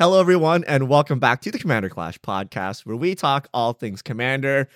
Hello, 0.00 0.18
everyone, 0.18 0.64
and 0.64 0.88
welcome 0.88 1.18
back 1.18 1.42
to 1.42 1.50
the 1.50 1.58
Commander 1.58 1.90
Clash 1.90 2.18
podcast, 2.20 2.86
where 2.86 2.96
we 2.96 3.14
talk 3.14 3.48
all 3.52 3.74
things 3.74 4.00
Commander. 4.00 4.66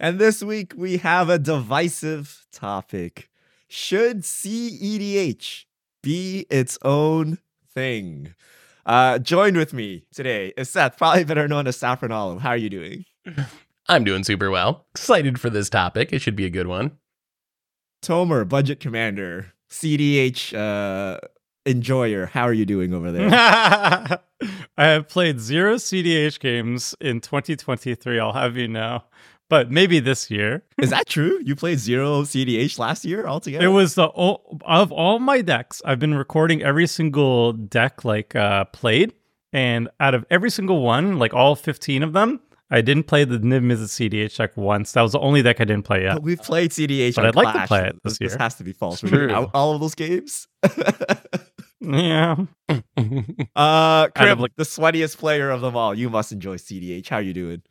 And 0.00 0.18
this 0.18 0.42
week 0.42 0.74
we 0.76 0.96
have 0.96 1.28
a 1.28 1.38
divisive 1.38 2.44
topic. 2.50 3.30
Should 3.68 4.22
CEDH 4.22 5.66
be 6.02 6.46
its 6.50 6.78
own 6.82 7.38
thing? 7.72 8.34
Uh, 8.84 9.20
joined 9.20 9.56
with 9.56 9.72
me 9.72 10.04
today 10.12 10.52
is 10.56 10.70
Seth, 10.70 10.98
probably 10.98 11.22
better 11.22 11.46
known 11.46 11.68
as 11.68 11.76
Saffron 11.76 12.10
Olive. 12.10 12.40
How 12.40 12.48
are 12.48 12.56
you 12.56 12.68
doing? 12.68 13.04
I'm 13.88 14.02
doing 14.02 14.24
super 14.24 14.50
well. 14.50 14.86
Excited 14.96 15.40
for 15.40 15.48
this 15.48 15.70
topic. 15.70 16.12
It 16.12 16.18
should 16.18 16.34
be 16.34 16.46
a 16.46 16.50
good 16.50 16.66
one. 16.66 16.98
Tomer, 18.04 18.48
Budget 18.48 18.80
Commander, 18.80 19.52
CDH 19.70 20.52
uh, 20.58 21.20
enjoyer. 21.66 22.26
How 22.26 22.42
are 22.44 22.52
you 22.52 22.66
doing 22.66 22.92
over 22.94 23.12
there? 23.12 23.28
I 23.32 24.18
have 24.84 25.08
played 25.08 25.40
zero 25.40 25.76
CDH 25.76 26.40
games 26.40 26.94
in 27.00 27.20
2023. 27.20 28.18
I'll 28.18 28.32
have 28.32 28.56
you 28.56 28.68
know, 28.68 29.02
but 29.48 29.70
maybe 29.70 30.00
this 30.00 30.30
year. 30.30 30.62
Is 30.78 30.90
that 30.90 31.06
true? 31.08 31.40
You 31.44 31.54
played 31.54 31.78
zero 31.78 32.22
CDH 32.22 32.78
last 32.78 33.04
year 33.04 33.26
altogether? 33.26 33.64
It 33.64 33.68
was 33.68 33.94
the 33.94 34.08
of 34.08 34.92
all 34.92 35.18
my 35.18 35.40
decks. 35.42 35.80
I've 35.84 35.98
been 36.00 36.14
recording 36.14 36.62
every 36.62 36.86
single 36.86 37.52
deck 37.52 38.04
like 38.04 38.34
uh, 38.34 38.64
played, 38.66 39.12
and 39.52 39.88
out 40.00 40.14
of 40.14 40.24
every 40.30 40.50
single 40.50 40.82
one, 40.82 41.18
like 41.18 41.34
all 41.34 41.54
15 41.54 42.02
of 42.02 42.12
them, 42.14 42.40
I 42.70 42.80
didn't 42.80 43.04
play 43.04 43.24
the 43.24 43.38
Niv 43.38 43.62
Mizzet 43.62 44.08
CDH 44.10 44.38
deck 44.38 44.56
once. 44.56 44.92
That 44.92 45.02
was 45.02 45.12
the 45.12 45.20
only 45.20 45.42
deck 45.42 45.60
I 45.60 45.64
didn't 45.64 45.84
play 45.84 46.04
yet. 46.04 46.14
But 46.14 46.22
we've 46.22 46.42
played 46.42 46.70
CDH, 46.70 47.14
But 47.14 47.26
I'd 47.26 47.36
like 47.36 47.54
to 47.54 47.66
play 47.66 47.86
it 47.86 48.02
this 48.02 48.16
This 48.18 48.30
year. 48.32 48.38
has 48.40 48.54
to 48.56 48.64
be 48.64 48.72
false. 48.72 49.00
True. 49.00 49.30
all 49.52 49.74
of 49.74 49.80
those 49.82 49.94
games? 49.94 50.48
Yeah. 51.82 52.36
uh, 52.68 52.78
Kind 52.96 54.06
of 54.06 54.12
Krim, 54.14 54.38
like- 54.38 54.56
the 54.56 54.62
sweatiest 54.64 55.18
player 55.18 55.50
of 55.50 55.60
them 55.60 55.76
all. 55.76 55.94
You 55.94 56.08
must 56.10 56.32
enjoy 56.32 56.56
CDH. 56.56 57.08
How 57.08 57.18
you 57.18 57.32
doing? 57.32 57.62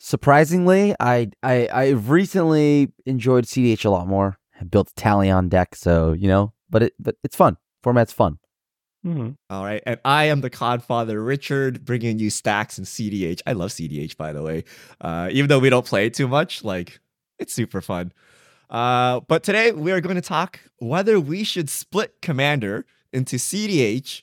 Surprisingly, 0.00 0.94
I 1.00 1.30
I 1.42 1.68
I've 1.72 2.08
recently 2.10 2.92
enjoyed 3.04 3.44
CDH 3.44 3.84
a 3.84 3.90
lot 3.90 4.06
more. 4.06 4.38
I 4.60 4.64
built 4.64 4.92
a 5.04 5.30
on 5.30 5.48
deck, 5.48 5.74
so 5.74 6.12
you 6.12 6.28
know, 6.28 6.52
but 6.70 6.84
it 6.84 6.94
but 6.98 7.16
it's 7.24 7.36
fun. 7.36 7.56
Format's 7.82 8.12
fun. 8.12 8.38
Mhm. 9.04 9.36
All 9.50 9.64
right, 9.64 9.82
and 9.86 10.00
I 10.04 10.24
am 10.24 10.40
the 10.40 10.50
Codfather 10.50 11.24
Richard, 11.24 11.84
bringing 11.84 12.18
you 12.18 12.30
stacks 12.30 12.78
and 12.78 12.86
CDH. 12.86 13.42
I 13.46 13.52
love 13.52 13.70
CDH, 13.70 14.16
by 14.16 14.32
the 14.32 14.42
way. 14.42 14.64
Uh, 15.00 15.28
even 15.32 15.48
though 15.48 15.58
we 15.60 15.70
don't 15.70 15.86
play 15.86 16.06
it 16.06 16.14
too 16.14 16.28
much, 16.28 16.64
like 16.64 17.00
it's 17.38 17.52
super 17.52 17.80
fun. 17.80 18.12
Uh, 18.70 19.20
but 19.28 19.42
today 19.42 19.72
we 19.72 19.92
are 19.92 20.00
going 20.00 20.16
to 20.16 20.20
talk 20.22 20.60
whether 20.78 21.18
we 21.18 21.42
should 21.44 21.70
split 21.70 22.14
Commander 22.22 22.84
into 23.12 23.36
CDH 23.36 24.22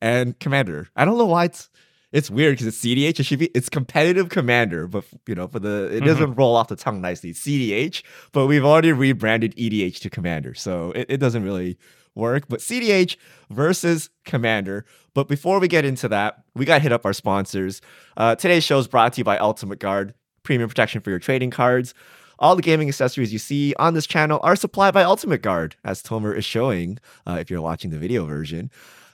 and 0.00 0.38
Commander. 0.38 0.88
I 0.96 1.04
don't 1.04 1.18
know 1.18 1.26
why 1.26 1.44
it's 1.44 1.70
it's 2.12 2.30
weird 2.30 2.54
because 2.54 2.66
it's 2.66 2.78
CDH. 2.78 3.20
It 3.20 3.22
should 3.24 3.38
be 3.38 3.46
it's 3.54 3.68
competitive 3.68 4.28
Commander, 4.28 4.86
but 4.86 5.04
you 5.26 5.34
know, 5.34 5.48
for 5.48 5.58
the 5.58 5.88
it 5.92 6.00
doesn't 6.00 6.34
roll 6.34 6.54
off 6.56 6.68
the 6.68 6.76
tongue 6.76 7.00
nicely. 7.00 7.30
It's 7.30 7.40
CDH, 7.40 8.02
but 8.32 8.46
we've 8.46 8.64
already 8.64 8.92
rebranded 8.92 9.56
EDH 9.56 10.00
to 10.00 10.10
Commander, 10.10 10.54
so 10.54 10.92
it, 10.92 11.06
it 11.08 11.16
doesn't 11.18 11.42
really 11.42 11.78
work. 12.14 12.44
But 12.48 12.60
CDH 12.60 13.16
versus 13.50 14.10
Commander. 14.24 14.84
But 15.14 15.28
before 15.28 15.58
we 15.58 15.68
get 15.68 15.84
into 15.84 16.08
that, 16.08 16.44
we 16.54 16.64
got 16.64 16.76
to 16.76 16.82
hit 16.82 16.92
up 16.92 17.06
our 17.06 17.12
sponsors. 17.12 17.80
Uh, 18.16 18.34
today's 18.34 18.64
show 18.64 18.78
is 18.78 18.88
brought 18.88 19.14
to 19.14 19.20
you 19.20 19.24
by 19.24 19.38
Ultimate 19.38 19.78
Guard, 19.78 20.14
premium 20.42 20.68
protection 20.68 21.00
for 21.00 21.10
your 21.10 21.18
trading 21.18 21.50
cards. 21.50 21.94
All 22.42 22.56
the 22.56 22.62
gaming 22.62 22.88
accessories 22.88 23.32
you 23.32 23.38
see 23.38 23.72
on 23.78 23.94
this 23.94 24.06
channel 24.06 24.40
are 24.42 24.56
supplied 24.56 24.92
by 24.92 25.04
Ultimate 25.04 25.42
Guard, 25.42 25.76
as 25.84 26.02
Tomer 26.02 26.36
is 26.36 26.44
showing 26.44 26.98
uh, 27.26 27.38
if 27.40 27.50
you're 27.50 27.62
watching 27.62 27.90
the 27.90 27.98
video 27.98 28.26
version. 28.26 28.70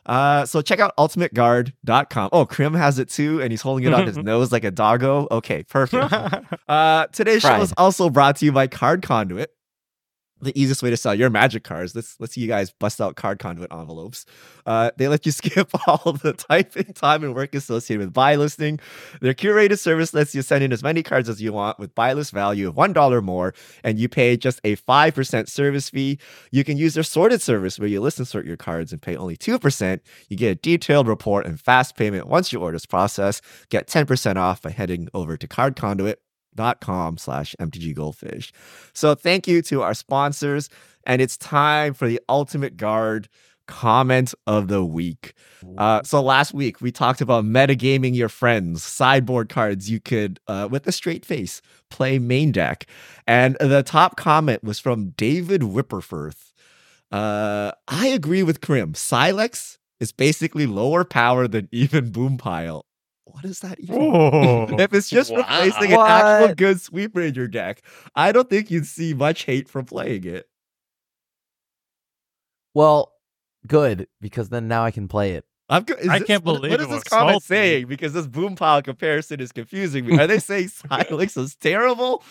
Uh, 0.06 0.46
so 0.46 0.62
check 0.62 0.80
out 0.80 0.96
ultimateguard.com. 0.96 2.30
Oh, 2.32 2.46
Krim 2.46 2.72
has 2.72 2.98
it 2.98 3.10
too, 3.10 3.42
and 3.42 3.52
he's 3.52 3.60
holding 3.60 3.84
it 3.84 3.92
on 3.92 4.06
his 4.06 4.16
nose 4.22 4.50
like 4.50 4.64
a 4.64 4.70
doggo. 4.70 5.28
Okay, 5.30 5.62
perfect. 5.64 6.12
Uh, 6.68 7.06
today's 7.12 7.40
show 7.40 7.62
is 7.62 7.72
also 7.78 8.10
brought 8.10 8.36
to 8.36 8.44
you 8.44 8.52
by 8.52 8.66
Card 8.66 9.00
Conduit. 9.00 9.48
The 10.40 10.56
easiest 10.58 10.82
way 10.82 10.90
to 10.90 10.96
sell 10.96 11.14
your 11.14 11.30
magic 11.30 11.64
cards. 11.64 11.96
Let's 11.96 12.14
let's 12.20 12.34
see 12.34 12.40
you 12.40 12.46
guys 12.46 12.70
bust 12.70 13.00
out 13.00 13.16
card 13.16 13.40
conduit 13.40 13.72
envelopes. 13.72 14.24
Uh, 14.66 14.90
they 14.96 15.08
let 15.08 15.26
you 15.26 15.32
skip 15.38 15.68
all 15.88 16.12
the 16.12 16.32
typing 16.32 16.92
time 16.92 17.24
and 17.24 17.34
work 17.34 17.54
associated 17.54 18.06
with 18.06 18.12
buy 18.12 18.36
listing. 18.36 18.78
Their 19.20 19.34
curated 19.34 19.78
service 19.80 20.14
lets 20.14 20.34
you 20.34 20.42
send 20.42 20.62
in 20.62 20.72
as 20.72 20.82
many 20.82 21.02
cards 21.02 21.28
as 21.28 21.42
you 21.42 21.52
want 21.52 21.78
with 21.80 21.94
buy 21.94 22.12
list 22.12 22.32
value 22.32 22.68
of 22.68 22.76
one 22.76 22.92
dollar 22.92 23.20
more, 23.20 23.52
and 23.82 23.98
you 23.98 24.08
pay 24.08 24.36
just 24.36 24.60
a 24.62 24.76
five 24.76 25.14
percent 25.14 25.48
service 25.48 25.90
fee. 25.90 26.18
You 26.52 26.62
can 26.62 26.76
use 26.76 26.94
their 26.94 27.02
sorted 27.02 27.42
service 27.42 27.78
where 27.78 27.88
you 27.88 28.00
list 28.00 28.18
and 28.18 28.28
sort 28.28 28.46
your 28.46 28.56
cards 28.56 28.92
and 28.92 29.02
pay 29.02 29.16
only 29.16 29.36
two 29.36 29.58
percent. 29.58 30.02
You 30.28 30.36
get 30.36 30.52
a 30.52 30.54
detailed 30.54 31.08
report 31.08 31.46
and 31.46 31.60
fast 31.60 31.96
payment 31.96 32.28
once 32.28 32.52
your 32.52 32.62
order 32.62 32.76
is 32.76 32.86
processed. 32.86 33.42
Get 33.70 33.88
ten 33.88 34.06
percent 34.06 34.38
off 34.38 34.62
by 34.62 34.70
heading 34.70 35.08
over 35.14 35.36
to 35.36 35.48
Card 35.48 35.74
Conduit 35.74 36.20
dot 36.58 36.80
com 36.80 37.16
slash 37.16 37.54
mtg 37.60 37.94
goldfish. 37.94 38.52
So 38.92 39.14
thank 39.14 39.46
you 39.46 39.62
to 39.62 39.82
our 39.82 39.94
sponsors 39.94 40.68
and 41.06 41.22
it's 41.22 41.36
time 41.36 41.94
for 41.94 42.06
the 42.06 42.20
ultimate 42.28 42.76
guard 42.76 43.28
comment 43.66 44.34
of 44.46 44.68
the 44.68 44.82
week. 44.82 45.34
Uh, 45.76 46.02
so 46.02 46.22
last 46.22 46.54
week 46.54 46.80
we 46.80 46.90
talked 46.90 47.20
about 47.20 47.44
metagaming 47.44 48.14
your 48.16 48.30
friends 48.30 48.82
sideboard 48.82 49.48
cards 49.50 49.90
you 49.90 50.00
could 50.00 50.40
uh, 50.48 50.66
with 50.70 50.86
a 50.86 50.92
straight 50.92 51.24
face 51.24 51.60
play 51.90 52.18
main 52.18 52.50
deck. 52.50 52.86
And 53.26 53.56
the 53.60 53.82
top 53.82 54.16
comment 54.16 54.64
was 54.64 54.78
from 54.78 55.10
david 55.16 55.62
whipperforth 55.62 56.52
uh, 57.12 57.72
i 57.86 58.06
agree 58.08 58.42
with 58.42 58.60
krim 58.60 58.94
sylex 58.94 59.78
is 60.00 60.12
basically 60.12 60.66
lower 60.66 61.04
power 61.04 61.46
than 61.48 61.68
even 61.72 62.10
boompile 62.10 62.82
what 63.32 63.44
is 63.44 63.60
that 63.60 63.78
even 63.80 63.96
Oh. 64.00 64.66
if 64.78 64.92
it's 64.92 65.08
just 65.08 65.30
Wow. 65.30 65.38
replacing 65.38 65.92
an 65.92 65.98
actual 66.04 66.54
good 66.54 66.80
sweeper 66.80 67.20
in 67.20 67.34
your 67.34 67.48
deck, 67.48 67.82
I 68.14 68.32
don't 68.32 68.48
think 68.48 68.70
you'd 68.70 68.86
see 68.86 69.14
much 69.14 69.44
hate 69.44 69.68
from 69.68 69.84
playing 69.84 70.24
it. 70.24 70.46
Well, 72.74 73.12
good 73.66 74.08
because 74.20 74.48
then 74.48 74.68
now 74.68 74.84
I 74.84 74.90
can 74.90 75.08
play 75.08 75.32
it. 75.32 75.44
I'm 75.70 75.82
go- 75.84 75.94
is 75.94 76.08
I 76.08 76.20
can't 76.20 76.44
what- 76.44 76.54
believe 76.56 76.70
what 76.72 76.80
is 76.80 76.86
this 76.86 76.94
was 76.94 77.04
comment 77.04 77.42
salty. 77.42 77.44
saying 77.46 77.86
because 77.88 78.12
this 78.14 78.26
boom 78.26 78.56
pile 78.56 78.80
comparison 78.82 79.40
is 79.40 79.52
confusing 79.52 80.06
me. 80.06 80.18
Are 80.18 80.26
they 80.26 80.38
saying 80.38 80.68
Sylex 80.88 81.36
is 81.36 81.54
terrible? 81.56 82.24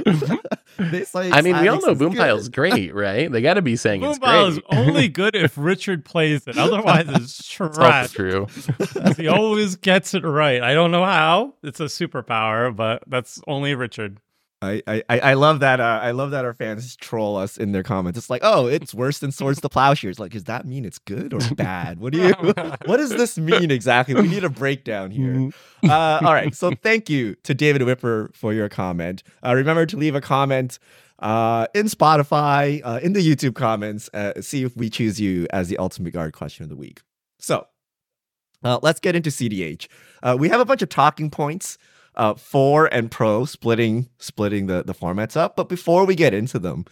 Mm-hmm. 0.00 0.36
they 0.90 1.04
say 1.04 1.30
I 1.30 1.40
mean, 1.42 1.58
we 1.60 1.68
all 1.68 1.78
Sylex 1.78 1.82
know 1.86 1.92
is 1.92 1.98
Boompile's 1.98 2.48
good. 2.48 2.54
great, 2.54 2.94
right? 2.94 3.30
They 3.32 3.40
got 3.40 3.54
to 3.54 3.62
be 3.62 3.76
saying 3.76 4.02
it's 4.02 4.18
Boombow 4.18 4.48
is 4.48 4.58
great. 4.58 4.78
only 4.78 5.08
good 5.08 5.34
if 5.34 5.54
Richard 5.56 6.04
plays 6.04 6.46
it. 6.46 6.58
Otherwise, 6.58 7.06
it's 7.08 7.40
It's 7.40 7.48
trash. 7.48 8.10
true. 8.12 8.46
he 9.16 9.26
always 9.28 9.76
gets 9.76 10.12
it 10.14 10.24
right. 10.24 10.62
I 10.62 10.74
don't 10.74 10.90
know 10.90 11.04
how. 11.04 11.54
It's 11.62 11.80
a 11.80 11.84
superpower, 11.84 12.74
but 12.74 13.02
that's 13.06 13.40
only 13.46 13.74
Richard. 13.74 14.18
I, 14.62 14.82
I 14.86 15.02
I 15.08 15.34
love 15.34 15.60
that. 15.60 15.80
Uh, 15.80 16.00
I 16.02 16.12
love 16.12 16.30
that 16.30 16.44
our 16.44 16.54
fans 16.54 16.94
troll 16.96 17.36
us 17.36 17.56
in 17.56 17.72
their 17.72 17.82
comments. 17.82 18.16
It's 18.16 18.30
like, 18.30 18.42
oh, 18.44 18.66
it's 18.66 18.94
worse 18.94 19.18
than 19.18 19.32
Swords 19.32 19.60
to 19.60 19.68
Plowshares. 19.68 20.20
Like, 20.20 20.32
does 20.32 20.44
that 20.44 20.66
mean 20.66 20.84
it's 20.84 20.98
good 20.98 21.34
or 21.34 21.40
bad? 21.54 21.98
What 21.98 22.12
do 22.12 22.20
you? 22.20 22.32
what 22.84 22.96
does 22.96 23.10
this 23.10 23.36
mean 23.36 23.70
exactly? 23.70 24.14
We 24.14 24.28
need 24.28 24.44
a 24.44 24.48
breakdown 24.50 25.10
here. 25.10 25.50
Uh, 25.82 26.20
all 26.24 26.32
right. 26.32 26.54
So 26.54 26.72
thank 26.82 27.10
you 27.10 27.34
to 27.42 27.54
David 27.54 27.82
Whipper 27.82 28.30
for 28.34 28.52
your 28.52 28.68
comment. 28.68 29.22
Uh, 29.44 29.54
remember 29.54 29.84
to 29.86 29.96
leave 29.96 30.14
a 30.14 30.20
comment 30.20 30.78
uh, 31.18 31.66
in 31.74 31.86
Spotify, 31.86 32.80
uh, 32.84 33.00
in 33.02 33.14
the 33.14 33.20
YouTube 33.20 33.54
comments. 33.54 34.08
Uh, 34.14 34.40
see 34.40 34.62
if 34.64 34.76
we 34.76 34.88
choose 34.90 35.20
you 35.20 35.46
as 35.52 35.68
the 35.68 35.78
ultimate 35.78 36.12
guard 36.12 36.32
question 36.34 36.62
of 36.62 36.68
the 36.68 36.76
week. 36.76 37.00
So 37.38 37.66
uh, 38.64 38.78
let's 38.82 39.00
get 39.00 39.16
into 39.16 39.30
CDH. 39.30 39.88
Uh, 40.22 40.36
we 40.38 40.48
have 40.48 40.60
a 40.60 40.64
bunch 40.64 40.82
of 40.82 40.88
talking 40.88 41.30
points 41.30 41.78
uh, 42.14 42.34
for 42.34 42.86
and 42.92 43.10
pro 43.10 43.44
splitting 43.44 44.08
splitting 44.18 44.66
the 44.66 44.82
the 44.82 44.94
formats 44.94 45.36
up. 45.36 45.56
But 45.56 45.68
before 45.68 46.04
we 46.04 46.14
get 46.14 46.34
into 46.34 46.58
them, 46.58 46.84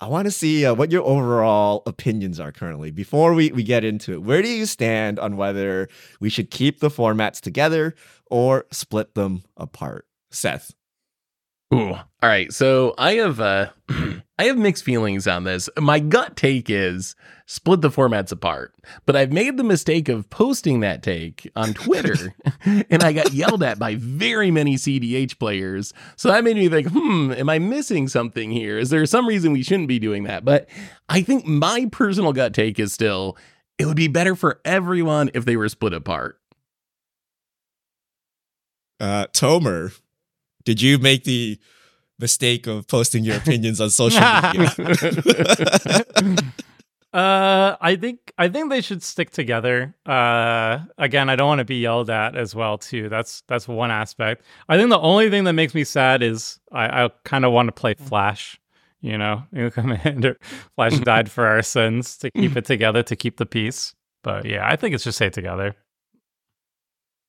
I 0.00 0.08
want 0.08 0.24
to 0.24 0.30
see 0.30 0.64
uh, 0.64 0.74
what 0.74 0.90
your 0.90 1.02
overall 1.02 1.82
opinions 1.86 2.40
are 2.40 2.52
currently. 2.52 2.90
Before 2.90 3.34
we, 3.34 3.52
we 3.52 3.62
get 3.62 3.84
into 3.84 4.14
it, 4.14 4.22
where 4.22 4.40
do 4.40 4.48
you 4.48 4.64
stand 4.64 5.18
on 5.18 5.36
whether 5.36 5.88
we 6.20 6.30
should 6.30 6.50
keep 6.50 6.80
the 6.80 6.88
formats 6.88 7.40
together 7.40 7.94
or 8.30 8.64
split 8.72 9.14
them 9.14 9.42
apart? 9.58 10.06
Seth. 10.30 10.72
Ooh. 11.74 11.92
All 11.92 12.04
right. 12.22 12.52
So 12.52 12.94
I 12.96 13.14
have 13.14 13.40
uh 13.40 13.70
I 14.40 14.44
have 14.44 14.56
mixed 14.56 14.84
feelings 14.84 15.26
on 15.26 15.44
this. 15.44 15.68
My 15.78 15.98
gut 15.98 16.34
take 16.34 16.70
is 16.70 17.14
split 17.44 17.82
the 17.82 17.90
formats 17.90 18.32
apart. 18.32 18.74
But 19.04 19.14
I've 19.14 19.34
made 19.34 19.58
the 19.58 19.62
mistake 19.62 20.08
of 20.08 20.30
posting 20.30 20.80
that 20.80 21.02
take 21.02 21.50
on 21.54 21.74
Twitter 21.74 22.34
and 22.64 23.02
I 23.02 23.12
got 23.12 23.34
yelled 23.34 23.62
at 23.62 23.78
by 23.78 23.96
very 23.96 24.50
many 24.50 24.76
CDH 24.76 25.38
players. 25.38 25.92
So 26.16 26.30
that 26.30 26.42
made 26.42 26.56
me 26.56 26.70
think, 26.70 26.88
hmm, 26.88 27.32
am 27.32 27.50
I 27.50 27.58
missing 27.58 28.08
something 28.08 28.50
here? 28.50 28.78
Is 28.78 28.88
there 28.88 29.04
some 29.04 29.28
reason 29.28 29.52
we 29.52 29.62
shouldn't 29.62 29.88
be 29.88 29.98
doing 29.98 30.22
that? 30.22 30.42
But 30.42 30.70
I 31.06 31.20
think 31.20 31.44
my 31.44 31.90
personal 31.92 32.32
gut 32.32 32.54
take 32.54 32.78
is 32.78 32.94
still 32.94 33.36
it 33.76 33.84
would 33.84 33.96
be 33.96 34.08
better 34.08 34.34
for 34.34 34.58
everyone 34.64 35.30
if 35.34 35.44
they 35.44 35.56
were 35.56 35.68
split 35.68 35.92
apart. 35.92 36.40
Uh, 38.98 39.26
Tomer, 39.34 40.00
did 40.64 40.80
you 40.80 40.96
make 40.96 41.24
the 41.24 41.60
mistake 42.20 42.66
of 42.66 42.86
posting 42.86 43.24
your 43.24 43.36
opinions 43.36 43.80
on 43.80 43.90
social 43.90 44.20
media? 44.20 46.04
Uh, 47.12 47.76
I 47.80 47.96
think 47.96 48.32
I 48.38 48.48
think 48.48 48.70
they 48.70 48.80
should 48.80 49.02
stick 49.02 49.30
together. 49.30 49.94
Uh, 50.06 50.78
again, 50.96 51.28
I 51.28 51.34
don't 51.34 51.48
want 51.48 51.58
to 51.58 51.64
be 51.64 51.80
yelled 51.80 52.08
at 52.08 52.36
as 52.36 52.54
well 52.54 52.78
too. 52.78 53.08
That's 53.08 53.42
that's 53.48 53.66
one 53.66 53.90
aspect. 53.90 54.44
I 54.68 54.76
think 54.76 54.90
the 54.90 55.00
only 55.00 55.28
thing 55.28 55.42
that 55.44 55.54
makes 55.54 55.74
me 55.74 55.82
sad 55.82 56.22
is 56.22 56.60
I, 56.70 57.04
I 57.04 57.08
kind 57.24 57.44
of 57.44 57.52
want 57.52 57.66
to 57.66 57.72
play 57.72 57.94
Flash. 57.94 58.60
You 59.00 59.18
know, 59.18 59.42
Commander 59.72 60.38
Flash 60.76 60.98
died 61.00 61.30
for 61.30 61.46
our 61.46 61.62
sins 61.62 62.16
to 62.18 62.30
keep 62.30 62.56
it 62.56 62.64
together 62.64 63.02
to 63.02 63.16
keep 63.16 63.38
the 63.38 63.46
peace. 63.46 63.92
But 64.22 64.44
yeah, 64.44 64.68
I 64.68 64.76
think 64.76 64.94
it's 64.94 65.02
just 65.02 65.18
stay 65.18 65.30
together. 65.30 65.74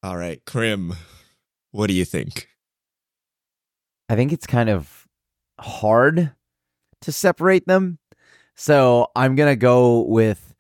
All 0.04 0.18
right, 0.18 0.44
Krim, 0.46 0.94
what 1.72 1.88
do 1.88 1.94
you 1.94 2.06
think? 2.06 2.50
I 4.12 4.16
think 4.18 4.34
it's 4.34 4.46
kind 4.46 4.70
of 4.70 5.08
hard 5.58 6.34
to 7.00 7.12
separate 7.14 7.66
them. 7.66 7.98
So 8.56 9.08
I'm 9.16 9.36
gonna 9.36 9.56
go 9.56 10.02
with 10.02 10.54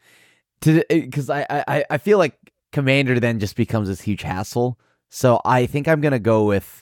to 0.61 0.89
eh, 0.89 1.01
because 1.01 1.29
I, 1.29 1.45
I 1.49 1.83
I 1.89 1.97
feel 1.97 2.17
like 2.17 2.39
Commander 2.71 3.19
then 3.19 3.41
just 3.41 3.57
becomes 3.57 3.89
this 3.89 3.99
huge 3.99 4.21
hassle. 4.21 4.79
So 5.09 5.41
I 5.43 5.65
think 5.65 5.89
I'm 5.89 5.99
gonna 5.99 6.17
go 6.17 6.45
with 6.45 6.81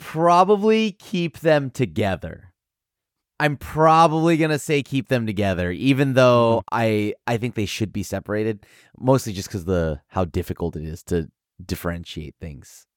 probably 0.00 0.90
keep 0.90 1.38
them 1.38 1.70
together. 1.70 2.52
I'm 3.38 3.56
probably 3.56 4.36
gonna 4.36 4.58
say 4.58 4.82
keep 4.82 5.06
them 5.06 5.24
together, 5.24 5.70
even 5.70 6.14
though 6.14 6.64
mm-hmm. 6.72 6.78
I 6.80 7.14
I 7.28 7.36
think 7.36 7.54
they 7.54 7.66
should 7.66 7.92
be 7.92 8.02
separated, 8.02 8.66
mostly 8.98 9.34
just 9.34 9.46
because 9.46 9.66
the 9.66 10.00
how 10.08 10.24
difficult 10.24 10.74
it 10.74 10.82
is 10.82 11.04
to 11.04 11.30
differentiate 11.64 12.34
things. 12.40 12.88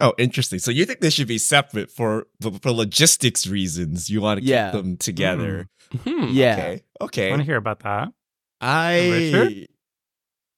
Oh, 0.00 0.12
interesting. 0.18 0.58
So 0.58 0.70
you 0.70 0.84
think 0.84 1.00
they 1.00 1.10
should 1.10 1.28
be 1.28 1.38
separate 1.38 1.90
for 1.90 2.26
for 2.62 2.70
logistics 2.70 3.46
reasons? 3.46 4.10
You 4.10 4.20
want 4.20 4.38
to 4.38 4.40
keep 4.42 4.50
Yeah. 4.50 4.70
them 4.70 4.96
together? 4.96 5.68
Hmm. 6.04 6.26
Yeah, 6.30 6.76
Okay. 7.00 7.28
I 7.28 7.30
want 7.30 7.40
to 7.40 7.46
hear 7.46 7.56
about 7.56 7.80
that. 7.80 8.08
I 8.60 9.08
Richard? 9.10 9.66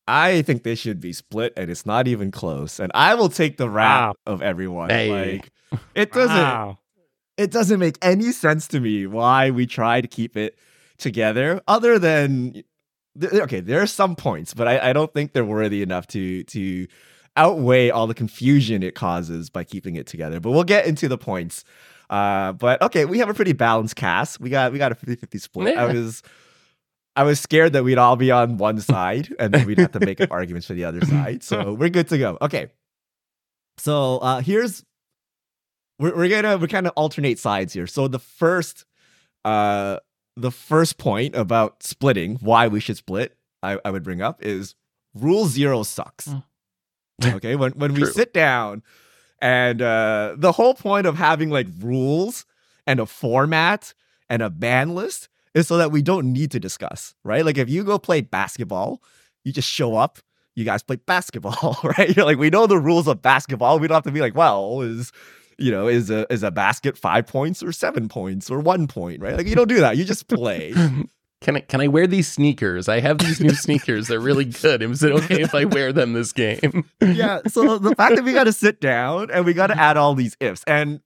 I 0.07 0.43
think 0.43 0.63
they 0.63 0.75
should 0.75 1.01
be 1.01 1.13
split, 1.13 1.53
and 1.57 1.71
it's 1.71 1.85
not 1.85 2.09
even 2.09 2.31
close. 2.31 2.81
And 2.81 2.91
I 2.95 3.15
will 3.15 3.29
take 3.29 3.59
the 3.59 3.69
rap 3.69 4.17
Wow. 4.27 4.33
of 4.33 4.43
everyone. 4.43 4.89
Hey. 4.91 5.37
Like 5.37 5.51
it 5.95 6.13
doesn't 6.13 6.35
Wow. 6.37 6.79
it 7.37 7.51
doesn't 7.51 7.79
make 7.79 7.99
any 8.03 8.33
sense 8.33 8.67
to 8.69 8.81
me 8.81 9.07
why 9.07 9.51
we 9.51 9.67
try 9.67 10.01
to 10.01 10.09
keep 10.09 10.37
it 10.37 10.59
together, 10.97 11.61
other 11.69 11.99
than 11.99 12.63
okay, 13.23 13.61
there 13.61 13.83
are 13.83 13.87
some 13.87 14.17
points, 14.17 14.55
but 14.55 14.67
I, 14.67 14.91
I 14.91 14.93
don't 14.93 15.13
think 15.13 15.33
they're 15.33 15.45
worthy 15.45 15.83
enough 15.83 16.07
to 16.09 16.43
to 16.45 16.87
outweigh 17.39 17.89
all 17.89 18.07
the 18.07 18.15
confusion 18.15 18.83
it 18.83 18.95
causes 18.95 19.49
by 19.49 19.65
keeping 19.65 19.97
it 19.97 20.07
together. 20.07 20.41
But 20.41 20.51
we'll 20.51 20.65
get 20.65 20.87
into 20.87 21.09
the 21.09 21.17
points. 21.17 21.65
Uh, 22.11 22.53
but 22.53 22.83
okay, 22.83 23.05
we 23.05 23.19
have 23.19 23.29
a 23.29 23.35
pretty 23.35 23.53
balanced 23.53 23.97
cast. 23.97 24.41
We 24.41 24.51
got 24.51 24.73
we 24.73 24.79
got 24.79 24.93
a 24.93 24.95
50-50 24.95 25.41
split. 25.41 25.77
I 25.77 25.93
was 25.93 26.23
I 27.17 27.23
was 27.23 27.41
scared 27.41 27.73
that 27.75 27.85
we'd 27.85 27.99
all 27.99 28.17
be 28.17 28.31
on 28.31 28.59
one 28.59 28.81
side 28.81 29.35
and 29.39 29.53
then 29.53 29.67
we'd 29.67 29.79
have 29.79 29.93
to 29.93 30.01
make 30.01 30.21
up 30.21 30.31
arguments 30.31 30.67
for 30.67 30.75
the 30.75 30.85
other 30.85 31.01
side. 31.07 31.43
So 31.43 31.73
we're 31.73 31.91
good 31.91 32.09
to 32.09 32.19
go. 32.19 32.39
Okay. 32.41 32.69
So 33.79 34.19
uh 34.19 34.41
here's 34.41 34.85
we're, 35.99 36.17
we're 36.17 36.29
gonna 36.29 36.59
we're 36.59 36.67
kind 36.67 36.87
of 36.87 36.93
alternate 36.97 37.39
sides 37.39 37.73
here. 37.73 37.87
So 37.87 38.09
the 38.09 38.19
first 38.19 38.85
uh 39.45 39.99
the 40.37 40.51
first 40.51 40.99
point 40.99 41.35
about 41.35 41.83
splitting, 41.83 42.37
why 42.37 42.69
we 42.69 42.81
should 42.81 42.97
split, 42.97 43.37
I, 43.63 43.79
I 43.85 43.91
would 43.91 44.05
bring 44.05 44.23
up 44.23 44.45
is 44.45 44.77
rule 45.15 45.47
zero 45.47 45.83
sucks. 45.83 46.29
Mm. 46.29 46.45
Okay, 47.25 47.57
when 47.57 47.73
when 47.73 47.95
we 47.95 48.05
sit 48.07 48.33
down 48.33 48.83
and 49.41 49.83
uh 49.83 50.35
the 50.37 50.53
whole 50.53 50.75
point 50.75 51.07
of 51.07 51.17
having 51.17 51.51
like 51.51 51.67
rules 51.81 52.47
and 52.87 53.01
a 53.01 53.07
format 53.07 53.93
and 54.29 54.43
a 54.43 54.51
ban 54.51 54.95
list 54.95 55.29
is 55.55 55.67
so 55.67 55.77
that 55.79 55.91
we 55.91 56.03
don't 56.03 56.33
need 56.33 56.51
to 56.53 56.61
discuss, 56.61 57.15
right? 57.25 57.45
Like 57.45 57.59
if 57.59 57.69
you 57.69 57.83
go 57.85 57.99
play 57.99 58.21
basketball, 58.21 59.03
you 59.45 59.53
just 59.53 59.69
show 59.69 59.97
up, 59.97 60.19
you 60.55 60.65
guys 60.65 60.83
play 60.83 60.97
basketball, 60.97 61.79
right? 61.85 62.15
You're 62.15 62.25
like, 62.27 62.39
we 62.39 62.51
know 62.51 62.67
the 62.67 62.79
rules 62.79 63.09
of 63.09 63.23
basketball. 63.23 63.79
We 63.79 63.89
don't 63.89 63.97
have 63.97 64.05
to 64.05 64.13
be 64.13 64.21
like, 64.21 64.37
well, 64.37 64.81
is 64.83 65.13
you 65.59 65.73
know, 65.73 65.89
is 65.89 66.11
a 66.11 66.33
is 66.33 66.43
a 66.45 66.51
basket 66.51 66.97
five 66.97 67.27
points 67.27 67.63
or 67.63 67.73
seven 67.73 68.09
points 68.09 68.51
or 68.51 68.61
one 68.61 68.87
point, 68.87 69.21
right? 69.21 69.37
Like 69.37 69.47
you 69.47 69.57
don't 69.57 69.69
do 69.69 69.81
that. 69.81 69.97
You 69.97 70.05
just 70.05 70.29
play. 70.29 70.73
Can 71.41 71.57
I 71.57 71.61
can 71.61 71.81
I 71.81 71.89
wear 71.89 72.07
these 72.07 72.27
sneakers? 72.27 72.89
I 72.89 73.01
have 73.01 73.19
these 73.19 73.41
new 73.41 73.51
sneakers. 73.55 74.09
They're 74.09 74.21
really 74.21 74.45
good. 74.45 74.83
Is 74.83 75.03
it 75.03 75.13
okay 75.13 75.41
if 75.43 75.55
I 75.55 75.65
wear 75.67 75.93
them 75.93 76.13
this 76.13 76.33
game? 76.33 76.85
yeah. 77.01 77.41
So 77.47 77.79
the 77.79 77.95
fact 77.95 78.17
that 78.17 78.25
we 78.25 78.33
got 78.33 78.45
to 78.45 78.53
sit 78.53 78.81
down 78.81 79.31
and 79.31 79.45
we 79.45 79.55
got 79.55 79.69
to 79.69 79.79
add 79.79 79.97
all 79.97 80.15
these 80.15 80.37
ifs, 80.41 80.65
and 80.67 81.01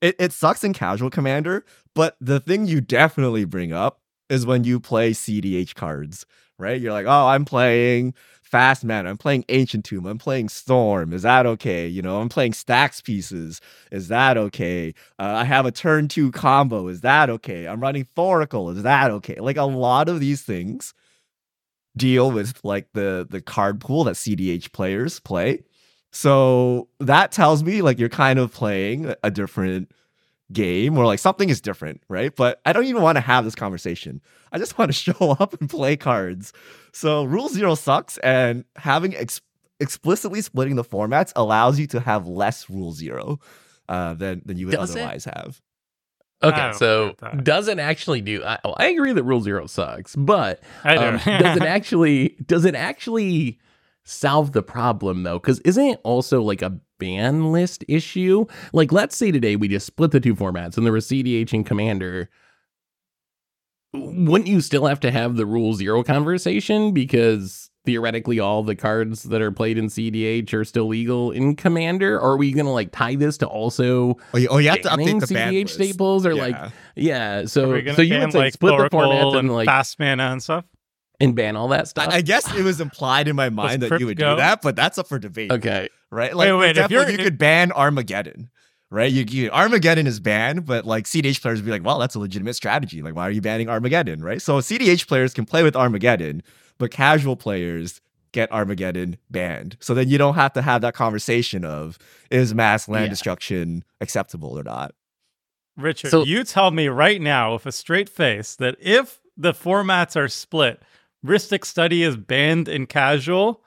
it, 0.00 0.16
it 0.18 0.32
sucks 0.32 0.62
in 0.62 0.72
casual 0.72 1.10
commander, 1.10 1.64
but 1.94 2.16
the 2.20 2.40
thing 2.40 2.66
you 2.66 2.80
definitely 2.80 3.44
bring 3.44 3.72
up 3.72 4.00
is 4.28 4.46
when 4.46 4.64
you 4.64 4.80
play 4.80 5.10
CDH 5.10 5.74
cards, 5.74 6.26
right? 6.58 6.80
You're 6.80 6.92
like, 6.92 7.06
oh, 7.06 7.26
I'm 7.26 7.44
playing 7.44 8.14
fast 8.52 8.84
mana, 8.84 9.08
I'm 9.08 9.16
playing 9.16 9.46
ancient 9.48 9.84
tomb, 9.86 10.06
I'm 10.06 10.18
playing 10.18 10.50
storm. 10.50 11.14
Is 11.14 11.22
that 11.22 11.46
okay? 11.46 11.88
You 11.88 12.02
know, 12.02 12.20
I'm 12.20 12.28
playing 12.28 12.52
stacks 12.52 13.00
pieces. 13.00 13.60
Is 13.90 14.08
that 14.08 14.36
okay? 14.36 14.94
Uh, 15.18 15.34
I 15.38 15.44
have 15.44 15.64
a 15.66 15.72
turn 15.72 16.06
two 16.06 16.30
combo. 16.30 16.86
Is 16.88 17.00
that 17.00 17.30
okay? 17.30 17.66
I'm 17.66 17.80
running 17.80 18.06
Thoracle. 18.14 18.76
Is 18.76 18.82
that 18.82 19.10
okay? 19.10 19.36
Like 19.40 19.56
a 19.56 19.64
lot 19.64 20.10
of 20.10 20.20
these 20.20 20.42
things 20.42 20.92
deal 21.96 22.30
with 22.30 22.60
like 22.62 22.88
the 22.92 23.26
the 23.28 23.40
card 23.40 23.80
pool 23.80 24.04
that 24.04 24.14
CDH 24.14 24.72
players 24.72 25.18
play. 25.18 25.64
So 26.12 26.88
that 27.00 27.32
tells 27.32 27.64
me 27.64 27.80
like 27.80 27.98
you're 27.98 28.10
kind 28.10 28.38
of 28.38 28.52
playing 28.52 29.14
a 29.22 29.30
different 29.30 29.90
game 30.52 30.96
or 30.98 31.06
like 31.06 31.18
something 31.18 31.48
is 31.48 31.60
different, 31.60 32.02
right? 32.08 32.34
But 32.34 32.60
I 32.66 32.72
don't 32.72 32.84
even 32.84 33.02
want 33.02 33.16
to 33.16 33.20
have 33.22 33.44
this 33.44 33.54
conversation. 33.54 34.20
I 34.52 34.58
just 34.58 34.78
want 34.78 34.90
to 34.90 34.92
show 35.14 35.36
up 35.38 35.58
and 35.60 35.68
play 35.68 35.96
cards. 35.96 36.52
So 36.92 37.24
rule 37.24 37.48
zero 37.48 37.74
sucks, 37.74 38.18
and 38.18 38.64
having 38.76 39.16
ex- 39.16 39.40
explicitly 39.80 40.40
splitting 40.42 40.76
the 40.76 40.84
formats 40.84 41.32
allows 41.36 41.78
you 41.78 41.86
to 41.88 42.00
have 42.00 42.26
less 42.26 42.68
rule 42.70 42.92
zero 42.92 43.40
uh, 43.88 44.14
than 44.14 44.42
than 44.44 44.58
you 44.58 44.66
would 44.66 44.76
Does 44.76 44.94
it? 44.94 45.00
otherwise 45.00 45.24
have. 45.24 45.60
Okay, 46.42 46.72
so 46.74 47.14
doesn't 47.42 47.78
actually 47.78 48.20
do. 48.20 48.42
I, 48.44 48.58
I 48.76 48.88
agree 48.88 49.12
that 49.12 49.22
Rule 49.22 49.40
Zero 49.40 49.66
sucks, 49.66 50.16
but 50.16 50.60
do. 50.82 50.90
um, 50.90 51.16
does 51.24 51.56
it 51.56 51.62
actually 51.62 52.36
does 52.44 52.64
it 52.64 52.74
actually 52.74 53.60
solve 54.02 54.50
the 54.50 54.62
problem 54.62 55.22
though? 55.22 55.38
Because 55.38 55.60
isn't 55.60 55.84
it 55.84 56.00
also 56.02 56.42
like 56.42 56.62
a 56.62 56.80
ban 57.02 57.50
list 57.52 57.84
issue? 57.88 58.46
Like, 58.72 58.92
let's 58.92 59.16
say 59.16 59.30
today 59.32 59.56
we 59.56 59.68
just 59.68 59.86
split 59.86 60.10
the 60.12 60.20
two 60.20 60.34
formats 60.36 60.76
and 60.76 60.86
there 60.86 60.92
was 60.92 61.06
CDH 61.06 61.52
and 61.52 61.66
Commander. 61.66 62.28
Wouldn't 63.94 64.46
you 64.48 64.60
still 64.62 64.86
have 64.86 65.00
to 65.00 65.10
have 65.10 65.36
the 65.36 65.44
Rule 65.44 65.74
Zero 65.74 66.02
conversation 66.02 66.92
because 66.92 67.68
theoretically 67.84 68.38
all 68.40 68.62
the 68.62 68.76
cards 68.76 69.24
that 69.24 69.42
are 69.42 69.50
played 69.52 69.76
in 69.76 69.88
CDH 69.88 70.54
are 70.54 70.64
still 70.64 70.86
legal 70.86 71.30
in 71.30 71.56
Commander? 71.56 72.16
Or 72.18 72.32
are 72.32 72.36
we 72.38 72.52
gonna 72.52 72.72
like 72.72 72.90
tie 72.92 73.16
this 73.16 73.36
to 73.38 73.46
also 73.46 74.16
Oh, 74.32 74.38
you, 74.38 74.48
oh, 74.50 74.58
you 74.58 74.70
have 74.70 74.80
to 74.82 74.88
banning 74.88 75.20
update 75.20 75.28
the 75.28 75.34
CDH 75.34 75.62
list. 75.64 75.74
staples 75.74 76.24
or 76.24 76.34
like 76.34 76.54
Yeah. 76.54 76.70
yeah? 76.94 77.44
So 77.46 77.82
so 77.94 78.00
you 78.00 78.10
ban, 78.10 78.20
would 78.22 78.32
say 78.32 78.38
like 78.38 78.52
split 78.54 78.78
the 78.78 78.88
format 78.90 79.26
and 79.26 79.36
and 79.36 79.52
like 79.52 79.66
fast 79.66 79.98
mana 79.98 80.22
and 80.30 80.42
stuff. 80.42 80.64
and 81.20 81.34
ban 81.34 81.56
all 81.56 81.68
that 81.68 81.86
stuff. 81.88 82.08
I, 82.08 82.16
I 82.16 82.20
guess 82.22 82.50
it 82.56 82.62
was 82.62 82.80
implied 82.80 83.28
in 83.28 83.36
my 83.36 83.50
mind 83.50 83.82
that 83.82 84.00
you 84.00 84.06
would 84.06 84.16
go? 84.16 84.36
do 84.36 84.36
that, 84.40 84.62
but 84.62 84.74
that's 84.74 84.96
up 84.96 85.06
for 85.08 85.18
debate. 85.18 85.52
okay. 85.52 85.90
Right? 86.12 86.36
Like, 86.36 86.46
Wait, 86.46 86.52
wait, 86.58 86.76
if 86.76 86.90
you're- 86.90 87.10
you 87.10 87.16
could 87.16 87.38
ban 87.38 87.72
Armageddon, 87.72 88.50
right? 88.90 89.10
You, 89.10 89.24
you 89.26 89.50
Armageddon 89.50 90.06
is 90.06 90.20
banned, 90.20 90.66
but 90.66 90.84
like 90.84 91.06
CDH 91.06 91.40
players 91.40 91.58
would 91.60 91.64
be 91.64 91.72
like, 91.72 91.84
well, 91.84 91.98
that's 91.98 92.14
a 92.14 92.18
legitimate 92.18 92.52
strategy. 92.54 93.00
Like, 93.00 93.16
why 93.16 93.26
are 93.26 93.30
you 93.30 93.40
banning 93.40 93.70
Armageddon, 93.70 94.22
right? 94.22 94.40
So 94.42 94.58
CDH 94.60 95.08
players 95.08 95.32
can 95.32 95.46
play 95.46 95.62
with 95.62 95.74
Armageddon, 95.74 96.42
but 96.76 96.90
casual 96.90 97.34
players 97.34 98.02
get 98.32 98.52
Armageddon 98.52 99.16
banned. 99.30 99.78
So 99.80 99.94
then 99.94 100.08
you 100.10 100.18
don't 100.18 100.34
have 100.34 100.52
to 100.52 100.62
have 100.62 100.82
that 100.82 100.92
conversation 100.94 101.64
of 101.64 101.98
is 102.30 102.54
mass 102.54 102.88
land 102.88 103.04
Yeah. 103.06 103.10
destruction 103.10 103.82
acceptable 104.02 104.58
or 104.58 104.62
not. 104.62 104.94
Richard, 105.78 106.10
So- 106.10 106.24
you 106.24 106.44
tell 106.44 106.70
me 106.72 106.88
right 106.88 107.22
now 107.22 107.54
with 107.54 107.64
a 107.64 107.72
straight 107.72 108.10
face 108.10 108.54
that 108.56 108.76
if 108.78 109.20
the 109.36 109.54
formats 109.54 110.14
are 110.14 110.28
split, 110.28 110.82
Rhystic 111.24 111.64
Study 111.64 112.02
is 112.02 112.16
banned 112.18 112.68
in 112.68 112.84
casual, 112.86 113.62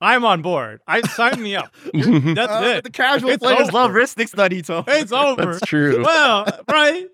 I'm 0.00 0.24
on 0.24 0.42
board. 0.42 0.80
I 0.86 1.02
sign 1.02 1.42
me 1.42 1.56
up. 1.56 1.74
That's 1.94 2.52
Uh, 2.52 2.72
it. 2.76 2.84
The 2.84 2.90
casual 2.90 3.30
It's 3.30 3.42
players 3.42 3.68
over. 3.68 3.72
love 3.72 3.90
Rhystic 3.92 4.28
Study, 4.28 4.62
Tom. 4.62 4.84
It's 4.88 5.12
over. 5.12 5.44
That's 5.52 5.62
true. 5.66 6.02
well, 6.02 6.60
right? 6.70 7.06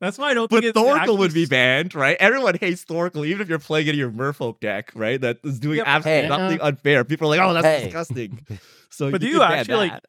That's 0.00 0.16
why 0.16 0.30
I 0.30 0.34
don't 0.34 0.48
But 0.48 0.62
think 0.62 0.76
it's 0.76 0.78
Thoracle 0.78 1.18
would 1.18 1.34
be 1.34 1.46
banned, 1.46 1.94
right? 1.96 2.16
Everyone 2.20 2.54
hates 2.56 2.84
Thoracle, 2.84 3.26
even 3.26 3.40
if 3.42 3.48
you're 3.48 3.58
playing 3.58 3.88
it 3.88 3.94
in 3.94 3.98
your 3.98 4.12
Merfolk 4.12 4.60
deck, 4.60 4.92
right? 4.94 5.20
That 5.20 5.38
is 5.42 5.58
doing 5.58 5.78
Yeah, 5.78 5.84
absolutely 5.86 6.22
Hey. 6.22 6.28
nothing 6.28 6.60
unfair. 6.60 7.04
People 7.04 7.26
are 7.26 7.36
like, 7.36 7.40
"Oh, 7.40 7.52
that's 7.52 7.66
Hey. 7.66 7.84
disgusting." 7.86 8.46
So, 8.90 9.10
But 9.10 9.20
do 9.20 9.26
you 9.26 9.34
you 9.34 9.38
could 9.40 9.48
ban 9.48 9.58
actually, 9.58 9.88
like. 9.88 10.02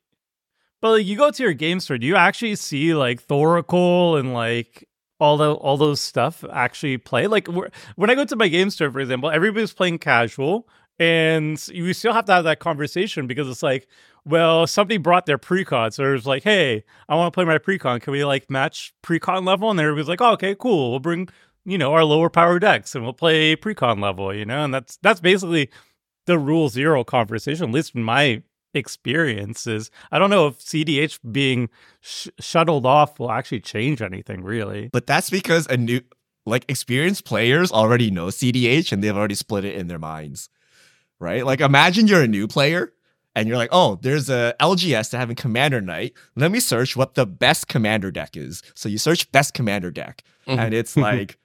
But 0.81 0.91
like 0.91 1.05
you 1.05 1.17
go 1.17 1.31
to 1.31 1.43
your 1.43 1.53
game 1.53 1.79
store, 1.79 1.98
do 1.98 2.05
you 2.08 2.15
actually 2.15 2.55
see 2.55 2.93
like 2.93 3.25
Thoracle 3.27 4.17
and 4.19 4.34
like 4.34 4.88
all 5.19 5.36
the 5.38 5.51
all 5.53 5.75
those 5.75 6.00
stuff 6.00 6.46
actually 6.53 6.98
play? 6.98 7.27
Like 7.27 7.48
when 7.48 8.10
I 8.10 8.15
go 8.15 8.24
to 8.25 8.36
my 8.38 8.48
game 8.48 8.69
store, 8.69 8.89
for 8.91 9.00
example, 9.01 9.29
everybody's 9.29 9.74
playing 9.74 9.98
casual, 10.00 10.67
and 11.00 11.65
you 11.70 11.94
still 11.94 12.13
have 12.13 12.25
to 12.25 12.34
have 12.34 12.44
that 12.44 12.60
conversation 12.60 13.25
because 13.25 13.48
it's 13.48 13.63
like, 13.63 13.88
well, 14.25 14.68
somebody 14.68 14.98
brought 14.98 15.25
their 15.25 15.38
precon, 15.38 15.94
so 15.94 16.03
it 16.03 16.12
was 16.12 16.27
like, 16.27 16.44
hey, 16.44 16.84
I 17.08 17.15
want 17.15 17.34
to 17.34 17.36
play 17.36 17.46
my 17.46 17.58
precon. 17.58 18.01
Can 18.01 18.12
we 18.12 18.25
like 18.25 18.50
match 18.50 18.94
precon 19.01 19.46
level? 19.46 19.72
And 19.72 19.79
everybody's 19.79 20.10
like, 20.10 20.22
oh, 20.22 20.34
okay, 20.34 20.56
cool. 20.56 20.91
We'll 20.91 21.00
bring 21.00 21.29
you 21.65 21.77
know, 21.77 21.94
our 21.94 22.03
lower 22.03 22.29
power 22.29 22.60
decks 22.60 22.96
and 22.96 23.03
we'll 23.03 23.13
play 23.13 23.56
precon 23.56 24.01
level, 24.01 24.34
you 24.34 24.46
know, 24.46 24.63
and 24.63 24.74
that's 24.74 24.98
that's 25.01 25.20
basically 25.20 25.70
the 26.25 26.38
rule 26.38 26.70
zero 26.70 27.03
conversation, 27.03 27.65
at 27.65 27.72
least 27.72 27.96
in 27.96 28.03
my 28.03 28.41
experiences. 28.74 29.91
I 30.12 30.20
don't 30.20 30.29
know 30.29 30.48
if 30.48 30.60
CDH 30.60 31.20
being 31.32 31.70
sh- 32.01 32.29
shuttled 32.39 32.86
off 32.86 33.20
will 33.20 33.32
actually 33.32 33.62
change 33.62 34.01
anything 34.01 34.44
really. 34.44 34.89
But 34.91 35.08
that's 35.08 35.29
because 35.29 35.68
a 35.68 35.77
new 35.77 36.01
like 36.46 36.65
experienced 36.68 37.25
players 37.25 37.72
already 37.72 38.10
know 38.10 38.27
CDH 38.27 38.91
and 38.91 39.03
they've 39.03 39.15
already 39.15 39.36
split 39.36 39.65
it 39.65 39.75
in 39.75 39.88
their 39.88 40.00
minds. 40.00 40.50
Right? 41.19 41.45
Like 41.45 41.59
imagine 41.61 42.07
you're 42.07 42.21
a 42.23 42.27
new 42.27 42.47
player 42.47 42.93
and 43.35 43.47
you're 43.47 43.57
like, 43.57 43.69
oh, 43.71 43.99
there's 44.01 44.29
a 44.29 44.55
LGS 44.59 45.11
to 45.11 45.17
having 45.17 45.35
Commander 45.35 45.81
Night. 45.81 46.13
Let 46.35 46.51
me 46.51 46.59
search 46.59 46.95
what 46.95 47.15
the 47.15 47.25
best 47.25 47.67
commander 47.67 48.09
deck 48.11 48.35
is. 48.38 48.63
So 48.73 48.88
you 48.89 48.97
search 48.97 49.31
best 49.31 49.53
commander 49.53 49.91
deck, 49.91 50.23
Mhm. 50.47 50.57
and 50.57 50.73
it's 50.73 50.95
like, 51.09 51.38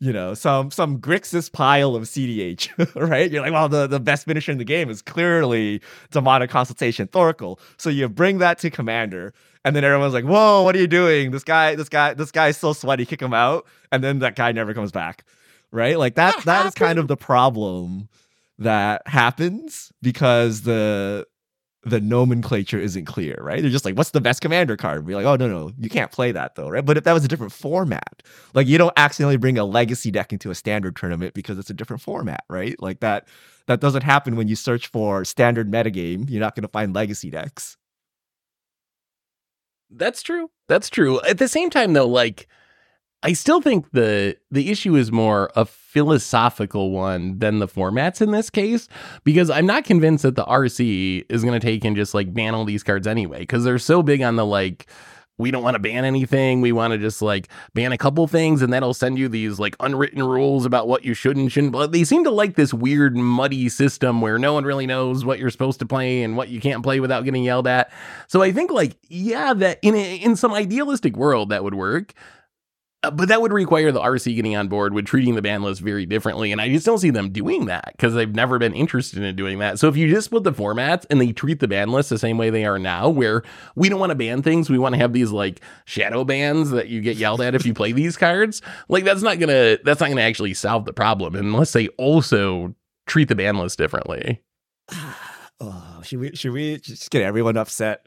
you 0.00 0.12
know, 0.12 0.34
some 0.34 0.70
some 0.70 0.98
Grixis 1.00 1.50
pile 1.52 1.94
of 1.94 2.04
CDH, 2.04 2.70
right? 3.08 3.30
You're 3.30 3.42
like, 3.42 3.52
well, 3.52 3.68
the, 3.68 3.86
the 3.86 4.00
best 4.00 4.26
finisher 4.26 4.50
in 4.52 4.58
the 4.58 4.64
game 4.64 4.90
is 4.90 5.00
clearly 5.02 5.80
Demonic 6.10 6.50
Consultation 6.50 7.06
Thoracle. 7.06 7.58
So 7.78 7.88
you 7.90 8.08
bring 8.08 8.38
that 8.38 8.58
to 8.60 8.70
Commander, 8.70 9.32
and 9.64 9.76
then 9.76 9.84
everyone's 9.84 10.14
like, 10.14 10.24
whoa, 10.24 10.62
what 10.62 10.74
are 10.74 10.78
you 10.80 10.86
doing? 10.86 11.30
This 11.30 11.44
guy, 11.44 11.74
this 11.76 11.88
guy, 11.88 12.14
this 12.14 12.30
guy's 12.32 12.56
so 12.56 12.72
sweaty, 12.72 13.06
kick 13.06 13.20
him 13.22 13.34
out. 13.34 13.66
And 13.92 14.02
then 14.02 14.18
that 14.20 14.34
guy 14.36 14.52
never 14.52 14.74
comes 14.74 14.90
back. 14.92 15.24
Right? 15.72 15.96
Like 15.98 16.16
that 16.16 16.34
That 16.38 16.44
that 16.46 16.66
is 16.66 16.74
kind 16.74 16.98
of 16.98 17.06
the 17.06 17.16
problem 17.16 18.08
that 18.60 19.02
happens 19.06 19.90
because 20.02 20.62
the 20.62 21.26
the 21.84 22.00
nomenclature 22.00 22.78
isn't 22.78 23.06
clear, 23.06 23.38
right? 23.40 23.62
They're 23.62 23.70
just 23.70 23.86
like, 23.86 23.96
what's 23.96 24.10
the 24.10 24.20
best 24.20 24.42
commander 24.42 24.76
card? 24.76 25.06
Be 25.06 25.14
like, 25.14 25.24
oh 25.24 25.36
no, 25.36 25.48
no, 25.48 25.72
you 25.78 25.88
can't 25.88 26.12
play 26.12 26.30
that 26.30 26.54
though, 26.54 26.68
right? 26.68 26.84
But 26.84 26.98
if 26.98 27.04
that 27.04 27.14
was 27.14 27.24
a 27.24 27.28
different 27.28 27.52
format, 27.52 28.22
like 28.52 28.66
you 28.66 28.76
don't 28.76 28.92
accidentally 28.98 29.38
bring 29.38 29.58
a 29.58 29.64
legacy 29.64 30.10
deck 30.10 30.32
into 30.32 30.50
a 30.50 30.54
standard 30.54 30.94
tournament 30.94 31.32
because 31.32 31.58
it's 31.58 31.70
a 31.70 31.74
different 31.74 32.02
format, 32.02 32.44
right? 32.50 32.80
Like 32.80 33.00
that 33.00 33.28
that 33.66 33.80
doesn't 33.80 34.02
happen 34.02 34.36
when 34.36 34.46
you 34.46 34.56
search 34.56 34.88
for 34.88 35.24
standard 35.24 35.70
metagame. 35.70 36.28
You're 36.28 36.40
not 36.40 36.54
gonna 36.54 36.68
find 36.68 36.94
legacy 36.94 37.30
decks. 37.30 37.78
That's 39.90 40.22
true. 40.22 40.50
That's 40.68 40.88
true. 40.90 41.20
At 41.22 41.38
the 41.38 41.48
same 41.48 41.70
time 41.70 41.94
though, 41.94 42.06
like 42.06 42.46
I 43.22 43.34
still 43.34 43.60
think 43.60 43.90
the 43.92 44.36
the 44.50 44.70
issue 44.70 44.96
is 44.96 45.12
more 45.12 45.50
a 45.54 45.64
philosophical 45.66 46.90
one 46.90 47.38
than 47.38 47.58
the 47.58 47.68
formats 47.68 48.22
in 48.22 48.30
this 48.30 48.48
case 48.48 48.88
because 49.24 49.50
I'm 49.50 49.66
not 49.66 49.84
convinced 49.84 50.22
that 50.22 50.36
the 50.36 50.44
RC 50.44 51.26
is 51.28 51.42
going 51.42 51.58
to 51.58 51.64
take 51.64 51.84
and 51.84 51.96
just 51.96 52.14
like 52.14 52.32
ban 52.32 52.54
all 52.54 52.64
these 52.64 52.82
cards 52.82 53.06
anyway 53.06 53.40
because 53.40 53.64
they're 53.64 53.78
so 53.78 54.02
big 54.02 54.22
on 54.22 54.36
the 54.36 54.46
like 54.46 54.86
we 55.40 55.50
don't 55.50 55.62
want 55.62 55.74
to 55.74 55.80
ban 55.80 56.04
anything. 56.04 56.60
We 56.60 56.70
want 56.70 56.92
to 56.92 56.98
just 56.98 57.22
like 57.22 57.48
ban 57.74 57.92
a 57.92 57.98
couple 57.98 58.26
things 58.28 58.62
and 58.62 58.72
that'll 58.72 58.94
send 58.94 59.18
you 59.18 59.28
these 59.28 59.58
like 59.58 59.74
unwritten 59.80 60.22
rules 60.22 60.64
about 60.64 60.86
what 60.86 61.04
you 61.04 61.14
should 61.14 61.36
and 61.36 61.50
shouldn't. 61.50 61.72
But 61.72 61.92
they 61.92 62.04
seem 62.04 62.24
to 62.24 62.30
like 62.30 62.54
this 62.56 62.72
weird 62.72 63.16
muddy 63.16 63.68
system 63.68 64.20
where 64.20 64.38
no 64.38 64.52
one 64.52 64.64
really 64.64 64.86
knows 64.86 65.24
what 65.24 65.38
you're 65.38 65.50
supposed 65.50 65.78
to 65.80 65.86
play 65.86 66.22
and 66.22 66.36
what 66.36 66.48
you 66.48 66.60
can't 66.60 66.82
play 66.82 67.00
without 67.00 67.24
getting 67.24 67.42
yelled 67.42 67.66
at. 67.66 67.90
So 68.28 68.42
I 68.42 68.52
think 68.52 68.70
like 68.70 68.96
yeah 69.08 69.54
that 69.54 69.78
in 69.82 69.94
a, 69.94 70.16
in 70.16 70.36
some 70.36 70.52
idealistic 70.52 71.16
world 71.16 71.48
that 71.48 71.64
would 71.64 71.74
work. 71.74 72.14
Uh, 73.02 73.10
but 73.10 73.28
that 73.28 73.40
would 73.40 73.52
require 73.52 73.90
the 73.90 74.00
RC 74.00 74.36
getting 74.36 74.56
on 74.56 74.68
board 74.68 74.92
with 74.92 75.06
treating 75.06 75.34
the 75.34 75.40
ban 75.40 75.62
list 75.62 75.80
very 75.80 76.04
differently. 76.04 76.52
And 76.52 76.60
I 76.60 76.68
just 76.68 76.84
don't 76.84 76.98
see 76.98 77.08
them 77.08 77.30
doing 77.30 77.64
that 77.66 77.92
because 77.92 78.12
they've 78.12 78.34
never 78.34 78.58
been 78.58 78.74
interested 78.74 79.22
in 79.22 79.36
doing 79.36 79.58
that. 79.60 79.78
So 79.78 79.88
if 79.88 79.96
you 79.96 80.06
just 80.08 80.26
split 80.26 80.44
the 80.44 80.52
formats 80.52 81.06
and 81.08 81.18
they 81.18 81.32
treat 81.32 81.60
the 81.60 81.68
ban 81.68 81.90
list 81.90 82.10
the 82.10 82.18
same 82.18 82.36
way 82.36 82.50
they 82.50 82.66
are 82.66 82.78
now, 82.78 83.08
where 83.08 83.42
we 83.74 83.88
don't 83.88 84.00
want 84.00 84.10
to 84.10 84.16
ban 84.16 84.42
things, 84.42 84.68
we 84.68 84.78
want 84.78 84.94
to 84.94 85.00
have 85.00 85.14
these 85.14 85.30
like 85.30 85.62
shadow 85.86 86.24
bans 86.24 86.70
that 86.70 86.88
you 86.88 87.00
get 87.00 87.16
yelled 87.16 87.40
at 87.40 87.54
if 87.54 87.64
you 87.64 87.72
play 87.72 87.92
these 87.92 88.18
cards, 88.18 88.60
like 88.90 89.04
that's 89.04 89.22
not 89.22 89.38
gonna 89.38 89.78
that's 89.82 90.00
not 90.00 90.10
gonna 90.10 90.20
actually 90.20 90.52
solve 90.52 90.84
the 90.84 90.92
problem 90.92 91.34
unless 91.34 91.72
they 91.72 91.88
also 91.88 92.74
treat 93.06 93.28
the 93.28 93.34
ban 93.34 93.56
list 93.56 93.78
differently. 93.78 94.42
oh, 95.60 96.00
should 96.02 96.18
we 96.18 96.36
should 96.36 96.52
we 96.52 96.76
just 96.76 97.10
get 97.10 97.22
everyone 97.22 97.56
upset? 97.56 98.06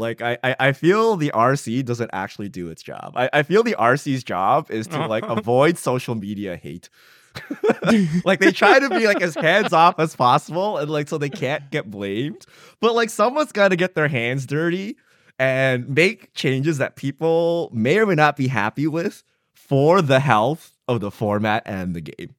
Like 0.00 0.20
I, 0.22 0.38
I 0.42 0.56
I 0.58 0.72
feel 0.72 1.16
the 1.16 1.30
RC 1.32 1.84
doesn't 1.84 2.10
actually 2.12 2.48
do 2.48 2.68
its 2.68 2.82
job. 2.82 3.12
I, 3.14 3.30
I 3.32 3.42
feel 3.44 3.62
the 3.62 3.76
RC's 3.78 4.24
job 4.24 4.70
is 4.70 4.86
to 4.88 5.06
like 5.06 5.22
uh-huh. 5.22 5.34
avoid 5.34 5.78
social 5.78 6.14
media 6.14 6.56
hate. 6.56 6.88
like 8.24 8.40
they 8.40 8.50
try 8.50 8.80
to 8.80 8.88
be 8.88 9.06
like 9.06 9.22
as 9.22 9.36
hands 9.36 9.72
off 9.72 10.00
as 10.00 10.16
possible 10.16 10.78
and 10.78 10.90
like 10.90 11.08
so 11.08 11.18
they 11.18 11.30
can't 11.30 11.70
get 11.70 11.90
blamed. 11.90 12.46
But 12.80 12.94
like 12.94 13.10
someone's 13.10 13.52
gotta 13.52 13.76
get 13.76 13.94
their 13.94 14.08
hands 14.08 14.46
dirty 14.46 14.96
and 15.38 15.88
make 15.88 16.34
changes 16.34 16.78
that 16.78 16.96
people 16.96 17.70
may 17.72 17.98
or 17.98 18.06
may 18.06 18.14
not 18.14 18.36
be 18.36 18.48
happy 18.48 18.86
with 18.86 19.22
for 19.54 20.02
the 20.02 20.20
health 20.20 20.76
of 20.88 21.00
the 21.00 21.10
format 21.10 21.62
and 21.66 21.94
the 21.94 22.00
game. 22.00 22.34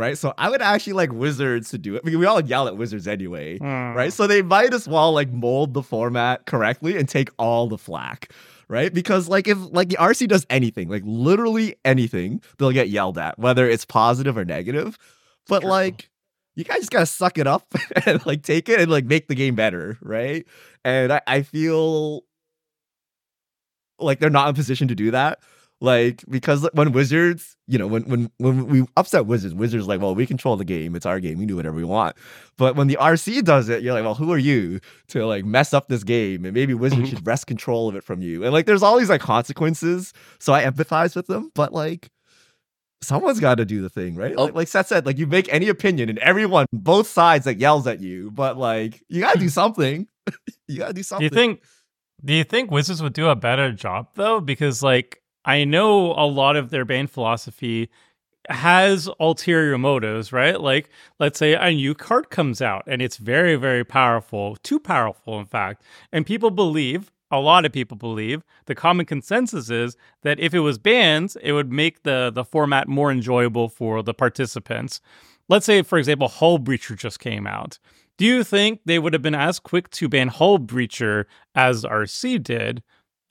Right? 0.00 0.16
So 0.16 0.32
I 0.38 0.48
would 0.48 0.62
actually 0.62 0.94
like 0.94 1.12
Wizards 1.12 1.68
to 1.70 1.78
do 1.78 1.94
it. 1.94 2.02
Because 2.02 2.18
we 2.18 2.24
all 2.24 2.40
yell 2.40 2.66
at 2.66 2.76
Wizards 2.78 3.06
anyway 3.06 3.58
Hmm. 3.58 3.92
right? 3.94 4.10
So 4.12 4.26
they 4.26 4.40
might 4.40 4.72
as 4.72 4.88
well 4.88 5.12
like 5.12 5.30
mold 5.30 5.74
the 5.74 5.82
format 5.82 6.46
correctly 6.46 6.96
and 6.96 7.06
take 7.06 7.28
all 7.38 7.68
the 7.68 7.76
flack, 7.76 8.32
right? 8.68 8.92
Because 8.94 9.28
like 9.28 9.46
if 9.46 9.58
like 9.72 9.90
the 9.90 9.96
RC 9.98 10.26
does 10.28 10.46
anything, 10.48 10.88
like 10.88 11.02
literally 11.04 11.76
anything, 11.84 12.40
they'll 12.58 12.72
get 12.72 12.88
yelled 12.88 13.18
at, 13.18 13.38
whether 13.38 13.68
it's 13.68 13.84
positive 13.84 14.38
or 14.38 14.44
negative. 14.46 14.96
But 15.48 15.60
True. 15.60 15.70
like 15.70 16.08
you 16.56 16.64
guys 16.64 16.78
just 16.78 16.90
gotta 16.90 17.04
suck 17.06 17.36
it 17.36 17.46
up 17.46 17.66
and 18.06 18.24
like 18.24 18.42
take 18.42 18.68
it 18.70 18.80
and 18.80 18.90
like 18.90 19.04
make 19.04 19.28
the 19.28 19.34
game 19.34 19.54
better, 19.54 19.98
right? 20.00 20.46
And 20.82 21.12
I, 21.12 21.20
I 21.26 21.42
feel 21.42 22.24
like 23.98 24.18
they're 24.18 24.30
not 24.30 24.48
in 24.48 24.54
position 24.54 24.88
to 24.88 24.94
do 24.94 25.10
that. 25.10 25.40
Like 25.82 26.22
because 26.28 26.68
when 26.74 26.92
Wizards, 26.92 27.56
you 27.66 27.78
know, 27.78 27.86
when 27.86 28.02
when 28.02 28.30
when 28.36 28.66
we 28.66 28.86
upset 28.98 29.24
Wizards, 29.24 29.54
Wizards 29.54 29.88
like, 29.88 30.00
well, 30.00 30.14
we 30.14 30.26
control 30.26 30.56
the 30.56 30.64
game. 30.64 30.94
It's 30.94 31.06
our 31.06 31.20
game. 31.20 31.38
We 31.38 31.46
do 31.46 31.56
whatever 31.56 31.76
we 31.76 31.84
want. 31.84 32.16
But 32.58 32.76
when 32.76 32.86
the 32.86 32.98
RC 33.00 33.44
does 33.44 33.70
it, 33.70 33.82
you're 33.82 33.94
like, 33.94 34.04
well, 34.04 34.14
who 34.14 34.30
are 34.30 34.38
you 34.38 34.80
to 35.08 35.24
like 35.24 35.46
mess 35.46 35.72
up 35.72 35.88
this 35.88 36.04
game? 36.04 36.44
And 36.44 36.52
maybe 36.52 36.74
Wizards 36.74 37.02
mm-hmm. 37.02 37.16
should 37.16 37.26
wrest 37.26 37.46
control 37.46 37.88
of 37.88 37.96
it 37.96 38.04
from 38.04 38.20
you. 38.20 38.44
And 38.44 38.52
like, 38.52 38.66
there's 38.66 38.82
all 38.82 38.98
these 38.98 39.08
like 39.08 39.22
consequences. 39.22 40.12
So 40.38 40.52
I 40.52 40.64
empathize 40.64 41.16
with 41.16 41.26
them. 41.28 41.50
But 41.54 41.72
like, 41.72 42.10
someone's 43.00 43.40
got 43.40 43.54
to 43.54 43.64
do 43.64 43.80
the 43.80 43.88
thing, 43.88 44.16
right? 44.16 44.34
Oh. 44.36 44.44
Like, 44.44 44.54
like 44.54 44.68
Seth 44.68 44.88
said, 44.88 45.06
like 45.06 45.16
you 45.16 45.26
make 45.26 45.50
any 45.50 45.68
opinion, 45.68 46.10
and 46.10 46.18
everyone, 46.18 46.66
both 46.74 47.06
sides, 47.06 47.46
like 47.46 47.58
yells 47.58 47.86
at 47.86 48.00
you. 48.00 48.30
But 48.30 48.58
like, 48.58 49.02
you 49.08 49.22
gotta 49.22 49.38
do 49.38 49.46
hmm. 49.46 49.48
something. 49.48 50.08
you 50.68 50.78
gotta 50.78 50.92
do 50.92 51.02
something. 51.02 51.28
Do 51.28 51.34
you 51.34 51.40
think 51.40 51.62
do 52.24 52.34
you 52.34 52.44
think 52.44 52.70
Wizards 52.70 53.02
would 53.02 53.12
do 53.12 53.28
a 53.28 53.36
better 53.36 53.72
job 53.72 54.08
though? 54.14 54.40
Because 54.40 54.82
like 54.82 55.22
I 55.44 55.64
know 55.64 56.12
a 56.12 56.26
lot 56.26 56.56
of 56.56 56.70
their 56.70 56.84
ban 56.84 57.06
philosophy 57.06 57.90
has 58.48 59.08
ulterior 59.20 59.78
motives, 59.78 60.32
right? 60.32 60.60
Like 60.60 60.90
let's 61.18 61.38
say 61.38 61.54
a 61.54 61.70
new 61.72 61.94
card 61.94 62.30
comes 62.30 62.60
out 62.62 62.84
and 62.86 63.00
it's 63.02 63.16
very, 63.16 63.56
very 63.56 63.84
powerful, 63.84 64.56
too 64.62 64.80
powerful 64.80 65.38
in 65.38 65.46
fact. 65.46 65.82
And 66.12 66.26
people 66.26 66.50
believe 66.50 67.12
a 67.30 67.38
lot 67.38 67.64
of 67.64 67.72
people 67.72 67.96
believe 67.96 68.42
the 68.66 68.74
common 68.74 69.06
consensus 69.06 69.70
is 69.70 69.96
that 70.22 70.40
if 70.40 70.52
it 70.52 70.60
was 70.60 70.78
banned, 70.78 71.34
it 71.42 71.52
would 71.52 71.70
make 71.72 72.02
the 72.02 72.30
the 72.34 72.44
format 72.44 72.88
more 72.88 73.10
enjoyable 73.10 73.68
for 73.68 74.02
the 74.02 74.14
participants. 74.14 75.00
Let's 75.48 75.66
say, 75.66 75.82
for 75.82 75.98
example, 75.98 76.28
Hull 76.28 76.58
Breacher 76.58 76.96
just 76.96 77.20
came 77.20 77.46
out. 77.46 77.78
Do 78.16 78.24
you 78.24 78.44
think 78.44 78.80
they 78.84 78.98
would 78.98 79.12
have 79.12 79.22
been 79.22 79.34
as 79.34 79.58
quick 79.58 79.90
to 79.92 80.08
ban 80.08 80.28
Hull 80.28 80.58
Breacher 80.58 81.24
as 81.54 81.84
RC 81.84 82.42
did? 82.42 82.82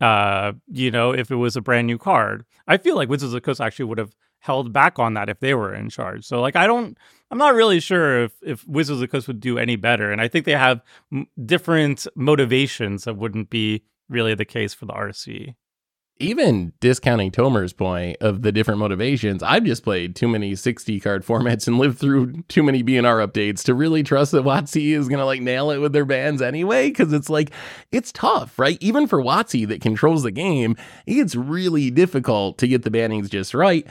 Uh, 0.02 0.54
you 0.68 0.92
know, 0.92 1.12
if 1.12 1.30
it 1.30 1.36
was 1.36 1.56
a 1.56 1.62
brand 1.62 1.88
new 1.88 1.98
card, 1.98 2.46
I 2.68 2.78
feel 2.78 2.96
like 2.96 3.10
Wizards 3.10 3.34
of 3.34 3.38
the 3.38 3.42
Coast 3.42 3.60
actually 3.60 3.86
would 3.86 3.98
have 3.98 4.16
held 4.40 4.72
back 4.72 4.98
on 4.98 5.14
that 5.16 5.28
if 5.28 5.40
they 5.42 5.54
were 5.54 5.74
in 5.74 5.90
charge. 5.90 6.26
So, 6.26 6.40
like, 6.40 6.56
I 6.56 6.66
don't, 6.68 6.98
I'm 7.30 7.38
not 7.38 7.54
really 7.54 7.80
sure 7.82 8.24
if 8.24 8.34
if 8.42 8.68
Wizards 8.68 8.98
of 8.98 9.02
the 9.02 9.08
Coast 9.08 9.28
would 9.28 9.42
do 9.42 9.58
any 9.58 9.76
better, 9.76 10.12
and 10.12 10.22
I 10.22 10.28
think 10.28 10.46
they 10.46 10.54
have 10.54 10.82
m- 11.12 11.28
different 11.46 12.08
motivations 12.16 13.04
that 13.04 13.18
wouldn't 13.18 13.50
be 13.50 13.84
really 14.08 14.36
the 14.36 14.46
case 14.46 14.74
for 14.74 14.86
the 14.86 14.94
RC. 14.94 15.56
Even 16.20 16.74
discounting 16.80 17.32
Tomer's 17.32 17.74
point 17.74 18.18
of 18.20 18.42
the 18.42 18.52
different 18.52 18.80
motivations, 18.80 19.42
I've 19.42 19.64
just 19.64 19.84
played 19.84 20.16
too 20.16 20.28
many 20.28 20.54
60 20.54 21.00
card 21.00 21.26
formats 21.26 21.68
and 21.68 21.80
lived 21.80 21.98
through 21.98 22.44
too 22.44 22.62
many 22.62 22.84
BNR 22.84 23.26
updates 23.26 23.64
to 23.64 23.74
really 23.74 24.04
trust 24.04 24.34
that 24.34 24.44
WotC 24.44 24.92
is 24.92 25.08
going 25.08 25.20
to 25.20 25.26
like 25.26 25.42
nail 25.42 25.72
it 25.72 25.78
with 25.78 25.94
their 25.94 26.06
bans 26.06 26.42
anyway. 26.42 26.92
Cause 26.92 27.14
it's 27.14 27.30
like, 27.30 27.52
it's 27.92 28.12
tough, 28.12 28.60
right? 28.60 28.78
Even 28.82 29.08
for 29.08 29.22
WotC 29.22 29.68
that 29.70 29.82
controls 29.82 30.24
the 30.24 30.32
game, 30.32 30.76
it's 31.06 31.36
really 31.36 31.90
difficult 31.90 32.58
to 32.58 32.68
get 32.68 32.84
the 32.84 32.92
bannings 32.92 33.30
just 33.30 33.54
right. 33.54 33.88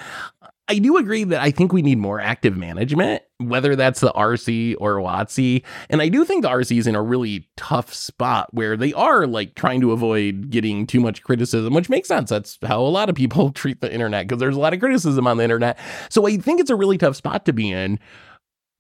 I 0.70 0.78
do 0.78 0.98
agree 0.98 1.25
that 1.25 1.40
I 1.40 1.50
think 1.50 1.72
we 1.72 1.80
need 1.80 1.96
more 1.96 2.20
active 2.20 2.56
management, 2.56 3.22
whether 3.38 3.75
that's 3.75 4.00
the 4.00 4.12
RC 4.12 4.76
or 4.78 4.96
WotC. 4.96 5.64
And 5.88 6.02
I 6.02 6.10
do 6.10 6.26
think 6.26 6.42
the 6.42 6.50
RC 6.50 6.78
is 6.78 6.87
in 6.87 6.94
a 6.94 7.02
really 7.02 7.48
tough 7.56 7.94
spot 7.94 8.52
where 8.52 8.76
they 8.76 8.92
are 8.92 9.26
like 9.26 9.54
trying 9.54 9.80
to 9.80 9.92
avoid 9.92 10.50
getting 10.50 10.87
too 10.87 11.00
much 11.00 11.22
criticism, 11.22 11.72
which 11.72 11.88
makes 11.88 12.08
sense. 12.08 12.28
That's 12.28 12.58
how 12.62 12.80
a 12.80 12.82
lot 12.82 13.08
of 13.08 13.14
people 13.14 13.50
treat 13.52 13.80
the 13.80 13.92
internet 13.92 14.28
because 14.28 14.40
there's 14.40 14.56
a 14.56 14.60
lot 14.60 14.75
of 14.75 14.80
criticism 14.80 15.26
on 15.26 15.38
the 15.38 15.44
internet. 15.44 15.78
So 16.10 16.26
I 16.26 16.37
think 16.37 16.60
it's 16.60 16.70
a 16.70 16.76
really 16.76 16.98
tough 16.98 17.16
spot 17.16 17.46
to 17.46 17.54
be 17.54 17.72
in. 17.72 17.98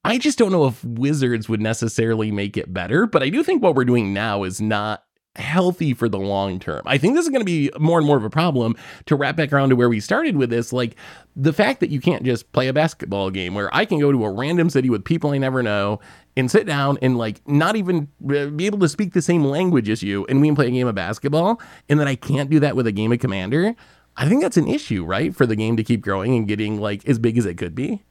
I 0.04 0.18
just 0.18 0.38
don't 0.38 0.52
know 0.52 0.66
if 0.66 0.84
Wizards 0.84 1.48
would 1.48 1.60
necessarily 1.60 2.30
make 2.30 2.56
it 2.56 2.72
better, 2.72 3.06
but 3.06 3.22
I 3.22 3.30
do 3.30 3.42
think 3.42 3.62
what 3.62 3.74
we're 3.74 3.84
doing 3.84 4.12
now 4.12 4.44
is 4.44 4.60
not 4.60 5.04
healthy 5.38 5.94
for 5.94 6.08
the 6.08 6.18
long 6.18 6.58
term. 6.58 6.82
I 6.86 6.98
think 6.98 7.14
this 7.14 7.24
is 7.24 7.30
going 7.30 7.40
to 7.40 7.46
be 7.46 7.70
more 7.78 7.98
and 7.98 8.06
more 8.06 8.16
of 8.16 8.24
a 8.24 8.30
problem 8.30 8.76
to 9.06 9.16
wrap 9.16 9.36
back 9.36 9.52
around 9.52 9.70
to 9.70 9.76
where 9.76 9.88
we 9.88 10.00
started 10.00 10.36
with 10.36 10.50
this. 10.50 10.72
Like 10.72 10.96
the 11.36 11.52
fact 11.52 11.80
that 11.80 11.90
you 11.90 12.00
can't 12.00 12.24
just 12.24 12.50
play 12.52 12.68
a 12.68 12.72
basketball 12.72 13.30
game 13.30 13.54
where 13.54 13.74
I 13.74 13.84
can 13.84 13.98
go 13.98 14.12
to 14.12 14.24
a 14.24 14.30
random 14.30 14.70
city 14.70 14.90
with 14.90 15.04
people 15.04 15.30
I 15.30 15.38
never 15.38 15.62
know 15.62 16.00
and 16.36 16.50
sit 16.50 16.66
down 16.66 16.98
and 17.00 17.16
like 17.16 17.46
not 17.48 17.76
even 17.76 18.08
uh, 18.28 18.46
be 18.46 18.66
able 18.66 18.78
to 18.80 18.88
speak 18.88 19.12
the 19.12 19.22
same 19.22 19.44
language 19.44 19.88
as 19.88 20.02
you 20.02 20.26
and 20.26 20.40
we 20.40 20.48
can 20.48 20.56
play 20.56 20.68
a 20.68 20.70
game 20.70 20.86
of 20.86 20.94
basketball 20.94 21.60
and 21.88 21.98
then 21.98 22.08
I 22.08 22.14
can't 22.14 22.50
do 22.50 22.60
that 22.60 22.76
with 22.76 22.86
a 22.86 22.92
game 22.92 23.12
of 23.12 23.18
Commander. 23.18 23.74
I 24.16 24.28
think 24.28 24.42
that's 24.42 24.56
an 24.56 24.66
issue, 24.66 25.04
right? 25.04 25.34
For 25.34 25.46
the 25.46 25.56
game 25.56 25.76
to 25.76 25.84
keep 25.84 26.00
growing 26.00 26.34
and 26.36 26.48
getting 26.48 26.80
like 26.80 27.08
as 27.08 27.18
big 27.18 27.38
as 27.38 27.46
it 27.46 27.54
could 27.54 27.74
be. 27.74 28.02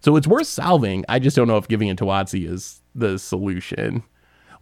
So 0.00 0.16
it's 0.16 0.26
worth 0.26 0.48
solving. 0.48 1.04
I 1.08 1.18
just 1.18 1.34
don't 1.34 1.48
know 1.48 1.56
if 1.56 1.66
giving 1.66 1.88
it 1.88 1.96
to 1.98 2.04
WotC 2.04 2.46
is 2.46 2.82
the 2.94 3.18
solution. 3.18 4.02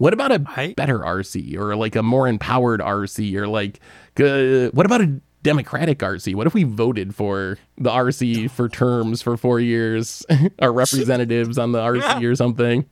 What 0.03 0.13
about 0.13 0.33
a 0.33 0.43
I- 0.57 0.75
better 0.77 0.99
RC 0.99 1.57
or 1.57 1.77
like 1.77 1.95
a 1.95 2.03
more 2.03 2.27
empowered 2.27 2.81
RC 2.81 3.37
or 3.37 3.47
like 3.47 3.79
uh, 4.19 4.69
what 4.75 4.85
about 4.85 5.01
a 5.01 5.21
democratic 5.45 6.01
RC? 6.01 6.35
What 6.35 6.49
if 6.49 6.55
we 6.55 6.65
voted 6.65 7.15
for 7.15 7.57
the 7.79 7.89
RC 7.89 8.51
for 8.51 8.69
terms 8.69 9.23
for 9.23 9.37
four 9.37 9.61
years, 9.61 10.27
our 10.59 10.73
representatives 10.73 11.57
on 11.57 11.71
the 11.71 11.79
RC 11.79 12.29
or 12.29 12.35
something? 12.35 12.85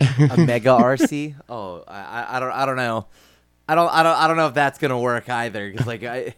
a 0.00 0.38
mega 0.38 0.70
RC. 0.70 1.34
Oh, 1.50 1.84
I, 1.86 2.00
I- 2.00 2.36
I 2.36 2.40
don't, 2.40 2.52
I 2.52 2.64
don't 2.64 2.76
know. 2.76 3.08
I 3.68 3.74
don't, 3.74 3.92
I 3.92 4.02
don't, 4.02 4.16
I 4.16 4.26
don't 4.26 4.38
know 4.38 4.46
if 4.46 4.54
that's 4.54 4.78
gonna 4.78 4.98
work 4.98 5.28
either. 5.28 5.70
Because 5.70 5.86
like, 5.86 6.02
I, 6.02 6.34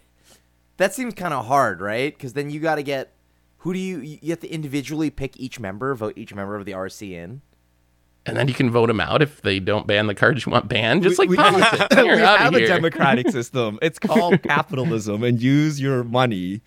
that 0.78 0.92
seems 0.92 1.14
kind 1.14 1.32
of 1.32 1.46
hard, 1.46 1.80
right? 1.80 2.12
Because 2.12 2.32
then 2.32 2.50
you 2.50 2.58
got 2.58 2.74
to 2.74 2.82
get 2.82 3.12
who 3.58 3.72
do 3.72 3.78
you? 3.78 4.00
You 4.00 4.30
have 4.30 4.40
to 4.40 4.48
individually 4.48 5.10
pick 5.10 5.38
each 5.38 5.60
member, 5.60 5.94
vote 5.94 6.14
each 6.16 6.34
member 6.34 6.56
of 6.56 6.64
the 6.64 6.72
RC 6.72 7.12
in. 7.12 7.42
And 8.26 8.36
then 8.36 8.48
you 8.48 8.54
can 8.54 8.70
vote 8.70 8.88
them 8.88 9.00
out 9.00 9.22
if 9.22 9.40
they 9.42 9.58
don't 9.60 9.86
ban 9.86 10.06
the 10.06 10.14
cards 10.14 10.44
you 10.44 10.52
want 10.52 10.68
banned, 10.68 11.02
just 11.02 11.18
We- 11.18 11.24
like 11.26 11.30
we, 11.30 11.36
politics. 11.36 11.86
we 11.96 12.10
outta 12.10 12.38
have 12.38 12.54
a 12.54 12.58
here. 12.58 12.66
democratic 12.66 13.28
system. 13.30 13.78
It's 13.80 13.98
called 13.98 14.42
capitalism 14.42 15.24
and 15.24 15.40
use 15.40 15.80
your 15.80 16.04
money, 16.04 16.60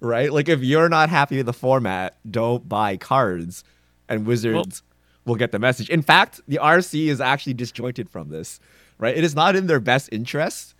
right? 0.00 0.30
Like 0.32 0.48
if 0.48 0.62
you're 0.62 0.88
not 0.90 1.08
happy 1.08 1.38
with 1.38 1.46
the 1.46 1.52
format, 1.54 2.16
don't 2.30 2.68
buy 2.68 2.96
cards, 2.98 3.64
and 4.08 4.26
Wizards 4.26 4.82
will 5.24 5.36
get 5.36 5.52
the 5.52 5.58
message. 5.58 5.88
In 5.88 6.02
fact, 6.02 6.40
the 6.48 6.58
RC 6.62 7.06
is 7.06 7.20
actually 7.20 7.54
disjointed 7.54 8.10
from 8.10 8.28
this, 8.28 8.60
right? 8.98 9.16
It 9.16 9.24
is 9.24 9.34
not 9.34 9.56
in 9.56 9.66
their 9.68 9.80
best 9.80 10.08
interest 10.12 10.74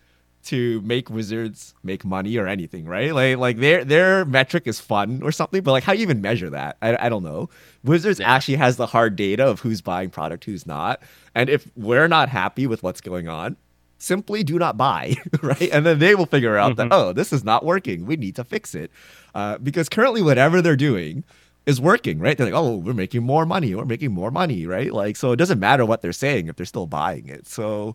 to 0.44 0.80
make 0.82 1.10
Wizards 1.10 1.74
make 1.82 2.04
money 2.04 2.36
or 2.36 2.46
anything, 2.46 2.86
right? 2.86 3.14
Like 3.14 3.36
like 3.36 3.58
their 3.58 3.84
their 3.84 4.24
metric 4.24 4.66
is 4.66 4.80
fun 4.80 5.20
or 5.22 5.32
something, 5.32 5.62
but 5.62 5.72
like 5.72 5.84
how 5.84 5.92
do 5.92 5.98
you 5.98 6.02
even 6.02 6.20
measure 6.20 6.50
that? 6.50 6.76
I, 6.80 7.06
I 7.06 7.08
don't 7.08 7.22
know. 7.22 7.50
Wizards 7.84 8.20
actually 8.20 8.56
has 8.56 8.76
the 8.76 8.86
hard 8.86 9.16
data 9.16 9.46
of 9.46 9.60
who's 9.60 9.80
buying 9.80 10.10
product, 10.10 10.44
who's 10.44 10.66
not. 10.66 11.02
And 11.34 11.48
if 11.50 11.70
we're 11.76 12.08
not 12.08 12.28
happy 12.28 12.66
with 12.66 12.82
what's 12.82 13.00
going 13.00 13.28
on, 13.28 13.56
simply 13.98 14.42
do 14.42 14.58
not 14.58 14.76
buy, 14.76 15.16
right? 15.42 15.68
And 15.72 15.86
then 15.86 15.98
they 15.98 16.14
will 16.14 16.26
figure 16.26 16.56
out 16.56 16.76
that, 16.76 16.88
oh, 16.90 17.12
this 17.12 17.32
is 17.32 17.44
not 17.44 17.64
working. 17.64 18.06
We 18.06 18.16
need 18.16 18.36
to 18.36 18.44
fix 18.44 18.74
it. 18.74 18.90
Uh, 19.34 19.58
because 19.58 19.88
currently, 19.88 20.22
whatever 20.22 20.60
they're 20.60 20.76
doing 20.76 21.24
is 21.66 21.80
working, 21.80 22.18
right? 22.18 22.36
They're 22.36 22.46
like, 22.46 22.54
oh, 22.54 22.76
we're 22.76 22.94
making 22.94 23.22
more 23.22 23.46
money. 23.46 23.74
We're 23.74 23.84
making 23.84 24.12
more 24.12 24.30
money, 24.30 24.66
right? 24.66 24.92
Like, 24.92 25.16
so 25.16 25.32
it 25.32 25.36
doesn't 25.36 25.60
matter 25.60 25.84
what 25.86 26.02
they're 26.02 26.12
saying 26.12 26.48
if 26.48 26.56
they're 26.56 26.66
still 26.66 26.86
buying 26.86 27.28
it. 27.28 27.46
So 27.46 27.94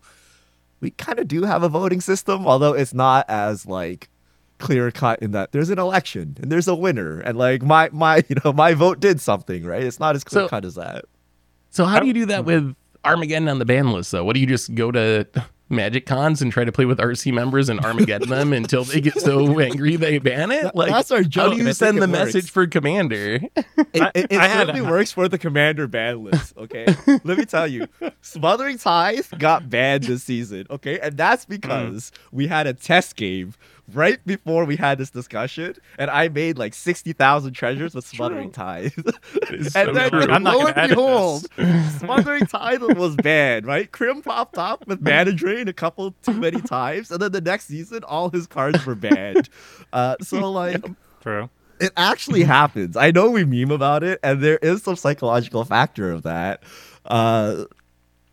we 0.80 0.90
kind 0.90 1.18
of 1.18 1.28
do 1.28 1.42
have 1.44 1.62
a 1.62 1.68
voting 1.68 2.00
system, 2.00 2.46
although 2.46 2.72
it's 2.72 2.94
not 2.94 3.24
as 3.28 3.66
like 3.66 4.08
clear 4.58 4.90
cut 4.90 5.20
in 5.20 5.32
that 5.32 5.52
there's 5.52 5.68
an 5.68 5.78
election 5.78 6.34
and 6.40 6.50
there's 6.50 6.66
a 6.66 6.74
winner 6.74 7.20
and 7.20 7.36
like 7.36 7.62
my 7.62 7.90
my 7.92 8.24
you 8.28 8.36
know 8.42 8.52
my 8.52 8.74
vote 8.74 9.00
did 9.00 9.20
something 9.20 9.64
right? 9.64 9.82
It's 9.82 10.00
not 10.00 10.14
as 10.14 10.24
clear 10.24 10.44
So- 10.44 10.48
cut 10.48 10.64
as 10.64 10.74
that. 10.76 11.04
So 11.70 11.84
how 11.84 12.00
do 12.00 12.06
you 12.06 12.14
do 12.14 12.26
that 12.26 12.40
hmm. 12.40 12.46
with 12.46 12.76
Armageddon 13.04 13.48
on 13.48 13.58
the 13.58 13.66
ban 13.66 13.92
list 13.92 14.10
though? 14.10 14.24
What 14.24 14.32
do 14.34 14.40
you 14.40 14.46
just 14.46 14.74
go 14.74 14.90
to 14.90 15.26
Magic 15.68 16.06
Cons 16.06 16.40
and 16.40 16.52
try 16.52 16.64
to 16.64 16.72
play 16.72 16.84
with 16.84 16.98
RC 16.98 17.32
members 17.32 17.68
and 17.68 17.80
Armageddon 17.80 18.28
them 18.28 18.52
until 18.52 18.84
they 18.84 19.00
get 19.00 19.20
so 19.20 19.58
angry 19.60 19.96
they 19.96 20.18
ban 20.18 20.50
it? 20.50 20.74
Like 20.74 20.90
that's 20.90 21.10
our 21.10 21.22
How 21.22 21.22
do 21.22 21.52
and 21.52 21.62
I 21.62 21.64
you 21.64 21.72
send 21.72 21.98
the 21.98 22.02
works. 22.02 22.12
message 22.12 22.50
for 22.50 22.66
Commander? 22.66 23.40
It, 23.56 23.70
it, 24.14 24.26
it 24.30 24.38
I 24.38 24.48
had- 24.48 24.80
works 24.82 25.12
for 25.12 25.28
the 25.28 25.38
commander 25.38 25.86
ban 25.86 26.24
list. 26.24 26.56
Okay, 26.56 26.86
let 27.24 27.38
me 27.38 27.44
tell 27.44 27.66
you, 27.66 27.88
Smothering 28.20 28.78
Tithe 28.78 29.26
got 29.38 29.68
banned 29.68 30.04
this 30.04 30.22
season. 30.22 30.66
Okay, 30.70 30.98
and 31.00 31.16
that's 31.16 31.44
mm. 31.44 31.48
because 31.50 32.12
we 32.30 32.46
had 32.46 32.66
a 32.66 32.72
test 32.72 33.16
game 33.16 33.54
right 33.92 34.18
before 34.26 34.64
we 34.64 34.76
had 34.76 34.98
this 34.98 35.10
discussion, 35.10 35.74
and 35.98 36.10
I 36.10 36.28
made 36.28 36.58
like 36.58 36.74
sixty 36.74 37.12
thousand 37.12 37.52
treasures 37.54 37.94
with 37.94 38.06
Smothering 38.06 38.50
Tithe. 38.52 38.92
and 39.50 39.66
so 39.70 39.92
then 39.92 40.10
true. 40.10 40.22
I'm 40.22 40.42
not 40.42 40.56
lo 40.58 40.66
and 40.66 40.88
behold, 40.90 41.46
Smothering 41.98 42.46
Tithe 42.46 42.82
was 42.96 43.16
banned. 43.16 43.66
Right, 43.66 43.90
Krim 43.90 44.22
popped 44.22 44.58
up 44.58 44.86
with 44.86 45.00
Mana 45.00 45.32
Drain 45.32 45.68
a 45.68 45.72
couple 45.72 46.12
too 46.22 46.34
many 46.34 46.60
times, 46.60 47.10
and 47.10 47.20
then 47.20 47.32
the 47.32 47.40
next 47.40 47.66
season, 47.66 48.02
all 48.04 48.30
his 48.30 48.46
cards 48.46 48.84
were 48.86 48.94
banned. 48.94 49.48
Uh, 49.92 50.16
so 50.20 50.50
like 50.50 50.84
True. 51.22 51.48
it 51.80 51.92
actually 51.96 52.42
happens. 52.44 52.96
I 52.96 53.10
know 53.10 53.30
we 53.30 53.44
meme 53.44 53.70
about 53.70 54.02
it, 54.02 54.18
and 54.22 54.42
there 54.42 54.58
is 54.58 54.82
some 54.82 54.96
psychological 54.96 55.64
factor 55.64 56.10
of 56.10 56.22
that. 56.24 56.62
Uh, 57.04 57.64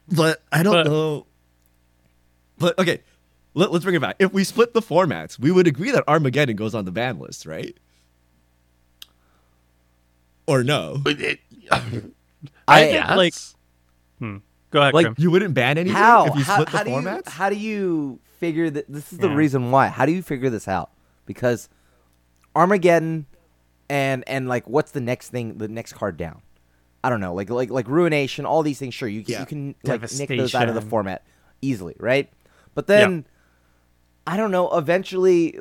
but 0.10 0.42
I 0.52 0.64
don't 0.64 0.74
But- 0.74 0.86
know. 0.88 1.28
But 2.60 2.78
okay, 2.80 3.02
let, 3.54 3.72
us 3.72 3.84
bring 3.84 3.96
it 3.96 4.02
back. 4.02 4.16
If 4.20 4.34
we 4.34 4.44
split 4.44 4.74
the 4.74 4.82
formats, 4.82 5.38
we 5.40 5.52
would 5.52 5.68
agree 5.68 5.92
that 5.92 6.04
Armageddon 6.08 6.56
goes 6.56 6.74
on 6.76 6.86
the 6.86 6.92
ban 6.92 7.20
list, 7.20 7.46
right? 7.46 7.76
Or 10.48 10.64
no? 10.64 10.98
But 11.02 11.20
it- 11.22 11.40
I- 12.68 12.86
guess. 12.92 13.18
like- 13.18 13.34
hmm. 14.20 14.38
Go 14.72 14.82
ahead, 14.82 14.94
Like 14.96 15.06
Krim. 15.06 15.16
you 15.20 15.30
wouldn't 15.30 15.54
ban 15.54 15.78
anything 15.78 15.96
How? 15.96 16.26
if 16.26 16.36
you 16.36 16.44
how 16.44 16.54
split 16.56 16.70
how 16.70 16.80
the 16.80 16.84
do 16.86 16.92
you 17.10 17.22
how 17.28 17.50
do 17.52 17.56
you 17.56 18.20
figure 18.40 18.72
that? 18.72 18.86
This 18.92 19.14
is 19.14 19.20
the 19.20 19.30
Yeah. 19.30 19.36
reason 19.36 19.70
why. 19.70 19.88
How 19.90 20.08
do 20.08 20.12
you 20.12 20.24
figure 20.24 20.50
this 20.50 20.68
out? 20.68 20.90
Because 21.28 21.70
Armageddon 22.56 23.28
and 23.88 24.24
and 24.26 24.48
like 24.50 24.68
what's 24.68 24.90
the 24.92 25.00
next 25.00 25.30
thing? 25.30 25.60
The 25.60 25.68
next 25.68 25.94
card 25.94 26.18
down. 26.18 26.42
I 27.04 27.12
don't 27.12 27.20
know. 27.20 27.36
Like 27.36 27.52
like 27.52 27.70
like 27.70 27.88
ruination. 27.88 28.46
All 28.48 28.64
these 28.64 28.80
things. 28.80 28.96
Sure, 28.96 29.08
you 29.08 29.22
can 29.24 29.34
Yeah. 29.34 29.40
you 29.42 29.46
can 29.46 29.76
like 29.84 30.12
nick 30.14 30.30
those 30.30 30.56
out 30.56 30.68
of 30.68 30.74
the 30.74 30.82
format 30.82 31.24
easily, 31.62 31.96
right? 32.00 32.32
But 32.74 32.88
then 32.88 33.26
I 34.28 34.38
don't 34.38 34.52
know. 34.52 34.76
Eventually. 34.78 35.58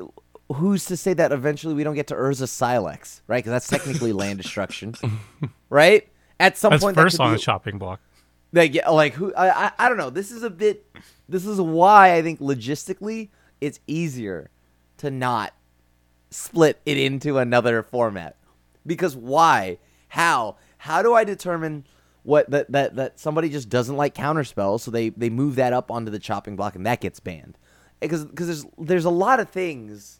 Who's 0.53 0.85
to 0.85 0.97
say 0.97 1.13
that 1.13 1.31
eventually 1.31 1.73
we 1.73 1.83
don't 1.83 1.95
get 1.95 2.07
to 2.07 2.15
Urza 2.15 2.47
Sylex, 2.47 3.21
right? 3.27 3.37
Because 3.37 3.51
that's 3.51 3.67
technically 3.67 4.11
land 4.21 4.39
destruction, 4.39 4.93
right? 5.69 6.07
At 6.39 6.57
some 6.57 6.71
That's 6.71 6.83
point, 6.83 6.95
first 6.95 7.17
that 7.17 7.23
on 7.23 7.31
be- 7.31 7.37
the 7.37 7.41
chopping 7.41 7.77
block. 7.79 8.01
like 8.51 8.75
yeah, 8.75 8.89
like 8.89 9.13
who 9.13 9.33
I, 9.33 9.67
I 9.67 9.71
I 9.79 9.89
don't 9.89 9.97
know. 9.97 10.09
This 10.11 10.31
is 10.31 10.43
a 10.43 10.49
bit. 10.51 10.85
This 11.27 11.45
is 11.47 11.59
why 11.59 12.13
I 12.15 12.21
think 12.21 12.39
logistically 12.39 13.29
it's 13.61 13.79
easier 13.87 14.51
to 14.97 15.09
not 15.09 15.53
split 16.29 16.79
it 16.85 16.97
into 16.97 17.37
another 17.39 17.81
format. 17.81 18.35
Because 18.85 19.15
why? 19.15 19.79
How? 20.09 20.57
How 20.77 21.01
do 21.01 21.13
I 21.15 21.23
determine 21.23 21.85
what 22.23 22.51
that 22.51 22.71
that 22.73 22.95
that 22.97 23.19
somebody 23.19 23.49
just 23.49 23.69
doesn't 23.69 23.95
like 23.95 24.13
counterspells, 24.13 24.81
so 24.81 24.91
they 24.91 25.09
they 25.09 25.29
move 25.31 25.55
that 25.55 25.73
up 25.73 25.89
onto 25.89 26.11
the 26.11 26.19
chopping 26.19 26.55
block 26.55 26.75
and 26.75 26.85
that 26.85 27.01
gets 27.01 27.19
banned? 27.19 27.57
Because 28.03 28.25
because 28.25 28.47
there's 28.47 28.65
there's 28.77 29.05
a 29.05 29.09
lot 29.09 29.39
of 29.39 29.49
things 29.49 30.19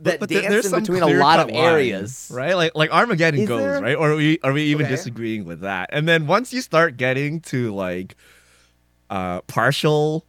that 0.00 0.20
But 0.20 0.28
there- 0.28 0.42
dance 0.42 0.66
in 0.72 0.80
between 0.80 1.02
a 1.02 1.08
lot 1.18 1.40
of 1.40 1.46
line, 1.50 1.56
areas, 1.56 2.30
right? 2.32 2.54
Like 2.56 2.72
like 2.76 2.90
Armageddon 2.92 3.40
Is 3.40 3.48
goes 3.48 3.60
there? 3.60 3.80
right, 3.82 3.96
or 3.96 4.12
are 4.12 4.16
we 4.16 4.38
are 4.44 4.52
we 4.52 4.62
even 4.64 4.86
Okay. 4.86 4.94
disagreeing 4.94 5.44
with 5.44 5.60
that? 5.62 5.90
And 5.92 6.06
then 6.08 6.26
once 6.26 6.52
you 6.52 6.60
start 6.60 6.96
getting 6.96 7.40
to 7.52 7.74
like 7.74 8.14
uh 9.10 9.40
partial 9.42 10.24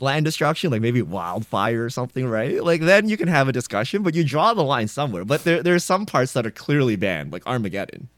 land 0.00 0.24
destruction, 0.24 0.70
like 0.70 0.80
maybe 0.82 1.00
wildfire 1.02 1.84
or 1.84 1.88
something, 1.90 2.26
right? 2.26 2.62
Like 2.64 2.80
then 2.82 3.08
you 3.08 3.16
can 3.16 3.28
have 3.28 3.48
a 3.48 3.52
discussion, 3.52 4.02
but 4.02 4.14
you 4.14 4.24
draw 4.24 4.52
the 4.54 4.64
line 4.64 4.88
somewhere. 4.88 5.24
But 5.24 5.44
there 5.44 5.62
there's 5.62 5.84
some 5.84 6.04
parts 6.04 6.32
that 6.32 6.44
are 6.44 6.50
clearly 6.50 6.96
banned, 6.96 7.32
like 7.32 7.46
Armageddon. 7.46 8.08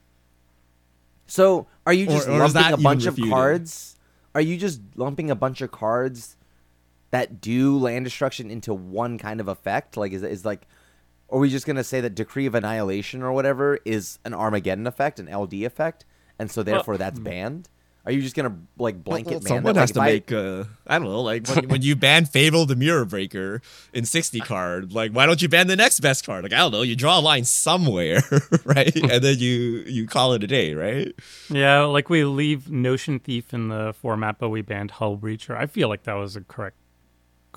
So, 1.27 1.67
are 1.87 1.93
you 1.93 2.07
just 2.07 2.27
Or- 2.27 2.33
or 2.33 2.49
lumping 2.49 2.73
a 2.73 2.77
bunch 2.79 3.05
of 3.05 3.19
cards? 3.29 3.97
Are 4.35 4.41
you 4.41 4.57
just 4.57 4.81
lumping 4.97 5.31
a 5.31 5.35
bunch 5.35 5.61
of 5.61 5.71
cards 5.71 6.37
that 7.11 7.41
do 7.41 7.79
land 7.79 8.05
destruction 8.05 8.51
into 8.51 8.75
one 8.75 9.19
kind 9.19 9.41
of 9.41 9.49
effect? 9.49 9.97
Like, 9.97 10.13
is 10.13 10.23
is 10.23 10.45
like, 10.45 10.67
are 11.31 11.39
we 11.39 11.49
just 11.51 11.67
gonna 11.67 11.85
say 11.85 12.01
that 12.01 12.15
Decree 12.15 12.47
of 12.47 12.55
Annihilation 12.55 13.23
or 13.23 13.33
whatever 13.33 13.79
is 13.85 14.19
an 14.25 14.35
Armageddon 14.35 14.87
effect, 14.87 15.19
an 15.21 15.27
LD 15.35 15.55
effect, 15.65 16.05
and 16.39 16.51
so 16.51 16.63
therefore 16.63 16.97
that's 16.97 17.19
banned? 17.19 17.69
Are 18.07 18.13
you 18.13 18.23
just 18.23 18.35
gonna 18.35 18.57
like 18.79 19.05
blanket 19.05 19.33
Well, 19.33 19.41
ban 19.41 19.49
someone 19.49 19.75
that? 19.75 19.81
has 19.81 19.95
Like, 19.95 20.27
to 20.29 20.35
if 20.39 20.41
I- 20.41 20.45
make 20.55 20.67
uh, 20.67 20.69
I 20.87 20.99
don't 20.99 21.09
know, 21.09 21.21
like 21.21 21.47
when, 21.47 21.69
when 21.69 21.83
you 21.83 21.95
ban 21.95 22.25
Fable 22.25 22.65
the 22.65 22.77
Mirror 22.77 23.05
Breaker 23.05 23.61
in 23.93 24.07
60 24.07 24.41
card, 24.41 24.95
like 24.95 25.13
why 25.13 25.27
don't 25.27 25.43
you 25.43 25.49
ban 25.49 25.67
the 25.67 25.77
next 25.77 26.01
best 26.01 26.25
card? 26.25 26.43
Like 26.43 26.55
I 26.55 26.59
don't 26.59 26.73
know, 26.73 26.81
you 26.81 26.97
draw 26.97 27.19
a 27.19 27.21
line 27.21 27.45
somewhere, 27.45 28.23
right? 28.65 28.95
and 28.97 29.23
then 29.23 29.39
you 29.41 29.85
you 29.87 30.07
call 30.07 30.33
it 30.33 30.43
a 30.43 30.47
day, 30.47 30.73
right? 30.73 31.13
Yeah, 31.51 31.83
like 31.83 32.09
we 32.09 32.25
leave 32.25 32.71
Notion 32.71 33.19
Thief 33.19 33.53
in 33.53 33.69
the 33.69 33.93
format, 34.01 34.39
but 34.39 34.49
we 34.49 34.63
banned 34.63 34.93
Hull 34.93 35.19
Breacher. 35.19 35.55
I 35.55 35.67
feel 35.67 35.89
like 35.91 36.05
that 36.05 36.15
was 36.15 36.35
a 36.35 36.41
correct 36.41 36.77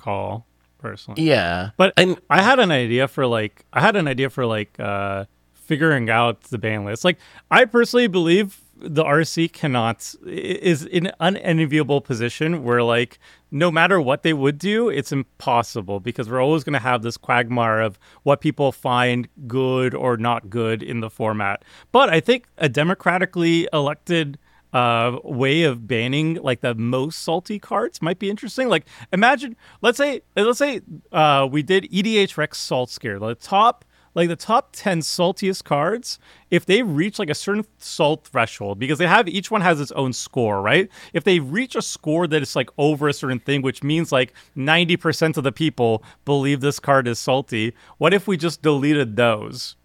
call, 0.02 0.46
personally. 0.78 1.22
yeah. 1.22 1.70
But 1.76 1.94
And 1.96 2.20
I 2.28 2.42
had 2.42 2.58
an 2.58 2.70
idea 2.70 3.08
for 3.08 3.26
like 3.26 3.64
I 3.72 3.80
had 3.80 3.96
an 3.96 4.08
idea 4.08 4.28
for 4.30 4.44
like 4.44 4.78
uh 4.78 5.24
figuring 5.54 6.10
out 6.10 6.42
the 6.42 6.58
ban 6.58 6.84
list. 6.84 7.04
Like 7.04 7.18
I 7.50 7.64
personally 7.64 8.08
believe 8.08 8.60
the 8.76 9.04
RC 9.04 9.52
cannot 9.52 10.14
is 10.26 10.84
in 10.84 11.06
an 11.20 11.36
unenviable 11.36 12.00
position 12.00 12.64
where 12.64 12.82
like 12.82 13.18
no 13.50 13.70
matter 13.70 14.00
what 14.00 14.22
they 14.22 14.32
would 14.32 14.58
do, 14.58 14.88
it's 14.88 15.12
impossible 15.12 16.00
because 16.00 16.28
we're 16.28 16.42
always 16.42 16.64
going 16.64 16.72
to 16.72 16.78
have 16.78 17.02
this 17.02 17.16
quagmire 17.16 17.80
of 17.80 17.98
what 18.22 18.40
people 18.40 18.72
find 18.72 19.28
good 19.46 19.94
or 19.94 20.16
not 20.16 20.50
good 20.50 20.82
in 20.82 21.00
the 21.00 21.10
format. 21.10 21.64
But 21.92 22.08
I 22.08 22.18
think 22.18 22.46
a 22.58 22.68
democratically 22.68 23.68
elected 23.72 24.38
uh, 24.72 25.18
way 25.24 25.62
of 25.62 25.86
banning 25.86 26.34
like 26.34 26.60
the 26.60 26.74
most 26.74 27.20
salty 27.20 27.58
cards 27.58 28.00
might 28.00 28.18
be 28.18 28.30
interesting. 28.30 28.68
Like 28.68 28.86
imagine, 29.12 29.56
let's 29.80 29.98
say, 29.98 30.22
let's 30.36 30.58
say 30.58 30.80
uh, 31.12 31.48
we 31.50 31.62
did 31.62 31.84
EDHREC 31.90 32.54
Salt 32.54 32.90
Score, 32.90 33.18
the 33.18 33.34
top 33.34 33.84
like 34.14 34.28
the 34.28 34.36
top 34.36 34.70
10 34.72 35.00
saltiest 35.00 35.64
cards 35.64 36.18
if 36.50 36.66
they 36.66 36.82
reach 36.82 37.18
like 37.18 37.30
a 37.30 37.34
certain 37.34 37.64
salt 37.78 38.26
threshold 38.26 38.78
because 38.78 38.98
they 38.98 39.06
have 39.06 39.28
each 39.28 39.50
one 39.50 39.60
has 39.60 39.80
its 39.80 39.92
own 39.92 40.12
score 40.12 40.60
right? 40.60 40.90
If 41.12 41.24
they 41.24 41.38
reach 41.40 41.74
a 41.74 41.82
score 41.82 42.26
that 42.26 42.42
is 42.42 42.54
like 42.56 42.70
over 42.78 43.08
a 43.08 43.12
certain 43.12 43.40
thing 43.40 43.62
which 43.62 43.82
means 43.82 44.12
like 44.12 44.34
90% 44.56 45.36
of 45.36 45.44
the 45.44 45.52
people 45.52 46.02
believe 46.24 46.60
this 46.60 46.78
card 46.78 47.08
is 47.08 47.18
salty 47.18 47.74
what 47.98 48.14
if 48.14 48.26
we 48.26 48.36
just 48.36 48.62
deleted 48.62 49.16
those 49.16 49.76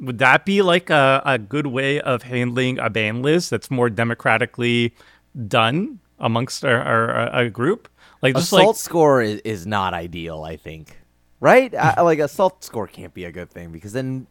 would 0.00 0.18
that 0.18 0.44
be 0.44 0.62
like 0.62 0.90
a, 0.90 1.22
a 1.24 1.38
good 1.38 1.68
way 1.68 2.00
of 2.00 2.22
handling 2.22 2.78
a 2.78 2.90
ban 2.90 3.22
list 3.22 3.50
that's 3.50 3.70
more 3.70 3.88
democratically 3.88 4.94
done 5.48 6.00
amongst 6.18 6.64
our, 6.64 6.80
our, 6.80 7.10
our 7.30 7.50
group 7.50 7.88
like 8.24 8.36
a 8.36 8.38
just 8.38 8.48
salt 8.48 8.68
like 8.68 8.76
score 8.76 9.20
is, 9.20 9.40
is 9.44 9.66
not 9.66 9.92
ideal. 9.92 10.44
I 10.44 10.56
think, 10.56 10.96
right? 11.40 11.74
I, 11.74 12.00
like 12.02 12.20
a 12.20 12.26
salt 12.26 12.64
score 12.64 12.86
can't 12.86 13.12
be 13.12 13.24
a 13.24 13.30
good 13.30 13.50
thing 13.50 13.70
because 13.70 13.92
then 13.92 14.26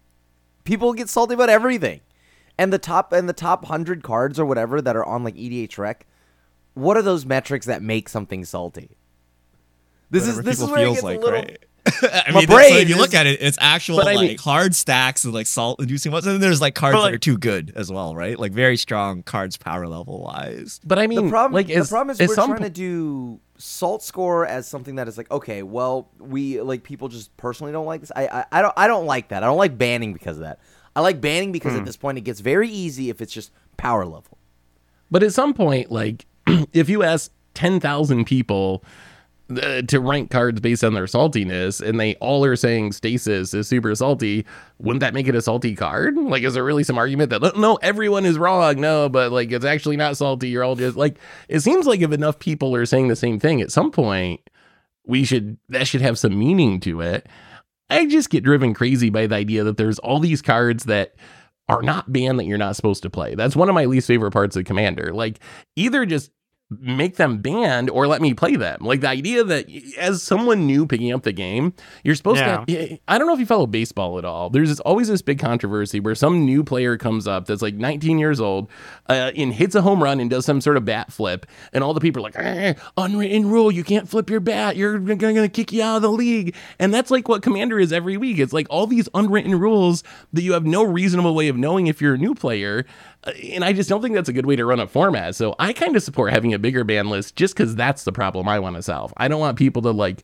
people 0.63 0.93
get 0.93 1.10
salty 1.10 1.36
about 1.36 1.49
everything. 1.49 2.02
And 2.58 2.73
the 2.73 2.80
top 2.80 3.13
and 3.13 3.30
the 3.30 3.34
top 3.34 3.65
hundred 3.65 4.02
cards 4.02 4.39
or 4.39 4.45
whatever 4.47 4.82
that 4.82 4.95
are 4.95 5.06
on 5.06 5.23
like 5.23 5.36
EDHREC, 5.36 6.02
what 6.73 6.97
are 6.97 7.04
those 7.04 7.23
metrics 7.23 7.67
that 7.67 7.84
make 7.84 8.10
something 8.10 8.43
salty? 8.45 8.97
This 10.10 10.23
Whatever 10.23 10.39
is 10.39 10.45
this 10.45 10.60
is 10.60 10.63
people 10.63 10.73
where 10.73 10.82
it 10.82 10.86
feels 10.86 10.95
gets 10.95 11.04
like, 11.04 11.17
a 11.17 11.21
little. 11.21 11.39
right? 11.41 11.65
I 12.01 12.31
My 12.31 12.39
mean, 12.39 12.47
that's- 12.47 12.47
so 12.47 12.55
brain 12.55 12.77
if 12.77 12.89
you 12.89 12.95
look 12.97 13.13
at 13.13 13.27
it, 13.27 13.41
it's 13.41 13.57
actual 13.59 13.97
But 13.97 14.07
I 14.07 14.13
like 14.13 14.27
mean- 14.29 14.37
hard 14.37 14.73
stacks 14.73 15.23
and 15.25 15.33
like 15.33 15.47
salt 15.47 15.79
inducing 15.81 16.11
ones, 16.11 16.25
and 16.25 16.33
then 16.35 16.41
there's 16.41 16.61
like 16.61 16.75
cards 16.75 16.95
But, 16.95 17.03
that 17.05 17.13
are 17.13 17.17
too 17.17 17.37
good. 17.37 17.73
as 17.75 17.91
well, 17.91 18.15
right? 18.15 18.39
Like 18.39 18.53
very 18.53 18.77
strong 18.77 19.21
cards 19.23 19.57
power 19.57 19.87
level 19.87 20.21
wise. 20.21 20.79
But 20.85 20.99
I 20.99 21.07
mean, 21.07 21.25
the 21.25 21.29
problem, 21.29 21.53
like, 21.53 21.69
is, 21.69 21.89
the 21.89 21.93
problem 21.93 22.11
is 22.13 22.19
is 22.21 22.29
we're 22.29 22.35
some 22.35 22.49
trying 22.51 22.63
to 22.63 22.69
do 22.69 23.39
salt 23.57 24.01
score 24.03 24.45
as 24.45 24.67
something 24.67 24.95
that 24.95 25.07
is 25.07 25.17
like 25.17 25.29
okay, 25.31 25.61
well, 25.63 26.09
we 26.19 26.61
like 26.61 26.83
people 26.83 27.07
just 27.09 27.35
personally 27.37 27.71
don't 27.73 27.85
like 27.85 28.01
this. 28.01 28.11
I 28.15 28.27
I, 28.27 28.45
I 28.51 28.61
don't 28.61 28.73
I 28.77 28.87
don't 28.87 29.05
like 29.05 29.27
that. 29.29 29.43
I 29.43 29.45
don't 29.47 29.57
like 29.57 29.77
banning 29.77 30.13
because 30.13 30.37
of 30.37 30.43
that. 30.43 30.59
I 30.95 31.01
like 31.01 31.19
banning 31.19 31.51
because 31.51 31.73
Hmm. 31.73 31.79
at 31.79 31.85
this 31.85 31.97
point 31.97 32.17
it 32.17 32.21
gets 32.21 32.39
very 32.39 32.69
easy 32.69 33.09
if 33.09 33.19
it's 33.19 33.33
just 33.33 33.51
power 33.77 34.05
level. 34.05 34.37
But 35.11 35.21
at 35.23 35.33
some 35.33 35.53
point, 35.53 35.91
like, 35.91 36.25
if 36.73 36.87
you 36.87 37.03
ask 37.03 37.31
10,000 37.55 38.25
people 38.25 38.83
uh, 39.49 39.82
to 39.82 39.99
rank 39.99 40.32
cards 40.32 40.60
based 40.62 40.84
on 40.84 40.93
their 40.93 41.06
saltiness 41.06 41.82
and 41.82 41.99
they 41.99 42.15
all 42.15 42.45
are 42.45 42.56
saying 42.56 42.91
stasis 42.93 43.53
is 43.53 43.67
super 43.67 43.93
salty, 43.93 44.45
wouldn't 44.79 45.01
that 45.01 45.13
make 45.13 45.27
it 45.27 45.36
a 45.36 45.41
salty 45.41 45.75
card? 45.75 46.15
Like, 46.17 46.43
is 46.43 46.53
there 46.53 46.63
really 46.63 46.84
some 46.84 46.97
argument 46.97 47.29
that, 47.29 47.58
no, 47.58 47.75
everyone 47.82 48.25
is 48.25 48.38
wrong? 48.38 48.79
No, 48.79 49.10
but 49.10 49.32
like, 49.32 49.51
it's 49.51 49.65
actually 49.65 49.97
not 49.97 50.17
salty. 50.17 50.49
You're 50.49 50.63
all 50.63 50.75
just 50.75 50.97
like, 50.97 51.17
it 51.49 51.60
seems 51.60 51.86
like 51.86 52.01
if 52.01 52.12
enough 52.12 52.39
people 52.39 52.75
are 52.75 52.86
saying 52.86 53.10
the 53.10 53.15
same 53.15 53.39
thing 53.39 53.62
at 53.62 53.71
some 53.71 53.91
point, 53.91 54.41
we 55.06 55.25
should, 55.25 55.58
that 55.69 55.88
should 55.88 56.01
have 56.01 56.17
some 56.17 56.38
meaning 56.38 56.79
to 56.82 57.01
it. 57.01 57.27
I 57.89 58.06
just 58.06 58.29
get 58.29 58.43
driven 58.43 58.73
crazy 58.73 59.10
by 59.10 59.27
the 59.27 59.36
idea 59.36 59.63
that 59.65 59.77
there's 59.77 59.99
all 59.99 60.19
these 60.19 60.41
cards 60.41 60.86
that 60.86 61.15
are 61.69 61.82
not 61.82 62.12
banned 62.12 62.39
that 62.39 62.45
you're 62.45 62.58
not 62.58 62.75
supposed 62.75 63.03
to 63.03 63.10
play. 63.10 63.36
That's 63.36 63.56
one 63.56 63.69
of 63.69 63.75
my 63.75 63.86
least 63.86 64.08
favorite 64.08 64.32
parts 64.32 64.56
of 64.56 64.65
Commander. 64.65 65.13
Like, 65.13 65.39
either 65.75 66.06
just 66.06 66.32
make 66.81 67.15
them 67.17 67.39
banned 67.39 67.89
or 67.89 68.07
let 68.07 68.21
me 68.21 68.33
play 68.33 68.55
them. 68.55 68.79
Like 68.81 69.01
the 69.01 69.09
idea 69.09 69.43
that 69.43 69.67
as 69.97 70.21
someone 70.23 70.65
new 70.65 70.86
picking 70.86 71.12
up 71.12 71.23
the 71.23 71.31
game, 71.31 71.73
you're 72.03 72.15
supposed 72.15 72.39
to. 72.65 72.99
I 73.07 73.17
don't 73.17 73.27
know 73.27 73.33
if 73.33 73.39
you 73.39 73.45
follow 73.45 73.67
baseball 73.67 74.17
at 74.17 74.25
all. 74.25 74.49
There's 74.49 74.69
this, 74.69 74.79
always 74.81 75.07
this 75.07 75.21
big 75.21 75.39
controversy 75.39 75.99
where 75.99 76.15
some 76.15 76.45
new 76.45 76.63
player 76.63 76.97
comes 76.97 77.27
up 77.27 77.45
that's 77.45 77.62
like 77.62 77.75
19 77.75 78.19
years 78.19 78.39
old 78.39 78.69
uh, 79.09 79.31
and 79.36 79.53
hits 79.53 79.75
a 79.75 79.81
home 79.81 80.01
run 80.01 80.19
and 80.19 80.29
does 80.29 80.45
some 80.45 80.62
sort 80.62 80.77
of 80.77 80.86
bat 80.86 81.12
flip, 81.12 81.45
and 81.71 81.83
all 81.83 81.93
the 81.93 81.99
people 81.99 82.21
are 82.21 82.23
like, 82.23 82.38
eh, 82.38 82.73
unwritten 82.97 83.49
rule, 83.49 83.71
you 83.71 83.83
can't 83.83 84.07
flip 84.07 84.29
your 84.29 84.39
bat. 84.39 84.75
You're 84.75 84.99
going 84.99 85.36
to 85.36 85.49
kick 85.49 85.71
you 85.71 85.83
out 85.83 85.97
of 85.97 86.01
the 86.01 86.12
league. 86.12 86.55
And 86.79 86.93
that's 86.93 87.12
like 87.12 87.27
what 87.27 87.41
Commander 87.41 87.79
is 87.79 87.93
every 87.93 88.17
week. 88.17 88.39
It's 88.39 88.53
like 88.53 88.67
all 88.69 88.88
these 88.88 89.09
unwritten 89.13 89.59
rules 89.59 90.03
that 90.33 90.41
you 90.41 90.53
have 90.53 90.65
no 90.65 90.83
reasonable 90.83 91.36
way 91.36 91.47
of 91.47 91.57
knowing 91.57 91.88
if 91.88 92.01
you're 92.01 92.15
a 92.15 92.17
new 92.17 92.36
player. 92.36 92.86
And 93.25 93.63
I 93.63 93.73
just 93.73 93.89
don't 93.89 94.01
think 94.01 94.15
that's 94.15 94.29
a 94.29 94.33
good 94.33 94.45
way 94.45 94.55
to 94.55 94.65
run 94.65 94.79
a 94.79 94.88
format. 94.88 95.36
So 95.36 95.55
I 95.59 95.73
kind 95.73 95.95
of 95.95 96.03
support 96.03 96.33
having 96.33 96.53
a 96.53 96.59
bigger 96.59 96.83
ban 96.83 97.09
list 97.09 97.36
just 97.36 97.55
because 97.55 97.75
that's 97.75 98.03
the 98.03 98.12
problem 98.12 98.47
I 98.47 98.59
want 98.59 98.75
to 98.75 98.83
solve. 98.83 99.13
I 99.17 99.27
don't 99.27 99.39
want 99.39 99.57
people 99.57 99.81
to 99.83 99.91
like 99.91 100.23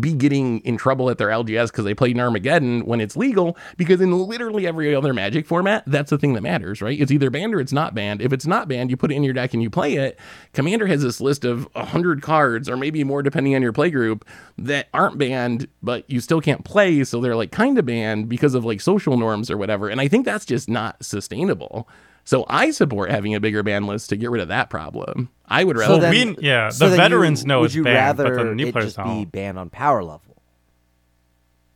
be 0.00 0.12
getting 0.12 0.60
in 0.60 0.76
trouble 0.76 1.10
at 1.10 1.18
their 1.18 1.28
LGS 1.28 1.68
because 1.68 1.84
they 1.84 1.94
played 1.94 2.16
in 2.16 2.20
Armageddon 2.20 2.84
when 2.86 3.00
it's 3.00 3.16
legal. 3.16 3.56
Because 3.76 4.00
in 4.00 4.12
literally 4.12 4.66
every 4.66 4.94
other 4.94 5.12
Magic 5.12 5.46
format, 5.46 5.84
that's 5.86 6.10
the 6.10 6.18
thing 6.18 6.32
that 6.34 6.42
matters, 6.42 6.82
right? 6.82 7.00
It's 7.00 7.10
either 7.10 7.30
banned 7.30 7.54
or 7.54 7.60
it's 7.60 7.72
not 7.72 7.94
banned. 7.94 8.22
If 8.22 8.32
it's 8.32 8.46
not 8.46 8.68
banned, 8.68 8.90
you 8.90 8.96
put 8.96 9.12
it 9.12 9.14
in 9.14 9.22
your 9.22 9.34
deck 9.34 9.52
and 9.52 9.62
you 9.62 9.70
play 9.70 9.94
it. 9.94 10.18
Commander 10.52 10.86
has 10.86 11.02
this 11.02 11.20
list 11.20 11.44
of 11.44 11.68
100 11.74 12.22
cards, 12.22 12.68
or 12.68 12.76
maybe 12.76 13.04
more 13.04 13.22
depending 13.22 13.54
on 13.54 13.62
your 13.62 13.72
play 13.72 13.90
group, 13.90 14.24
that 14.58 14.88
aren't 14.94 15.18
banned, 15.18 15.68
but 15.82 16.08
you 16.10 16.20
still 16.20 16.40
can't 16.40 16.64
play. 16.64 17.04
So 17.04 17.20
they're 17.20 17.36
like 17.36 17.52
kind 17.52 17.78
of 17.78 17.86
banned 17.86 18.28
because 18.28 18.54
of 18.54 18.64
like 18.64 18.80
social 18.80 19.16
norms 19.16 19.50
or 19.50 19.56
whatever. 19.56 19.88
And 19.88 20.00
I 20.00 20.08
think 20.08 20.24
that's 20.24 20.44
just 20.44 20.68
not 20.68 21.04
sustainable. 21.04 21.88
So 22.24 22.44
I 22.48 22.70
support 22.70 23.10
having 23.10 23.34
a 23.34 23.40
bigger 23.40 23.62
ban 23.62 23.86
list 23.86 24.10
to 24.10 24.16
get 24.16 24.30
rid 24.30 24.40
of 24.42 24.48
that 24.48 24.70
problem. 24.70 25.28
I 25.46 25.64
would 25.64 25.76
rather. 25.76 25.94
So 25.94 26.00
then- 26.00 26.36
we- 26.36 26.46
yeah, 26.46 26.70
so 26.70 26.84
the 26.88 26.90
then 26.96 27.10
you- 27.10 27.16
veterans 27.18 27.44
know 27.44 27.60
would 27.60 27.66
it's 27.66 27.74
you 27.74 27.82
banned, 27.84 28.16
but 28.16 28.24
rather 28.30 28.48
the 28.50 28.54
new 28.54 28.66
it 28.68 28.72
players 28.72 28.94
just 28.94 28.98
be 28.98 29.02
don't. 29.02 29.32
banned 29.32 29.58
on 29.58 29.70
power 29.70 30.02
level? 30.04 30.20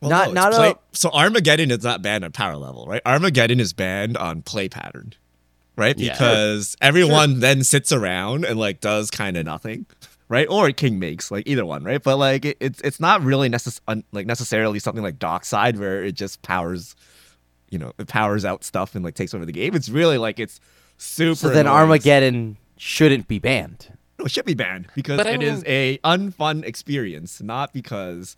Well, 0.01 0.11
Not- 0.11 0.27
no, 0.29 0.33
not 0.33 0.47
it's 0.49 0.57
play- 0.57 0.69
a- 0.71 0.77
so 0.93 1.09
Armageddon 1.11 1.71
is 1.71 1.83
not 1.83 2.01
banned 2.01 2.23
on 2.23 2.31
power 2.31 2.55
level, 2.55 2.85
right? 2.87 3.01
Armageddon 3.05 3.59
is 3.59 3.73
banned 3.73 4.15
on 4.15 4.41
play 4.43 4.69
pattern, 4.69 5.13
right? 5.75 5.97
Yeah. 5.97 6.13
Because 6.13 6.77
everyone 6.81 7.39
then 7.39 7.63
sits 7.63 7.91
around 7.91 8.45
and 8.45 8.59
like 8.59 8.79
does 8.79 9.09
kind 9.09 9.35
of 9.37 9.45
nothing, 9.45 9.85
right? 10.29 10.47
Or 10.49 10.71
King 10.71 10.99
makes 10.99 11.31
like 11.31 11.47
either 11.47 11.65
one, 11.65 11.83
right? 11.83 12.01
But 12.01 12.17
like 12.17 12.45
it, 12.45 12.57
it's 12.59 12.79
it's 12.81 12.99
not 12.99 13.23
really 13.23 13.49
necess- 13.49 13.81
un- 13.87 14.03
like 14.11 14.27
necessarily 14.27 14.77
something 14.79 15.03
like 15.03 15.17
Dockside 15.19 15.77
where 15.79 16.03
it 16.03 16.13
just 16.13 16.43
powers, 16.43 16.95
you 17.69 17.77
know, 17.77 17.93
it 17.97 18.07
powers 18.07 18.45
out 18.45 18.63
stuff 18.63 18.95
and 18.95 19.03
like 19.03 19.15
takes 19.15 19.33
over 19.33 19.45
the 19.45 19.51
game. 19.51 19.75
It's 19.75 19.89
really 19.89 20.17
like 20.17 20.39
it's 20.39 20.59
super. 20.97 21.35
So 21.35 21.49
then 21.49 21.65
annoying. 21.65 21.77
Armageddon 21.81 22.57
shouldn't 22.77 23.27
be 23.27 23.39
banned. 23.39 23.97
No, 24.19 24.25
it 24.25 24.31
should 24.31 24.45
be 24.45 24.53
banned 24.53 24.87
because 24.95 25.17
But 25.17 25.27
it 25.27 25.43
is 25.43 25.63
a 25.67 25.99
unfun 26.03 26.63
experience, 26.65 27.41
not 27.41 27.71
because 27.73 28.35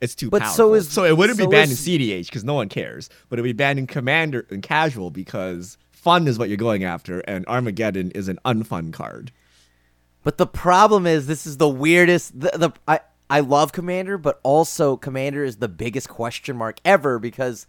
it's 0.00 0.14
too 0.14 0.30
But 0.30 0.42
powerful. 0.42 0.56
so 0.56 0.74
is- 0.74 0.88
so 0.90 1.04
it 1.04 1.16
wouldn't 1.16 1.38
so 1.38 1.46
be 1.46 1.50
banned 1.50 1.70
is- 1.70 1.78
in 1.86 1.92
CDH 2.00 2.26
because 2.26 2.42
no 2.44 2.54
one 2.54 2.68
cares, 2.68 3.08
but 3.28 3.38
it 3.38 3.42
would 3.42 3.48
be 3.48 3.52
banned 3.52 3.78
in 3.78 3.86
Commander 3.86 4.46
and 4.50 4.62
Casual 4.62 5.10
because 5.10 5.76
fun 5.92 6.26
is 6.26 6.38
what 6.38 6.48
you're 6.48 6.56
going 6.56 6.82
after, 6.82 7.20
and 7.20 7.44
Armageddon 7.46 8.10
is 8.12 8.26
an 8.28 8.38
unfun 8.44 8.92
card. 8.92 9.30
But 10.24 10.38
the 10.38 10.46
problem 10.46 11.06
is, 11.06 11.26
this 11.26 11.46
is 11.46 11.58
the 11.58 11.68
weirdest. 11.68 12.38
The, 12.40 12.50
the 12.54 12.72
I 12.88 13.00
I 13.28 13.40
love 13.40 13.72
Commander, 13.72 14.18
but 14.18 14.40
also 14.42 14.96
Commander 14.96 15.44
is 15.44 15.56
the 15.56 15.68
biggest 15.68 16.08
question 16.08 16.56
mark 16.56 16.78
ever 16.84 17.18
because 17.20 17.66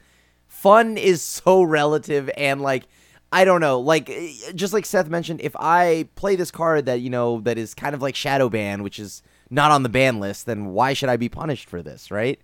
fun 0.51 0.97
is 0.97 1.21
so 1.21 1.63
relative 1.63 2.29
and 2.35 2.61
like 2.61 2.83
I 3.31 3.45
don't 3.45 3.61
know, 3.61 3.79
like 3.79 4.09
eh, 4.09 4.33
just 4.53 4.73
like 4.73 4.85
Seth 4.85 5.07
mentioned, 5.07 5.39
if 5.41 5.55
I 5.55 6.09
play 6.15 6.35
this 6.35 6.51
card 6.51 6.85
that 6.85 6.99
you 6.99 7.09
know 7.09 7.39
that 7.41 7.57
is 7.57 7.73
kind 7.73 7.95
of 7.95 8.01
like 8.01 8.13
Shadow 8.13 8.49
Ban, 8.49 8.83
which 8.83 8.99
is 8.99 9.23
not 9.49 9.71
on 9.71 9.83
the 9.83 9.89
ban 9.89 10.19
list, 10.19 10.45
then 10.45 10.67
why 10.67 10.91
should 10.91 11.07
I 11.07 11.15
be 11.15 11.29
punished 11.29 11.69
for 11.69 11.81
this, 11.81 12.11
right? 12.11 12.39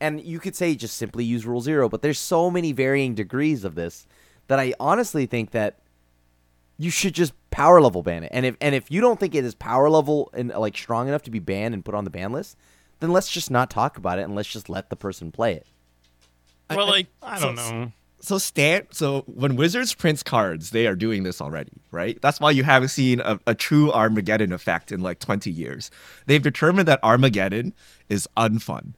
And 0.00 0.22
you 0.22 0.40
could 0.40 0.56
say 0.56 0.74
just 0.74 0.96
simply 0.96 1.24
use 1.24 1.44
Rule 1.44 1.60
Zero, 1.60 1.90
but 1.90 2.00
there's 2.00 2.18
so 2.18 2.50
many 2.50 2.72
varying 2.72 3.14
degrees 3.14 3.64
of 3.64 3.74
this 3.74 4.06
that 4.48 4.58
I 4.58 4.72
honestly 4.80 5.26
think 5.26 5.50
that 5.50 5.80
you 6.78 6.90
should 6.90 7.14
just 7.14 7.34
power 7.50 7.82
level 7.82 8.02
ban 8.02 8.24
it. 8.24 8.30
And 8.32 8.46
if 8.46 8.56
and 8.62 8.74
if 8.74 8.90
you 8.90 9.02
don't 9.02 9.20
think 9.20 9.34
it 9.34 9.44
is 9.44 9.54
power 9.54 9.90
level 9.90 10.30
and 10.32 10.48
like 10.48 10.76
strong 10.78 11.08
enough 11.08 11.22
to 11.24 11.30
be 11.30 11.38
banned 11.38 11.74
and 11.74 11.84
put 11.84 11.94
on 11.94 12.04
the 12.04 12.10
ban 12.10 12.32
list, 12.32 12.56
then 13.00 13.12
let's 13.12 13.30
just 13.30 13.50
not 13.50 13.68
talk 13.68 13.98
about 13.98 14.18
it 14.18 14.22
and 14.22 14.34
let's 14.34 14.48
just 14.48 14.70
let 14.70 14.88
the 14.88 14.96
person 14.96 15.30
play 15.30 15.52
it. 15.52 15.66
Well, 16.76 16.86
like 16.86 17.08
I 17.22 17.38
so- 17.38 17.46
don't 17.46 17.56
know. 17.56 17.92
So 18.22 18.36
stand 18.36 18.88
so 18.90 19.22
when 19.22 19.56
Wizards 19.56 19.94
prints 19.94 20.22
cards, 20.22 20.70
they 20.72 20.86
are 20.86 20.94
doing 20.94 21.22
this 21.22 21.40
already, 21.40 21.72
right? 21.90 22.20
That's 22.20 22.38
why 22.38 22.50
you 22.50 22.64
haven't 22.64 22.90
seen 22.90 23.20
a, 23.20 23.40
a 23.46 23.54
true 23.54 23.90
Armageddon 23.92 24.52
effect 24.52 24.92
in 24.92 25.00
like 25.00 25.20
20 25.20 25.50
years. 25.50 25.90
They've 26.26 26.42
determined 26.42 26.86
that 26.86 27.00
Armageddon 27.02 27.72
is 28.10 28.28
unfun, 28.36 28.92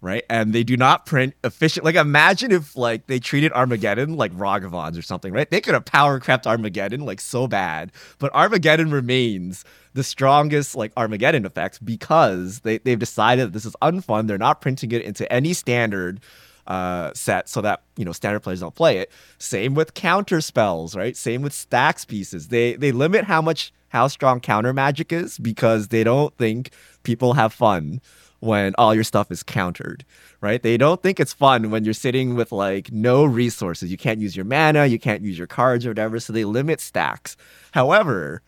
right? 0.00 0.24
And 0.30 0.54
they 0.54 0.64
do 0.64 0.78
not 0.78 1.04
print 1.04 1.34
efficient. 1.44 1.84
Like 1.84 1.96
imagine 1.96 2.50
if 2.50 2.74
like 2.74 3.08
they 3.08 3.18
treated 3.18 3.52
Armageddon 3.52 4.16
like 4.16 4.32
Ragavans 4.32 4.98
or 4.98 5.02
something, 5.02 5.34
right? 5.34 5.50
They 5.50 5.60
could 5.60 5.74
have 5.74 5.84
power 5.84 6.18
crept 6.18 6.46
Armageddon 6.46 7.04
like 7.04 7.20
so 7.20 7.46
bad, 7.46 7.92
but 8.18 8.32
Armageddon 8.34 8.90
remains 8.90 9.66
the 9.92 10.02
strongest 10.02 10.74
like 10.74 10.92
Armageddon 10.96 11.44
effect 11.44 11.84
because 11.84 12.60
they 12.60 12.78
they've 12.78 12.98
decided 12.98 13.48
that 13.48 13.52
this 13.52 13.66
is 13.66 13.76
unfun. 13.82 14.28
They're 14.28 14.38
not 14.38 14.62
printing 14.62 14.92
it 14.92 15.02
into 15.02 15.30
any 15.30 15.52
standard 15.52 16.20
uh, 16.66 17.12
set 17.14 17.48
so 17.48 17.60
that 17.60 17.82
you 17.96 18.04
know 18.04 18.12
standard 18.12 18.40
players 18.40 18.60
don't 18.60 18.74
play 18.74 18.98
it. 18.98 19.10
Same 19.38 19.74
with 19.74 19.94
counter 19.94 20.40
spells, 20.40 20.94
right? 20.94 21.16
Same 21.16 21.42
with 21.42 21.52
stacks 21.52 22.04
pieces. 22.04 22.48
They 22.48 22.74
they 22.74 22.92
limit 22.92 23.24
how 23.24 23.42
much 23.42 23.72
how 23.88 24.08
strong 24.08 24.40
counter 24.40 24.72
magic 24.72 25.12
is 25.12 25.38
because 25.38 25.88
they 25.88 26.02
don't 26.04 26.36
think 26.38 26.70
people 27.02 27.34
have 27.34 27.52
fun 27.52 28.00
when 28.40 28.74
all 28.76 28.92
your 28.92 29.04
stuff 29.04 29.30
is 29.30 29.44
countered, 29.44 30.04
right? 30.40 30.62
They 30.62 30.76
don't 30.76 31.00
think 31.00 31.20
it's 31.20 31.32
fun 31.32 31.70
when 31.70 31.84
you're 31.84 31.94
sitting 31.94 32.34
with 32.34 32.50
like 32.50 32.90
no 32.90 33.24
resources. 33.24 33.90
You 33.90 33.96
can't 33.96 34.20
use 34.20 34.34
your 34.34 34.44
mana, 34.44 34.86
you 34.86 34.98
can't 34.98 35.22
use 35.22 35.38
your 35.38 35.46
cards 35.46 35.86
or 35.86 35.90
whatever, 35.90 36.18
so 36.18 36.32
they 36.32 36.44
limit 36.44 36.80
stacks. 36.80 37.36
However, 37.70 38.42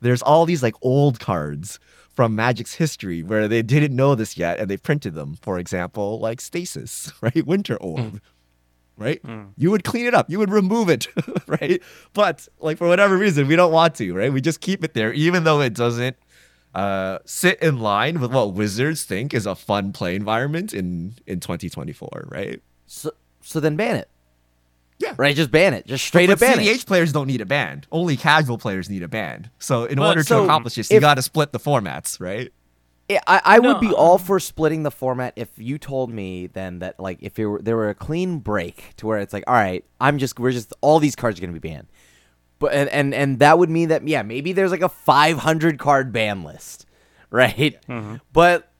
there's 0.00 0.22
all 0.22 0.46
these 0.46 0.62
like 0.62 0.74
old 0.82 1.20
cards 1.20 1.78
from 2.14 2.34
Magic's 2.34 2.74
history 2.74 3.22
where 3.22 3.46
they 3.46 3.62
didn't 3.62 3.94
know 3.94 4.14
this 4.14 4.36
yet 4.36 4.58
and 4.58 4.70
they 4.70 4.76
printed 4.76 5.14
them. 5.14 5.36
For 5.42 5.58
example, 5.58 6.18
like 6.18 6.40
Stasis, 6.40 7.12
right? 7.20 7.46
Winter 7.46 7.76
Orb. 7.76 8.20
Right? 8.98 9.22
Mm. 9.22 9.48
You 9.58 9.70
would 9.72 9.84
clean 9.84 10.06
it 10.06 10.14
up. 10.14 10.30
You 10.30 10.38
would 10.38 10.50
remove 10.50 10.88
it, 10.88 11.06
right? 11.46 11.82
But 12.14 12.48
like 12.58 12.78
for 12.78 12.88
whatever 12.88 13.18
reason, 13.18 13.46
we 13.46 13.54
don't 13.54 13.72
want 13.72 13.94
to, 13.96 14.14
right? 14.14 14.32
We 14.32 14.40
just 14.40 14.62
keep 14.62 14.82
it 14.82 14.94
there, 14.94 15.12
even 15.12 15.44
though 15.44 15.60
it 15.60 15.74
doesn't 15.74 16.16
uh, 16.74 17.18
sit 17.26 17.60
in 17.60 17.78
line 17.78 18.20
with 18.20 18.32
what 18.32 18.54
Wizards 18.54 19.04
think 19.04 19.34
is 19.34 19.44
a 19.44 19.54
fun 19.54 19.92
play 19.92 20.14
environment 20.14 20.72
in 20.72 21.14
in 21.26 21.40
2024, 21.40 22.28
right? 22.30 22.62
So 22.86 23.10
so 23.42 23.60
then 23.60 23.76
ban 23.76 23.96
it. 23.96 24.08
Yeah. 24.98 25.14
Right. 25.16 25.36
Just 25.36 25.50
ban 25.50 25.74
it. 25.74 25.86
Just 25.86 26.04
straight 26.06 26.26
but 26.28 26.34
up 26.34 26.40
ban 26.40 26.56
CDH 26.58 26.66
it. 26.74 26.80
CDH 26.80 26.86
players 26.86 27.12
don't 27.12 27.26
need 27.26 27.40
a 27.40 27.46
band. 27.46 27.86
Only 27.92 28.16
casual 28.16 28.56
players 28.58 28.88
need 28.88 29.02
a 29.02 29.08
band. 29.08 29.50
So 29.58 29.84
in 29.84 29.98
But- 29.98 30.08
order 30.08 30.22
so 30.22 30.38
to 30.38 30.44
accomplish 30.44 30.74
this, 30.76 30.90
you 30.90 31.00
got 31.00 31.14
to 31.14 31.22
split 31.22 31.52
the 31.52 31.58
formats, 31.60 32.18
right? 32.20 32.52
Yeah, 33.08 33.20
I, 33.28 33.40
I 33.44 33.58
would 33.60 33.78
be 33.78 33.92
all 33.92 34.18
for 34.18 34.40
splitting 34.40 34.82
the 34.82 34.90
format 34.90 35.34
if 35.36 35.48
you 35.56 35.78
told 35.78 36.10
me 36.12 36.48
then 36.48 36.80
that 36.80 36.98
like 36.98 37.18
if 37.20 37.38
it 37.38 37.46
were, 37.46 37.62
there 37.62 37.76
were 37.76 37.88
a 37.88 37.94
clean 37.94 38.38
break 38.40 38.94
to 38.96 39.06
where 39.06 39.18
it's 39.18 39.32
like 39.32 39.44
all 39.46 39.54
right 39.54 39.84
I'm 40.00 40.18
just 40.18 40.40
we're 40.40 40.50
just 40.50 40.72
all 40.80 40.98
these 40.98 41.14
cards 41.14 41.38
are 41.38 41.40
gonna 41.40 41.52
be 41.52 41.60
banned, 41.60 41.86
but 42.58 42.72
and 42.72 42.88
and, 42.90 43.14
and 43.14 43.38
that 43.38 43.60
would 43.60 43.70
mean 43.70 43.90
that 43.90 44.08
yeah 44.08 44.22
maybe 44.22 44.52
there's 44.52 44.72
like 44.72 44.82
a 44.82 44.88
500 44.88 45.78
card 45.78 46.12
ban 46.12 46.42
list, 46.42 46.84
right? 47.30 47.78
Mm-hmm. 47.88 48.16
But 48.32 48.72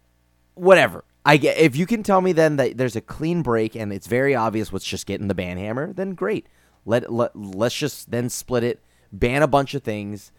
whatever. 0.55 1.05
I 1.27 1.39
get 1.39 1.59
if 1.59 1.75
you 1.75 1.87
can 1.87 2.05
tell 2.05 2.21
me 2.21 2.33
then 2.33 2.55
that 2.57 2.79
there's 2.79 2.95
a 2.95 3.01
clean 3.01 3.43
break 3.43 3.75
and 3.75 3.93
it's 3.93 4.07
very 4.07 4.37
obvious 4.37 4.71
what's 4.71 4.85
just 4.85 5.07
getting 5.07 5.27
the 5.27 5.35
ban 5.35 5.59
hammer, 5.59 5.93
then 5.93 6.15
great. 6.15 6.47
Let 6.85 7.13
let 7.13 7.35
let's 7.35 7.75
just 7.75 8.13
then 8.13 8.31
split 8.31 8.63
it, 8.63 8.81
ban 9.11 9.43
a 9.43 9.49
bunch 9.49 9.75
of 9.75 9.83
things, 9.83 10.31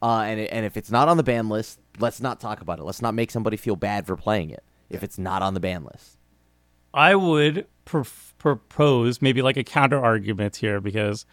uh, 0.00 0.20
and 0.20 0.38
and 0.38 0.64
if 0.64 0.76
it's 0.76 0.90
not 0.90 1.08
on 1.08 1.16
the 1.16 1.24
ban 1.24 1.48
list, 1.48 1.80
let's 1.98 2.20
not 2.20 2.38
talk 2.38 2.60
about 2.60 2.78
it. 2.78 2.84
Let's 2.84 3.02
not 3.02 3.12
make 3.12 3.32
somebody 3.32 3.56
feel 3.56 3.74
bad 3.74 4.06
for 4.06 4.16
playing 4.16 4.50
it 4.50 4.62
if 4.88 5.02
it's 5.02 5.18
not 5.18 5.42
on 5.42 5.54
the 5.54 5.60
ban 5.60 5.82
list. 5.82 6.16
I 6.94 7.16
would 7.16 7.66
pr- 7.84 8.02
propose 8.38 9.20
maybe 9.20 9.42
like 9.42 9.56
a 9.56 9.64
counter 9.64 10.02
argument 10.02 10.56
here 10.56 10.80
because 10.80 11.26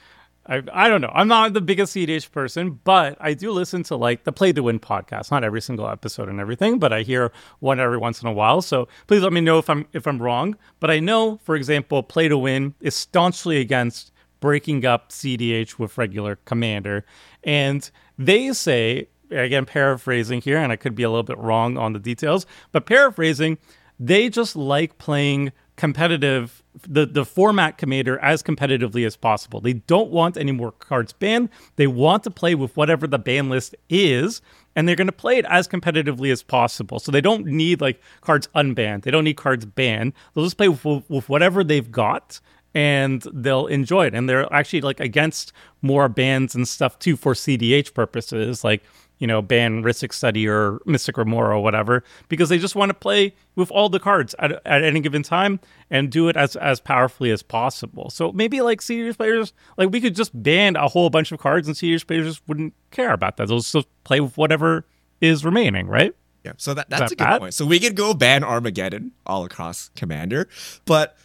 I 0.46 0.62
I 0.74 0.90
don't 0.90 1.02
know. 1.02 1.12
I'm 1.14 1.28
not 1.28 1.54
the 1.54 1.62
biggest 1.62 1.96
CDH 1.96 2.32
person, 2.32 2.80
but 2.84 3.18
I 3.20 3.34
do 3.34 3.52
listen 3.52 3.84
to 3.84 3.96
like 3.96 4.24
the 4.24 4.32
Play 4.32 4.52
to 4.54 4.64
Win 4.64 4.80
podcast. 4.80 5.32
Not 5.32 5.44
every 5.44 5.62
single 5.62 5.88
episode 5.88 6.30
and 6.30 6.40
everything, 6.40 6.80
but 6.80 6.92
I 6.92 7.02
hear 7.02 7.32
one 7.60 7.80
every 7.80 7.98
once 7.98 8.22
in 8.22 8.28
a 8.28 8.34
while. 8.34 8.62
So 8.62 8.88
please 9.08 9.22
let 9.22 9.34
me 9.34 9.42
know 9.42 9.58
if 9.58 9.70
I'm 9.70 9.86
if 9.94 10.08
I'm 10.08 10.22
wrong. 10.22 10.56
But 10.80 10.92
I 10.92 11.00
know, 11.00 11.38
for 11.44 11.56
example, 11.56 12.04
Play 12.04 12.28
to 12.28 12.38
Win 12.38 12.74
is 12.82 12.96
staunchly 12.96 13.60
against 13.60 14.12
breaking 14.40 14.86
up 14.86 15.10
CDH 15.10 15.80
with 15.80 15.98
regular 15.98 16.36
commander, 16.46 17.06
and 17.44 17.90
they 18.18 18.52
say 18.52 19.08
again 19.32 19.66
paraphrasing 19.66 20.42
here, 20.42 20.58
and 20.58 20.72
I 20.72 20.76
could 20.76 20.96
be 20.96 21.04
a 21.04 21.10
little 21.10 21.24
bit 21.24 21.38
wrong 21.38 21.78
on 21.78 21.94
the 21.94 22.00
details, 22.00 22.46
but 22.72 22.86
paraphrasing 22.86 23.58
they 24.00 24.30
just 24.30 24.56
like 24.56 24.98
playing 24.98 25.52
competitive 25.76 26.64
the 26.88 27.06
the 27.06 27.26
format 27.26 27.78
commander 27.78 28.20
as 28.20 28.42
competitively 28.42 29.06
as 29.06 29.16
possible. 29.16 29.62
They 29.62 29.74
don't 29.74 30.10
want 30.10 30.38
any 30.38 30.52
more 30.52 30.72
cards 30.72 31.14
banned. 31.14 31.50
They 31.76 31.88
want 31.88 32.24
to 32.24 32.32
play 32.32 32.56
with 32.56 32.76
whatever 32.76 33.08
the 33.08 33.20
ban 33.20 33.50
list 33.50 33.76
is 33.90 34.42
and 34.76 34.88
they're 34.88 34.96
going 34.96 35.08
to 35.08 35.12
play 35.12 35.38
it 35.38 35.46
as 35.46 35.68
competitively 35.68 36.32
as 36.32 36.42
possible. 36.42 37.00
So 37.00 37.12
they 37.12 37.22
don't 37.22 37.46
need 37.46 37.82
like 37.82 38.02
cards 38.22 38.48
unbanned. 38.56 39.04
They 39.04 39.12
don't 39.12 39.24
need 39.24 39.38
cards 39.38 39.66
banned. 39.66 40.14
They'll 40.34 40.44
just 40.44 40.58
play 40.58 40.70
with, 40.70 41.04
with 41.10 41.30
whatever 41.30 41.64
they've 41.64 41.92
got 41.92 42.40
and 42.74 43.22
they'll 43.34 43.68
enjoy 43.68 44.08
it. 44.08 44.16
And 44.16 44.28
they're 44.28 44.52
actually 44.52 44.82
like 44.82 45.00
against 45.00 45.54
more 45.82 46.10
bans 46.10 46.56
and 46.56 46.68
stuff 46.68 46.98
too 47.00 47.16
for 47.16 47.34
CDH 47.34 47.94
purposes, 47.94 48.64
like 48.64 48.84
you 49.24 49.28
know, 49.28 49.42
ban 49.42 49.84
Rhystic 49.84 50.12
Study 50.12 50.50
or 50.50 50.82
Mystic 50.86 51.16
Remora 51.16 51.58
or 51.58 51.64
whatever, 51.64 52.04
because 52.28 52.50
they 52.50 52.58
just 52.58 52.76
want 52.76 52.90
to 52.90 52.94
play 52.94 53.34
with 53.56 53.72
all 53.72 53.88
the 53.88 53.98
cards 53.98 54.36
at, 54.38 54.52
at 54.66 54.84
any 54.84 55.00
given 55.00 55.24
time 55.24 55.62
and 55.90 56.12
do 56.12 56.28
it 56.28 56.36
as 56.36 56.58
as 56.58 56.82
powerfully 56.82 57.32
as 57.32 57.42
possible. 57.42 58.10
So 58.10 58.34
maybe 58.34 58.60
like 58.60 58.82
CDH 58.82 59.16
players, 59.16 59.54
like 59.78 59.92
we 59.92 60.02
could 60.02 60.14
just 60.14 60.32
ban 60.44 60.76
a 60.76 60.90
whole 60.90 61.10
bunch 61.10 61.32
of 61.32 61.40
cards 61.40 61.70
and 61.70 61.78
CDH 61.78 62.06
players 62.06 62.26
just 62.26 62.42
wouldn't 62.50 62.74
care 62.92 63.14
about 63.14 63.38
that. 63.38 63.48
They'll 63.48 63.62
just 63.62 63.88
play 64.04 64.20
with 64.20 64.36
whatever 64.36 64.86
is 65.22 65.46
remaining, 65.46 65.88
right? 65.88 66.14
Yeah, 66.44 66.52
so 66.58 66.74
that, 66.74 66.90
that 66.90 67.00
that's 67.00 67.14
a 67.14 67.16
good 67.16 67.24
bad? 67.24 67.40
point. 67.40 67.54
So 67.54 67.66
we 67.66 67.80
could 67.80 67.96
go 67.96 68.14
ban 68.14 68.44
Armageddon 68.44 69.14
all 69.26 69.46
across 69.46 69.90
Commander, 69.96 70.50
but 70.84 71.18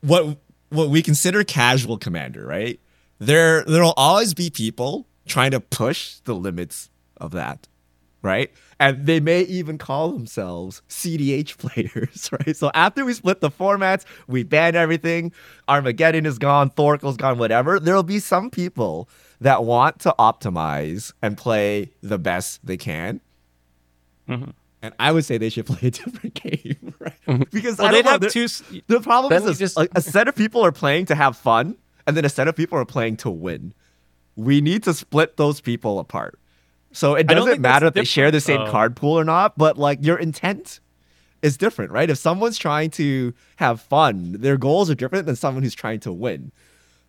what 0.00 0.36
what 0.70 0.88
we 0.88 1.00
consider 1.00 1.44
casual 1.44 1.96
Commander, 1.96 2.44
right? 2.44 2.80
There 3.20 3.62
there'll 3.62 3.94
always 3.96 4.34
be 4.34 4.50
people 4.50 5.06
trying 5.28 5.52
to 5.52 5.60
push 5.60 6.16
the 6.24 6.34
limits 6.34 6.90
of 7.20 7.32
that, 7.32 7.68
right? 8.22 8.50
And 8.78 9.06
they 9.06 9.20
may 9.20 9.42
even 9.42 9.78
call 9.78 10.10
themselves 10.12 10.82
CDH 10.88 11.58
players, 11.58 12.30
right? 12.46 12.56
So 12.56 12.70
after 12.74 13.04
we 13.04 13.12
split 13.12 13.40
the 13.40 13.50
formats, 13.50 14.04
we 14.26 14.42
ban 14.42 14.74
everything, 14.74 15.32
Armageddon 15.68 16.26
is 16.26 16.38
gone, 16.38 16.70
Thoracle's 16.70 17.16
gone, 17.16 17.38
whatever. 17.38 17.78
There'll 17.78 18.02
be 18.02 18.18
some 18.18 18.50
people 18.50 19.08
that 19.40 19.64
want 19.64 19.98
to 20.00 20.14
optimize 20.18 21.12
and 21.22 21.36
play 21.36 21.90
the 22.02 22.18
best 22.18 22.64
they 22.66 22.76
can. 22.76 23.20
Mm-hmm. 24.28 24.50
And 24.82 24.94
I 24.98 25.12
would 25.12 25.24
say 25.26 25.36
they 25.36 25.50
should 25.50 25.66
play 25.72 25.88
a 25.88 25.90
different 25.90 26.34
game, 26.34 26.94
right? 26.98 27.12
Mm-hmm. 27.26 27.42
Because 27.52 27.76
Well, 27.78 27.92
they'd 27.92 28.02
don't 28.02 28.20
know, 28.22 28.26
have 28.26 28.32
two. 28.32 28.46
the 28.86 29.00
problem 29.00 29.32
is 29.48 29.58
just- 29.58 29.76
a, 29.78 29.88
a 29.94 30.00
set 30.00 30.28
of 30.28 30.34
people 30.34 30.64
are 30.64 30.72
playing 30.72 31.06
to 31.06 31.14
have 31.14 31.36
fun, 31.36 31.76
and 32.06 32.16
then 32.16 32.24
a 32.24 32.30
set 32.30 32.48
of 32.48 32.56
people 32.56 32.78
are 32.78 32.86
playing 32.86 33.18
to 33.18 33.30
win. 33.30 33.74
We 34.36 34.60
need 34.62 34.84
to 34.84 34.94
split 34.94 35.36
those 35.36 35.60
people 35.60 35.98
apart. 35.98 36.38
So 36.92 37.14
it 37.14 37.26
doesn't 37.26 37.60
matter 37.60 37.86
if 37.86 37.94
they 37.94 38.04
share 38.04 38.30
the 38.30 38.40
same 38.40 38.54
different, 38.54 38.66
though. 38.66 38.72
card 38.72 38.96
pool 38.96 39.18
or 39.18 39.24
not, 39.24 39.56
but 39.56 39.78
like 39.78 39.98
your 40.02 40.18
intent 40.18 40.80
is 41.42 41.56
different, 41.56 41.92
right? 41.92 42.10
If 42.10 42.18
someone's 42.18 42.58
trying 42.58 42.90
to 42.92 43.32
have 43.56 43.80
fun, 43.80 44.32
their 44.40 44.56
goals 44.56 44.90
are 44.90 44.94
different 44.94 45.26
than 45.26 45.36
someone 45.36 45.62
who's 45.62 45.74
trying 45.74 46.00
to 46.00 46.12
win. 46.12 46.52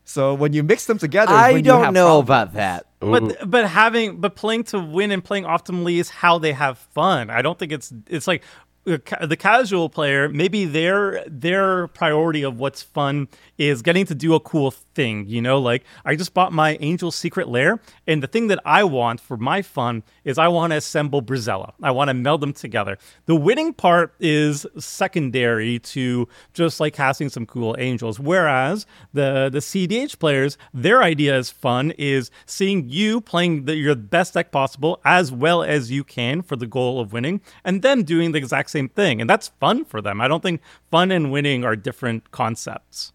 So 0.03 0.33
when 0.33 0.53
you 0.53 0.63
mix 0.63 0.85
them 0.85 0.97
together, 0.97 1.33
I 1.33 1.53
when 1.53 1.57
you 1.57 1.63
don't 1.63 1.83
have 1.83 1.93
know 1.93 2.21
problems. 2.21 2.27
about 2.27 2.53
that. 2.53 2.85
But 2.99 3.49
but 3.49 3.67
having 3.67 4.17
but 4.17 4.35
playing 4.35 4.65
to 4.65 4.79
win 4.79 5.11
and 5.11 5.23
playing 5.23 5.43
optimally 5.45 5.97
is 5.99 6.09
how 6.09 6.37
they 6.37 6.53
have 6.53 6.77
fun. 6.77 7.29
I 7.29 7.41
don't 7.41 7.57
think 7.57 7.71
it's 7.71 7.93
it's 8.07 8.27
like 8.27 8.43
ca- 8.43 8.47
the 8.83 9.37
casual 9.37 9.89
player 9.89 10.27
maybe 10.27 10.65
their 10.65 11.23
their 11.27 11.87
priority 11.89 12.41
of 12.41 12.57
what's 12.57 12.81
fun 12.81 13.27
is 13.59 13.83
getting 13.83 14.05
to 14.07 14.15
do 14.15 14.33
a 14.33 14.39
cool 14.39 14.71
thing 14.71 15.23
you 15.27 15.41
know? 15.41 15.59
Like 15.59 15.83
i 16.03 16.15
just 16.15 16.33
bought 16.33 16.51
my 16.51 16.77
angel 16.81 17.11
secret 17.11 17.47
lair 17.47 17.79
and 18.07 18.23
the 18.23 18.27
thing 18.27 18.47
that 18.47 18.59
i 18.65 18.83
want 18.83 19.19
for 19.19 19.37
my 19.37 19.61
fun 19.61 20.01
is 20.23 20.39
i 20.39 20.47
want 20.47 20.71
to 20.71 20.77
assemble 20.77 21.21
Brisela. 21.21 21.73
I 21.83 21.91
want 21.91 22.07
to 22.07 22.13
meld 22.13 22.41
them 22.41 22.53
together. 22.53 22.97
The 23.25 23.35
winning 23.35 23.73
part 23.73 24.15
is 24.19 24.65
secondary 24.79 25.77
to 25.79 26.27
just 26.53 26.79
like 26.79 26.93
casting 26.93 27.29
some 27.29 27.45
cool 27.45 27.75
angels 27.77 28.19
whereas 28.19 28.87
the 29.13 29.49
the 29.51 29.59
cdh 29.59 30.17
players 30.17 30.57
their 30.73 31.03
idea 31.03 31.37
is 31.37 31.51
fun 31.51 31.91
is 31.99 32.31
seeing 32.47 32.89
you 32.89 33.21
playing 33.21 33.65
the, 33.65 33.75
your 33.75 33.95
best 33.95 34.33
deck 34.33 34.51
possible 34.51 34.99
as 35.05 35.31
well 35.31 35.61
as 35.61 35.91
you 35.91 36.03
can 36.03 36.41
for 36.41 36.55
the 36.55 36.65
goal 36.65 36.99
of 36.99 37.13
winning 37.13 37.41
and 37.63 37.83
then 37.83 38.01
doing 38.01 38.31
the 38.31 38.39
exact 38.39 38.70
same 38.71 38.89
thing 38.89 39.21
and 39.21 39.29
that's 39.29 39.49
fun 39.59 39.83
for 39.85 40.01
them 40.01 40.19
i 40.21 40.27
don't 40.27 40.41
think 40.43 40.61
fun 40.89 41.11
and 41.11 41.31
winning 41.31 41.63
are 41.63 41.75
different 41.75 42.31
concepts 42.31 43.11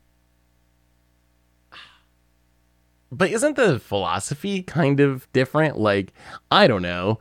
But 3.12 3.30
isn't 3.30 3.56
the 3.56 3.78
philosophy 3.78 4.62
kind 4.62 4.98
of 4.98 5.30
different? 5.32 5.78
Like, 5.78 6.12
I 6.50 6.66
don't 6.66 6.82
know. 6.82 7.18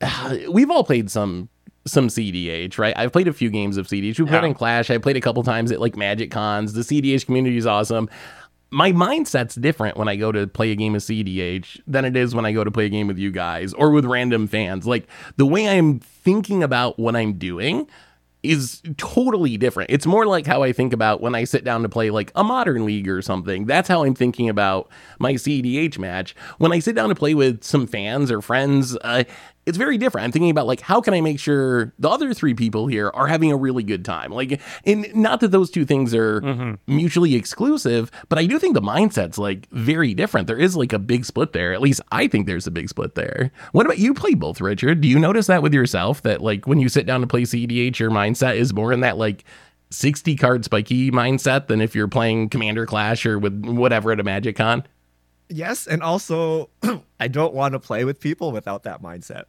We've 0.50 0.70
all 0.70 0.84
played 0.84 1.10
some 1.10 1.48
some 1.86 2.08
CDH, 2.08 2.76
right? 2.78 2.92
I've 2.98 3.12
played 3.12 3.28
a 3.28 3.32
few 3.32 3.48
games 3.50 3.76
of 3.78 3.86
CDH. 3.86 4.18
We 4.18 4.26
played 4.26 4.42
Yeah. 4.42 4.46
in 4.48 4.54
Clash. 4.54 4.90
I 4.90 4.98
played 4.98 5.16
a 5.16 5.20
couple 5.22 5.42
times 5.42 5.72
at 5.72 5.80
like 5.80 5.96
Magic 5.96 6.30
Cons. 6.30 6.72
The 6.74 6.82
CDH 6.82 7.24
community 7.26 7.56
is 7.56 7.66
awesome. 7.66 8.08
My 8.70 8.92
mindset's 8.92 9.54
different 9.54 9.96
when 9.96 10.08
I 10.08 10.16
go 10.16 10.30
to 10.30 10.46
play 10.46 10.72
a 10.72 10.76
game 10.76 10.94
of 10.94 11.00
CDH 11.00 11.80
than 11.86 12.04
it 12.04 12.16
is 12.16 12.34
when 12.34 12.44
I 12.44 12.52
go 12.52 12.64
to 12.64 12.70
play 12.70 12.86
a 12.86 12.90
game 12.90 13.06
with 13.06 13.18
you 13.18 13.30
guys 13.30 13.72
or 13.72 13.90
with 13.90 14.04
random 14.04 14.46
fans. 14.46 14.86
Like 14.86 15.06
the 15.36 15.46
way 15.46 15.68
I'm 15.68 16.00
thinking 16.00 16.62
about 16.62 16.98
what 16.98 17.16
I'm 17.16 17.34
doing 17.34 17.88
is 18.42 18.82
totally 18.96 19.56
different. 19.56 19.90
It's 19.90 20.06
more 20.06 20.24
like 20.24 20.46
how 20.46 20.62
I 20.62 20.72
think 20.72 20.92
about 20.92 21.20
when 21.20 21.34
I 21.34 21.44
sit 21.44 21.64
down 21.64 21.82
to 21.82 21.88
play 21.88 22.10
like 22.10 22.30
a 22.36 22.44
modern 22.44 22.84
league 22.84 23.08
or 23.08 23.20
something. 23.20 23.66
That's 23.66 23.88
how 23.88 24.04
I'm 24.04 24.14
thinking 24.14 24.48
about 24.48 24.88
my 25.18 25.34
CDH 25.34 25.98
match. 25.98 26.36
When 26.58 26.72
I 26.72 26.78
sit 26.78 26.94
down 26.94 27.08
to 27.08 27.14
play 27.14 27.34
with 27.34 27.64
some 27.64 27.86
fans 27.86 28.30
or 28.30 28.40
friends, 28.40 28.96
uh, 29.02 29.24
it's 29.68 29.78
very 29.78 29.98
different. 29.98 30.24
I'm 30.24 30.32
thinking 30.32 30.50
about 30.50 30.66
like 30.66 30.80
how 30.80 31.00
can 31.00 31.14
I 31.14 31.20
make 31.20 31.38
sure 31.38 31.92
the 31.98 32.08
other 32.08 32.32
three 32.34 32.54
people 32.54 32.86
here 32.86 33.10
are 33.14 33.26
having 33.26 33.52
a 33.52 33.56
really 33.56 33.82
good 33.82 34.04
time? 34.04 34.32
Like, 34.32 34.60
and 34.84 35.06
not 35.14 35.40
that 35.40 35.48
those 35.52 35.70
two 35.70 35.84
things 35.84 36.14
are 36.14 36.40
Mm-hmm. 36.40 36.74
mutually 36.86 37.34
exclusive, 37.34 38.10
but 38.28 38.38
I 38.38 38.46
do 38.46 38.58
think 38.58 38.74
the 38.74 38.80
mindset's 38.80 39.38
like 39.38 39.68
very 39.70 40.14
different. 40.14 40.46
There 40.46 40.56
is 40.58 40.74
like 40.76 40.92
a 40.92 40.98
big 40.98 41.24
split 41.24 41.52
there. 41.52 41.72
At 41.74 41.80
least 41.82 42.00
I 42.10 42.26
think 42.28 42.46
there's 42.46 42.66
a 42.66 42.70
big 42.70 42.88
split 42.88 43.14
there. 43.14 43.50
What 43.72 43.84
about 43.86 43.98
you? 43.98 44.14
Play 44.14 44.34
both, 44.34 44.60
Richard. 44.60 45.00
Do 45.02 45.08
you 45.08 45.18
notice 45.18 45.46
that 45.48 45.62
with 45.62 45.74
yourself 45.74 46.22
that 46.22 46.40
like 46.40 46.66
when 46.66 46.78
you 46.80 46.88
sit 46.88 47.06
down 47.06 47.20
to 47.20 47.26
play 47.26 47.42
CDH, 47.42 47.98
your 47.98 48.10
mindset 48.10 48.56
is 48.56 48.72
more 48.72 48.92
in 48.92 49.00
that 49.00 49.18
like 49.18 49.44
60 49.90 50.36
card 50.36 50.64
spiky 50.64 51.10
mindset 51.10 51.66
than 51.66 51.80
if 51.80 51.94
you're 51.94 52.08
playing 52.08 52.48
Commander 52.48 52.86
Clash 52.86 53.24
or 53.26 53.38
with 53.38 53.64
whatever 53.64 54.12
at 54.12 54.20
a 54.20 54.24
Magic 54.24 54.56
Con? 54.56 54.84
Yes, 55.50 55.86
and 55.86 56.02
also 56.02 56.70
I 57.20 57.28
don't 57.28 57.54
want 57.54 57.72
to 57.72 57.78
play 57.80 58.04
with 58.04 58.20
people 58.20 58.52
without 58.52 58.82
that 58.82 59.02
mindset. 59.02 59.44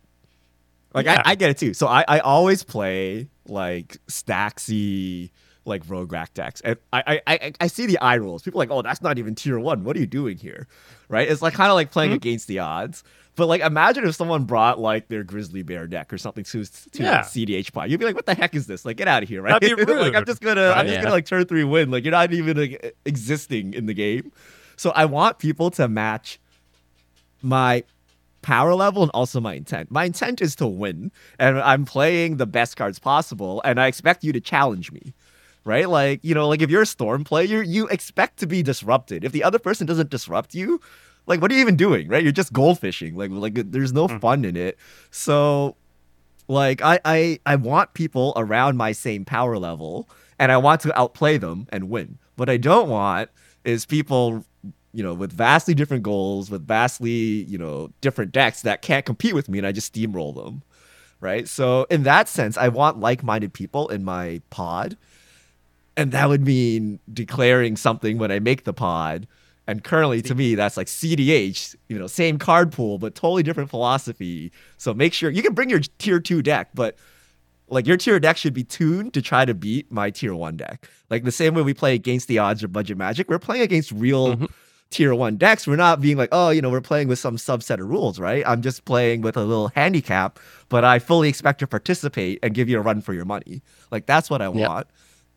Like 0.93 1.05
Yeah. 1.05 1.21
I, 1.25 1.31
I 1.31 1.35
get 1.35 1.49
it 1.49 1.57
too. 1.57 1.73
So 1.73 1.87
I, 1.87 2.03
I 2.07 2.19
always 2.19 2.63
play 2.63 3.29
like 3.47 3.97
stacksy 4.07 5.31
like 5.65 5.83
rogue 5.87 6.11
rack 6.11 6.33
decks. 6.33 6.61
And 6.61 6.77
I, 6.91 7.21
I 7.27 7.35
I 7.35 7.53
I 7.61 7.67
see 7.67 7.85
the 7.85 7.99
eye 7.99 8.17
rolls. 8.17 8.41
People 8.41 8.59
are 8.59 8.63
like, 8.63 8.71
oh, 8.71 8.81
that's 8.81 9.01
not 9.01 9.17
even 9.17 9.35
tier 9.35 9.59
one. 9.59 9.83
What 9.83 9.95
are 9.95 9.99
you 9.99 10.07
doing 10.07 10.37
here? 10.37 10.67
Right? 11.07 11.29
It's 11.29 11.41
like 11.41 11.53
kind 11.53 11.69
of 11.69 11.75
like 11.75 11.91
playing 11.91 12.11
mm-hmm. 12.11 12.17
against 12.17 12.47
the 12.47 12.59
odds. 12.59 13.03
But 13.35 13.47
like 13.47 13.61
imagine 13.61 14.05
if 14.05 14.15
someone 14.15 14.43
brought 14.43 14.79
like 14.79 15.07
their 15.07 15.23
grizzly 15.23 15.63
bear 15.63 15.87
deck 15.87 16.11
or 16.11 16.17
something 16.17 16.43
to, 16.43 16.65
to 16.65 17.03
Yeah. 17.03 17.21
CDH 17.21 17.71
pod. 17.71 17.89
You'd 17.89 17.99
be 17.99 18.05
like, 18.05 18.15
what 18.15 18.25
the 18.25 18.35
heck 18.35 18.53
is 18.53 18.67
this? 18.67 18.83
Like 18.83 18.97
get 18.97 19.07
out 19.07 19.23
of 19.23 19.29
here, 19.29 19.41
right? 19.41 19.61
That'd 19.61 19.77
be 19.77 19.85
like 19.93 20.15
I'm 20.15 20.25
just 20.25 20.41
gonna 20.41 20.71
I'm 20.71 20.85
just 20.85 20.95
yeah. 20.95 21.03
gonna 21.03 21.13
like 21.13 21.25
turn 21.25 21.45
three 21.45 21.63
win. 21.63 21.91
Like 21.91 22.03
you're 22.03 22.11
not 22.11 22.33
even 22.33 22.57
like, 22.57 22.97
existing 23.05 23.73
in 23.73 23.85
the 23.85 23.93
game. 23.93 24.31
So 24.75 24.91
I 24.91 25.05
want 25.05 25.39
people 25.39 25.71
to 25.71 25.87
match 25.87 26.39
my 27.41 27.83
power 28.41 28.73
level 28.73 29.03
and 29.03 29.11
also 29.13 29.39
my 29.39 29.53
intent. 29.53 29.91
My 29.91 30.05
intent 30.05 30.41
is 30.41 30.55
to 30.55 30.67
win, 30.67 31.11
and 31.37 31.59
I'm 31.59 31.85
playing 31.85 32.37
the 32.37 32.45
best 32.45 32.77
cards 32.77 32.99
possible, 32.99 33.61
and 33.65 33.79
I 33.79 33.87
expect 33.87 34.23
you 34.23 34.33
to 34.33 34.41
challenge 34.41 34.91
me. 34.91 35.13
Right? 35.65 35.89
Like, 35.89 36.21
you 36.23 36.33
know, 36.33 36.47
like 36.47 36.61
if 36.61 36.69
you're 36.69 36.81
a 36.81 36.87
storm 36.87 37.23
player, 37.23 37.61
you 37.61 37.87
expect 37.89 38.39
to 38.39 38.47
be 38.47 38.63
disrupted. 38.63 39.23
If 39.23 39.33
the 39.33 39.43
other 39.43 39.59
person 39.59 39.85
doesn't 39.85 40.09
disrupt 40.09 40.55
you, 40.55 40.79
like 41.27 41.41
what 41.41 41.51
are 41.51 41.53
you 41.53 41.59
even 41.61 41.75
doing? 41.75 42.07
Right? 42.07 42.23
You're 42.23 42.31
just 42.31 42.53
goldfishing. 42.53 43.15
Like 43.15 43.29
like 43.31 43.71
there's 43.71 43.93
no 43.93 44.07
hmm. 44.07 44.17
fun 44.17 44.45
in 44.45 44.55
it. 44.55 44.79
So 45.11 45.75
like 46.47 46.81
I, 46.81 46.99
I 47.05 47.39
I 47.45 47.55
want 47.55 47.93
people 47.93 48.33
around 48.35 48.77
my 48.77 48.93
same 48.93 49.25
power 49.25 49.57
level 49.57 50.09
and 50.39 50.51
I 50.51 50.57
want 50.57 50.81
to 50.81 50.99
outplay 50.99 51.37
them 51.37 51.67
and 51.69 51.89
win. 51.89 52.17
What 52.37 52.49
I 52.49 52.57
don't 52.57 52.89
want 52.89 53.29
is 53.65 53.85
people, 53.85 54.45
you 54.93 55.03
know, 55.03 55.13
with 55.13 55.31
vastly 55.31 55.73
different 55.73 56.03
goals, 56.03 56.49
with 56.49 56.65
vastly, 56.65 57.43
you 57.43 57.57
know, 57.57 57.91
different 58.01 58.31
decks 58.31 58.61
that 58.63 58.81
can't 58.81 59.05
compete 59.05 59.33
with 59.33 59.49
me 59.49 59.57
and 59.57 59.67
I 59.67 59.71
just 59.71 59.93
steamroll 59.93 60.35
them. 60.35 60.63
Right? 61.21 61.47
So 61.47 61.85
in 61.89 62.03
that 62.03 62.29
sense, 62.29 62.57
I 62.57 62.69
want 62.69 62.99
like-minded 62.99 63.53
people 63.53 63.89
in 63.89 64.03
my 64.05 64.41
pod. 64.49 64.97
And 65.97 66.13
that 66.13 66.29
would 66.29 66.45
mean 66.45 66.99
declaring 67.11 67.75
something 67.75 68.17
when 68.17 68.31
I 68.31 68.39
make 68.39 68.63
the 68.63 68.71
pod. 68.71 69.27
And 69.67 69.83
currently, 69.83 70.21
to 70.23 70.33
me, 70.33 70.55
that's 70.55 70.77
like 70.77 70.87
CDH, 70.87 71.75
you 71.89 71.99
know, 71.99 72.07
same 72.07 72.39
card 72.39 72.71
pool, 72.71 72.97
but 72.97 73.15
totally 73.15 73.43
different 73.43 73.69
philosophy. 73.69 74.51
So 74.77 74.93
make 74.93 75.13
sure 75.13 75.29
you 75.29 75.43
can 75.43 75.53
bring 75.53 75.69
your 75.69 75.81
tier 75.99 76.19
two 76.19 76.41
deck, 76.41 76.69
but 76.73 76.95
like 77.67 77.85
your 77.85 77.97
tier 77.97 78.19
deck 78.19 78.37
should 78.37 78.53
be 78.53 78.63
tuned 78.63 79.13
to 79.13 79.21
try 79.21 79.45
to 79.45 79.53
beat 79.53 79.91
my 79.91 80.09
tier 80.09 80.33
one 80.33 80.57
deck. 80.57 80.89
Like 81.09 81.23
the 81.23 81.31
same 81.31 81.53
way 81.53 81.61
we 81.61 81.73
play 81.73 81.93
against 81.93 82.27
the 82.27 82.39
odds 82.39 82.63
or 82.63 82.67
budget 82.67 82.97
magic, 82.97 83.29
we're 83.29 83.39
playing 83.39 83.61
against 83.61 83.91
real 83.91 84.35
mm-hmm. 84.35 84.45
Tier 84.89 85.13
one 85.13 85.37
decks. 85.37 85.67
We're 85.67 85.75
not 85.75 86.01
being 86.01 86.17
like, 86.17 86.29
oh, 86.31 86.49
you 86.49 86.61
know, 86.61 86.69
we're 86.69 86.81
playing 86.81 87.07
with 87.07 87.19
some 87.19 87.37
subset 87.37 87.79
of 87.79 87.87
rules, 87.89 88.19
right? 88.19 88.43
I'm 88.47 88.61
just 88.61 88.85
playing 88.85 89.21
with 89.21 89.37
a 89.37 89.43
little 89.43 89.69
handicap, 89.69 90.39
but 90.69 90.83
I 90.83 90.99
fully 90.99 91.29
expect 91.29 91.59
to 91.59 91.67
participate 91.67 92.39
and 92.41 92.53
give 92.53 92.69
you 92.69 92.77
a 92.77 92.81
run 92.81 93.01
for 93.01 93.13
your 93.13 93.25
money. 93.25 93.61
Like 93.91 94.05
that's 94.05 94.29
what 94.29 94.41
I 94.41 94.45
Yep. 94.49 94.69
want. 94.69 94.87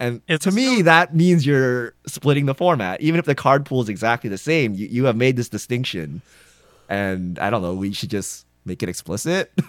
And 0.00 0.20
It's 0.26 0.44
to 0.44 0.50
me, 0.50 0.82
that 0.82 1.14
means 1.14 1.46
you're 1.46 1.94
splitting 2.06 2.46
the 2.46 2.54
format. 2.54 3.00
Even 3.00 3.18
if 3.20 3.26
the 3.26 3.34
card 3.34 3.64
pool 3.66 3.82
is 3.82 3.88
exactly 3.88 4.28
the 4.30 4.38
same, 4.38 4.74
you, 4.74 4.86
you 4.88 5.04
have 5.04 5.16
made 5.16 5.36
this 5.36 5.48
distinction. 5.48 6.22
And 6.88 7.38
I 7.38 7.50
don't 7.50 7.62
know, 7.62 7.74
we 7.74 7.92
should 7.92 8.10
just 8.10 8.46
make 8.64 8.82
it 8.82 8.88
explicit. 8.88 9.52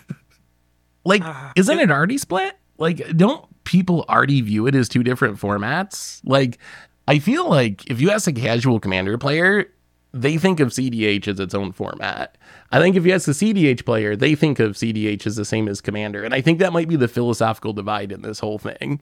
Like, 1.06 1.22
Ah, 1.26 1.52
isn't 1.58 1.80
it 1.80 1.91
already 1.91 2.17
split? 2.17 2.56
Like, 2.78 3.17
don't 3.17 3.46
people 3.65 4.06
already 4.08 4.39
view 4.39 4.67
it 4.67 4.74
as 4.74 4.88
two 4.88 5.04
different 5.04 5.38
formats? 5.38 6.22
Like, 6.24 6.60
I 7.08 7.20
feel 7.20 7.50
like 7.50 7.89
if 7.89 8.00
you 8.00 8.12
ask 8.12 8.28
a 8.28 8.34
casual 8.34 8.80
commander 8.80 9.18
player, 9.18 9.70
they 10.13 10.38
think 10.38 10.60
of 10.60 10.70
CDH 10.70 11.28
as 11.28 11.39
its 11.39 11.56
own 11.56 11.72
format. 11.72 12.38
I 12.72 12.80
think 12.80 12.96
if 12.96 13.06
you 13.06 13.13
ask 13.13 13.28
a 13.28 13.32
CDH 13.32 13.84
player, 13.84 14.16
they 14.16 14.36
think 14.36 14.60
of 14.60 14.74
CDH 14.74 15.26
as 15.26 15.36
the 15.36 15.46
same 15.46 15.68
as 15.68 15.82
commander. 15.82 16.24
And 16.24 16.34
I 16.34 16.42
think 16.42 16.60
that 16.60 16.74
might 16.74 16.88
be 16.88 16.96
the 16.96 17.08
philosophical 17.08 17.74
divide 17.74 18.12
in 18.12 18.22
this 18.22 18.39
whole 18.39 18.60
thing. 18.60 19.02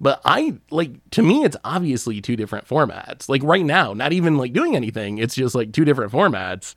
But 0.00 0.20
I 0.24 0.58
like 0.70 0.92
to 1.10 1.22
me, 1.22 1.44
it's 1.44 1.56
obviously 1.64 2.20
two 2.20 2.36
different 2.36 2.66
formats. 2.66 3.28
Like 3.28 3.42
right 3.42 3.64
now, 3.64 3.92
not 3.92 4.12
even 4.12 4.36
like 4.36 4.52
doing 4.52 4.74
anything. 4.74 5.18
It's 5.18 5.34
just 5.34 5.54
like 5.54 5.72
two 5.72 5.84
different 5.84 6.12
formats. 6.12 6.74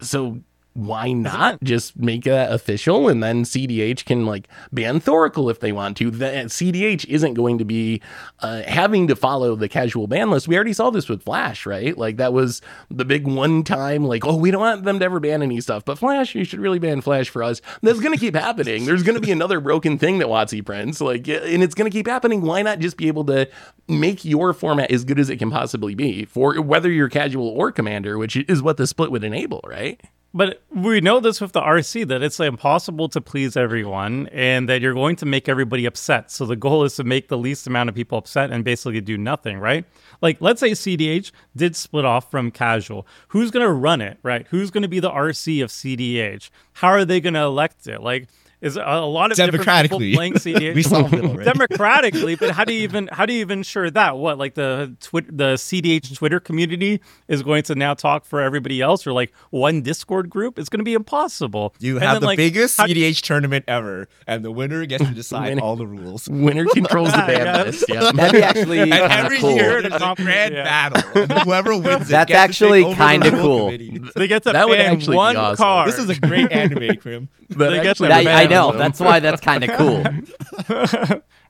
So 0.00 0.40
why 0.74 1.12
not 1.12 1.62
just 1.62 1.96
make 1.96 2.24
that 2.24 2.52
official 2.52 3.08
and 3.08 3.22
then 3.22 3.44
CDH 3.44 4.04
can 4.04 4.26
like 4.26 4.48
ban 4.72 5.00
Thoracle 5.00 5.50
if 5.50 5.60
they 5.60 5.70
want 5.70 5.96
to. 5.98 6.10
Then 6.10 6.46
CDH 6.46 7.06
isn't 7.06 7.34
going 7.34 7.58
to 7.58 7.64
be 7.64 8.02
uh, 8.40 8.62
having 8.62 9.06
to 9.06 9.16
follow 9.16 9.54
the 9.54 9.68
casual 9.68 10.08
ban 10.08 10.30
list. 10.30 10.48
We 10.48 10.56
already 10.56 10.72
saw 10.72 10.90
this 10.90 11.08
with 11.08 11.22
Flash, 11.22 11.64
right? 11.64 11.96
Like 11.96 12.16
that 12.16 12.32
was 12.32 12.60
the 12.90 13.04
big 13.04 13.26
one 13.26 13.62
time, 13.62 14.04
like, 14.04 14.26
oh, 14.26 14.36
we 14.36 14.50
don't 14.50 14.60
want 14.60 14.84
them 14.84 14.98
to 14.98 15.04
ever 15.04 15.20
ban 15.20 15.42
any 15.42 15.60
stuff, 15.60 15.84
but 15.84 15.96
Flash, 15.96 16.34
you 16.34 16.44
should 16.44 16.58
really 16.58 16.80
ban 16.80 17.00
Flash 17.00 17.28
for 17.28 17.44
us. 17.44 17.62
That's 17.82 18.00
going 18.00 18.12
to 18.14 18.20
keep 18.20 18.34
happening. 18.34 18.84
There's 18.84 19.04
going 19.04 19.14
to 19.14 19.24
be 19.24 19.32
another 19.32 19.60
broken 19.60 19.96
thing 19.96 20.18
that 20.18 20.28
WotC 20.28 20.64
prints, 20.66 21.00
like, 21.00 21.28
and 21.28 21.62
it's 21.62 21.74
going 21.74 21.90
to 21.90 21.96
keep 21.96 22.08
happening. 22.08 22.42
Why 22.42 22.62
not 22.62 22.80
just 22.80 22.96
be 22.96 23.06
able 23.06 23.24
to 23.26 23.48
make 23.86 24.24
your 24.24 24.52
format 24.52 24.90
as 24.90 25.04
good 25.04 25.20
as 25.20 25.30
it 25.30 25.36
can 25.36 25.50
possibly 25.50 25.94
be 25.94 26.24
for 26.24 26.60
whether 26.60 26.90
you're 26.90 27.08
casual 27.08 27.48
or 27.48 27.70
commander, 27.70 28.18
which 28.18 28.36
is 28.36 28.60
what 28.60 28.76
the 28.76 28.86
split 28.86 29.12
would 29.12 29.22
enable, 29.22 29.60
right? 29.64 30.00
But 30.36 30.64
we 30.68 31.00
know 31.00 31.20
this 31.20 31.40
with 31.40 31.52
the 31.52 31.60
RC 31.60 32.08
that 32.08 32.20
it's 32.20 32.40
impossible 32.40 33.08
to 33.10 33.20
please 33.20 33.56
everyone 33.56 34.26
and 34.32 34.68
that 34.68 34.80
you're 34.80 34.92
going 34.92 35.14
to 35.16 35.26
make 35.26 35.48
everybody 35.48 35.86
upset. 35.86 36.32
So 36.32 36.44
the 36.44 36.56
goal 36.56 36.82
is 36.82 36.96
to 36.96 37.04
make 37.04 37.28
the 37.28 37.38
least 37.38 37.68
amount 37.68 37.88
of 37.88 37.94
people 37.94 38.18
upset 38.18 38.50
and 38.50 38.64
basically 38.64 39.00
do 39.00 39.16
nothing, 39.16 39.58
right? 39.58 39.84
Like, 40.20 40.38
let's 40.40 40.58
say 40.58 40.72
CDH 40.72 41.30
did 41.54 41.76
split 41.76 42.04
off 42.04 42.32
from 42.32 42.50
casual. 42.50 43.06
Who's 43.28 43.52
going 43.52 43.64
to 43.64 43.72
run 43.72 44.00
it, 44.00 44.18
right? 44.24 44.44
Who's 44.48 44.72
going 44.72 44.82
to 44.82 44.88
be 44.88 44.98
the 44.98 45.10
RC 45.10 45.62
of 45.62 45.70
CDH? 45.70 46.50
How 46.72 46.88
are 46.88 47.04
they 47.04 47.20
going 47.20 47.34
to 47.34 47.40
elect 47.40 47.86
it? 47.86 48.02
Like, 48.02 48.26
is 48.64 48.76
a 48.76 48.80
a 48.82 49.06
lot 49.06 49.30
of 49.30 49.36
different 49.36 49.52
people 49.64 49.98
Democratically. 50.00 50.14
playing 50.14 50.32
CDH? 50.34 50.74
we 50.80 50.82
solved 50.82 51.14
it 51.14 51.24
already. 51.24 51.44
democratically 51.44 52.34
but 52.36 52.50
how 52.50 52.64
do 52.64 52.72
you 52.72 52.80
even 52.80 53.08
how 53.12 53.26
do 53.26 53.32
you 53.32 53.40
even 53.40 53.58
ensure 53.60 53.90
that 53.90 54.16
what 54.16 54.38
like 54.38 54.54
the 54.54 54.96
twit 55.00 55.26
the 55.36 55.54
cdh 55.54 56.16
twitter 56.16 56.40
community 56.40 57.00
is 57.28 57.42
going 57.42 57.62
to 57.62 57.74
now 57.74 57.94
talk 57.94 58.24
for 58.24 58.40
everybody 58.40 58.80
else 58.80 59.06
or 59.06 59.12
like 59.12 59.32
one 59.50 59.82
discord 59.82 60.28
group 60.30 60.58
it's 60.58 60.68
going 60.68 60.78
to 60.80 60.84
be 60.84 60.94
impossible 60.94 61.74
You 61.80 61.96
And 61.96 62.04
have 62.04 62.14
then, 62.14 62.20
the 62.22 62.26
like, 62.26 62.36
biggest 62.38 62.76
how- 62.78 62.86
CDH 62.86 63.20
tournament 63.22 63.64
ever, 63.68 64.08
and 64.26 64.44
the 64.44 64.50
winner 64.50 64.84
gets 64.86 65.04
to 65.04 65.10
decide 65.22 65.48
Winner. 65.50 65.62
all 65.62 65.76
the 65.76 65.86
rules. 65.86 66.28
Winner 66.28 66.64
controls 66.66 67.10
the 67.12 67.18
ban 67.18 67.46
Yeah. 67.46 67.62
list. 67.62 67.84
Yeah. 67.88 68.12
That'd 68.12 68.32
be 68.32 68.42
actually 68.42 68.80
And 68.80 68.92
uh, 68.92 69.08
every 69.10 69.38
cool. 69.38 69.54
year 69.54 69.76
To 69.82 69.88
there's 69.88 69.92
a 69.92 69.96
accomplish- 69.96 70.26
grand 70.26 70.54
yeah. 70.54 70.64
battle, 70.64 71.22
and 71.22 71.32
whoever 71.42 71.72
wins 71.76 72.08
it 72.08 72.08
That's 72.08 72.28
gets 72.28 72.28
to 72.28 72.34
actually 72.36 72.82
take 72.84 72.86
over 72.86 72.96
the 73.02 73.08
kinda 73.10 73.30
cool. 73.30 73.64
committee. 73.66 74.00
they 74.16 74.26
get 74.28 74.42
to 74.44 74.52
That 74.52 74.68
would 74.68 74.78
ban 74.78 74.94
actually 74.94 75.12
be 75.14 75.16
one 75.16 75.36
awesome. 75.36 75.56
card 75.56 75.88
This 75.88 75.98
is 75.98 76.08
a 76.10 76.18
great 76.20 76.50
anime, 76.52 76.96
Krim. 76.96 77.28
That 77.50 77.58
They 77.70 77.76
get 77.76 77.86
actually 77.86 78.08
the 78.08 78.14
would 78.16 78.24
be 78.24 78.28
I, 78.30 78.34
I 78.42 78.46
ban 78.46 78.48
know. 78.54 78.68
awesome. 78.68 78.78
That's 78.78 79.00
why 79.00 79.20
that's 79.20 79.40
kind 79.40 79.64
of 79.64 79.70
cool. 79.78 80.04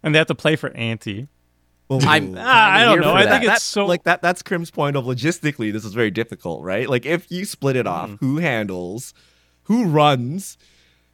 and 0.03 0.15
they 0.15 0.19
have 0.19 0.27
to 0.29 0.35
play 0.35 0.57
for 0.57 0.71
anti 0.71 1.29
I'm- 1.91 2.35
ah, 2.39 2.73
i 2.73 2.85
don't 2.85 3.01
know 3.01 3.13
for 3.13 3.19
i 3.19 3.25
that. 3.25 3.31
think 3.31 3.43
it's 3.45 3.53
That's 3.53 3.63
so 3.65 3.85
like 3.87 4.05
that. 4.05 4.23
That's 4.23 4.43
Krim's 4.43 4.71
point 4.71 4.97
of 4.97 5.05
logistically. 5.05 5.73
This 5.73 5.85
is 5.85 5.93
very 5.95 6.11
difficult, 6.11 6.65
right? 6.65 6.89
Like 6.89 7.05
if 7.07 7.31
you 7.31 7.45
split 7.45 7.77
it 7.77 7.87
off, 7.87 8.11
who 8.21 8.39
handles, 8.39 9.13
who 9.65 9.85
runs, 9.85 10.57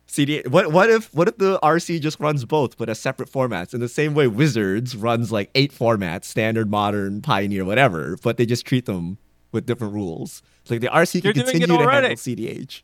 CD. 0.07 0.42
What 0.48 0.72
what 0.72 0.88
if 0.88 1.12
what 1.12 1.26
if 1.29 1.37
the 1.38 1.59
RC 1.61 2.00
just 2.00 2.18
runs 2.20 2.44
both 2.44 2.79
but 2.79 2.88
as 2.88 2.98
separate 3.00 3.31
formats? 3.31 3.74
In 3.74 3.81
the 3.81 3.88
same 3.88 4.14
way, 4.14 4.26
Wizards 4.29 4.96
runs 4.96 5.31
like 5.33 5.50
eight 5.57 5.72
formats: 5.72 6.24
standard, 6.26 6.70
modern, 6.70 7.20
pioneer, 7.20 7.64
whatever. 7.64 8.16
But 8.22 8.37
they 8.37 8.46
just 8.46 8.64
treat 8.64 8.87
them 8.87 9.18
with 9.53 9.66
different 9.66 9.92
rules. 9.92 10.40
Like 10.70 10.81
the 10.81 10.87
RC 10.87 11.20
They're 11.20 11.33
can 11.33 11.42
doing 11.42 11.57
it 11.57 11.61
continue 11.61 11.79
to 11.79 11.83
already. 11.85 12.07
handle 12.07 12.16
CDH. 12.16 12.83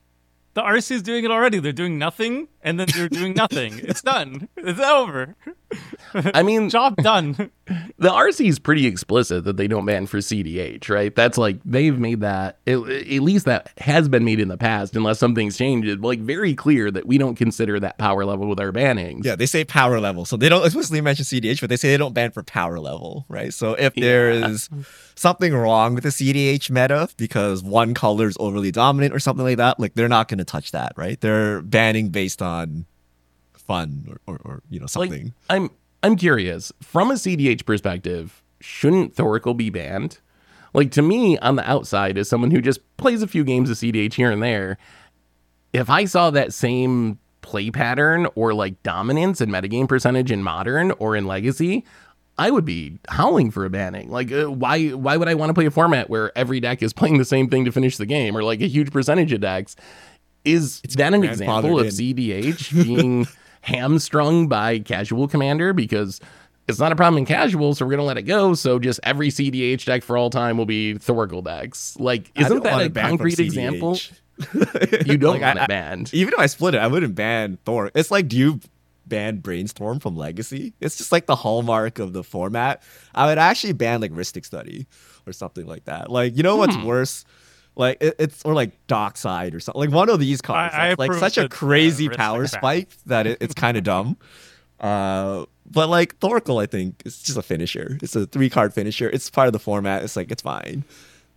The 0.57 0.63
rc 0.63 0.91
is 0.91 1.03
doing 1.03 1.25
it 1.25 1.31
already 1.31 1.61
they're 1.61 1.73
doing 1.73 1.99
nothing 1.99 2.49
and 2.63 2.81
then 2.81 2.89
they're 2.95 3.09
doing 3.09 3.33
nothing 3.37 3.79
it's 3.79 4.03
done 4.03 4.49
it's 4.57 4.81
over 4.81 5.37
I 6.15 6.43
mean, 6.43 6.71
job 6.71 6.97
done 6.97 7.51
the 7.99 8.09
RC 8.09 8.49
is 8.49 8.59
pretty 8.59 8.87
explicit 8.87 9.45
that 9.45 9.57
they 9.57 9.67
don't 9.67 9.85
ban 9.85 10.07
for 10.07 10.19
CDH, 10.19 10.89
right? 10.89 11.15
That's 11.15 11.37
like 11.37 11.59
they've 11.65 11.99
made 11.99 12.21
that 12.21 12.59
at, 12.67 12.79
at 12.79 13.23
least 13.23 13.47
that 13.47 13.73
has 13.79 14.09
been 14.09 14.25
made 14.25 14.41
in 14.41 14.49
the 14.49 14.57
past, 14.57 14.95
unless 14.97 15.19
something's 15.19 15.57
changed. 15.57 15.89
It's 15.89 16.03
like 16.03 16.21
very 16.21 16.55
clear 16.55 16.91
that 16.91 17.07
we 17.07 17.19
don't 17.19 17.35
consider 17.35 17.81
that 17.81 17.99
power 17.99 18.25
level 18.25 18.49
with 18.49 18.61
our 18.61 18.73
bannings. 18.73 19.25
Yeah, 19.25 19.37
they 19.37 19.47
say 19.47 19.65
power 19.65 20.01
level. 20.01 20.25
So 20.25 20.37
they 20.37 20.49
don't 20.49 20.65
explicitly 20.65 21.01
mention 21.01 21.25
CDH, 21.25 21.61
but 21.61 21.71
they 21.71 21.77
say 21.77 21.89
they 21.91 21.97
don't 21.97 22.15
ban 22.15 22.31
for 22.31 22.43
power 22.43 22.79
level, 22.79 23.27
right? 23.29 23.53
So 23.53 23.75
if 23.75 23.95
there 23.95 24.31
is 24.31 24.69
something 25.17 25.55
wrong 25.55 25.95
with 25.95 26.05
the 26.05 26.11
CDH 26.11 26.71
meta 26.71 27.09
because 27.17 27.63
one 27.63 27.95
color 27.95 28.29
is 28.29 28.37
overly 28.39 28.71
dominant 28.71 29.15
or 29.15 29.19
something 29.19 29.45
like 29.45 29.57
that, 29.57 29.81
like 29.81 29.95
they're 29.95 30.09
not 30.09 30.29
going 30.29 30.39
to 30.39 30.45
touch 30.45 30.71
that, 30.73 30.93
right? 30.97 31.21
They're 31.21 31.63
banning 31.63 32.11
based 32.11 32.43
on 32.43 32.85
fun 33.55 34.07
or, 34.09 34.35
or, 34.35 34.41
or 34.45 34.63
you 34.71 34.79
know 34.79 34.85
Like, 34.85 35.11
something. 35.11 35.35
I'm 35.51 35.71
I'm 36.03 36.17
curious 36.17 36.73
from 36.81 37.11
a 37.11 37.15
CDH 37.15 37.65
perspective. 37.65 38.43
Shouldn't 38.61 39.15
Thoracle 39.17 39.57
be 39.57 39.71
banned? 39.71 40.19
Like 40.73 40.91
to 40.93 41.03
me, 41.03 41.39
on 41.39 41.57
the 41.57 41.69
outside, 41.69 42.19
as 42.19 42.29
someone 42.29 42.51
who 42.51 42.61
just 42.61 42.81
plays 42.97 43.23
a 43.23 43.27
few 43.27 43.45
games 43.45 43.71
of 43.71 43.77
CDH 43.77 44.15
here 44.15 44.31
and 44.31 44.43
there, 44.43 44.77
if 45.73 45.89
I 45.89 46.05
saw 46.05 46.31
that 46.31 46.53
same 46.53 47.19
play 47.41 47.71
pattern 47.71 48.27
or 48.35 48.53
like 48.53 48.83
dominance 48.83 49.41
and 49.41 49.51
metagame 49.53 49.89
percentage 49.89 50.31
in 50.31 50.43
modern 50.43 50.91
or 50.93 51.17
in 51.17 51.27
legacy, 51.27 51.85
I 52.39 52.51
would 52.51 52.65
be 52.67 52.99
howling 53.09 53.51
for 53.51 53.65
a 53.65 53.71
banning. 53.71 54.11
Like, 54.11 54.31
uh, 54.31 54.51
why? 54.51 54.89
Why 54.91 55.17
would 55.17 55.29
I 55.29 55.35
want 55.35 55.51
to 55.51 55.55
play 55.55 55.65
a 55.67 55.71
format 55.71 56.11
where 56.11 56.37
every 56.37 56.61
deck 56.61 56.83
is 56.83 56.93
playing 57.01 57.19
the 57.19 57.25
same 57.25 57.49
thing 57.49 57.65
to 57.65 57.73
finish 57.73 57.97
the 57.97 58.07
game, 58.07 58.37
or 58.37 58.43
like 58.45 58.61
a 58.61 58.67
huge 58.69 58.93
percentage 58.93 59.33
of 59.33 59.41
decks? 59.41 59.75
Is 60.45 60.81
that 60.83 61.13
an 61.15 61.25
example 61.25 61.81
of 61.81 61.87
CDH 61.87 62.73
being 62.85 63.27
hamstrung 63.63 64.49
by 64.49 64.79
casual 64.79 65.29
commander? 65.29 65.73
Because 65.73 66.21
it's 66.69 66.79
not 66.79 66.93
a 66.93 66.97
problem 66.97 67.19
in 67.19 67.27
casual, 67.27 67.75
so 67.75 67.85
we're 67.85 67.93
gonna 67.93 68.05
let 68.05 68.19
it 68.19 68.23
go. 68.23 68.55
So 68.55 68.79
just 68.79 69.01
every 69.03 69.29
CDH 69.29 69.85
deck 69.87 70.03
for 70.03 70.17
all 70.17 70.31
time 70.31 70.57
will 70.59 70.67
be 70.67 70.95
Thoracle 70.95 71.43
decks. 71.43 71.97
Like, 71.99 72.31
isn't 72.39 72.63
that 72.65 72.81
a 72.81 72.85
it 72.85 72.93
banned 72.93 73.09
from 73.19 73.19
concrete 73.19 73.39
example? 73.41 73.99
You 75.07 75.17
don't 75.17 75.33
Like, 75.35 75.43
want 75.43 75.59
I- 75.61 75.65
it 75.65 75.69
banned. 75.69 76.13
Even 76.13 76.35
if 76.35 76.39
I 76.39 76.45
split 76.47 76.75
it, 76.75 76.79
I 76.79 76.87
wouldn't 76.89 77.15
ban 77.15 77.57
Thor. 77.65 77.91
It's 77.95 78.11
like, 78.11 78.29
do 78.29 78.37
you 78.37 78.61
ban 79.07 79.39
Brainstorm 79.39 80.01
from 80.01 80.17
Legacy? 80.17 80.75
It's 80.81 80.97
just 80.97 81.13
like 81.13 81.27
the 81.27 81.37
hallmark 81.37 81.99
of 81.99 82.13
the 82.13 82.25
format. 82.25 82.83
I 83.15 83.27
would 83.27 83.39
actually 83.39 83.73
ban 83.73 84.01
like 84.01 84.13
Rhystic 84.13 84.45
Study 84.45 84.87
or 85.27 85.33
something 85.33 85.67
like 85.67 85.85
that. 85.85 86.11
Like, 86.11 86.37
you 86.37 86.43
know 86.43 86.57
what's 86.57 86.75
Hmm. 86.77 86.85
worse? 86.85 87.25
Like 87.77 87.99
it, 88.01 88.15
it's 88.19 88.43
or 88.45 88.55
like 88.55 88.73
Dockside 88.87 89.55
or 89.55 89.61
something. 89.61 89.81
Like 89.81 89.91
one 89.91 90.09
of 90.09 90.19
these 90.19 90.41
cards. 90.41 90.75
I 90.75 90.89
that's, 90.89 90.99
like 90.99 91.13
such 91.15 91.37
a 91.39 91.43
the, 91.43 91.49
crazy 91.49 92.09
Rhystic 92.09 92.17
power 92.17 92.47
spike 92.47 92.89
that 93.07 93.27
it, 93.27 93.39
it's 93.41 93.55
kind 93.55 93.77
of 93.77 93.85
dumb. 93.85 94.17
Uh, 94.81 95.45
but 95.71 95.89
like 95.89 96.19
Thoracle, 96.21 96.63
I 96.63 96.67
think 96.67 97.03
it's 97.05 97.23
just 97.23 97.37
a 97.39 97.43
finisher. 97.43 97.99
It's 98.03 98.17
a 98.17 98.27
three 98.27 98.49
card 98.51 98.73
finisher. 98.73 99.09
It's 99.11 99.29
part 99.31 99.47
of 99.47 99.53
the 99.53 99.59
format. 99.59 100.03
It's 100.03 100.17
like 100.17 100.31
it's 100.31 100.43
fine. 100.43 100.85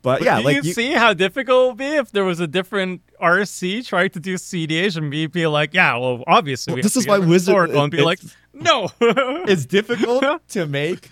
But, 0.02 0.22
yeah, 0.24 0.40
like 0.40 0.64
you, 0.64 0.74
see 0.74 0.94
how 0.94 1.14
difficult 1.14 1.66
it 1.66 1.68
would 1.70 1.78
be 1.78 1.96
if 1.98 2.12
there 2.12 2.24
was 2.24 2.40
a 2.40 2.48
different 2.48 3.02
RC 3.22 3.86
trying 3.86 4.12
to 4.12 4.20
do 4.20 4.36
CDH 4.36 4.96
and 4.96 5.10
me 5.10 5.28
be 5.28 5.46
like, 5.48 5.74
yeah, 5.74 5.98
well, 5.98 6.24
obviously. 6.26 6.72
Well, 6.72 6.76
we 6.78 6.82
this 6.84 6.94
have 6.94 7.02
is 7.02 7.06
to 7.06 7.10
why 7.10 7.18
get 7.18 7.22
rid 7.22 7.26
of 7.26 7.30
Wizard- 7.30 7.70
and 7.72 7.92
be 7.92 8.02
like, 8.02 8.20
no. 8.54 8.90
it's 9.02 9.66
difficult 9.66 10.24
to 10.50 10.66
make 10.66 11.10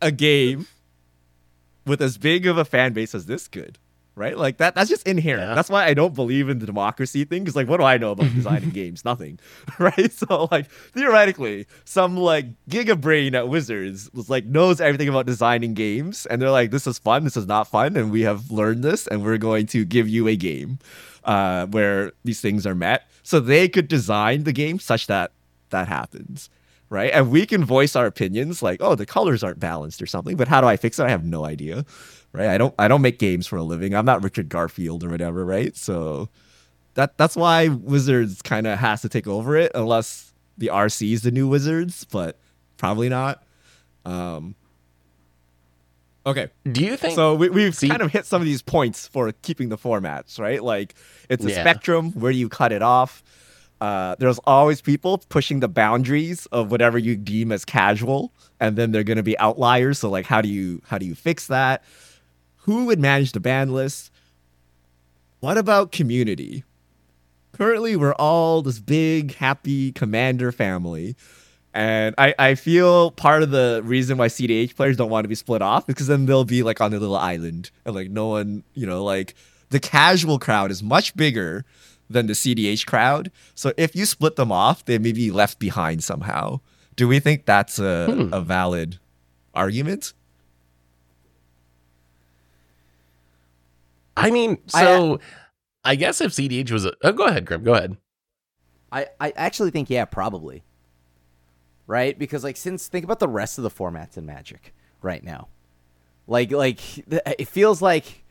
a 0.00 0.12
game 0.12 0.66
with 1.86 2.00
as 2.00 2.16
big 2.16 2.46
of 2.46 2.56
a 2.56 2.64
fan 2.64 2.92
base 2.92 3.14
as 3.14 3.26
this 3.26 3.48
good 3.48 3.78
right? 4.14 4.36
Like 4.36 4.58
that 4.58 4.74
that's 4.74 4.88
just 4.88 5.06
inherent. 5.06 5.48
Yeah. 5.48 5.54
that's 5.54 5.70
why 5.70 5.86
i 5.86 5.94
don't 5.94 6.14
believe 6.14 6.48
in 6.48 6.58
the 6.58 6.66
democracy 6.66 7.24
thing 7.24 7.42
because 7.42 7.56
like 7.56 7.68
what 7.68 7.78
do 7.78 7.84
i 7.84 7.98
know 7.98 8.12
about 8.12 8.32
designing 8.34 8.70
games? 8.70 9.04
Nothing 9.04 9.38
right? 9.78 10.12
So 10.12 10.48
like 10.50 10.70
theoretically 10.92 11.66
some 11.84 12.16
like 12.16 12.46
giga 12.68 13.00
brain 13.00 13.34
at 13.34 13.48
wizards 13.48 14.10
was 14.12 14.30
like 14.30 14.44
knows 14.46 14.80
everything 14.80 15.08
about 15.08 15.26
designing 15.26 15.74
games 15.74 16.26
and 16.26 16.40
they're 16.40 16.50
like 16.50 16.70
this 16.70 16.86
is 16.86 16.98
fun 16.98 17.24
this 17.24 17.36
is 17.36 17.46
not 17.46 17.68
fun 17.68 17.96
and 17.96 18.10
we 18.10 18.22
have 18.22 18.50
learned 18.50 18.82
this 18.82 19.06
and 19.06 19.24
we're 19.24 19.38
going 19.38 19.66
to 19.66 19.84
give 19.84 20.08
you 20.08 20.28
a 20.28 20.36
game 20.36 20.78
uh, 21.24 21.66
where 21.66 22.12
these 22.24 22.40
things 22.40 22.66
are 22.66 22.74
met. 22.74 23.08
So 23.22 23.40
they 23.40 23.68
could 23.68 23.88
design 23.88 24.44
the 24.44 24.52
game 24.52 24.78
such 24.78 25.06
that 25.06 25.32
that 25.70 25.88
happens 25.88 26.50
right? 26.94 27.10
And 27.12 27.30
we 27.30 27.44
can 27.44 27.64
voice 27.64 27.94
our 27.96 28.06
opinions 28.06 28.62
like, 28.62 28.80
oh, 28.80 28.94
the 28.94 29.04
colors 29.04 29.42
aren't 29.44 29.58
balanced 29.60 30.00
or 30.00 30.06
something, 30.06 30.36
but 30.36 30.48
how 30.48 30.60
do 30.60 30.66
I 30.68 30.76
fix 30.76 30.98
it? 30.98 31.02
I 31.04 31.08
have 31.10 31.24
no 31.24 31.44
idea. 31.44 31.84
Right? 32.32 32.48
I 32.48 32.56
don't 32.58 32.74
I 32.78 32.88
don't 32.88 33.02
make 33.02 33.18
games 33.18 33.46
for 33.46 33.56
a 33.56 33.62
living. 33.62 33.94
I'm 33.94 34.04
not 34.04 34.22
Richard 34.24 34.48
Garfield 34.48 35.04
or 35.04 35.08
whatever, 35.10 35.44
right? 35.44 35.76
So 35.76 36.28
that 36.94 37.16
that's 37.18 37.36
why 37.36 37.68
Wizards 37.68 38.42
kind 38.42 38.66
of 38.66 38.78
has 38.78 39.02
to 39.02 39.08
take 39.08 39.26
over 39.26 39.56
it 39.56 39.70
unless 39.74 40.32
the 40.58 40.68
RC 40.68 41.12
is 41.12 41.22
the 41.22 41.30
new 41.30 41.46
Wizards, 41.48 42.04
but 42.10 42.38
probably 42.76 43.08
not. 43.08 43.42
Um 44.04 44.54
Okay. 46.26 46.48
Do 46.72 46.82
you 46.82 46.96
think? 46.96 47.14
So 47.14 47.34
we, 47.34 47.50
we've 47.50 47.74
See- 47.74 47.88
kind 47.88 48.00
of 48.02 48.10
hit 48.10 48.24
some 48.24 48.40
of 48.40 48.46
these 48.46 48.62
points 48.62 49.06
for 49.06 49.30
keeping 49.42 49.68
the 49.68 49.76
formats, 49.76 50.38
right? 50.40 50.62
Like 50.62 50.94
it's 51.28 51.44
a 51.44 51.50
Yeah. 51.50 51.60
spectrum. 51.60 52.12
Where 52.12 52.32
do 52.32 52.38
you 52.38 52.48
cut 52.48 52.72
it 52.72 52.82
off? 52.82 53.22
Uh, 53.84 54.16
there's 54.18 54.38
always 54.46 54.80
people 54.80 55.18
pushing 55.28 55.60
the 55.60 55.68
boundaries 55.68 56.46
of 56.46 56.70
whatever 56.70 56.96
you 56.96 57.14
deem 57.16 57.52
as 57.52 57.66
casual, 57.66 58.32
and 58.58 58.76
then 58.76 58.92
they're 58.92 59.04
going 59.04 59.18
to 59.18 59.22
be 59.22 59.38
outliers. 59.38 59.98
So 59.98 60.08
like, 60.08 60.24
how 60.24 60.40
do 60.40 60.48
you 60.48 60.80
how 60.86 60.96
do 60.96 61.04
you 61.04 61.14
fix 61.14 61.48
that? 61.48 61.84
Who 62.60 62.86
would 62.86 62.98
manage 62.98 63.32
the 63.32 63.40
ban 63.40 63.74
list? 63.74 64.10
What 65.40 65.58
about 65.58 65.92
community? 65.92 66.64
Currently, 67.52 67.96
we're 67.96 68.14
all 68.14 68.62
this 68.62 68.78
big, 68.78 69.34
happy 69.34 69.92
commander 69.92 70.50
family. 70.50 71.14
And 71.74 72.14
I, 72.16 72.34
I 72.38 72.54
feel 72.54 73.10
part 73.10 73.42
of 73.42 73.50
the 73.50 73.82
reason 73.84 74.16
why 74.16 74.28
CDH 74.28 74.76
players 74.76 74.96
don't 74.96 75.10
want 75.10 75.24
to 75.24 75.28
be 75.28 75.34
split 75.34 75.60
off 75.60 75.82
is 75.82 75.86
because 75.94 76.06
then 76.06 76.24
they'll 76.24 76.44
be 76.46 76.62
like 76.62 76.80
on 76.80 76.90
their 76.90 77.00
little 77.00 77.16
island 77.16 77.70
and 77.84 77.94
like 77.94 78.08
no 78.08 78.28
one, 78.28 78.64
you 78.72 78.86
know, 78.86 79.04
like 79.04 79.34
the 79.68 79.80
casual 79.80 80.38
crowd 80.38 80.70
is 80.70 80.82
much 80.82 81.14
bigger 81.16 81.66
than 82.14 82.26
the 82.26 82.32
CDH 82.32 82.86
crowd. 82.86 83.30
So 83.54 83.74
if 83.76 83.94
you 83.94 84.06
split 84.06 84.36
them 84.36 84.50
off, 84.50 84.84
they 84.84 84.98
may 84.98 85.12
be 85.12 85.30
left 85.30 85.58
behind 85.58 86.02
somehow. 86.02 86.60
Do 86.96 87.06
we 87.06 87.20
think 87.20 87.44
that's 87.44 87.78
a, 87.78 88.06
Hmm. 88.06 88.32
a 88.32 88.40
valid 88.40 88.98
argument? 89.52 90.14
I 94.16 94.30
mean, 94.30 94.58
so 94.68 95.20
I, 95.84 95.96
guess 95.96 96.20
if 96.20 96.32
CDH 96.32 96.70
was 96.70 96.86
a, 96.86 96.92
oh, 97.02 97.12
go 97.12 97.24
ahead, 97.26 97.46
Krim, 97.46 97.64
go 97.64 97.74
ahead. 97.74 97.96
I, 98.92 99.08
I 99.20 99.32
actually 99.36 99.70
think 99.70 99.90
yeah, 99.90 100.04
probably. 100.04 100.62
Right? 101.86 102.16
Because 102.18 102.44
like 102.44 102.56
since 102.56 102.86
think 102.88 103.04
about 103.04 103.18
the 103.18 103.28
rest 103.28 103.58
of 103.58 103.64
the 103.64 103.70
formats 103.70 104.16
in 104.16 104.24
Magic 104.24 104.72
right 105.02 105.22
now. 105.22 105.48
Like 106.26 106.52
like 106.52 106.80
it 107.08 107.48
feels 107.48 107.82
like 107.82 108.23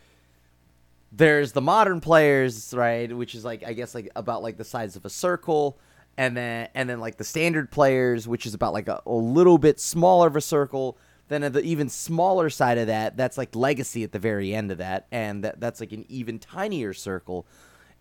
there's 1.15 1.51
the 1.51 1.61
modern 1.61 2.01
players, 2.01 2.73
right, 2.73 3.15
which 3.15 3.35
is 3.35 3.45
like 3.45 3.63
I 3.63 3.73
guess 3.73 3.93
like 3.93 4.09
about 4.15 4.41
like 4.41 4.57
the 4.57 4.63
size 4.63 4.95
of 4.95 5.05
a 5.05 5.09
circle 5.09 5.79
and 6.17 6.35
then 6.35 6.69
and 6.73 6.89
then 6.89 6.99
like 6.99 7.17
the 7.17 7.23
standard 7.23 7.71
players, 7.71 8.27
which 8.27 8.45
is 8.45 8.53
about 8.53 8.73
like 8.73 8.87
a, 8.87 9.01
a 9.05 9.13
little 9.13 9.57
bit 9.57 9.79
smaller 9.79 10.27
of 10.27 10.35
a 10.35 10.41
circle. 10.41 10.97
Then 11.29 11.43
at 11.43 11.53
the 11.53 11.61
even 11.61 11.87
smaller 11.87 12.49
side 12.49 12.77
of 12.77 12.87
that, 12.87 13.15
that's 13.15 13.37
like 13.37 13.55
legacy 13.55 14.03
at 14.03 14.11
the 14.11 14.19
very 14.19 14.53
end 14.53 14.71
of 14.71 14.79
that, 14.79 15.07
and 15.11 15.43
that, 15.43 15.59
that's 15.59 15.79
like 15.79 15.91
an 15.91 16.05
even 16.09 16.37
tinier 16.37 16.93
circle. 16.93 17.47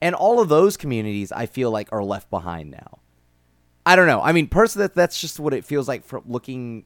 And 0.01 0.15
all 0.15 0.41
of 0.41 0.49
those 0.49 0.77
communities, 0.77 1.31
I 1.31 1.47
feel 1.47 1.71
like, 1.71 1.89
are 1.93 2.03
left 2.03 2.29
behind 2.31 2.73
now. 2.73 2.99
I 3.87 3.95
don't 3.95 4.09
know. 4.09 4.21
I 4.21 4.33
mean, 4.33 4.49
personally, 4.49 4.89
that, 4.89 4.95
that's 4.97 5.21
just 5.21 5.39
what 5.39 5.55
it 5.55 5.65
feels 5.65 5.87
like 5.87 6.05
from 6.05 6.25
looking 6.27 6.85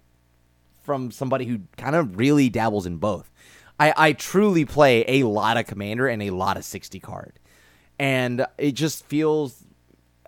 from 0.83 1.11
somebody 1.11 1.47
who 1.47 1.61
kind 1.79 1.97
of 1.97 2.19
really 2.19 2.51
dabbles 2.51 2.85
in 2.85 2.99
both. 2.99 3.31
I, 3.79 3.93
I 3.97 4.13
truly 4.13 4.65
play 4.65 5.05
a 5.07 5.25
lot 5.25 5.57
of 5.57 5.67
Commander 5.67 6.09
and 6.09 6.23
a 6.23 6.31
lot 6.31 6.57
of 6.57 6.65
60 6.65 6.99
card. 7.01 7.39
And 7.99 8.47
it 8.59 8.73
just 8.73 9.07
feels. 9.07 9.63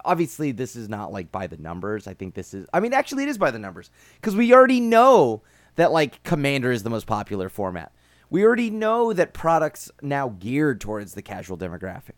Obviously, 0.05 0.53
this 0.53 0.77
is 0.77 0.89
not 0.89 1.13
like 1.13 1.31
by 1.31 1.47
the 1.47 1.57
numbers. 1.57 2.07
I 2.07 2.15
think 2.15 2.35
this 2.35 2.55
is. 2.55 2.67
I 2.73 2.81
mean, 2.81 2.95
actually, 2.95 3.25
it 3.25 3.29
is 3.29 3.39
by 3.39 3.51
the 3.51 3.59
numbers. 3.59 3.91
Because 4.15 4.35
we 4.37 4.55
already 4.55 4.81
know 4.81 5.43
that, 5.77 5.93
like, 5.93 6.23
Commander 6.23 6.73
is 6.73 6.83
the 6.83 6.91
most 6.91 7.07
popular 7.07 7.49
format. 7.49 7.93
We 8.31 8.45
already 8.45 8.71
know 8.71 9.13
that 9.13 9.33
products 9.33 9.91
now 10.03 10.31
geared 10.39 10.81
towards 10.81 11.15
the 11.15 11.23
casual 11.23 11.57
demographic. 11.59 12.13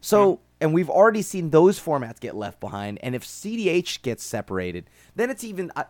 So, 0.00 0.40
and 0.60 0.74
we've 0.74 0.90
already 0.90 1.22
seen 1.22 1.50
those 1.50 1.80
formats 1.80 2.18
get 2.20 2.36
left 2.36 2.60
behind. 2.60 2.98
And 3.02 3.14
if 3.14 3.24
CDH 3.24 4.02
gets 4.02 4.24
separated, 4.24 4.88
then 5.14 5.30
it's 5.30 5.44
even. 5.44 5.70
I 5.74 5.86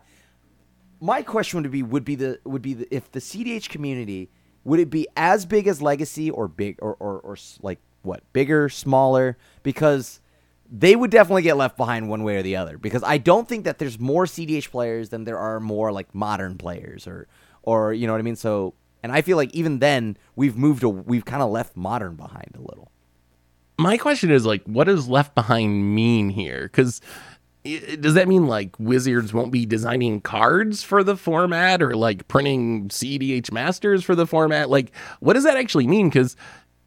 my 1.03 1.21
question 1.21 1.61
would 1.61 1.69
be 1.69 1.83
would 1.83 2.05
be 2.05 2.15
the 2.15 2.39
would 2.45 2.61
be 2.61 2.73
the, 2.75 2.95
if 2.95 3.11
the 3.11 3.19
CDH 3.19 3.67
community 3.67 4.29
would 4.63 4.79
it 4.79 4.89
be 4.89 5.07
as 5.15 5.45
big 5.45 5.67
as 5.67 5.81
Legacy 5.81 6.29
or 6.29 6.47
big 6.47 6.77
or 6.81 6.95
or, 6.99 7.19
or 7.19 7.37
like 7.61 7.79
what 8.01 8.21
bigger 8.33 8.69
smaller? 8.69 9.37
Because 9.61 10.19
they 10.71 10.95
would 10.95 11.11
definitely 11.11 11.43
get 11.43 11.57
left 11.57 11.77
behind 11.77 12.09
one 12.09 12.23
way 12.23 12.37
or 12.37 12.41
the 12.41 12.55
other. 12.55 12.77
Because 12.77 13.03
I 13.03 13.17
don't 13.17 13.47
think 13.47 13.65
that 13.65 13.77
there's 13.77 13.99
more 13.99 14.25
CDH 14.25 14.71
players 14.71 15.09
than 15.09 15.25
there 15.25 15.37
are 15.37 15.59
more 15.59 15.91
like 15.91 16.13
modern 16.15 16.57
players 16.57 17.07
or 17.07 17.27
or 17.61 17.93
you 17.93 18.07
know 18.07 18.13
what 18.13 18.19
I 18.19 18.23
mean? 18.23 18.35
So 18.35 18.73
and 19.03 19.11
I 19.11 19.21
feel 19.21 19.37
like 19.37 19.53
even 19.53 19.79
then 19.79 20.17
we've 20.35 20.55
moved 20.55 20.83
a, 20.83 20.89
we've 20.89 21.25
kind 21.25 21.43
of 21.43 21.51
left 21.51 21.75
modern 21.75 22.15
behind 22.15 22.55
a 22.55 22.61
little. 22.61 22.89
My 23.77 23.97
question 23.97 24.31
is 24.31 24.45
like, 24.45 24.63
what 24.65 24.85
does 24.85 25.07
left 25.09 25.35
behind 25.35 25.95
mean 25.95 26.29
here? 26.29 26.63
Because 26.63 27.01
does 27.63 28.15
that 28.15 28.27
mean 28.27 28.47
like 28.47 28.77
Wizards 28.79 29.33
won't 29.33 29.51
be 29.51 29.65
designing 29.65 30.19
cards 30.21 30.83
for 30.83 31.03
the 31.03 31.15
format 31.15 31.81
or 31.81 31.95
like 31.95 32.27
printing 32.27 32.89
CDH 32.89 33.51
masters 33.51 34.03
for 34.03 34.15
the 34.15 34.27
format? 34.27 34.69
Like, 34.69 34.91
what 35.21 35.33
does 35.33 35.45
that 35.45 35.57
actually 35.57 35.87
mean? 35.87 36.09
Because 36.09 36.35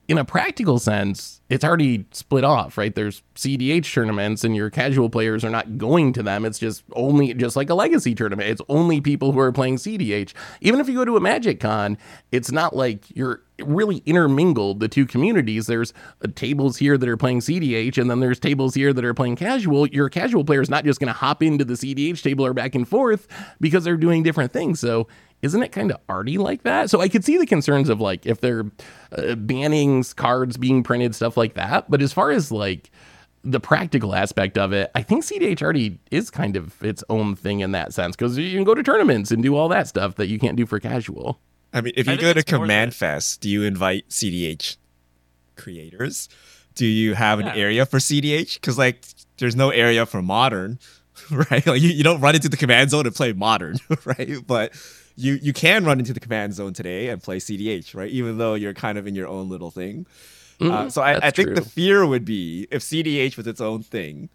in 0.09 0.19
a 0.19 0.25
practical 0.25 0.79
sense, 0.79 1.41
it's 1.49 1.65
already 1.65 2.05
split 2.11 2.43
off, 2.43 2.77
right? 2.77 2.95
There's 2.95 3.23
CDH 3.37 3.93
tournaments 3.93 4.43
and 4.43 4.57
your 4.57 4.69
casual 4.69 5.09
players 5.09 5.45
are 5.45 5.51
not 5.51 5.79
going 5.79 6.13
to 6.15 6.23
them. 6.23 6.45
It's 6.45 6.59
just 6.59 6.83
only 6.93 7.35
just 7.35 7.55
like 7.55 7.71
a 7.71 7.75
legacy 7.75 8.15
tournament. 8.17 8.51
It's 8.51 8.63
only 8.69 9.01
people 9.01 9.31
who 9.31 9.39
are 9.39 9.53
playing 9.53 9.77
CDH. 9.77 10.33
Even 10.61 10.81
if 10.81 10.89
you 10.89 10.95
go 10.95 11.05
to 11.05 11.17
a 11.17 11.21
Magic 11.21 11.61
Con, 11.61 11.99
it's 12.33 12.51
not 12.51 12.75
like 12.75 13.05
you're 13.17 13.43
really 13.65 14.03
intermingled 14.07 14.81
the 14.81 14.89
two 14.89 15.07
communities. 15.07 15.67
There's 15.67 15.93
uh, 16.23 16.29
tables 16.35 16.79
here 16.79 16.99
that 16.99 17.09
are 17.09 17.17
playing 17.17 17.41
CDH 17.41 17.97
and 17.97 18.11
then 18.11 18.21
there's 18.21 18.41
tables 18.41 18.75
here 18.75 18.93
that 18.93 19.05
are 19.05 19.15
playing 19.15 19.37
casual. 19.37 19.87
Your 19.87 20.09
casual 20.09 20.45
player 20.45 20.61
is 20.61 20.69
not 20.69 20.85
just 20.85 20.99
going 20.99 21.09
to 21.09 21.19
hop 21.19 21.43
into 21.45 21.65
the 21.65 21.75
CDH 21.75 22.23
table 22.23 22.45
or 22.45 22.55
back 22.55 22.75
and 22.75 22.89
forth 22.89 23.29
because 23.61 23.85
they're 23.85 23.97
doing 23.97 24.25
different 24.25 24.53
things. 24.53 24.81
So 24.81 25.07
isn't 25.43 25.63
it 25.63 25.71
kind 25.71 25.91
of 25.91 25.99
arty 26.09 26.39
like 26.39 26.63
that? 26.63 26.91
So 26.91 27.01
I 27.01 27.09
could 27.09 27.25
see 27.25 27.39
the 27.39 27.47
concerns 27.47 27.89
of 27.89 28.01
like 28.01 28.27
if 28.27 28.41
they're 28.41 28.65
uh, 29.13 29.35
banning 29.35 30.03
cards 30.17 30.57
being 30.57 30.83
printed, 30.83 31.15
stuff 31.15 31.36
like 31.37 31.55
that. 31.55 31.91
But 31.91 32.03
as 32.03 32.13
far 32.13 32.31
as 32.31 32.51
like 32.53 32.91
the 33.45 33.61
practical 33.61 34.15
aspect 34.15 34.59
of 34.59 34.73
it, 34.73 34.91
I 34.95 35.03
think 35.03 35.25
CDH 35.25 35.63
already 35.63 35.99
is 36.11 36.31
kind 36.31 36.57
of 36.57 36.83
its 36.83 37.05
own 37.09 37.37
thing 37.37 37.61
in 37.61 37.73
that 37.73 37.95
sense 37.95 38.17
because 38.17 38.37
you 38.37 38.53
can 38.57 38.65
go 38.65 38.75
to 38.75 38.83
tournaments 38.83 39.31
and 39.31 39.43
do 39.43 39.55
all 39.57 39.69
that 39.69 39.87
stuff 39.89 40.17
that 40.17 40.27
you 40.29 40.39
can't 40.39 40.57
do 40.57 40.67
for 40.67 40.81
casual. 40.81 41.39
I 41.73 41.81
mean, 41.81 41.93
if 41.97 42.07
you 42.07 42.13
think 42.13 42.21
go 42.23 42.33
to 42.33 42.43
Command 42.43 42.95
Fest, 42.95 43.41
do 43.41 43.49
you 43.51 43.63
invite 43.63 44.09
CDH 44.09 44.77
creators? 45.57 46.29
Do 46.75 46.87
you 46.87 47.15
have 47.15 47.39
an 47.41 47.47
Yeah. 47.47 47.57
area 47.57 47.87
for 47.87 47.99
CDH? 47.99 48.55
Because 48.55 48.79
like, 48.79 49.05
there's 49.39 49.57
no 49.57 49.71
area 49.71 50.07
for 50.07 50.23
modern, 50.23 50.79
right? 51.31 51.67
Like, 51.67 51.81
you, 51.81 51.89
you 51.91 52.03
don't 52.05 52.21
run 52.21 52.35
into 52.35 52.49
the 52.49 52.57
command 52.57 52.91
zone 52.91 53.07
and 53.07 53.15
play 53.15 53.33
modern, 53.33 53.79
right? 54.05 54.39
But 54.47 54.73
you 55.17 55.39
you 55.43 55.53
can 55.53 55.85
run 55.85 55.99
into 55.99 56.13
the 56.13 56.21
command 56.21 56.55
zone 56.55 56.73
today 56.75 57.09
and 57.09 57.23
play 57.23 57.39
CDH, 57.39 57.95
right? 57.95 58.11
Even 58.11 58.39
though 58.39 58.55
you're 58.55 58.75
kind 58.75 58.99
of 58.99 59.07
in 59.07 59.15
your 59.15 59.29
own 59.29 59.49
little 59.49 59.71
thing. 59.71 60.07
Uh, 60.61 60.87
Mhm, 60.87 60.93
so 60.93 61.03
I, 61.03 61.27
I 61.27 61.31
think 61.31 61.55
the 61.55 61.63
fear 61.63 62.07
would 62.07 62.25
be 62.25 62.67
if 62.71 62.83
CDH 62.83 63.37
was 63.37 63.47
its 63.47 63.61
own 63.61 63.83
thing. 63.83 64.31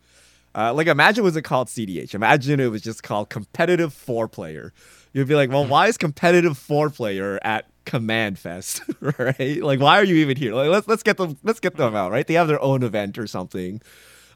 Uh, 0.55 0.73
like 0.73 0.87
imagine 0.87 1.23
was 1.23 1.35
it 1.35 1.43
called 1.43 1.69
CDH? 1.69 2.13
Imagine 2.13 2.59
it 2.59 2.67
was 2.67 2.81
just 2.81 3.03
called 3.03 3.29
competitive 3.29 3.93
four 3.93 4.27
player. 4.27 4.73
You'd 5.13 5.27
be 5.27 5.35
like, 5.35 5.49
well, 5.49 5.65
why 5.65 5.87
is 5.87 5.97
competitive 5.97 6.57
four 6.57 6.89
player 6.89 7.39
at 7.43 7.65
Command 7.85 8.37
Fest, 8.39 8.81
right? 9.19 9.61
Like, 9.63 9.79
why 9.79 9.97
are 9.99 10.03
you 10.03 10.15
even 10.17 10.37
here? 10.37 10.53
Like, 10.53 10.69
let's 10.69 10.87
let's 10.87 11.03
get 11.03 11.17
them 11.17 11.37
let's 11.43 11.59
get 11.59 11.77
them 11.77 11.95
out, 11.95 12.11
right? 12.11 12.27
They 12.27 12.35
have 12.35 12.47
their 12.47 12.61
own 12.61 12.83
event 12.83 13.17
or 13.17 13.27
something. 13.27 13.81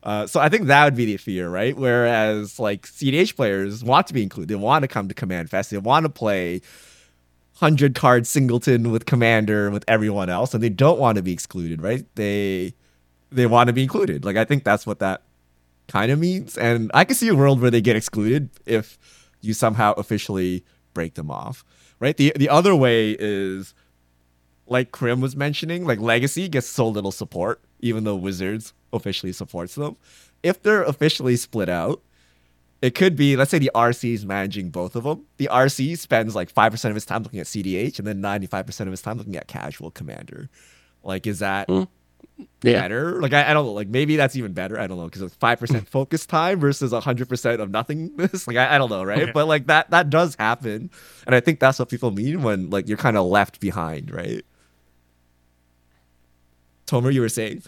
Uh, 0.04 0.28
so 0.28 0.40
I 0.40 0.50
think 0.50 0.68
that 0.68 0.86
would 0.86 0.96
be 0.96 1.06
the 1.06 1.18
fear, 1.18 1.50
right? 1.50 1.76
Whereas 1.76 2.60
like 2.60 2.88
CDH 2.88 3.36
players 3.36 3.84
want 3.84 4.08
to 4.08 4.14
be 4.14 4.24
included, 4.24 4.50
they 4.50 4.56
want 4.56 4.84
to 4.84 4.88
come 4.88 5.08
to 5.08 5.14
Command 5.16 5.50
Fest, 5.50 5.72
they 5.72 5.78
want 5.78 6.06
to 6.06 6.10
play 6.10 6.62
hundred 7.56 7.96
card 7.96 8.28
singleton 8.28 8.92
with 8.92 9.06
Commander 9.06 9.72
with 9.72 9.86
everyone 9.88 10.30
else, 10.30 10.54
and 10.54 10.62
they 10.62 10.70
don't 10.70 11.00
want 11.00 11.18
to 11.18 11.24
be 11.24 11.32
excluded, 11.32 11.82
right? 11.82 12.06
They 12.16 12.74
they 13.32 13.46
want 13.46 13.68
to 13.68 13.74
be 13.74 13.84
included. 13.84 14.26
Like 14.26 14.38
I 14.38 14.46
think 14.46 14.64
that's 14.64 14.86
what 14.86 15.00
that 15.00 15.24
kind 15.88 16.12
of 16.12 16.20
means, 16.20 16.58
and 16.58 16.92
I 16.94 17.06
can 17.06 17.16
see 17.16 17.28
a 17.28 17.36
world 17.36 17.62
where 17.62 17.72
they 17.72 17.82
get 17.82 17.96
excluded 17.96 18.50
if 18.66 18.98
you 19.42 19.54
somehow 19.54 19.94
officially 19.94 20.64
break 20.94 21.16
them 21.16 21.32
off, 21.32 21.64
right? 22.00 22.16
The 22.18 22.34
the 22.36 22.50
other 22.50 22.76
way 22.76 23.16
is 23.18 23.74
like 24.68 24.92
Krim 24.92 25.22
was 25.22 25.36
mentioning, 25.36 25.86
like 25.86 26.00
Legacy 26.00 26.50
gets 26.50 26.68
so 26.68 26.88
little 26.88 27.12
support, 27.12 27.62
even 27.80 28.04
though 28.04 28.16
Wizards 28.16 28.74
officially 28.92 29.32
supports 29.32 29.76
them. 29.76 29.96
If 30.44 30.62
they're 30.62 30.84
officially 30.84 31.36
split 31.36 31.70
out, 31.70 32.02
it 32.82 32.94
could 32.94 33.16
be, 33.16 33.36
let's 33.36 33.52
say 33.52 33.58
the 33.60 33.72
RC 33.74 34.14
is 34.14 34.26
managing 34.26 34.70
both 34.70 34.96
of 34.96 35.04
them. 35.04 35.26
The 35.38 35.50
RC 35.52 35.98
spends 35.98 36.36
like 36.36 36.54
5% 36.54 36.86
of 36.90 36.94
his 36.96 37.06
time 37.06 37.24
looking 37.24 37.40
at 37.40 37.46
CDH 37.48 37.98
and 38.00 38.08
then 38.08 38.22
95% 38.22 38.82
of 38.82 38.88
his 38.88 39.02
time 39.02 39.18
looking 39.18 39.36
at 39.36 39.48
casual 39.48 39.92
commander. 39.92 40.50
Like, 41.04 41.26
is 41.28 41.40
that 41.40 41.68
Mm. 41.68 41.88
Yeah. 42.64 42.82
better? 42.82 43.22
Like, 43.22 43.32
I, 43.32 43.50
I 43.52 43.54
don't 43.54 43.66
know. 43.66 43.72
Like, 43.72 43.88
maybe 43.88 44.18
that's 44.18 44.36
even 44.36 44.52
better. 44.52 44.78
I 44.78 44.88
don't 44.88 44.98
know. 44.98 45.06
Because 45.06 45.22
it's 45.22 45.36
5% 45.38 45.88
focus 45.88 46.26
time 46.26 46.60
versus 46.60 46.92
100% 46.92 47.60
of 47.62 47.70
nothingness. 47.72 48.46
Like, 48.48 48.58
I, 48.58 48.76
I 48.76 48.78
don't 48.78 48.90
know, 48.90 49.04
right? 49.04 49.24
Okay. 49.24 49.32
But 49.32 49.48
like, 49.48 49.68
that 49.68 49.90
that 49.92 50.10
does 50.10 50.36
happen. 50.36 50.90
And 51.26 51.34
I 51.34 51.40
think 51.40 51.60
that's 51.62 51.80
what 51.80 51.88
people 51.90 52.12
mean 52.12 52.42
when 52.44 52.70
like 52.70 52.90
you're 52.90 52.98
kind 52.98 53.16
of 53.16 53.26
left 53.28 53.60
behind, 53.62 54.12
right? 54.12 54.44
Tomer, 56.88 57.14
you 57.14 57.22
were 57.22 57.30
saying? 57.30 57.64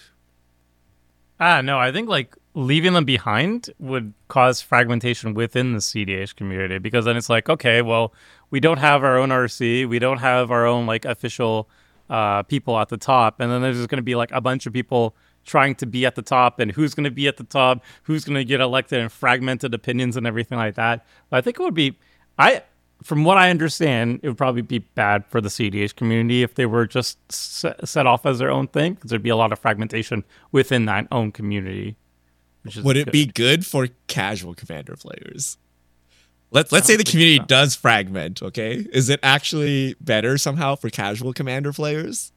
Ah, 1.39 1.61
no, 1.61 1.79
I 1.79 1.91
think 1.91 2.09
like 2.09 2.35
leaving 2.57 2.93
them 2.93 3.05
behind 3.05 3.69
would 3.77 4.11
cause 4.29 4.61
fragmentation 4.61 5.35
within 5.35 5.73
the 5.73 5.79
CDH 5.79 6.35
community 6.35 6.79
because 6.79 7.05
then 7.05 7.15
it's 7.15 7.29
like, 7.29 7.49
okay, 7.49 7.83
well, 7.83 8.15
we 8.49 8.59
don't 8.59 8.79
have 8.79 9.03
our 9.03 9.15
own 9.15 9.29
RC, 9.29 9.87
we 9.87 9.99
don't 9.99 10.17
have 10.17 10.49
our 10.49 10.65
own 10.65 10.87
like 10.87 11.05
official 11.05 11.69
uh, 12.09 12.41
people 12.41 12.79
at 12.79 12.89
the 12.89 12.97
top, 12.97 13.39
and 13.39 13.51
then 13.51 13.61
there's 13.61 13.77
just 13.77 13.89
going 13.89 13.97
to 13.97 14.03
be 14.03 14.15
like 14.15 14.31
a 14.31 14.41
bunch 14.41 14.65
of 14.65 14.73
people 14.73 15.15
trying 15.45 15.75
to 15.75 15.85
be 15.85 16.03
at 16.03 16.15
the 16.15 16.21
top, 16.23 16.59
and 16.59 16.71
who's 16.71 16.95
going 16.95 17.03
to 17.03 17.11
be 17.11 17.27
at 17.27 17.37
the 17.37 17.43
top, 17.43 17.83
who's 18.03 18.25
going 18.25 18.35
to 18.35 18.43
get 18.43 18.59
elected, 18.59 18.99
and 18.99 19.11
fragmented 19.11 19.71
opinions 19.75 20.17
and 20.17 20.25
everything 20.25 20.57
like 20.57 20.73
that. 20.73 21.05
But 21.29 21.37
I 21.37 21.41
think 21.41 21.59
it 21.59 21.63
would 21.63 21.75
be, 21.75 21.95
I, 22.39 22.63
from 23.03 23.23
what 23.23 23.37
I 23.37 23.51
understand, 23.51 24.21
it 24.23 24.29
would 24.29 24.37
probably 24.37 24.63
be 24.63 24.79
bad 24.79 25.27
for 25.27 25.41
the 25.41 25.49
CDH 25.49 25.95
community 25.95 26.41
if 26.41 26.55
they 26.55 26.65
were 26.65 26.87
just 26.87 27.19
set, 27.31 27.87
set 27.87 28.07
off 28.07 28.25
as 28.25 28.39
their 28.39 28.49
own 28.49 28.67
thing, 28.67 28.95
because 28.95 29.11
there'd 29.11 29.21
be 29.21 29.29
a 29.29 29.35
lot 29.35 29.51
of 29.51 29.59
fragmentation 29.59 30.23
within 30.51 30.85
that 30.85 31.07
own 31.11 31.31
community. 31.31 31.97
Would 32.83 32.97
it 32.97 33.05
good. 33.05 33.11
be 33.11 33.25
good 33.25 33.65
for 33.65 33.87
casual 34.07 34.53
commander 34.53 34.95
players? 34.95 35.57
Let's 36.51 36.71
let's 36.71 36.87
say 36.87 36.95
the 36.95 37.03
community 37.03 37.39
does 37.45 37.75
fragment, 37.75 38.41
okay? 38.41 38.85
Is 38.93 39.09
it 39.09 39.19
actually 39.21 39.95
better 39.99 40.37
somehow 40.37 40.75
for 40.75 40.89
casual 40.89 41.33
commander 41.33 41.73
players? 41.73 42.31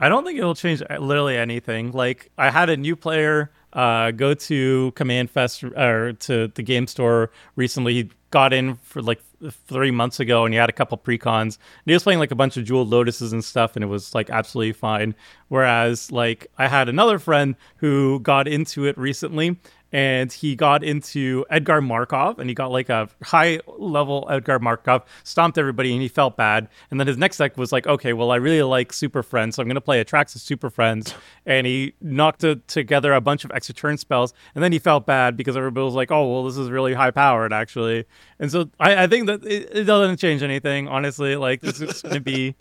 I 0.00 0.08
don't 0.08 0.24
think 0.24 0.38
it'll 0.38 0.56
change 0.56 0.82
uh, 0.82 0.98
literally 0.98 1.36
anything. 1.36 1.92
Like 1.92 2.30
I 2.36 2.50
had 2.50 2.70
a 2.70 2.76
new 2.76 2.96
player 2.96 3.52
uh, 3.72 4.10
go 4.10 4.34
to 4.34 4.92
Command 4.96 5.30
Fest 5.30 5.62
or 5.62 6.12
to 6.12 6.48
the 6.48 6.62
game 6.62 6.86
store 6.86 7.30
recently. 7.54 7.94
He 7.94 8.10
got 8.30 8.52
in 8.52 8.74
for 8.76 9.02
like 9.02 9.22
three 9.50 9.90
months 9.90 10.20
ago, 10.20 10.44
and 10.44 10.54
he 10.54 10.58
had 10.58 10.68
a 10.68 10.72
couple 10.72 10.98
precons. 10.98 11.56
And 11.56 11.86
he 11.86 11.92
was 11.92 12.02
playing 12.02 12.18
like 12.18 12.30
a 12.30 12.36
bunch 12.36 12.56
of 12.56 12.64
jeweled 12.64 12.88
lotuses 12.88 13.32
and 13.32 13.44
stuff, 13.44 13.76
and 13.76 13.84
it 13.84 13.88
was 13.88 14.14
like 14.14 14.30
absolutely 14.30 14.72
fine. 14.72 15.14
Whereas 15.48 16.10
like 16.12 16.46
I 16.58 16.68
had 16.68 16.88
another 16.88 17.18
friend 17.18 17.56
who 17.76 18.20
got 18.20 18.48
into 18.48 18.86
it 18.86 18.96
recently, 18.98 19.58
and 19.94 20.32
he 20.32 20.56
got 20.56 20.82
into 20.82 21.46
Edgar 21.50 21.80
Markov 21.80 22.40
and 22.40 22.50
he 22.50 22.54
got 22.54 22.72
like 22.72 22.88
a 22.88 23.08
high 23.22 23.60
level 23.78 24.26
Edgar 24.28 24.58
Markov, 24.58 25.04
stomped 25.22 25.56
everybody 25.56 25.92
and 25.92 26.02
he 26.02 26.08
felt 26.08 26.36
bad. 26.36 26.68
And 26.90 26.98
then 26.98 27.06
his 27.06 27.16
next 27.16 27.36
deck 27.36 27.56
was 27.56 27.70
like, 27.70 27.86
okay, 27.86 28.12
well, 28.12 28.32
I 28.32 28.36
really 28.36 28.64
like 28.64 28.92
Super 28.92 29.22
Friends, 29.22 29.54
so 29.54 29.62
I'm 29.62 29.68
going 29.68 29.76
to 29.76 29.80
play 29.80 30.02
Atraxa's 30.02 30.42
Super 30.42 30.68
Friends. 30.68 31.14
And 31.46 31.64
he 31.64 31.94
knocked 32.00 32.42
a, 32.42 32.56
together 32.56 33.12
a 33.12 33.20
bunch 33.20 33.44
of 33.44 33.52
extra 33.52 33.72
turn 33.72 33.96
spells. 33.96 34.34
And 34.56 34.64
then 34.64 34.72
he 34.72 34.80
felt 34.80 35.06
bad 35.06 35.36
because 35.36 35.56
everybody 35.56 35.84
was 35.84 35.94
like, 35.94 36.10
oh, 36.10 36.28
well, 36.28 36.44
this 36.44 36.56
is 36.56 36.70
really 36.70 36.94
high 36.94 37.12
powered 37.12 37.52
actually. 37.52 38.04
And 38.40 38.50
so 38.50 38.68
I, 38.80 39.04
I 39.04 39.06
think 39.06 39.28
that 39.28 39.44
it, 39.44 39.68
it 39.72 39.84
doesn't 39.84 40.16
change 40.16 40.42
anything, 40.42 40.88
honestly. 40.88 41.36
Like, 41.36 41.60
this 41.60 41.80
is 41.80 42.02
going 42.02 42.16
to 42.16 42.20
be 42.20 42.56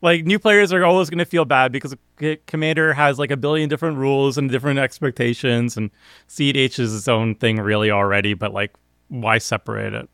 like 0.00 0.24
new 0.24 0.38
players 0.38 0.72
are 0.72 0.84
always 0.84 1.10
going 1.10 1.18
to 1.18 1.24
feel 1.24 1.44
bad 1.44 1.72
because 1.72 1.94
commander 2.46 2.92
has 2.94 3.18
like 3.18 3.30
a 3.30 3.36
billion 3.36 3.68
different 3.68 3.98
rules 3.98 4.38
and 4.38 4.50
different 4.50 4.78
expectations 4.78 5.76
and 5.76 5.90
cdh 6.28 6.78
is 6.78 6.94
its 6.94 7.08
own 7.08 7.34
thing 7.34 7.56
really 7.58 7.90
already 7.90 8.34
but 8.34 8.52
like 8.52 8.74
why 9.08 9.38
separate 9.38 9.94
it 9.94 10.08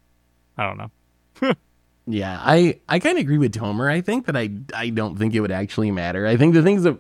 i 0.57 0.64
don't 0.64 0.78
know 0.78 1.53
Yeah, 2.07 2.39
I 2.41 2.80
I 2.89 2.99
kind 2.99 3.16
of 3.16 3.22
agree 3.22 3.39
with 3.39 3.55
Tomer. 3.55 3.91
I 3.91 4.01
think 4.01 4.26
that 4.26 4.37
I 4.37 4.51
I 4.74 4.91
don't 4.91 5.16
think 5.16 5.35
it 5.35 5.41
would 5.41 5.51
actually 5.51 5.91
matter. 5.91 6.26
I 6.26 6.37
think 6.37 6.53
the 6.55 6.62
things 6.62 6.82
that 6.82 6.99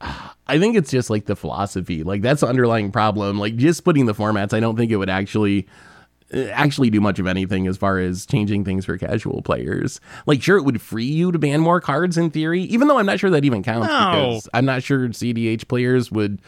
I 0.00 0.58
think 0.58 0.76
it's 0.76 0.90
just 0.90 1.08
like 1.08 1.26
the 1.26 1.36
philosophy. 1.36 2.02
Like 2.02 2.22
that's 2.22 2.40
the 2.40 2.48
underlying 2.48 2.90
problem. 2.90 3.38
Like 3.38 3.56
just 3.56 3.78
splitting 3.78 4.06
the 4.06 4.14
formats, 4.14 4.52
I 4.52 4.60
don't 4.60 4.76
think 4.76 4.90
it 4.90 4.96
would 4.96 5.08
actually 5.08 5.68
actually 6.32 6.90
do 6.90 7.00
much 7.00 7.18
of 7.18 7.26
anything 7.26 7.66
as 7.66 7.76
far 7.76 7.98
as 7.98 8.26
changing 8.26 8.64
things 8.64 8.84
for 8.84 8.96
casual 8.98 9.42
players. 9.42 10.00
Like 10.26 10.42
sure 10.42 10.56
it 10.56 10.62
would 10.62 10.80
free 10.80 11.04
you 11.04 11.30
to 11.32 11.38
ban 11.38 11.60
more 11.60 11.80
cards 11.80 12.16
in 12.18 12.30
theory, 12.30 12.62
even 12.62 12.88
though 12.88 12.98
I'm 12.98 13.06
not 13.06 13.20
sure 13.20 13.30
that 13.30 13.44
even 13.44 13.62
counts 13.62 13.88
No. 13.88 14.10
because 14.10 14.48
I'm 14.54 14.64
not 14.64 14.82
sure 14.82 15.08
CDH 15.08 15.68
players 15.68 16.10
would 16.10 16.40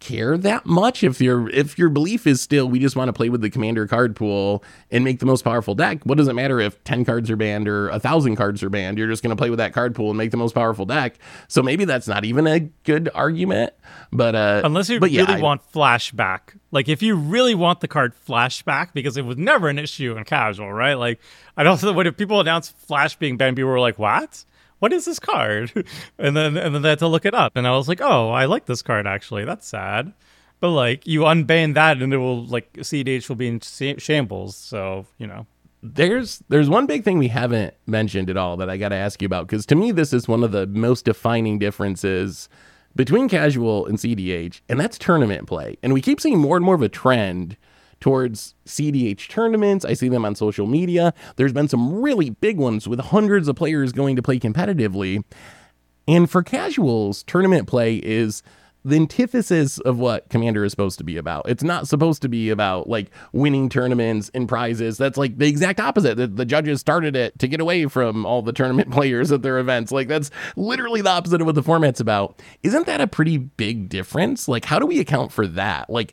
care 0.00 0.36
that 0.36 0.66
much 0.66 1.04
if 1.04 1.20
your 1.20 1.48
if 1.50 1.78
your 1.78 1.88
belief 1.88 2.26
is 2.26 2.40
still 2.40 2.68
we 2.68 2.80
just 2.80 2.96
want 2.96 3.08
to 3.08 3.12
play 3.12 3.28
with 3.28 3.40
the 3.40 3.48
commander 3.48 3.86
card 3.86 4.16
pool 4.16 4.64
and 4.90 5.04
make 5.04 5.20
the 5.20 5.26
most 5.26 5.42
powerful 5.42 5.76
deck 5.76 6.00
what 6.02 6.18
does 6.18 6.26
it 6.26 6.32
matter 6.32 6.58
if 6.58 6.82
10 6.82 7.04
cards 7.04 7.30
are 7.30 7.36
banned 7.36 7.68
or 7.68 7.88
a 7.90 8.00
thousand 8.00 8.34
cards 8.34 8.64
are 8.64 8.68
banned 8.68 8.98
you're 8.98 9.06
just 9.06 9.22
going 9.22 9.30
to 9.30 9.36
play 9.40 9.48
with 9.48 9.58
that 9.60 9.72
card 9.72 9.94
pool 9.94 10.08
and 10.10 10.18
make 10.18 10.32
the 10.32 10.36
most 10.36 10.56
powerful 10.56 10.84
deck 10.84 11.14
so 11.46 11.62
maybe 11.62 11.84
that's 11.84 12.08
not 12.08 12.24
even 12.24 12.48
a 12.48 12.58
good 12.82 13.10
argument 13.14 13.74
but 14.12 14.34
uh 14.34 14.60
unless 14.64 14.88
you 14.88 14.98
but 14.98 15.12
yeah, 15.12 15.20
really 15.20 15.34
I- 15.34 15.40
want 15.40 15.62
flashback 15.72 16.56
like 16.72 16.88
if 16.88 17.02
you 17.02 17.14
really 17.14 17.54
want 17.54 17.80
the 17.80 17.86
card 17.86 18.14
flashback 18.26 18.92
because 18.92 19.16
it 19.16 19.24
was 19.24 19.36
never 19.36 19.68
an 19.68 19.78
issue 19.78 20.16
in 20.16 20.24
casual 20.24 20.72
right? 20.72 20.94
Like 20.94 21.20
i 21.56 21.62
don't 21.62 21.80
know 21.84 21.92
when 21.92 22.08
if 22.08 22.16
people 22.16 22.40
announced 22.40 22.76
flash 22.76 23.14
being 23.14 23.36
banned 23.36 23.54
people 23.56 23.70
were 23.70 23.78
like 23.78 23.98
what? 23.98 24.44
What 24.80 24.92
is 24.92 25.04
this 25.04 25.20
card? 25.20 25.86
And 26.18 26.36
then 26.36 26.56
and 26.56 26.74
then 26.74 26.82
they 26.82 26.88
had 26.88 26.98
to 26.98 27.06
look 27.06 27.24
it 27.24 27.34
up 27.34 27.52
and 27.54 27.66
i 27.68 27.70
was 27.70 27.86
like 27.86 28.00
oh 28.00 28.30
i 28.30 28.46
like 28.46 28.66
this 28.66 28.82
card 28.82 29.06
actually. 29.06 29.44
That's 29.44 29.68
sad. 29.68 30.12
But 30.58 30.70
like 30.70 31.06
you 31.06 31.20
unban 31.20 31.74
that 31.74 32.02
and 32.02 32.12
it 32.12 32.18
will 32.18 32.44
like 32.46 32.72
cdh 32.72 33.28
will 33.28 33.36
be 33.36 33.48
in 33.48 33.60
shambles 33.60 34.56
so 34.56 35.06
you 35.18 35.28
know. 35.28 35.46
There's 35.84 36.40
there's 36.48 36.70
one 36.70 36.86
big 36.86 37.02
thing 37.02 37.18
we 37.18 37.26
haven't 37.26 37.74
mentioned 37.86 38.30
at 38.30 38.36
all 38.36 38.56
that 38.58 38.70
I 38.70 38.76
got 38.76 38.90
to 38.90 38.94
ask 38.94 39.20
you 39.20 39.26
about 39.26 39.48
because 39.48 39.66
to 39.66 39.74
me 39.74 39.90
this 39.90 40.12
is 40.12 40.28
one 40.28 40.44
of 40.44 40.52
the 40.52 40.66
most 40.68 41.04
defining 41.04 41.58
differences 41.58 42.48
between 42.94 43.28
casual 43.28 43.86
and 43.86 43.98
CDH, 43.98 44.60
and 44.68 44.78
that's 44.78 44.98
tournament 44.98 45.46
play. 45.46 45.76
And 45.82 45.92
we 45.92 46.00
keep 46.00 46.20
seeing 46.20 46.38
more 46.38 46.56
and 46.56 46.64
more 46.64 46.74
of 46.74 46.82
a 46.82 46.88
trend 46.88 47.56
towards 48.00 48.54
CDH 48.66 49.28
tournaments. 49.28 49.84
I 49.84 49.94
see 49.94 50.08
them 50.08 50.24
on 50.24 50.34
social 50.34 50.66
media. 50.66 51.14
There's 51.36 51.52
been 51.52 51.68
some 51.68 52.02
really 52.02 52.30
big 52.30 52.58
ones 52.58 52.88
with 52.88 52.98
hundreds 52.98 53.46
of 53.48 53.56
players 53.56 53.92
going 53.92 54.16
to 54.16 54.22
play 54.22 54.38
competitively. 54.38 55.24
And 56.08 56.28
for 56.28 56.42
casuals, 56.42 57.22
tournament 57.22 57.68
play 57.68 57.96
is 57.96 58.42
the 58.84 58.96
antithesis 58.96 59.78
of 59.78 59.98
what 59.98 60.28
Commander 60.28 60.64
is 60.64 60.72
supposed 60.72 60.98
to 60.98 61.04
be 61.04 61.16
about. 61.16 61.48
It's 61.48 61.62
not 61.62 61.86
supposed 61.86 62.22
to 62.22 62.28
be 62.28 62.50
about 62.50 62.88
like 62.88 63.10
winning 63.32 63.68
tournaments 63.68 64.30
and 64.34 64.48
prizes. 64.48 64.98
That's 64.98 65.16
like 65.16 65.38
the 65.38 65.46
exact 65.46 65.80
opposite. 65.80 66.16
The, 66.16 66.26
the, 66.26 66.44
judges 66.44 66.80
started 66.80 67.14
it 67.16 67.38
to 67.38 67.48
get 67.48 67.60
away 67.60 67.86
from 67.86 68.26
all 68.26 68.42
the 68.42 68.52
tournament 68.52 68.90
players 68.92 69.30
at 69.30 69.42
their 69.42 69.58
events. 69.58 69.92
Like 69.92 70.08
that's 70.08 70.30
literally 70.56 71.00
the 71.00 71.10
opposite 71.10 71.40
of 71.40 71.46
what 71.46 71.54
the 71.54 71.62
format's 71.62 72.00
about. 72.00 72.42
Isn't 72.62 72.86
that 72.86 73.00
a 73.00 73.06
pretty 73.06 73.38
big 73.38 73.88
difference? 73.88 74.48
Like, 74.48 74.64
how 74.64 74.78
do 74.78 74.86
we 74.86 74.98
account 74.98 75.32
for 75.32 75.46
that? 75.46 75.88
Like, 75.88 76.12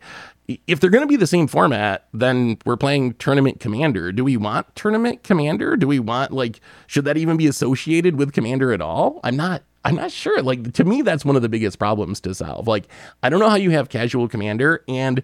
if 0.66 0.80
they're 0.80 0.90
going 0.90 1.04
to 1.04 1.08
be 1.08 1.16
the 1.16 1.28
same 1.28 1.48
format, 1.48 2.08
then 2.14 2.58
we're 2.66 2.78
playing 2.78 3.14
tournament 3.16 3.60
commander. 3.60 4.12
Do 4.12 4.24
we 4.24 4.38
want 4.38 4.76
tournament 4.76 5.24
commander? 5.24 5.76
Do 5.78 5.88
we 5.88 6.00
want 6.00 6.32
like 6.32 6.60
should 6.88 7.06
that 7.06 7.18
even 7.18 7.38
be 7.38 7.48
associated 7.48 8.16
with 8.16 8.34
commander 8.34 8.74
at 8.74 8.82
all? 8.82 9.20
I'm 9.24 9.36
not 9.36 9.64
I'm 9.86 9.96
not 9.96 10.12
sure. 10.12 10.42
Like 10.42 10.74
to 10.74 10.84
me 10.84 11.02
that's 11.02 11.24
one 11.24 11.36
of 11.36 11.42
the 11.42 11.50
biggest 11.50 11.80
problems 11.80 12.20
to 12.22 12.34
solve. 12.36 12.68
Like 12.68 12.88
I 13.24 13.30
don't 13.30 13.40
know 13.40 13.50
how 13.50 13.56
you 13.56 13.72
have 13.72 13.90
casual 13.90 14.28
commander 14.28 14.84
and 14.88 15.24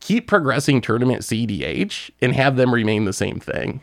keep 0.00 0.26
progressing 0.26 0.80
tournament 0.80 1.22
CDH 1.22 2.10
and 2.20 2.34
have 2.34 2.56
them 2.56 2.72
remain 2.72 3.04
the 3.04 3.12
same 3.12 3.40
thing. 3.40 3.80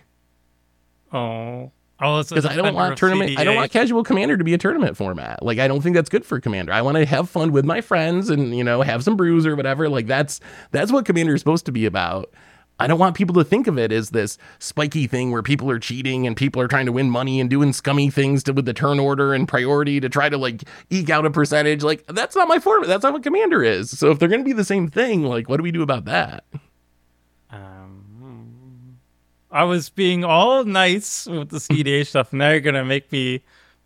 Oh. 1.11 1.72
Oh, 2.03 2.24
because 2.24 2.47
I 2.47 2.55
don't 2.55 2.74
want 2.74 2.97
tournament. 2.97 3.38
I 3.38 3.43
don't 3.43 3.55
want 3.55 3.72
casual 3.72 4.03
commander 4.03 4.36
to 4.36 4.43
be 4.43 4.55
a 4.55 4.57
tournament 4.57 4.97
format. 4.97 5.43
Like 5.43 5.59
I 5.59 5.67
don't 5.67 5.82
think 5.82 5.95
that's 5.95 6.09
good 6.09 6.26
for 6.26 6.39
commander. 6.39 6.74
I 6.74 6.82
want 6.82 6.97
to 6.97 7.05
have 7.05 7.30
fun 7.30 7.51
with 7.51 7.63
my 7.63 7.80
friends 7.80 8.32
and 8.32 8.57
you 8.57 8.63
know 8.63 8.82
have 8.82 9.03
some 9.03 9.15
brews 9.15 9.45
or 9.45 9.55
whatever. 9.55 9.88
Like 9.88 10.07
that's 10.07 10.39
that's 10.72 10.91
what 10.91 11.05
commander 11.05 11.36
is 11.36 11.41
supposed 11.41 11.67
to 11.67 11.72
be 11.72 11.86
about. 11.86 12.34
I 12.82 12.88
don't 12.88 12.98
want 12.98 13.16
people 13.16 13.36
to 13.36 13.44
think 13.44 13.68
of 13.68 13.78
it 13.78 13.92
as 13.92 14.10
this 14.10 14.40
spiky 14.58 15.06
thing 15.06 15.32
where 15.32 15.44
people 15.44 15.70
are 15.70 15.78
cheating 15.78 16.26
and 16.26 16.36
people 16.36 16.60
are 16.64 16.68
trying 16.68 16.88
to 16.88 16.92
win 16.92 17.12
money 17.12 17.40
and 17.40 17.48
doing 17.48 17.74
scummy 17.74 18.10
things 18.10 18.42
to, 18.44 18.54
with 18.54 18.66
the 18.66 18.74
turn 18.74 19.00
order 19.00 19.36
and 19.36 19.48
priority 19.48 20.00
to 20.00 20.10
try 20.10 20.30
to 20.30 20.38
like 20.38 20.64
eke 20.90 21.12
out 21.12 21.24
a 21.28 21.30
percentage. 21.30 21.84
Like 21.84 22.04
that's 22.08 22.36
not 22.36 22.48
my 22.48 22.58
format. 22.58 22.88
That's 22.88 23.04
not 23.04 23.14
what 23.14 23.22
commander 23.22 23.64
is. 23.64 23.96
So 23.98 24.10
if 24.10 24.18
they're 24.18 24.28
going 24.28 24.42
to 24.42 24.46
be 24.46 24.54
the 24.54 24.66
same 24.66 24.88
thing, 24.88 25.24
like 25.24 25.48
what 25.48 25.58
do 25.58 25.64
we 25.64 25.72
do 25.72 25.84
about 25.84 26.06
that? 26.06 26.44
Um, 27.52 28.98
I 29.52 29.64
was 29.66 29.90
being 29.92 30.24
all 30.24 30.64
nice 30.64 31.28
with 31.28 31.50
the 31.50 31.58
CDH 31.58 32.08
stuff, 32.08 32.32
and 32.32 32.40
now 32.40 32.50
you're 32.50 32.62
gonna 32.62 32.86
make 32.86 33.12
me. 33.12 33.44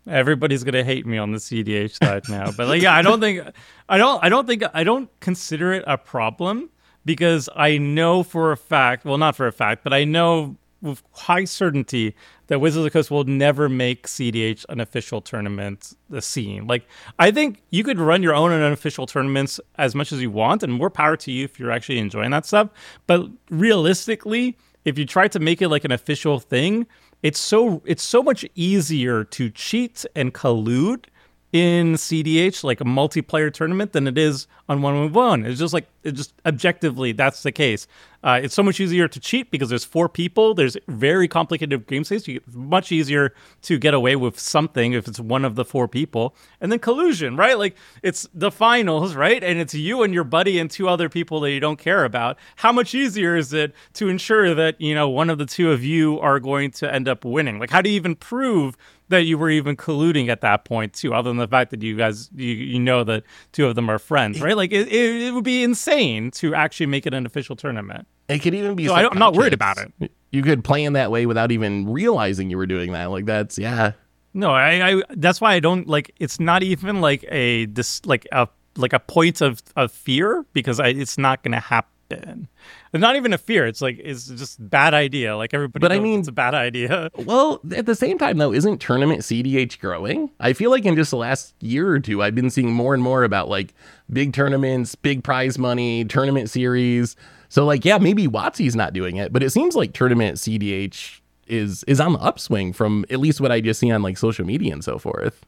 Everybody's 0.08 0.62
gonna 0.62 0.84
hate 0.84 1.04
me 1.04 1.18
on 1.18 1.32
the 1.32 1.38
CDH 1.38 1.98
side 2.02 2.28
now. 2.30 2.50
But 2.52 2.68
like, 2.68 2.80
yeah, 2.80 2.94
I 2.94 3.02
don't 3.02 3.20
think, 3.20 3.42
I 3.88 3.98
don't, 3.98 4.22
I 4.24 4.28
don't 4.28 4.46
think, 4.46 4.62
I 4.72 4.84
don't 4.84 5.10
consider 5.18 5.72
it 5.72 5.82
a 5.86 5.98
problem 5.98 6.70
because 7.06 7.48
I 7.56 7.78
know 7.78 8.22
for 8.22 8.52
a 8.52 8.56
fact, 8.56 9.06
well, 9.06 9.16
not 9.16 9.36
for 9.36 9.46
a 9.46 9.52
fact, 9.52 9.82
but 9.84 9.94
I 9.94 10.04
know 10.04 10.56
with 10.82 11.02
high 11.12 11.44
certainty 11.44 12.14
that 12.48 12.60
Wizards 12.60 12.78
of 12.78 12.84
the 12.84 12.90
Coast 12.90 13.10
will 13.10 13.24
never 13.24 13.68
make 13.68 14.06
CDH 14.06 14.66
an 14.68 14.80
official 14.80 15.22
tournament 15.22 15.94
the 16.10 16.20
scene. 16.20 16.66
Like 16.66 16.86
I 17.18 17.30
think 17.30 17.62
you 17.70 17.82
could 17.82 17.98
run 17.98 18.22
your 18.22 18.34
own 18.34 18.52
unofficial 18.52 19.06
tournaments 19.06 19.58
as 19.78 19.94
much 19.94 20.12
as 20.12 20.20
you 20.20 20.30
want, 20.30 20.62
and 20.62 20.72
more 20.72 20.90
power 20.90 21.16
to 21.16 21.32
you 21.32 21.44
if 21.44 21.58
you're 21.58 21.70
actually 21.70 21.98
enjoying 21.98 22.32
that 22.32 22.44
stuff. 22.44 22.68
But 23.06 23.26
realistically, 23.48 24.58
if 24.84 24.98
you 24.98 25.06
try 25.06 25.28
to 25.28 25.38
make 25.38 25.62
it 25.62 25.68
like 25.68 25.84
an 25.84 25.92
official 25.92 26.38
thing, 26.38 26.86
it's 27.22 27.38
so 27.38 27.82
it's 27.84 28.02
so 28.02 28.22
much 28.22 28.44
easier 28.54 29.24
to 29.24 29.48
cheat 29.50 30.04
and 30.14 30.34
collude 30.34 31.06
in 31.52 31.94
CDH, 31.94 32.64
like 32.64 32.80
a 32.80 32.84
multiplayer 32.84 33.52
tournament, 33.52 33.92
than 33.92 34.06
it 34.06 34.18
is 34.18 34.46
on 34.68 34.82
one 34.82 34.94
on 34.94 35.12
one. 35.12 35.44
It's 35.44 35.58
just 35.58 35.72
like 35.72 35.86
it 36.02 36.12
just 36.12 36.32
objectively 36.44 37.12
that's 37.12 37.42
the 37.42 37.52
case. 37.52 37.86
Uh, 38.22 38.40
it's 38.42 38.54
so 38.54 38.62
much 38.62 38.80
easier 38.80 39.06
to 39.06 39.20
cheat 39.20 39.52
because 39.52 39.68
there's 39.68 39.84
four 39.84 40.08
people. 40.08 40.52
There's 40.52 40.76
very 40.88 41.28
complicated 41.28 41.86
game 41.86 42.02
states. 42.02 42.26
It's 42.26 42.54
much 42.54 42.90
easier 42.90 43.32
to 43.62 43.78
get 43.78 43.94
away 43.94 44.16
with 44.16 44.38
something 44.38 44.94
if 44.94 45.06
it's 45.06 45.20
one 45.20 45.44
of 45.44 45.54
the 45.54 45.64
four 45.64 45.86
people. 45.86 46.34
And 46.60 46.72
then 46.72 46.80
collusion, 46.80 47.36
right? 47.36 47.56
Like 47.56 47.76
it's 48.02 48.28
the 48.34 48.50
finals, 48.50 49.14
right? 49.14 49.44
And 49.44 49.60
it's 49.60 49.74
you 49.74 50.02
and 50.02 50.12
your 50.12 50.24
buddy 50.24 50.58
and 50.58 50.68
two 50.68 50.88
other 50.88 51.08
people 51.08 51.38
that 51.40 51.52
you 51.52 51.60
don't 51.60 51.78
care 51.78 52.04
about. 52.04 52.36
How 52.56 52.72
much 52.72 52.94
easier 52.94 53.36
is 53.36 53.52
it 53.52 53.72
to 53.94 54.08
ensure 54.08 54.54
that 54.54 54.80
you 54.80 54.94
know 54.94 55.08
one 55.08 55.30
of 55.30 55.38
the 55.38 55.46
two 55.46 55.70
of 55.70 55.84
you 55.84 56.18
are 56.18 56.40
going 56.40 56.72
to 56.72 56.92
end 56.92 57.06
up 57.06 57.24
winning? 57.24 57.60
Like 57.60 57.70
how 57.70 57.80
do 57.80 57.90
you 57.90 57.96
even 57.96 58.16
prove 58.16 58.76
that 59.08 59.22
you 59.22 59.38
were 59.38 59.50
even 59.50 59.76
colluding 59.76 60.28
at 60.28 60.40
that 60.40 60.64
point 60.64 60.92
too 60.92 61.14
other 61.14 61.30
than 61.30 61.36
the 61.36 61.48
fact 61.48 61.70
that 61.70 61.82
you 61.82 61.96
guys 61.96 62.30
you, 62.34 62.52
you 62.52 62.78
know 62.78 63.04
that 63.04 63.22
two 63.52 63.66
of 63.66 63.74
them 63.74 63.88
are 63.88 63.98
friends 63.98 64.40
right? 64.40 64.56
Like 64.56 64.72
it, 64.72 64.88
it, 64.88 65.22
it 65.22 65.34
would 65.34 65.44
be 65.44 65.62
insane 65.62 66.30
to 66.32 66.54
actually 66.54 66.86
make 66.86 67.06
it 67.06 67.14
an 67.14 67.26
official 67.26 67.56
tournament. 67.56 68.06
It 68.28 68.40
could 68.40 68.54
even 68.54 68.74
be 68.74 68.86
so 68.86 68.94
i'm 68.94 69.18
not 69.18 69.34
worried 69.34 69.54
about 69.54 69.78
it 69.78 70.12
you 70.30 70.42
could 70.42 70.64
play 70.64 70.84
in 70.84 70.92
that 70.94 71.10
way 71.10 71.26
without 71.26 71.50
even 71.50 71.90
realizing 71.90 72.50
you 72.50 72.58
were 72.58 72.66
doing 72.66 72.92
that. 72.92 73.06
Like 73.06 73.24
that's 73.24 73.58
yeah. 73.58 73.92
No 74.34 74.50
i, 74.50 74.90
I 74.90 75.02
that's 75.10 75.40
why 75.40 75.54
i 75.54 75.60
don't 75.60 75.88
like 75.88 76.12
it's 76.18 76.38
not 76.38 76.62
even 76.62 77.00
like 77.00 77.24
a 77.30 77.66
this 77.66 78.04
like 78.04 78.26
a 78.32 78.48
like 78.76 78.92
a 78.92 79.00
point 79.00 79.40
of, 79.40 79.62
of 79.76 79.90
fear 79.90 80.44
because 80.52 80.80
I, 80.80 80.88
it's 80.88 81.16
not 81.16 81.42
going 81.42 81.52
to 81.52 81.60
happen 81.60 81.90
it's 82.10 83.00
not 83.00 83.16
even 83.16 83.32
a 83.32 83.38
fear. 83.38 83.66
It's 83.66 83.80
like 83.80 83.98
it's 84.02 84.26
just 84.26 84.68
bad 84.70 84.94
idea. 84.94 85.36
Like 85.36 85.54
everybody, 85.54 85.80
but 85.80 85.92
I 85.92 85.98
mean, 85.98 86.20
it's 86.20 86.28
a 86.28 86.32
bad 86.32 86.54
idea. 86.54 87.10
Well, 87.26 87.60
at 87.74 87.86
the 87.86 87.96
same 87.96 88.18
time, 88.18 88.38
though, 88.38 88.52
isn't 88.52 88.78
tournament 88.78 89.22
CDH 89.22 89.80
growing? 89.80 90.30
I 90.38 90.52
feel 90.52 90.70
like 90.70 90.84
in 90.84 90.94
just 90.94 91.10
the 91.10 91.16
last 91.16 91.54
year 91.60 91.88
or 91.88 91.98
two, 91.98 92.22
I've 92.22 92.36
been 92.36 92.50
seeing 92.50 92.72
more 92.72 92.94
and 92.94 93.02
more 93.02 93.24
about 93.24 93.48
like 93.48 93.74
big 94.12 94.32
tournaments, 94.32 94.94
big 94.94 95.24
prize 95.24 95.58
money, 95.58 96.04
tournament 96.04 96.48
series. 96.48 97.16
So, 97.48 97.64
like, 97.64 97.84
yeah, 97.84 97.98
maybe 97.98 98.28
WotC's 98.28 98.76
not 98.76 98.92
doing 98.92 99.16
it, 99.16 99.32
but 99.32 99.42
it 99.42 99.50
seems 99.50 99.74
like 99.74 99.92
tournament 99.92 100.36
CDH 100.36 101.20
is 101.46 101.84
is 101.84 102.00
on 102.00 102.12
the 102.12 102.18
upswing 102.20 102.72
from 102.72 103.04
at 103.10 103.18
least 103.18 103.40
what 103.40 103.52
I 103.52 103.60
just 103.60 103.80
see 103.80 103.90
on 103.90 104.02
like 104.02 104.18
social 104.18 104.44
media 104.44 104.72
and 104.72 104.84
so 104.84 104.98
forth. 104.98 105.44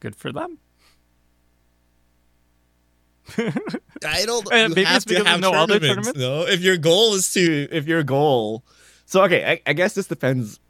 Good 0.00 0.14
for 0.14 0.32
them. 0.32 0.58
I 3.36 4.24
don't. 4.26 4.46
You 4.76 4.84
have 4.84 5.04
to 5.06 5.24
have 5.24 5.40
no 5.40 5.52
tournaments, 5.52 5.86
tournaments. 5.86 6.18
No, 6.18 6.46
if 6.46 6.60
your 6.60 6.76
goal 6.76 7.14
is 7.14 7.32
to, 7.32 7.68
if 7.70 7.86
your 7.86 8.02
goal. 8.02 8.64
So 9.06 9.22
okay, 9.24 9.44
I, 9.44 9.70
I 9.70 9.72
guess 9.72 9.94
this 9.94 10.06
depends. 10.06 10.60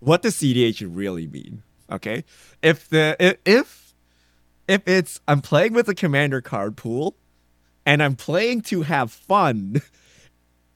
What 0.00 0.22
does 0.22 0.36
CDH 0.36 0.86
really 0.90 1.26
mean? 1.26 1.62
Okay, 1.90 2.24
if 2.62 2.88
the 2.88 3.16
if 3.44 3.94
if 4.68 4.86
it's 4.86 5.20
I'm 5.28 5.40
playing 5.40 5.72
with 5.72 5.88
a 5.88 5.94
commander 5.94 6.40
card 6.40 6.76
pool, 6.76 7.16
and 7.84 8.02
I'm 8.02 8.16
playing 8.16 8.62
to 8.62 8.82
have 8.82 9.12
fun. 9.12 9.82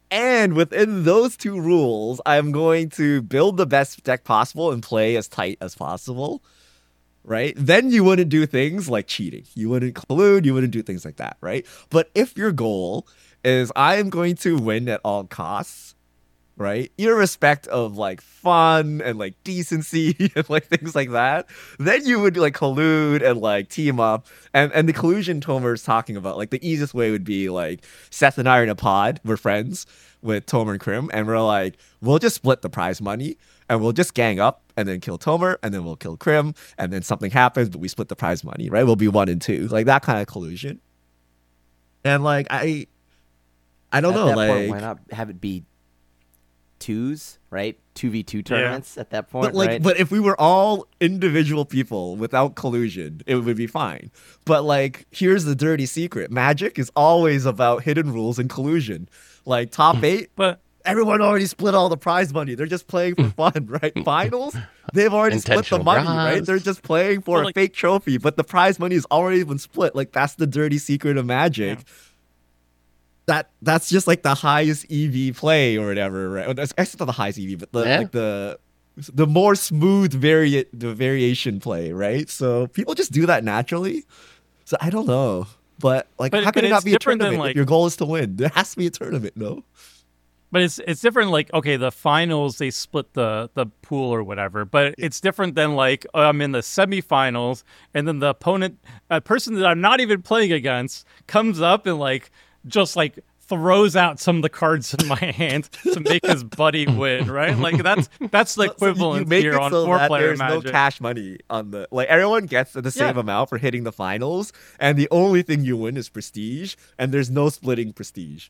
And 0.08 0.54
within 0.54 1.02
those 1.02 1.36
two 1.36 1.60
rules, 1.60 2.20
I'm 2.24 2.52
going 2.52 2.90
to 2.90 3.22
build 3.22 3.56
the 3.56 3.66
best 3.66 4.04
deck 4.04 4.22
possible 4.22 4.70
and 4.70 4.80
play 4.80 5.16
as 5.16 5.26
tight 5.26 5.58
as 5.60 5.74
possible 5.74 6.44
right? 7.26 7.54
Then 7.56 7.90
you 7.90 8.04
wouldn't 8.04 8.30
do 8.30 8.46
things 8.46 8.88
like 8.88 9.08
cheating. 9.08 9.44
You 9.54 9.68
wouldn't 9.68 9.94
collude. 9.94 10.46
You 10.46 10.54
wouldn't 10.54 10.72
do 10.72 10.82
things 10.82 11.04
like 11.04 11.16
that, 11.16 11.36
right? 11.40 11.66
But 11.90 12.10
if 12.14 12.36
your 12.36 12.52
goal 12.52 13.06
is 13.44 13.70
I 13.76 13.96
am 13.96 14.08
going 14.08 14.36
to 14.36 14.56
win 14.56 14.88
at 14.88 15.00
all 15.04 15.24
costs, 15.24 15.94
right? 16.56 16.90
Irrespective 16.96 17.72
of 17.72 17.98
like 17.98 18.20
fun 18.20 19.02
and 19.02 19.18
like 19.18 19.34
decency 19.44 20.32
and 20.36 20.48
like 20.48 20.66
things 20.66 20.94
like 20.94 21.10
that, 21.10 21.48
then 21.78 22.06
you 22.06 22.20
would 22.20 22.36
like 22.36 22.54
collude 22.54 23.28
and 23.28 23.40
like 23.40 23.68
team 23.68 24.00
up. 24.00 24.26
And 24.54 24.72
and 24.72 24.88
the 24.88 24.92
collusion 24.92 25.40
Tomer 25.40 25.74
is 25.74 25.82
talking 25.82 26.16
about, 26.16 26.36
like 26.36 26.50
the 26.50 26.66
easiest 26.66 26.94
way 26.94 27.10
would 27.10 27.24
be 27.24 27.50
like 27.50 27.84
Seth 28.10 28.38
and 28.38 28.48
I 28.48 28.60
are 28.60 28.62
in 28.62 28.68
a 28.68 28.76
pod, 28.76 29.20
we're 29.24 29.36
friends 29.36 29.84
with 30.22 30.46
Tomer 30.46 30.72
and 30.72 30.80
Krim, 30.80 31.10
and 31.12 31.26
we're 31.26 31.40
like, 31.40 31.76
we'll 32.00 32.18
just 32.18 32.36
split 32.36 32.62
the 32.62 32.70
prize 32.70 33.00
money 33.00 33.36
and 33.68 33.80
we'll 33.80 33.92
just 33.92 34.14
gang 34.14 34.40
up 34.40 34.62
and 34.76 34.88
then 34.88 35.00
kill 35.00 35.18
Tomer 35.18 35.56
and 35.62 35.72
then 35.72 35.84
we'll 35.84 35.96
kill 35.96 36.16
Krim 36.16 36.54
and 36.78 36.92
then 36.92 37.02
something 37.02 37.30
happens, 37.30 37.68
but 37.68 37.80
we 37.80 37.88
split 37.88 38.08
the 38.08 38.16
prize 38.16 38.44
money, 38.44 38.68
right? 38.68 38.84
We'll 38.84 38.96
be 38.96 39.08
one 39.08 39.28
and 39.28 39.40
two, 39.40 39.68
like 39.68 39.86
that 39.86 40.02
kind 40.02 40.20
of 40.20 40.26
collusion. 40.26 40.80
And 42.04 42.22
like 42.22 42.46
I, 42.50 42.86
I 43.92 44.00
don't 44.00 44.12
at 44.12 44.16
know, 44.16 44.26
like 44.36 44.50
point, 44.50 44.70
why 44.70 44.80
not 44.80 44.98
have 45.10 45.30
it 45.30 45.40
be 45.40 45.64
twos, 46.78 47.38
right? 47.50 47.78
Two 47.94 48.10
v 48.10 48.22
two 48.22 48.42
tournaments 48.42 48.94
yeah. 48.96 49.00
at 49.00 49.10
that 49.10 49.30
point, 49.30 49.46
but 49.46 49.54
like, 49.54 49.68
right? 49.68 49.82
but 49.82 49.98
if 49.98 50.10
we 50.10 50.20
were 50.20 50.38
all 50.40 50.86
individual 51.00 51.64
people 51.64 52.16
without 52.16 52.54
collusion, 52.54 53.22
it 53.26 53.36
would 53.36 53.56
be 53.56 53.66
fine. 53.66 54.10
But 54.44 54.64
like, 54.64 55.06
here's 55.10 55.44
the 55.44 55.54
dirty 55.54 55.86
secret: 55.86 56.30
Magic 56.30 56.78
is 56.78 56.90
always 56.94 57.46
about 57.46 57.82
hidden 57.82 58.12
rules 58.12 58.38
and 58.38 58.50
collusion. 58.50 59.08
Like 59.44 59.70
top 59.70 60.00
eight, 60.02 60.30
but 60.36 60.60
everyone 60.86 61.20
already 61.20 61.46
split 61.46 61.74
all 61.74 61.88
the 61.88 61.96
prize 61.96 62.32
money. 62.32 62.54
They're 62.54 62.66
just 62.66 62.86
playing 62.86 63.16
for 63.16 63.24
hmm. 63.24 63.28
fun, 63.30 63.66
right? 63.66 63.92
Hmm. 63.92 64.02
Finals, 64.02 64.56
they've 64.92 65.12
already 65.12 65.38
split 65.38 65.66
the 65.66 65.78
money, 65.78 66.06
right? 66.06 66.44
They're 66.44 66.58
just 66.58 66.82
playing 66.82 67.22
for 67.22 67.38
well, 67.38 67.48
a 67.48 67.52
fake 67.52 67.74
trophy, 67.74 68.18
but 68.18 68.36
the 68.36 68.44
prize 68.44 68.78
money 68.78 68.94
has 68.94 69.06
already 69.10 69.42
been 69.42 69.58
split. 69.58 69.94
Like 69.94 70.12
that's 70.12 70.34
the 70.34 70.46
dirty 70.46 70.78
secret 70.78 71.16
of 71.16 71.26
Magic. 71.26 71.78
Yeah. 71.78 71.84
That 73.26 73.50
that's 73.60 73.88
just 73.88 74.06
like 74.06 74.22
the 74.22 74.34
highest 74.34 74.86
EV 74.90 75.34
play 75.36 75.76
or 75.76 75.88
whatever, 75.88 76.30
right? 76.30 76.54
That's 76.54 76.72
actually 76.78 76.98
not 77.00 77.06
the 77.06 77.12
highest 77.12 77.40
EV, 77.40 77.58
but 77.58 77.72
the 77.72 77.84
yeah. 77.84 77.98
like 77.98 78.12
the 78.12 78.58
the 78.96 79.26
more 79.26 79.54
smooth 79.54 80.14
vari- 80.14 80.66
the 80.72 80.94
variation 80.94 81.60
play, 81.60 81.92
right? 81.92 82.30
So 82.30 82.68
people 82.68 82.94
just 82.94 83.12
do 83.12 83.26
that 83.26 83.44
naturally. 83.44 84.04
So 84.64 84.76
I 84.80 84.90
don't 84.90 85.06
know. 85.06 85.48
But 85.78 86.06
like 86.18 86.32
But- 86.32 86.44
how 86.44 86.50
can 86.50 86.64
it 86.64 86.70
not 86.70 86.84
be 86.84 86.94
a 86.94 86.98
different 86.98 87.20
than, 87.20 87.32
tournament? 87.32 87.50
if 87.50 87.50
like- 87.50 87.56
your 87.56 87.64
goal 87.64 87.86
is 87.86 87.96
to 87.96 88.06
win. 88.06 88.36
There 88.36 88.50
has 88.54 88.70
to 88.70 88.76
be 88.78 88.86
a 88.86 88.90
tournament, 88.90 89.36
no? 89.36 89.64
But 90.52 90.62
it's 90.62 90.78
it's 90.86 91.00
different. 91.00 91.30
Like 91.30 91.52
okay, 91.52 91.76
the 91.76 91.90
finals 91.90 92.58
they 92.58 92.70
split 92.70 93.12
the 93.14 93.50
the 93.54 93.66
pool 93.82 94.10
or 94.14 94.22
whatever. 94.22 94.64
But 94.64 94.94
it's 94.96 95.20
different 95.20 95.54
than 95.54 95.74
like 95.74 96.06
oh, 96.14 96.22
I'm 96.22 96.40
in 96.40 96.52
the 96.52 96.60
semifinals 96.60 97.62
and 97.94 98.06
then 98.06 98.20
the 98.20 98.28
opponent, 98.28 98.78
a 99.10 99.20
person 99.20 99.54
that 99.54 99.66
I'm 99.66 99.80
not 99.80 100.00
even 100.00 100.22
playing 100.22 100.52
against, 100.52 101.06
comes 101.26 101.60
up 101.60 101.86
and 101.86 101.98
like 101.98 102.30
just 102.66 102.96
like 102.96 103.18
throws 103.48 103.94
out 103.94 104.18
some 104.18 104.36
of 104.36 104.42
the 104.42 104.48
cards 104.48 104.92
in 104.94 105.06
my 105.06 105.14
hand 105.36 105.68
to 105.92 106.00
make 106.00 106.24
his 106.26 106.42
buddy 106.42 106.86
win. 106.86 107.30
Right? 107.30 107.56
Like 107.56 107.82
that's 107.82 108.08
that's 108.30 108.54
the 108.54 108.64
So 108.66 108.70
equivalent 108.72 109.28
make 109.28 109.42
here 109.42 109.58
on 109.58 109.70
so 109.72 109.84
four 109.84 109.98
player 110.06 110.36
there's 110.36 110.38
no 110.40 110.62
cash 110.62 111.00
money 111.00 111.38
on 111.50 111.70
the 111.72 111.88
like 111.90 112.08
everyone 112.08 112.46
gets 112.46 112.72
the 112.72 112.90
same 112.90 113.14
Yeah. 113.16 113.20
amount 113.20 113.48
for 113.48 113.58
hitting 113.58 113.84
the 113.84 113.92
finals, 113.92 114.52
and 114.78 114.96
the 114.98 115.08
only 115.10 115.42
thing 115.42 115.64
you 115.64 115.76
win 115.76 115.96
is 115.96 116.08
prestige, 116.08 116.76
and 116.98 117.12
there's 117.12 117.30
no 117.30 117.48
splitting 117.48 117.92
prestige. 117.92 118.48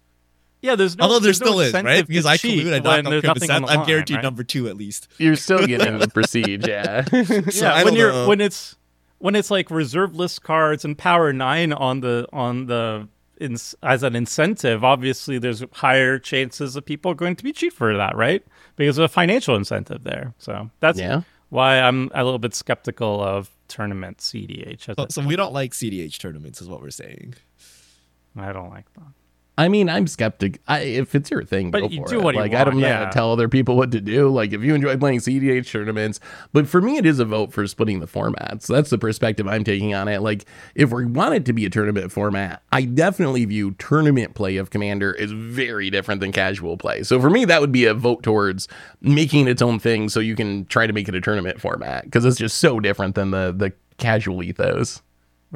Yeah, 0.62 0.74
there's 0.74 0.96
no. 0.96 1.04
Although 1.04 1.14
there 1.20 1.22
there's 1.28 1.40
no 1.40 1.46
still 1.48 1.60
is, 1.60 1.72
right? 1.74 2.06
Because 2.06 2.26
I 2.26 2.36
cheat 2.36 2.64
collude, 2.66 2.68
I 2.86 2.96
when 2.96 3.04
knock 3.04 3.10
there's 3.10 3.24
out 3.24 3.34
nothing 3.36 3.50
on 3.50 3.62
Kubica, 3.62 3.66
the 3.66 3.72
I'm 3.72 3.78
line, 3.80 3.86
guaranteed 3.86 4.16
right? 4.16 4.22
number 4.22 4.44
two 4.44 4.68
at 4.68 4.76
least. 4.76 5.08
You're 5.18 5.36
still 5.36 5.66
getting 5.66 5.98
the 5.98 6.08
prestige, 6.08 6.64
yeah. 6.68 7.04
So 7.04 7.64
yeah, 7.64 7.74
I 7.74 7.84
when 7.84 7.94
you're 7.94 8.12
know. 8.12 8.28
when 8.28 8.40
it's 8.40 8.76
when 9.18 9.34
it's 9.34 9.50
like 9.50 9.70
reserve 9.70 10.14
list 10.16 10.42
cards 10.42 10.84
and 10.84 10.96
power 10.98 11.32
nine 11.32 11.72
on 11.72 12.00
the 12.00 12.26
on 12.32 12.66
the 12.66 13.08
in, 13.38 13.56
as 13.82 14.02
an 14.02 14.16
incentive, 14.16 14.82
obviously 14.82 15.38
there's 15.38 15.62
higher 15.72 16.18
chances 16.18 16.74
of 16.76 16.84
people 16.86 17.12
going 17.14 17.36
to 17.36 17.44
be 17.44 17.52
cheap 17.52 17.72
for 17.72 17.94
that, 17.96 18.16
right? 18.16 18.42
Because 18.76 18.96
of 18.98 19.04
a 19.04 19.08
financial 19.08 19.54
incentive 19.56 20.04
there. 20.04 20.32
So 20.38 20.70
that's 20.80 20.98
Yeah. 20.98 21.20
why 21.50 21.78
I'm 21.80 22.10
a 22.14 22.24
little 22.24 22.38
bit 22.38 22.54
skeptical 22.54 23.22
of 23.22 23.50
tournament 23.68 24.18
CDH. 24.22 24.88
As 24.88 24.96
So, 24.96 25.04
a- 25.04 25.10
so 25.12 25.20
we 25.26 25.36
don't 25.36 25.52
like 25.52 25.72
CDH 25.74 26.18
tournaments, 26.18 26.62
is 26.62 26.68
what 26.68 26.80
we're 26.80 26.88
saying. 26.90 27.34
I 28.38 28.52
don't 28.52 28.70
like 28.70 28.86
that. 28.94 29.12
I 29.58 29.68
mean, 29.68 29.88
I'm 29.88 30.06
skeptic. 30.06 30.60
I, 30.68 30.80
if 30.80 31.14
it's 31.14 31.30
your 31.30 31.42
thing, 31.42 31.70
But 31.70 31.80
go 31.80 31.88
you 31.88 32.02
for 32.02 32.08
do 32.08 32.20
it. 32.20 32.24
what 32.24 32.34
you 32.34 32.40
like, 32.42 32.52
I 32.52 32.64
don't 32.64 32.74
want, 32.74 32.82
know 32.82 32.88
yeah. 32.88 33.10
tell 33.10 33.32
other 33.32 33.48
people 33.48 33.74
what 33.76 33.90
to 33.92 34.02
do. 34.02 34.28
Like, 34.28 34.52
if 34.52 34.62
you 34.62 34.74
enjoy 34.74 34.98
playing 34.98 35.20
CDH 35.20 35.70
tournaments, 35.70 36.20
but 36.52 36.68
for 36.68 36.82
me, 36.82 36.98
it 36.98 37.06
is 37.06 37.18
a 37.20 37.24
vote 37.24 37.52
for 37.54 37.66
splitting 37.66 38.00
the 38.00 38.06
formats. 38.06 38.66
That's 38.66 38.90
the 38.90 38.98
perspective 38.98 39.48
I'm 39.48 39.64
taking 39.64 39.94
on 39.94 40.08
it. 40.08 40.20
Like, 40.20 40.44
if 40.74 40.92
we 40.92 41.06
want 41.06 41.34
it 41.34 41.46
to 41.46 41.54
be 41.54 41.64
a 41.64 41.70
tournament 41.70 42.12
format, 42.12 42.62
I 42.70 42.82
definitely 42.82 43.46
view 43.46 43.70
tournament 43.78 44.34
play 44.34 44.58
of 44.58 44.68
Commander 44.68 45.18
as 45.18 45.30
very 45.30 45.88
different 45.88 46.20
than 46.20 46.32
casual 46.32 46.76
play. 46.76 47.02
So 47.02 47.18
for 47.18 47.30
me, 47.30 47.46
that 47.46 47.62
would 47.62 47.72
be 47.72 47.86
a 47.86 47.94
vote 47.94 48.22
towards 48.22 48.68
making 49.00 49.48
its 49.48 49.62
own 49.62 49.78
thing, 49.78 50.10
so 50.10 50.20
you 50.20 50.36
can 50.36 50.66
try 50.66 50.86
to 50.86 50.92
make 50.92 51.08
it 51.08 51.14
a 51.14 51.20
tournament 51.20 51.62
format 51.62 52.04
because 52.04 52.26
it's 52.26 52.36
just 52.38 52.58
so 52.58 52.78
different 52.78 53.14
than 53.14 53.30
the 53.30 53.54
the 53.56 53.72
casual 53.96 54.42
ethos. 54.42 55.00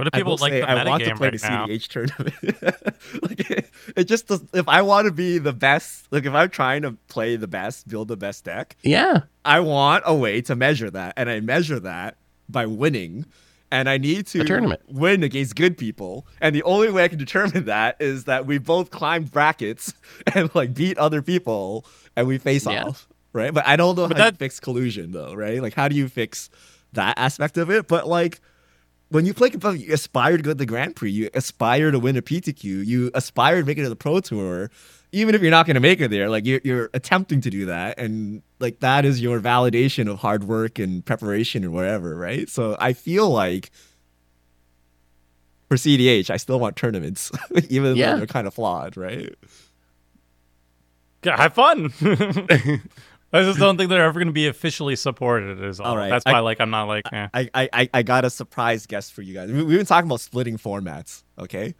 What 0.00 0.12
do 0.12 0.18
people 0.18 0.32
will 0.32 0.38
like 0.38 0.52
say, 0.52 0.60
the 0.60 0.68
I 0.70 0.84
want 0.88 1.04
to 1.04 1.14
play 1.14 1.28
right 1.30 1.40
the 1.40 1.48
now? 1.48 1.66
CDH 1.66 1.88
tournament. 1.88 3.22
like 3.22 3.50
it, 3.50 3.70
it 3.96 4.04
just 4.04 4.26
does, 4.28 4.42
if 4.52 4.68
I 4.68 4.82
want 4.82 5.06
to 5.06 5.12
be 5.12 5.38
the 5.38 5.52
best, 5.52 6.06
like 6.10 6.24
if 6.26 6.32
I'm 6.34 6.50
trying 6.50 6.82
to 6.82 6.92
play 7.08 7.36
the 7.36 7.48
best, 7.48 7.88
build 7.88 8.08
the 8.08 8.16
best 8.16 8.44
deck, 8.44 8.76
Yeah, 8.82 9.22
I 9.44 9.60
want 9.60 10.02
a 10.06 10.14
way 10.14 10.40
to 10.42 10.56
measure 10.56 10.90
that, 10.90 11.14
and 11.16 11.28
I 11.30 11.40
measure 11.40 11.80
that 11.80 12.16
by 12.48 12.66
winning. 12.66 13.26
And 13.72 13.88
I 13.88 13.98
need 13.98 14.26
to 14.26 14.40
A 14.40 14.44
tournament. 14.44 14.80
win 14.88 15.22
against 15.22 15.54
good 15.54 15.78
people. 15.78 16.26
And 16.40 16.56
the 16.56 16.62
only 16.64 16.90
way 16.90 17.04
I 17.04 17.08
can 17.08 17.18
determine 17.20 17.66
that 17.66 17.94
is 18.00 18.24
that 18.24 18.44
we 18.44 18.58
both 18.58 18.90
climb 18.90 19.22
brackets 19.26 19.94
and 20.34 20.52
like 20.56 20.74
beat 20.74 20.98
other 20.98 21.22
people 21.22 21.86
and 22.16 22.26
we 22.26 22.38
face 22.38 22.66
Yeah. 22.66 22.86
off. 22.86 23.06
Right. 23.32 23.54
But 23.54 23.68
I 23.68 23.76
don't 23.76 23.96
know 23.96 24.08
But 24.08 24.16
how 24.16 24.24
that- 24.24 24.30
to 24.32 24.36
fix 24.38 24.58
collusion 24.58 25.12
though, 25.12 25.34
right? 25.34 25.62
Like 25.62 25.74
how 25.74 25.86
do 25.86 25.94
you 25.94 26.08
fix 26.08 26.50
that 26.94 27.16
aspect 27.16 27.56
of 27.58 27.70
it? 27.70 27.86
But 27.86 28.08
like 28.08 28.40
when 29.10 29.26
you 29.26 29.34
play 29.34 29.50
competitive, 29.50 29.86
you 29.86 29.94
aspire 29.94 30.36
to 30.36 30.42
go 30.42 30.50
to 30.50 30.54
the 30.54 30.66
Grand 30.66 30.96
Prix, 30.96 31.10
you 31.10 31.30
aspire 31.34 31.90
to 31.90 31.98
win 31.98 32.16
a 32.16 32.22
PTQ, 32.22 32.86
you 32.86 33.10
aspire 33.14 33.60
to 33.60 33.66
make 33.66 33.76
it 33.78 33.82
to 33.82 33.88
the 33.88 33.96
Pro 33.96 34.20
Tour, 34.20 34.70
even 35.12 35.34
if 35.34 35.42
you're 35.42 35.50
not 35.50 35.66
going 35.66 35.74
to 35.74 35.80
make 35.80 36.00
it 36.00 36.10
there. 36.10 36.28
Like 36.30 36.46
you're, 36.46 36.60
you're 36.64 36.90
attempting 36.94 37.40
to 37.42 37.50
do 37.50 37.66
that, 37.66 37.98
and 37.98 38.42
like 38.60 38.80
that 38.80 39.04
is 39.04 39.20
your 39.20 39.40
validation 39.40 40.08
of 40.08 40.18
hard 40.20 40.44
work 40.44 40.78
and 40.78 41.04
preparation 41.04 41.64
and 41.64 41.72
whatever, 41.72 42.14
right? 42.16 42.48
So 42.48 42.76
I 42.80 42.92
feel 42.92 43.28
like 43.28 43.70
for 45.68 45.76
CDH, 45.76 46.30
I 46.30 46.36
still 46.36 46.58
want 46.60 46.76
tournaments, 46.76 47.30
even 47.68 47.96
Yeah. 47.96 48.12
though 48.12 48.16
they're 48.18 48.26
kind 48.26 48.46
of 48.46 48.54
flawed, 48.54 48.96
right? 48.96 49.34
Yeah, 51.22 51.36
Have 51.36 51.54
fun. 51.54 51.92
I 53.32 53.42
just 53.42 53.58
don't 53.60 53.76
think 53.76 53.90
they're 53.90 54.04
ever 54.04 54.18
going 54.18 54.26
to 54.26 54.32
be 54.32 54.48
officially 54.48 54.96
supported. 54.96 55.62
Is 55.62 55.78
all. 55.80 55.88
All 55.88 55.96
right, 55.96 56.10
That's 56.10 56.26
I- 56.26 56.32
why, 56.32 56.38
like, 56.40 56.60
I'm 56.60 56.70
not 56.70 56.84
like, 56.84 57.04
eh. 57.12 57.28
I, 57.32 57.48
I, 57.54 57.68
I- 57.72 57.90
I 57.94 58.02
got 58.02 58.24
a 58.24 58.30
surprise 58.30 58.86
guest 58.86 59.12
for 59.12 59.22
you 59.22 59.34
guys. 59.34 59.50
We, 59.52 59.62
we've 59.62 59.78
been 59.78 59.86
talking 59.86 60.08
about 60.08 60.20
splitting 60.20 60.56
formats, 60.58 61.22
okay? 61.38 61.74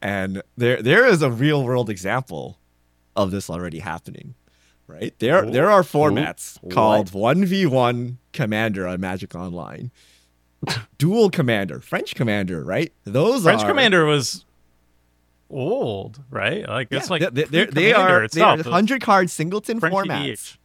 And 0.00 0.42
there 0.56 0.82
there 0.82 1.06
is 1.06 1.22
a 1.22 1.30
real 1.30 1.62
world 1.64 1.88
example 1.90 2.58
of 3.16 3.30
this 3.30 3.48
already 3.48 3.78
happening, 3.78 4.34
right? 4.86 5.14
There 5.18 5.44
there 5.50 5.70
are 5.70 5.82
formats 5.82 6.58
called 6.70 7.12
one 7.12 7.44
v 7.44 7.64
one 7.66 8.18
Commander 8.32 8.86
on 8.86 9.00
Magic 9.00 9.34
Online, 9.34 9.90
Dual 10.98 11.30
Commander, 11.30 11.80
French 11.80 12.14
Commander, 12.14 12.62
right? 12.64 12.92
Those 13.04 13.44
French 13.44 13.62
are, 13.62 13.68
Commander 13.68 14.04
was 14.04 14.44
old, 15.50 16.20
right? 16.30 16.68
Like 16.68 16.88
it's 16.90 17.10
like 17.10 17.22
they, 17.32 17.44
they, 17.44 17.64
pre- 17.66 17.74
they 17.74 17.92
Commander 17.92 18.24
are 18.24 18.28
they 18.28 18.40
are 18.42 18.54
itself, 18.58 18.60
hundred 18.66 19.00
card 19.02 19.30
singleton 19.30 19.80
French 19.80 19.94
formats. 19.94 20.26
EDH. 20.32 20.56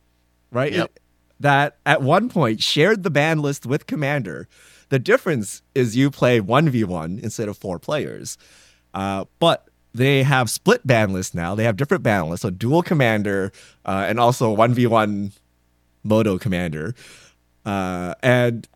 Right? 0.52 0.72
Yep. 0.74 1.00
That 1.40 1.78
at 1.86 2.02
one 2.02 2.30
point 2.30 2.62
shared 2.62 3.04
the 3.04 3.10
ban 3.10 3.40
list 3.40 3.66
with 3.66 3.88
Commander. 3.88 4.48
The 4.90 5.00
difference 5.00 5.62
is 5.76 5.96
you 5.96 6.10
play 6.12 6.42
1v1 6.42 7.22
instead 7.24 7.48
of 7.48 7.58
four 7.58 7.80
players. 7.80 8.38
Uh, 8.94 9.26
but 9.40 9.68
they 9.94 10.24
have 10.24 10.50
split 10.50 10.86
ban 10.86 11.14
lists 11.14 11.34
now. 11.34 11.56
They 11.56 11.64
have 11.64 11.78
different 11.78 12.04
ban 12.04 12.28
lists, 12.30 12.42
so 12.42 12.50
dual 12.50 12.82
Commander 12.84 13.52
uh, 13.86 14.06
and 14.10 14.20
also 14.20 14.56
1v1 14.56 15.32
Moto 16.04 16.38
Commander. 16.38 16.96
Uh, 17.66 18.16
and 18.24 18.68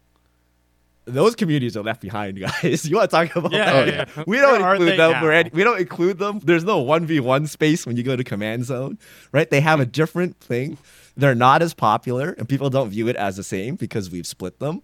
those 1.05 1.36
communities 1.36 1.76
are 1.76 1.84
left 1.84 2.01
behind, 2.01 2.39
guys. 2.63 2.86
you 2.89 2.95
want 2.95 3.09
to 3.09 3.15
talk 3.15 3.36
about 3.36 3.51
Yeah, 3.51 3.84
that? 3.86 4.09
yeah. 4.15 4.24
We 4.26 4.38
don't 4.38 4.61
Where 4.61 4.76
include 4.76 4.99
them. 4.99 5.24
any- 5.26 5.49
we 5.53 5.63
don't 5.63 5.80
include 5.80 6.17
them. 6.19 6.39
There's 6.43 6.63
no 6.63 6.84
1v1 6.84 7.49
space 7.49 7.86
when 7.86 7.97
you 7.97 8.03
go 8.03 8.15
to 8.15 8.24
command 8.24 8.65
zone, 8.65 8.97
right? 9.32 9.49
They 9.49 9.59
have 9.61 9.80
a 9.80 9.86
different 9.86 10.38
thing. 10.39 10.78
They're 11.16 11.36
not 11.36 11.61
as 11.61 11.74
popular, 11.74 12.32
and 12.32 12.49
people 12.49 12.70
don't 12.70 12.89
view 12.89 13.07
it 13.07 13.16
as 13.16 13.38
the 13.38 13.43
same 13.43 13.76
because 13.76 14.09
we've 14.09 14.26
split 14.26 14.59
them. 14.59 14.82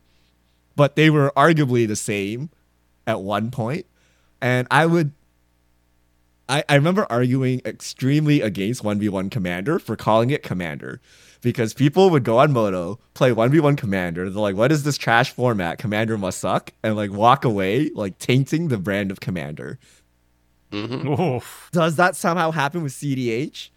But 0.76 0.96
they 0.96 1.10
were 1.10 1.34
arguably 1.36 1.88
the 1.88 1.96
same 1.96 2.50
at 3.08 3.22
one 3.22 3.52
point. 3.52 3.86
And 4.42 4.68
I 4.70 4.86
would 4.86 5.12
I, 6.50 6.64
I 6.68 6.76
remember 6.76 7.06
arguing 7.10 7.62
extremely 7.64 8.42
against 8.42 8.84
1v1 8.84 9.30
Commander 9.30 9.78
for 9.78 9.96
calling 9.96 10.32
it 10.32 10.42
Commander. 10.42 11.00
Because 11.42 11.74
people 11.74 12.10
would 12.10 12.26
go 12.26 12.40
on 12.40 12.52
Moto, 12.52 13.00
play 13.14 13.32
1v1 13.32 13.78
Commander. 13.78 14.30
They're 14.30 14.42
like, 14.42 14.58
what 14.58 14.74
is 14.74 14.84
this 14.84 14.98
trash 14.98 15.32
format? 15.32 15.78
Commander 15.78 16.18
must 16.18 16.40
suck. 16.40 16.74
And 16.84 16.98
like 16.98 17.12
walk 17.12 17.46
away, 17.46 17.92
like 17.94 18.18
tainting 18.18 18.68
the 18.68 18.78
brand 18.78 19.12
of 19.12 19.22
Commander. 19.22 19.80
Mm-hmm. 20.72 21.22
Oof. 21.22 21.70
Does 21.72 21.96
that 21.96 22.16
somehow 22.16 22.52
happen 22.52 22.84
with 22.84 22.94
CDH? 22.94 23.70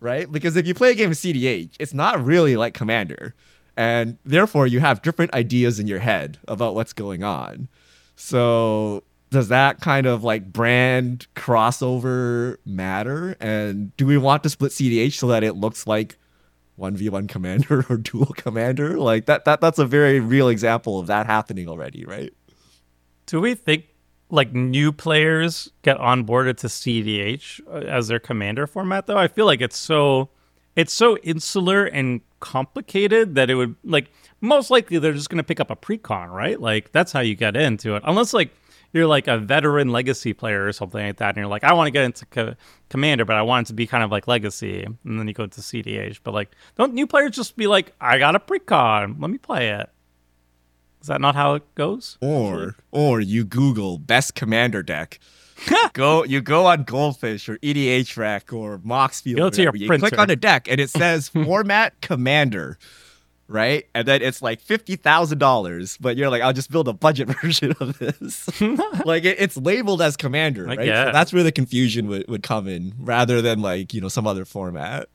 Right? 0.00 0.30
Because 0.30 0.56
if 0.56 0.66
you 0.66 0.74
play 0.74 0.92
a 0.92 0.94
game 0.94 1.10
of 1.10 1.16
CDH, 1.16 1.74
it's 1.78 1.92
not 1.92 2.24
really 2.24 2.56
like 2.56 2.74
Commander. 2.74 3.34
And 3.76 4.18
therefore, 4.24 4.66
you 4.66 4.80
have 4.80 5.02
different 5.02 5.32
ideas 5.34 5.78
in 5.78 5.86
your 5.86 6.00
head 6.00 6.38
about 6.48 6.74
what's 6.74 6.92
going 6.92 7.22
on. 7.22 7.68
So, 8.16 9.04
does 9.30 9.48
that 9.48 9.80
kind 9.80 10.06
of 10.06 10.24
like 10.24 10.52
brand 10.52 11.26
crossover 11.36 12.56
matter? 12.66 13.36
And 13.40 13.96
do 13.96 14.04
we 14.06 14.18
want 14.18 14.42
to 14.42 14.50
split 14.50 14.72
CDH 14.72 15.12
so 15.14 15.28
that 15.28 15.44
it 15.44 15.54
looks 15.54 15.86
like 15.86 16.18
1v1 16.78 17.28
commander 17.28 17.86
or 17.90 17.96
dual 17.96 18.32
commander? 18.36 18.98
Like 18.98 19.26
that, 19.26 19.44
that 19.44 19.60
that's 19.60 19.78
a 19.78 19.86
very 19.86 20.20
real 20.20 20.48
example 20.48 20.98
of 20.98 21.06
that 21.06 21.26
happening 21.26 21.68
already, 21.68 22.04
right? 22.04 22.32
Do 23.26 23.40
we 23.40 23.54
think 23.54 23.84
like 24.30 24.52
new 24.52 24.92
players 24.92 25.70
get 25.82 25.98
onboarded 25.98 26.56
to 26.58 26.66
CDH 26.66 27.60
uh, 27.68 27.86
as 27.86 28.08
their 28.08 28.20
commander 28.20 28.66
format 28.66 29.06
though? 29.06 29.18
I 29.18 29.28
feel 29.28 29.46
like 29.46 29.60
it's 29.60 29.76
so 29.76 30.30
it's 30.76 30.92
so 30.92 31.16
insular 31.18 31.84
and 31.84 32.20
complicated 32.40 33.34
that 33.34 33.50
it 33.50 33.54
would 33.54 33.76
like 33.84 34.10
most 34.40 34.70
likely 34.70 34.98
they're 34.98 35.12
just 35.12 35.28
going 35.28 35.38
to 35.38 35.44
pick 35.44 35.60
up 35.60 35.70
a 35.70 35.76
precon, 35.76 36.30
right? 36.30 36.60
Like 36.60 36.92
that's 36.92 37.12
how 37.12 37.20
you 37.20 37.34
get 37.34 37.56
into 37.56 37.96
it. 37.96 38.02
Unless 38.06 38.32
like 38.32 38.50
you're 38.92 39.06
like 39.06 39.28
a 39.28 39.38
veteran 39.38 39.90
legacy 39.90 40.32
player 40.32 40.66
or 40.66 40.72
something 40.72 41.04
like 41.04 41.18
that 41.18 41.28
and 41.28 41.36
you're 41.36 41.46
like 41.46 41.64
I 41.64 41.72
want 41.74 41.86
to 41.88 41.92
get 41.92 42.04
into 42.04 42.26
co- 42.26 42.54
commander 42.88 43.24
but 43.24 43.36
I 43.36 43.42
want 43.42 43.66
it 43.66 43.68
to 43.68 43.74
be 43.74 43.86
kind 43.86 44.02
of 44.02 44.10
like 44.10 44.26
legacy 44.26 44.82
and 44.82 44.98
then 45.04 45.28
you 45.28 45.34
go 45.34 45.46
to 45.46 45.60
CDH. 45.60 46.20
But 46.22 46.34
like 46.34 46.50
don't 46.76 46.94
new 46.94 47.06
players 47.06 47.32
just 47.36 47.56
be 47.56 47.66
like 47.66 47.92
I 48.00 48.18
got 48.18 48.34
a 48.34 48.40
precon, 48.40 49.20
let 49.20 49.30
me 49.30 49.38
play 49.38 49.70
it. 49.70 49.90
Is 51.00 51.06
that 51.06 51.20
not 51.20 51.34
how 51.34 51.54
it 51.54 51.74
goes? 51.74 52.18
Or 52.20 52.76
or 52.90 53.20
you 53.20 53.44
Google 53.44 53.98
best 53.98 54.34
commander 54.34 54.82
deck. 54.82 55.18
go 55.92 56.24
you 56.24 56.40
go 56.40 56.66
on 56.66 56.84
Goldfish 56.84 57.48
or 57.48 57.56
EDHREC 57.58 58.52
or 58.52 58.78
Moxfield. 58.78 59.36
Go 59.36 59.50
to 59.50 59.62
your 59.62 59.76
you 59.76 59.88
click 59.98 60.18
on 60.18 60.30
a 60.30 60.36
deck 60.36 60.68
and 60.70 60.80
it 60.80 60.90
says 60.90 61.28
format 61.28 62.00
commander. 62.00 62.78
right? 63.48 63.86
And 63.94 64.06
then 64.06 64.22
it's 64.22 64.42
like 64.42 64.60
fifty 64.60 64.96
thousand 64.96 65.38
dollars, 65.38 65.96
but 65.98 66.16
you're 66.16 66.30
like, 66.30 66.42
I'll 66.42 66.52
just 66.52 66.70
build 66.70 66.88
a 66.88 66.92
budget 66.92 67.28
version 67.42 67.74
of 67.80 67.98
this. 67.98 68.48
like 69.04 69.24
it, 69.24 69.36
it's 69.40 69.56
labeled 69.56 70.00
as 70.02 70.16
Commander, 70.16 70.64
I 70.68 70.76
right? 70.76 70.86
So 70.86 71.12
that's 71.12 71.32
where 71.32 71.42
the 71.42 71.52
confusion 71.52 72.08
would, 72.08 72.28
would 72.28 72.42
come 72.42 72.68
in, 72.68 72.94
rather 72.98 73.42
than 73.42 73.60
like 73.60 73.92
you 73.92 74.00
know 74.00 74.08
some 74.08 74.26
other 74.26 74.44
format. 74.44 75.08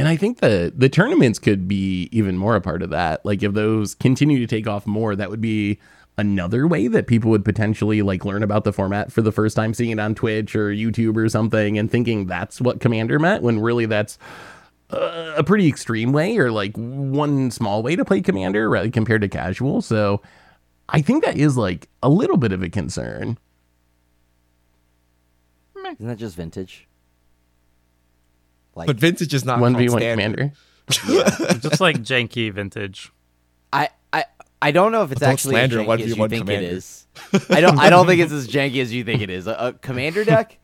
And 0.00 0.08
I 0.08 0.16
think 0.16 0.38
the 0.38 0.72
the 0.74 0.88
tournaments 0.88 1.38
could 1.38 1.68
be 1.68 2.08
even 2.10 2.38
more 2.38 2.56
a 2.56 2.60
part 2.62 2.80
of 2.80 2.88
that. 2.88 3.22
Like 3.22 3.42
if 3.42 3.52
those 3.52 3.94
continue 3.94 4.38
to 4.38 4.46
take 4.46 4.66
off 4.66 4.86
more, 4.86 5.14
that 5.14 5.28
would 5.28 5.42
be 5.42 5.78
another 6.16 6.66
way 6.66 6.88
that 6.88 7.06
people 7.06 7.30
would 7.30 7.44
potentially 7.44 8.00
like 8.00 8.24
learn 8.24 8.42
about 8.42 8.64
the 8.64 8.72
format 8.72 9.12
for 9.12 9.20
the 9.20 9.30
first 9.30 9.56
time, 9.56 9.74
seeing 9.74 9.90
it 9.90 10.00
on 10.00 10.14
Twitch 10.14 10.56
or 10.56 10.70
YouTube 10.70 11.18
or 11.18 11.28
something, 11.28 11.76
and 11.76 11.90
thinking 11.90 12.24
that's 12.24 12.62
what 12.62 12.80
Commander 12.80 13.18
meant 13.18 13.42
when 13.42 13.60
really 13.60 13.84
that's 13.84 14.16
uh, 14.88 15.34
a 15.36 15.44
pretty 15.44 15.68
extreme 15.68 16.14
way 16.14 16.38
or 16.38 16.50
like 16.50 16.74
one 16.76 17.50
small 17.50 17.82
way 17.82 17.94
to 17.94 18.02
play 18.02 18.22
Commander 18.22 18.70
right, 18.70 18.94
compared 18.94 19.20
to 19.20 19.28
casual. 19.28 19.82
So 19.82 20.22
I 20.88 21.02
think 21.02 21.26
that 21.26 21.36
is 21.36 21.58
like 21.58 21.90
a 22.02 22.08
little 22.08 22.38
bit 22.38 22.52
of 22.52 22.62
a 22.62 22.70
concern. 22.70 23.36
Isn't 25.76 26.08
that 26.08 26.16
just 26.16 26.36
vintage? 26.36 26.88
Like 28.74 28.86
But 28.86 28.96
vintage 28.96 29.34
is 29.34 29.44
not 29.44 29.60
one 29.60 29.76
v 29.76 29.88
one 29.88 30.00
standard. 30.00 30.52
Commander. 30.86 31.54
Just 31.60 31.80
like 31.80 31.98
janky 31.98 32.52
vintage. 32.52 33.12
I, 33.72 33.88
I 34.12 34.24
I 34.62 34.70
don't 34.72 34.92
know 34.92 35.02
if 35.04 35.12
it's 35.12 35.20
Don't 35.20 35.30
actually 35.30 35.56
as 35.56 35.70
janky 35.70 36.00
as 36.00 36.06
you 36.08 36.16
1v1 36.16 36.30
think 36.30 36.42
commander. 36.46 36.66
it 36.66 36.72
is. 36.72 37.06
I 37.50 37.60
don't 37.60 37.78
I 37.78 37.90
don't 37.90 38.06
think 38.06 38.20
it's 38.20 38.32
as 38.32 38.48
janky 38.48 38.80
as 38.82 38.92
you 38.92 39.04
think 39.04 39.22
it 39.22 39.30
is. 39.30 39.46
A, 39.46 39.52
a 39.52 39.72
commander 39.74 40.24
deck, 40.24 40.58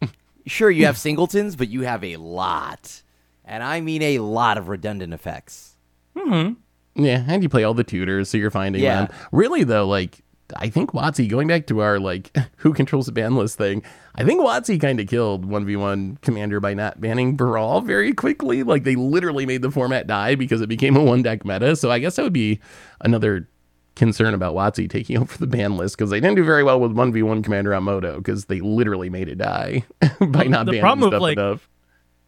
sure 0.46 0.70
you 0.70 0.86
have 0.86 0.96
singletons, 0.98 1.56
but 1.56 1.68
you 1.68 1.82
have 1.82 2.02
a 2.04 2.16
lot, 2.16 3.02
and 3.44 3.62
I 3.62 3.80
mean 3.80 4.02
a 4.02 4.18
lot 4.20 4.56
of 4.58 4.68
redundant 4.68 5.12
effects. 5.12 5.76
hmm 6.16 6.52
Yeah, 6.94 7.24
and 7.26 7.42
you 7.42 7.48
play 7.48 7.64
all 7.64 7.74
the 7.74 7.84
tutors, 7.84 8.28
so 8.30 8.38
you're 8.38 8.50
finding 8.50 8.82
Yeah. 8.82 9.06
them. 9.06 9.16
Really 9.32 9.64
though, 9.64 9.86
like 9.86 10.20
I 10.56 10.68
think 10.68 10.92
WotC, 10.92 11.28
going 11.28 11.48
back 11.48 11.66
to 11.68 11.80
our 11.80 11.98
like 11.98 12.36
who 12.56 12.72
controls 12.72 13.06
the 13.06 13.12
ban 13.12 13.36
list 13.36 13.58
thing, 13.58 13.82
I 14.14 14.24
think 14.24 14.40
WotC 14.40 14.80
kind 14.80 15.00
of 15.00 15.06
killed 15.06 15.48
1v1 15.48 16.20
commander 16.20 16.60
by 16.60 16.74
not 16.74 17.00
banning 17.00 17.36
Brawl 17.36 17.80
very 17.80 18.12
quickly. 18.12 18.62
Like 18.62 18.84
they 18.84 18.96
literally 18.96 19.46
made 19.46 19.62
the 19.62 19.70
format 19.70 20.06
die 20.06 20.34
because 20.34 20.60
it 20.60 20.68
became 20.68 20.96
a 20.96 21.02
one 21.02 21.22
deck 21.22 21.44
meta. 21.44 21.76
So 21.76 21.90
I 21.90 21.98
guess 21.98 22.16
that 22.16 22.22
would 22.22 22.32
be 22.32 22.60
another 23.00 23.48
concern 23.94 24.34
about 24.34 24.54
Watsy 24.54 24.88
taking 24.88 25.18
over 25.20 25.36
the 25.38 25.46
ban 25.46 25.76
list 25.76 25.96
because 25.96 26.10
they 26.10 26.20
didn't 26.20 26.36
do 26.36 26.44
very 26.44 26.64
well 26.64 26.80
with 26.80 26.92
1v1 26.92 27.44
commander 27.44 27.74
on 27.74 27.84
Moto 27.84 28.18
because 28.18 28.46
they 28.46 28.60
literally 28.60 29.10
made 29.10 29.28
it 29.28 29.38
die 29.38 29.84
by 30.20 30.44
not 30.44 30.66
the 30.66 30.72
banning 30.72 30.80
problem 30.80 31.10
stuff 31.10 31.22
like, 31.22 31.38
enough. 31.38 31.68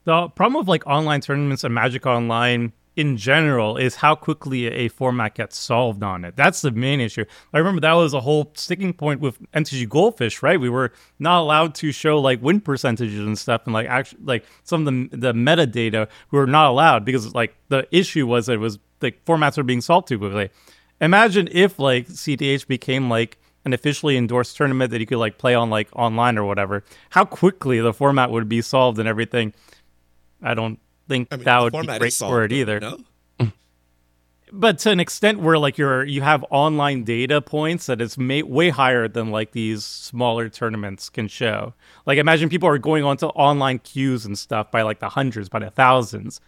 The 0.05 0.29
problem 0.29 0.61
with 0.61 0.69
like 0.69 0.87
online 0.87 1.23
tournaments 1.23 1.65
and 1.65 1.75
Magic 1.75 2.05
Online 2.05 2.73
in 2.97 3.17
general 3.17 3.77
is 3.77 3.97
how 3.97 4.15
quickly 4.15 4.67
a 4.67 4.89
format 4.89 5.35
gets 5.35 5.59
solved 5.59 6.03
on 6.03 6.25
it. 6.25 6.37
That's 6.37 6.61
the 6.61 6.71
main 6.71 7.01
issue. 7.01 7.25
I 7.53 7.59
remember 7.59 7.81
that 7.81 7.93
was 7.95 8.15
a 8.15 8.21
whole 8.21 8.53
sticking 8.55 8.93
point 8.93 9.21
with 9.21 9.41
MTG 9.53 9.89
Goldfish, 9.89 10.43
right? 10.43 10.61
We 10.61 10.69
were 10.69 10.93
not 11.19 11.41
allowed 11.41 11.75
to 11.77 11.93
show 11.93 12.21
like 12.21 12.41
win 12.41 12.61
percentages 12.61 13.19
and 13.19 13.39
stuff, 13.39 13.63
and 13.65 13.75
like 13.75 13.89
actually 13.89 14.23
like 14.25 14.45
some 14.63 14.87
of 14.87 15.11
the 15.11 15.17
the 15.17 15.33
metadata 15.33 16.09
we 16.31 16.39
were 16.39 16.47
not 16.47 16.71
allowed 16.71 17.05
because 17.05 17.35
like 17.35 17.55
the 17.69 17.87
issue 17.91 18.27
was 18.27 18.49
it 18.49 18.61
was 18.61 18.79
like 19.01 19.25
formats 19.25 19.57
were 19.57 19.65
being 19.65 19.81
solved 19.81 20.09
too 20.09 20.19
quickly. 20.19 20.51
Imagine 21.01 21.49
if 21.51 21.79
like 21.79 22.07
CDH 22.09 22.67
became 22.69 23.11
like 23.11 23.39
an 23.65 23.73
officially 23.73 24.17
endorsed 24.17 24.57
tournament 24.57 24.91
that 24.93 25.01
you 25.01 25.07
could 25.07 25.19
like 25.19 25.39
play 25.39 25.55
on 25.55 25.71
like 25.71 25.89
online 25.95 26.39
or 26.39 26.45
whatever. 26.45 26.85
How 27.11 27.25
quickly 27.25 27.81
the 27.81 27.93
format 27.93 28.31
would 28.31 28.49
be 28.49 28.63
solved 28.63 28.99
and 28.99 29.09
everything. 29.09 29.53
I 30.43 30.55
don't 30.55 30.79
think 31.09 31.29
I 31.31 31.37
mean, 31.37 31.45
that 31.45 31.59
would 31.61 31.73
be 31.73 31.87
great 31.87 32.03
is 32.05 32.19
for 32.19 32.45
it 32.45 32.53
either. 32.53 32.81
No? 32.81 32.99
But 34.57 34.79
to 34.81 34.91
an 34.91 35.01
extent 35.01 35.41
where 35.41 35.59
like 35.59 35.79
you're 35.79 36.05
you 36.05 36.23
have 36.23 36.45
online 36.49 37.03
data 37.03 37.41
points 37.41 37.87
that 37.87 38.01
is 38.01 38.17
ma- 38.17 38.45
way 38.45 38.69
higher 38.69 39.09
than 39.09 39.33
like 39.33 39.51
these 39.51 39.85
smaller 39.85 40.49
tournaments 40.49 41.09
can 41.09 41.27
show. 41.27 41.75
Like 42.07 42.19
imagine 42.19 42.49
people 42.49 42.69
are 42.69 42.79
going 42.79 43.03
onto 43.03 43.27
online 43.27 43.81
queues 43.81 44.25
and 44.25 44.39
stuff 44.39 44.71
by 44.71 44.83
like 44.83 45.01
the 45.01 45.09
hundreds, 45.09 45.49
by 45.49 45.59
the 45.59 45.71
thousands. 45.71 46.41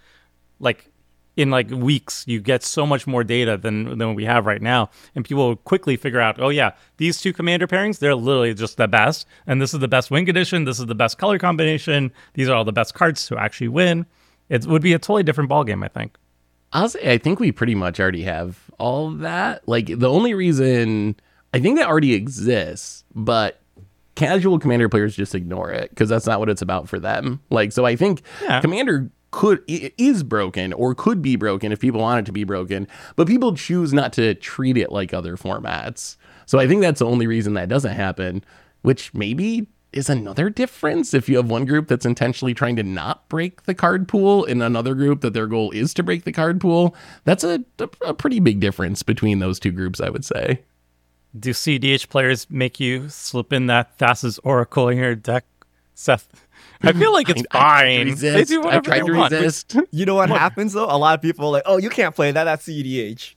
Like 0.61 0.89
in 1.37 1.51
like 1.51 1.69
weeks, 1.71 2.25
you 2.27 2.41
get 2.41 2.63
so 2.63 2.87
much 2.87 3.07
more 3.07 3.23
data 3.23 3.57
than 3.57 3.99
than 3.99 4.15
we 4.15 4.25
have 4.25 4.47
right 4.47 4.63
now, 4.63 4.89
and 5.15 5.25
people 5.25 5.49
will 5.49 5.57
quickly 5.57 5.97
figure 5.97 6.21
out, 6.21 6.41
oh 6.41 6.49
yeah, 6.49 6.73
these 6.97 7.21
two 7.21 7.33
commander 7.33 7.67
pairings, 7.67 7.99
they're 7.99 8.15
literally 8.15 8.55
just 8.55 8.79
the 8.79 8.89
best, 8.89 9.27
and 9.47 9.61
this 9.61 9.75
is 9.75 9.81
the 9.81 9.89
best 9.89 10.11
win 10.11 10.25
condition, 10.25 10.65
this 10.65 10.79
is 10.79 10.87
the 10.87 10.95
best 10.95 11.19
color 11.19 11.39
combination, 11.39 12.11
these 12.35 12.49
are 12.49 12.55
all 12.55 12.65
the 12.65 12.73
best 12.73 12.95
cards 12.95 13.27
to 13.27 13.37
actually 13.37 13.69
win. 13.69 14.07
It 14.49 14.67
would 14.67 14.83
be 14.83 14.93
a 14.93 14.99
totally 14.99 15.23
different 15.23 15.51
ballgame, 15.51 15.85
I 15.85 15.89
think. 15.89 16.17
I'll 16.73 16.89
say 16.89 17.13
I 17.13 17.19
think 17.19 17.41
we 17.41 17.53
pretty 17.53 17.75
much 17.75 17.99
already 18.01 18.23
have 18.25 18.59
all 18.79 19.11
that. 19.13 19.67
Like 19.69 19.87
the 19.87 20.09
only 20.11 20.35
reason 20.35 21.17
I 21.55 21.61
think 21.61 21.79
that 21.79 21.87
already 21.89 22.13
exists, 22.15 23.05
but 23.15 23.61
casual 24.15 24.59
commander 24.59 24.89
players 24.89 25.15
just 25.17 25.35
ignore 25.35 25.71
it 25.71 25.91
because 25.91 26.09
that's 26.09 26.27
not 26.27 26.41
what 26.41 26.49
it's 26.49 26.63
about 26.63 26.89
for 26.89 26.99
them. 26.99 27.41
Like 27.51 27.73
so 27.73 27.85
I 27.87 27.97
think 27.97 28.23
Yeah. 28.43 28.61
commander 28.61 29.11
could 29.31 29.63
is 29.69 30.23
broken 30.23 30.73
or 30.73 30.95
could 30.95 31.21
be 31.23 31.37
broken 31.37 31.71
if 31.73 31.81
people 31.81 32.01
want 32.01 32.21
it 32.21 32.27
to 32.27 32.33
be 32.33 32.45
broken, 32.45 32.87
but 33.17 33.27
people 33.27 33.55
choose 33.55 33.93
not 33.93 34.13
to 34.15 34.35
treat 34.35 34.77
it 34.77 34.91
like 34.91 35.13
other 35.13 35.37
formats. 35.37 36.17
So 36.47 36.59
I 36.59 36.67
think 36.67 36.81
that's 36.81 37.01
the 37.01 37.07
only 37.07 37.27
reason 37.27 37.55
that 37.55 37.69
doesn't 37.69 37.95
happen, 37.95 38.43
which 38.83 39.13
maybe 39.15 39.67
is 39.97 40.11
another 40.11 40.51
difference 40.51 41.15
if 41.15 41.29
you 41.29 41.37
have 41.37 41.49
one 41.51 41.65
group 41.65 41.89
that's 41.89 42.07
intentionally 42.07 42.55
trying 42.55 42.77
to 42.77 42.83
not 42.83 43.29
break 43.29 43.63
the 43.63 43.75
card 43.75 44.07
pool 44.09 44.45
and 44.45 44.63
another 44.63 44.95
group 44.95 45.21
that 45.23 45.33
their 45.35 45.47
goal 45.47 45.71
is 45.71 45.95
to 45.95 46.03
break 46.03 46.25
the 46.25 46.33
card 46.33 46.61
pool. 46.61 46.95
That's 47.25 47.45
a, 47.45 47.65
a, 47.79 47.89
a 48.07 48.15
pretty 48.15 48.41
big 48.41 48.61
difference 48.61 49.03
between 49.03 49.39
those 49.39 49.59
two 49.59 49.73
groups, 49.73 50.01
I 50.01 50.09
would 50.11 50.25
say. 50.25 50.63
Do 51.39 51.51
CDH 51.51 52.09
players 52.09 52.47
make 52.51 52.81
you 52.81 53.09
slip 53.09 53.53
in 53.53 53.67
that 53.67 53.99
Thassa's 53.99 54.39
Oracle 54.45 54.89
in 54.89 54.99
your 54.99 55.15
deck, 55.15 55.45
Seth? 55.95 56.47
I 56.83 56.93
feel 56.93 57.13
like 57.13 57.29
it's 57.29 57.43
I- 57.53 57.59
I 57.59 57.61
tried 57.61 57.83
to 57.85 57.97
fine. 57.99 58.07
resist. 58.09 58.35
They 58.37 58.45
do 58.55 58.63
I 58.63 58.65
whatever 58.65 58.83
tried 58.85 59.03
they 59.03 59.07
to 59.07 59.13
want. 59.15 59.33
resist. 59.33 59.77
You 59.93 60.05
know 60.07 60.15
what 60.17 60.29
happens 60.31 60.73
though? 60.73 60.87
A 60.87 60.97
lot 60.99 61.15
of 61.15 61.23
people 61.23 61.47
are 61.47 61.53
like, 61.53 61.63
oh, 61.67 61.77
you 61.77 61.91
can't 61.91 62.15
play 62.15 62.33
that. 62.33 62.45
That's 62.45 62.67
CEDH. 62.67 63.35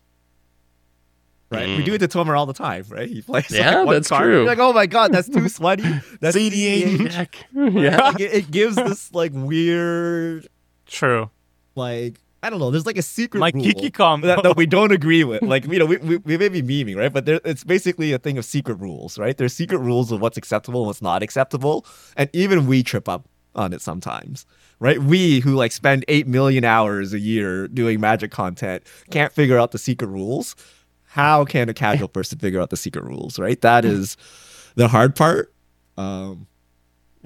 Right? 1.52 1.68
We 1.68 1.78
mm. 1.78 1.86
do 1.86 1.94
it 1.96 1.98
to 2.00 2.08
Tomer 2.08 2.38
all 2.38 2.46
the 2.46 2.54
time, 2.54 2.86
right? 2.90 3.10
He 3.10 3.24
plays 3.24 3.50
Yeah, 3.50 3.78
like 3.78 3.86
one 3.88 3.96
that's 3.96 4.10
card. 4.10 4.24
true. 4.24 4.46
Like, 4.46 4.60
oh 4.60 4.72
my 4.72 4.86
god, 4.86 5.12
that's 5.12 5.28
too 5.28 5.50
sweaty. 5.50 5.84
That's 6.22 6.38
CEDH. 6.38 7.12
deck. 7.12 7.46
yeah. 7.54 7.98
Like, 7.98 8.20
it, 8.20 8.34
it 8.34 8.52
gives 8.52 8.76
this 8.76 9.12
like 9.14 9.32
weird, 9.34 10.48
True. 10.86 11.32
like 11.76 12.20
I 12.42 12.50
don't 12.50 12.60
know. 12.60 12.72
There's 12.72 12.86
like 12.86 12.98
a 12.98 13.02
secret 13.02 13.40
My 13.40 13.52
rule 13.54 13.64
Kiki 13.64 13.90
combo. 13.90 14.28
that, 14.28 14.44
that 14.44 14.56
we 14.56 14.66
don't 14.78 14.92
agree 14.92 15.24
with. 15.24 15.42
Like 15.42 15.66
you 15.66 15.80
know, 15.80 15.86
we, 15.86 15.98
we, 15.98 16.18
we 16.18 16.38
may 16.38 16.50
be 16.50 16.62
memeing, 16.62 16.96
right? 16.96 17.12
But 17.12 17.26
there, 17.26 17.42
it's 17.44 17.64
basically 17.64 18.14
a 18.14 18.20
thing 18.20 18.38
of 18.38 18.46
secret 18.46 18.76
rules, 18.76 19.18
right? 19.18 19.36
There's 19.36 19.54
secret 19.54 19.80
rules 19.80 20.12
of 20.12 20.22
what's 20.22 20.38
acceptable 20.38 20.82
and 20.82 20.88
what's 20.88 21.02
not 21.02 21.22
acceptable, 21.24 21.86
and 22.16 22.30
even 22.34 22.66
we 22.68 22.84
trip 22.84 23.10
up 23.10 23.28
on 23.56 23.74
it 23.74 23.82
sometimes, 23.82 24.46
right? 24.80 25.02
We 25.02 25.42
who 25.42 25.56
like 25.56 25.72
spend 25.72 26.06
eight 26.08 26.28
million 26.28 26.64
hours 26.64 27.14
a 27.14 27.20
year 27.20 27.68
doing 27.68 28.00
magic 28.00 28.32
content 28.32 28.84
can't 29.12 29.34
figure 29.34 29.58
out 29.58 29.72
the 29.72 29.78
secret 29.78 30.08
rules. 30.08 30.56
How 31.20 31.44
can 31.44 31.68
a 31.68 31.74
casual 31.74 32.08
person 32.08 32.40
figure 32.40 32.62
out 32.62 32.70
the 32.70 32.78
secret 32.78 33.04
rules, 33.04 33.38
right? 33.38 33.60
That 33.62 33.84
is 33.84 34.16
the 34.76 34.88
hard 34.88 35.18
part. 35.18 35.54
Um, 35.98 36.48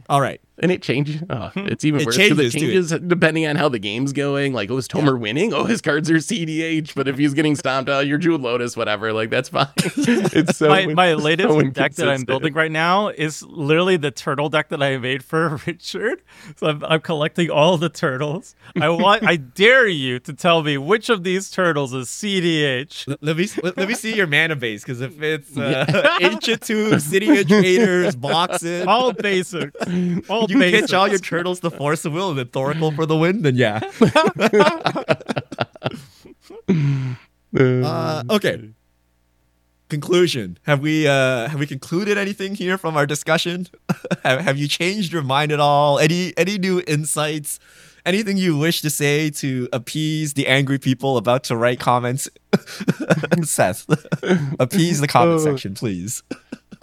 all 0.09 0.19
right. 0.19 0.41
And 0.59 0.71
it 0.71 0.83
changes. 0.83 1.21
Oh, 1.31 1.49
it's 1.55 1.83
even 1.83 2.01
It 2.01 2.05
worse 2.05 2.15
'cause 2.15 2.27
changes, 2.27 2.53
it 2.55 2.59
too. 2.59 2.65
changes 2.67 2.91
depending 3.07 3.47
on 3.47 3.55
how 3.55 3.69
the 3.69 3.79
game's 3.79 4.13
going. 4.13 4.53
Like, 4.53 4.69
oh, 4.69 4.77
is 4.77 4.87
Tomer 4.87 5.19
winning? 5.19 5.51
Oh, 5.51 5.63
his 5.63 5.81
cards 5.81 6.11
are 6.11 6.17
CDH. 6.19 6.93
But 6.93 7.07
if 7.07 7.17
he's 7.17 7.33
getting 7.33 7.55
stomped 7.55 7.89
out, 7.89 8.05
you're 8.05 8.19
Jewel 8.19 8.37
Lotus, 8.37 8.77
whatever. 8.77 9.11
Like, 9.13 9.31
that's 9.31 9.49
fine. 9.49 9.65
it's 9.77 10.57
so 10.57 10.67
my, 10.69 10.85
my 10.87 11.13
latest 11.15 11.49
so 11.49 11.61
deck 11.61 11.95
that 11.95 12.07
I'm 12.07 12.21
building 12.23 12.53
right 12.53 12.71
now 12.71 13.07
is 13.07 13.41
literally 13.41 13.97
the 13.97 14.11
turtle 14.11 14.47
deck 14.49 14.69
that 14.69 14.83
I 14.83 14.97
made 14.97 15.23
for 15.23 15.59
Richard. 15.67 16.21
So 16.57 16.67
I'm, 16.67 16.83
I'm 16.85 17.01
collecting 17.01 17.49
all 17.49 17.77
the 17.79 17.89
turtles. 17.89 18.55
I 18.79 18.89
want, 18.89 19.23
I 19.23 19.35
dare 19.55 19.87
you 19.87 20.19
to 20.19 20.33
tell 20.33 20.61
me 20.61 20.77
which 20.77 21.09
of 21.09 21.23
these 21.23 21.49
turtles 21.49 21.93
is 21.93 22.09
CDH. 22.09 23.07
Let- 23.07 23.23
Let 23.23 23.37
me 23.37 23.47
let, 23.63 23.77
let 23.77 23.87
me 23.87 23.95
see 23.95 24.15
your 24.15 24.27
mana 24.27 24.55
base 24.55 24.83
because 24.83 25.01
if 25.01 25.19
it's 25.21 25.57
uh, 25.57 26.17
ancient 26.21 26.61
two 26.61 26.99
city 26.99 27.29
educators 27.29 28.15
boxes, 28.15 28.85
All 28.85 29.11
basics. 29.13 29.75
All 30.29 30.42
you 30.49 30.59
basics. 30.59 30.81
pitch 30.87 30.93
all 30.93 31.07
your 31.07 31.19
turtles 31.19 31.59
to 31.61 31.69
Force 31.69 32.05
of 32.05 32.13
Will 32.13 32.29
and 32.29 32.39
then 32.39 32.45
Thoracle 32.47 32.95
for 32.95 33.05
the 33.05 33.17
wind, 33.17 33.43
then 33.43 33.55
yeah. 33.55 33.79
Uh, 37.55 38.23
okay. 38.31 38.69
Conclusion: 39.89 40.57
Have 40.63 40.79
we 40.79 41.07
uh, 41.07 41.47
have 41.49 41.59
we 41.59 41.67
concluded 41.67 42.17
anything 42.17 42.55
here 42.55 42.79
from 42.79 42.97
our 42.97 43.05
discussion? 43.05 43.67
have, 44.23 44.39
have 44.41 44.57
you 44.57 44.67
changed 44.67 45.13
your 45.13 45.21
mind 45.21 45.51
at 45.51 45.59
all? 45.59 45.99
Any 45.99 46.33
any 46.35 46.57
new 46.57 46.81
insights? 46.87 47.59
Anything 48.05 48.37
you 48.37 48.57
wish 48.57 48.81
to 48.81 48.89
say 48.89 49.29
to 49.29 49.69
appease 49.71 50.33
the 50.33 50.47
angry 50.47 50.77
people 50.79 51.15
about 51.15 51.43
to 51.45 51.55
write 51.55 51.79
comments? 51.79 52.27
Seth, 53.43 53.85
appease 54.59 54.99
the 54.99 55.07
comment 55.07 55.39
Oh. 55.41 55.43
section, 55.43 55.73
please. 55.73 56.21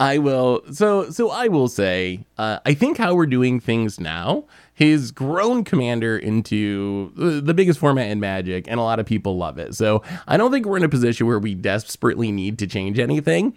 I 0.01 0.17
will. 0.17 0.63
So, 0.71 1.11
so 1.11 1.29
I 1.29 1.47
will 1.47 1.67
say, 1.67 2.25
uh, 2.39 2.57
I 2.65 2.73
think 2.73 2.97
how 2.97 3.13
we're 3.13 3.27
doing 3.27 3.59
things 3.59 3.99
now 3.99 4.45
has 4.73 5.11
grown 5.11 5.63
Commander 5.63 6.17
into 6.17 7.11
the, 7.15 7.39
the 7.39 7.53
biggest 7.53 7.77
format 7.77 8.09
in 8.09 8.19
Magic, 8.19 8.67
and 8.67 8.79
a 8.79 8.83
lot 8.83 8.99
of 8.99 9.05
people 9.05 9.37
love 9.37 9.59
it. 9.59 9.75
So, 9.75 10.01
I 10.27 10.37
don't 10.37 10.51
think 10.51 10.65
we're 10.65 10.77
in 10.77 10.83
a 10.83 10.89
position 10.89 11.27
where 11.27 11.37
we 11.37 11.53
desperately 11.53 12.31
need 12.31 12.57
to 12.59 12.67
change 12.67 12.97
anything. 12.97 13.55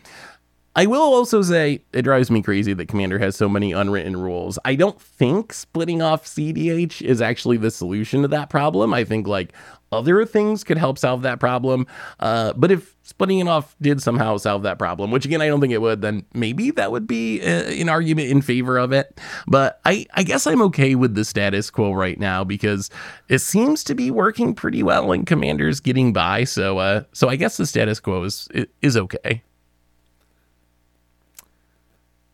I 0.76 0.86
will 0.86 1.02
also 1.02 1.40
say 1.42 1.84
it 1.92 2.02
drives 2.02 2.30
me 2.30 2.42
crazy 2.42 2.74
that 2.74 2.88
Commander 2.88 3.18
has 3.20 3.36
so 3.36 3.48
many 3.48 3.72
unwritten 3.72 4.16
rules. 4.16 4.58
I 4.64 4.74
don't 4.74 5.00
think 5.00 5.52
splitting 5.52 6.02
off 6.02 6.24
CDH 6.24 7.00
is 7.00 7.22
actually 7.22 7.58
the 7.58 7.70
solution 7.70 8.22
to 8.22 8.28
that 8.28 8.50
problem. 8.50 8.92
I 8.92 9.04
think 9.04 9.28
like 9.28 9.52
other 9.92 10.24
things 10.24 10.64
could 10.64 10.76
help 10.76 10.98
solve 10.98 11.22
that 11.22 11.38
problem. 11.38 11.86
Uh, 12.18 12.52
but 12.54 12.72
if 12.72 12.96
splitting 13.04 13.38
it 13.38 13.46
off 13.46 13.76
did 13.80 14.02
somehow 14.02 14.36
solve 14.36 14.64
that 14.64 14.76
problem, 14.76 15.12
which 15.12 15.24
again 15.24 15.40
I 15.40 15.46
don't 15.46 15.60
think 15.60 15.72
it 15.72 15.80
would, 15.80 16.02
then 16.02 16.26
maybe 16.34 16.72
that 16.72 16.90
would 16.90 17.06
be 17.06 17.40
uh, 17.40 17.70
an 17.70 17.88
argument 17.88 18.30
in 18.30 18.42
favor 18.42 18.76
of 18.76 18.92
it. 18.92 19.20
But 19.46 19.80
I, 19.84 20.06
I 20.14 20.24
guess 20.24 20.44
I'm 20.46 20.62
okay 20.62 20.96
with 20.96 21.14
the 21.14 21.24
status 21.24 21.70
quo 21.70 21.92
right 21.92 22.18
now 22.18 22.42
because 22.42 22.90
it 23.28 23.38
seems 23.38 23.84
to 23.84 23.94
be 23.94 24.10
working 24.10 24.54
pretty 24.54 24.82
well 24.82 25.12
and 25.12 25.24
Commander's 25.24 25.78
getting 25.78 26.12
by. 26.12 26.42
So 26.42 26.78
uh, 26.78 27.04
so 27.12 27.28
I 27.28 27.36
guess 27.36 27.56
the 27.56 27.66
status 27.66 28.00
quo 28.00 28.24
is 28.24 28.48
is 28.82 28.96
okay. 28.96 29.44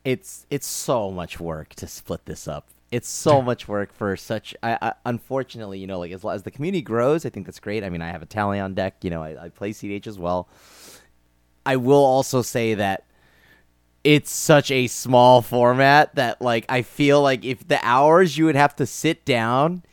It's 0.03 0.45
it's 0.49 0.67
so 0.67 1.11
much 1.11 1.39
work 1.39 1.75
to 1.75 1.87
split 1.87 2.25
this 2.25 2.47
up. 2.47 2.67
It's 2.91 3.07
so 3.07 3.41
much 3.41 3.67
work 3.69 3.93
for 3.93 4.17
such. 4.17 4.53
I, 4.61 4.77
I 4.81 4.93
unfortunately, 5.05 5.79
you 5.79 5.87
know, 5.87 5.99
like 5.99 6.11
as 6.11 6.25
as 6.25 6.43
the 6.43 6.51
community 6.51 6.81
grows, 6.81 7.25
I 7.25 7.29
think 7.29 7.45
that's 7.45 7.59
great. 7.59 7.83
I 7.83 7.89
mean, 7.89 8.01
I 8.01 8.09
have 8.09 8.21
a 8.21 8.25
tally 8.25 8.59
on 8.59 8.73
deck. 8.73 8.95
You 9.01 9.09
know, 9.09 9.23
I, 9.23 9.45
I 9.45 9.49
play 9.49 9.71
CDH 9.71 10.07
as 10.07 10.19
well. 10.19 10.49
I 11.65 11.75
will 11.77 12.03
also 12.03 12.41
say 12.41 12.73
that 12.73 13.05
it's 14.03 14.31
such 14.31 14.71
a 14.71 14.87
small 14.87 15.41
format 15.41 16.15
that 16.15 16.41
like 16.41 16.65
I 16.67 16.81
feel 16.81 17.21
like 17.21 17.45
if 17.45 17.67
the 17.67 17.79
hours 17.83 18.37
you 18.37 18.45
would 18.45 18.55
have 18.55 18.75
to 18.77 18.85
sit 18.85 19.23
down 19.25 19.83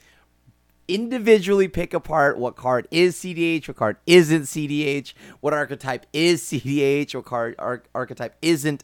individually 0.89 1.69
pick 1.69 1.93
apart 1.93 2.39
what 2.39 2.57
card 2.57 2.89
is 2.91 3.17
CDH, 3.17 3.69
what 3.69 3.77
card 3.77 3.97
isn't 4.07 4.45
CDH, 4.45 5.13
what 5.41 5.53
archetype 5.53 6.07
is 6.15 6.43
CDH, 6.43 7.15
what 7.15 7.27
card 7.27 7.55
ar- 7.59 7.85
archetype 7.95 8.35
isn't 8.41 8.83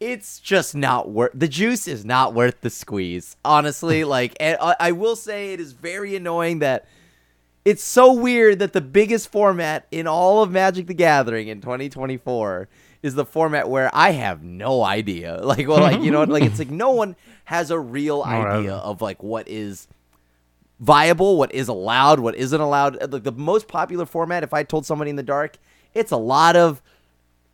it's 0.00 0.40
just 0.40 0.74
not 0.74 1.10
worth 1.10 1.32
the 1.34 1.46
juice 1.46 1.86
is 1.86 2.04
not 2.04 2.34
worth 2.34 2.60
the 2.62 2.70
squeeze. 2.70 3.36
Honestly 3.44 4.02
like 4.16 4.36
and 4.40 4.56
I, 4.60 4.74
I 4.80 4.92
will 4.92 5.16
say 5.16 5.52
it 5.52 5.60
is 5.60 5.72
very 5.72 6.16
annoying 6.16 6.60
that 6.60 6.86
it's 7.64 7.84
so 7.84 8.12
weird 8.12 8.58
that 8.60 8.72
the 8.72 8.80
biggest 8.80 9.30
format 9.30 9.86
in 9.90 10.06
all 10.06 10.42
of 10.42 10.50
magic 10.50 10.86
the 10.86 10.94
gathering 10.94 11.48
in 11.48 11.60
2024 11.60 12.68
is 13.02 13.14
the 13.14 13.24
format 13.24 13.68
where 13.68 13.90
i 13.94 14.10
have 14.10 14.42
no 14.42 14.82
idea. 14.82 15.38
Like 15.44 15.68
well 15.68 15.80
like 15.80 16.00
you 16.00 16.10
know 16.10 16.24
like 16.24 16.44
it's 16.44 16.58
like 16.58 16.70
no 16.70 16.90
one 17.02 17.14
has 17.44 17.70
a 17.70 17.78
real 17.78 18.22
idea 18.22 18.74
of 18.74 19.02
like 19.02 19.22
what 19.22 19.46
is 19.48 19.86
viable 20.78 21.36
what 21.36 21.52
is 21.52 21.68
allowed 21.68 22.20
what 22.20 22.34
isn't 22.36 22.60
allowed. 22.60 23.02
Uh, 23.02 23.08
like 23.10 23.22
the 23.22 23.32
most 23.32 23.68
popular 23.68 24.06
format 24.06 24.42
if 24.42 24.54
i 24.54 24.62
told 24.62 24.86
somebody 24.86 25.10
in 25.10 25.16
the 25.16 25.22
dark 25.22 25.58
it's 25.92 26.10
a 26.10 26.16
lot 26.16 26.56
of 26.56 26.80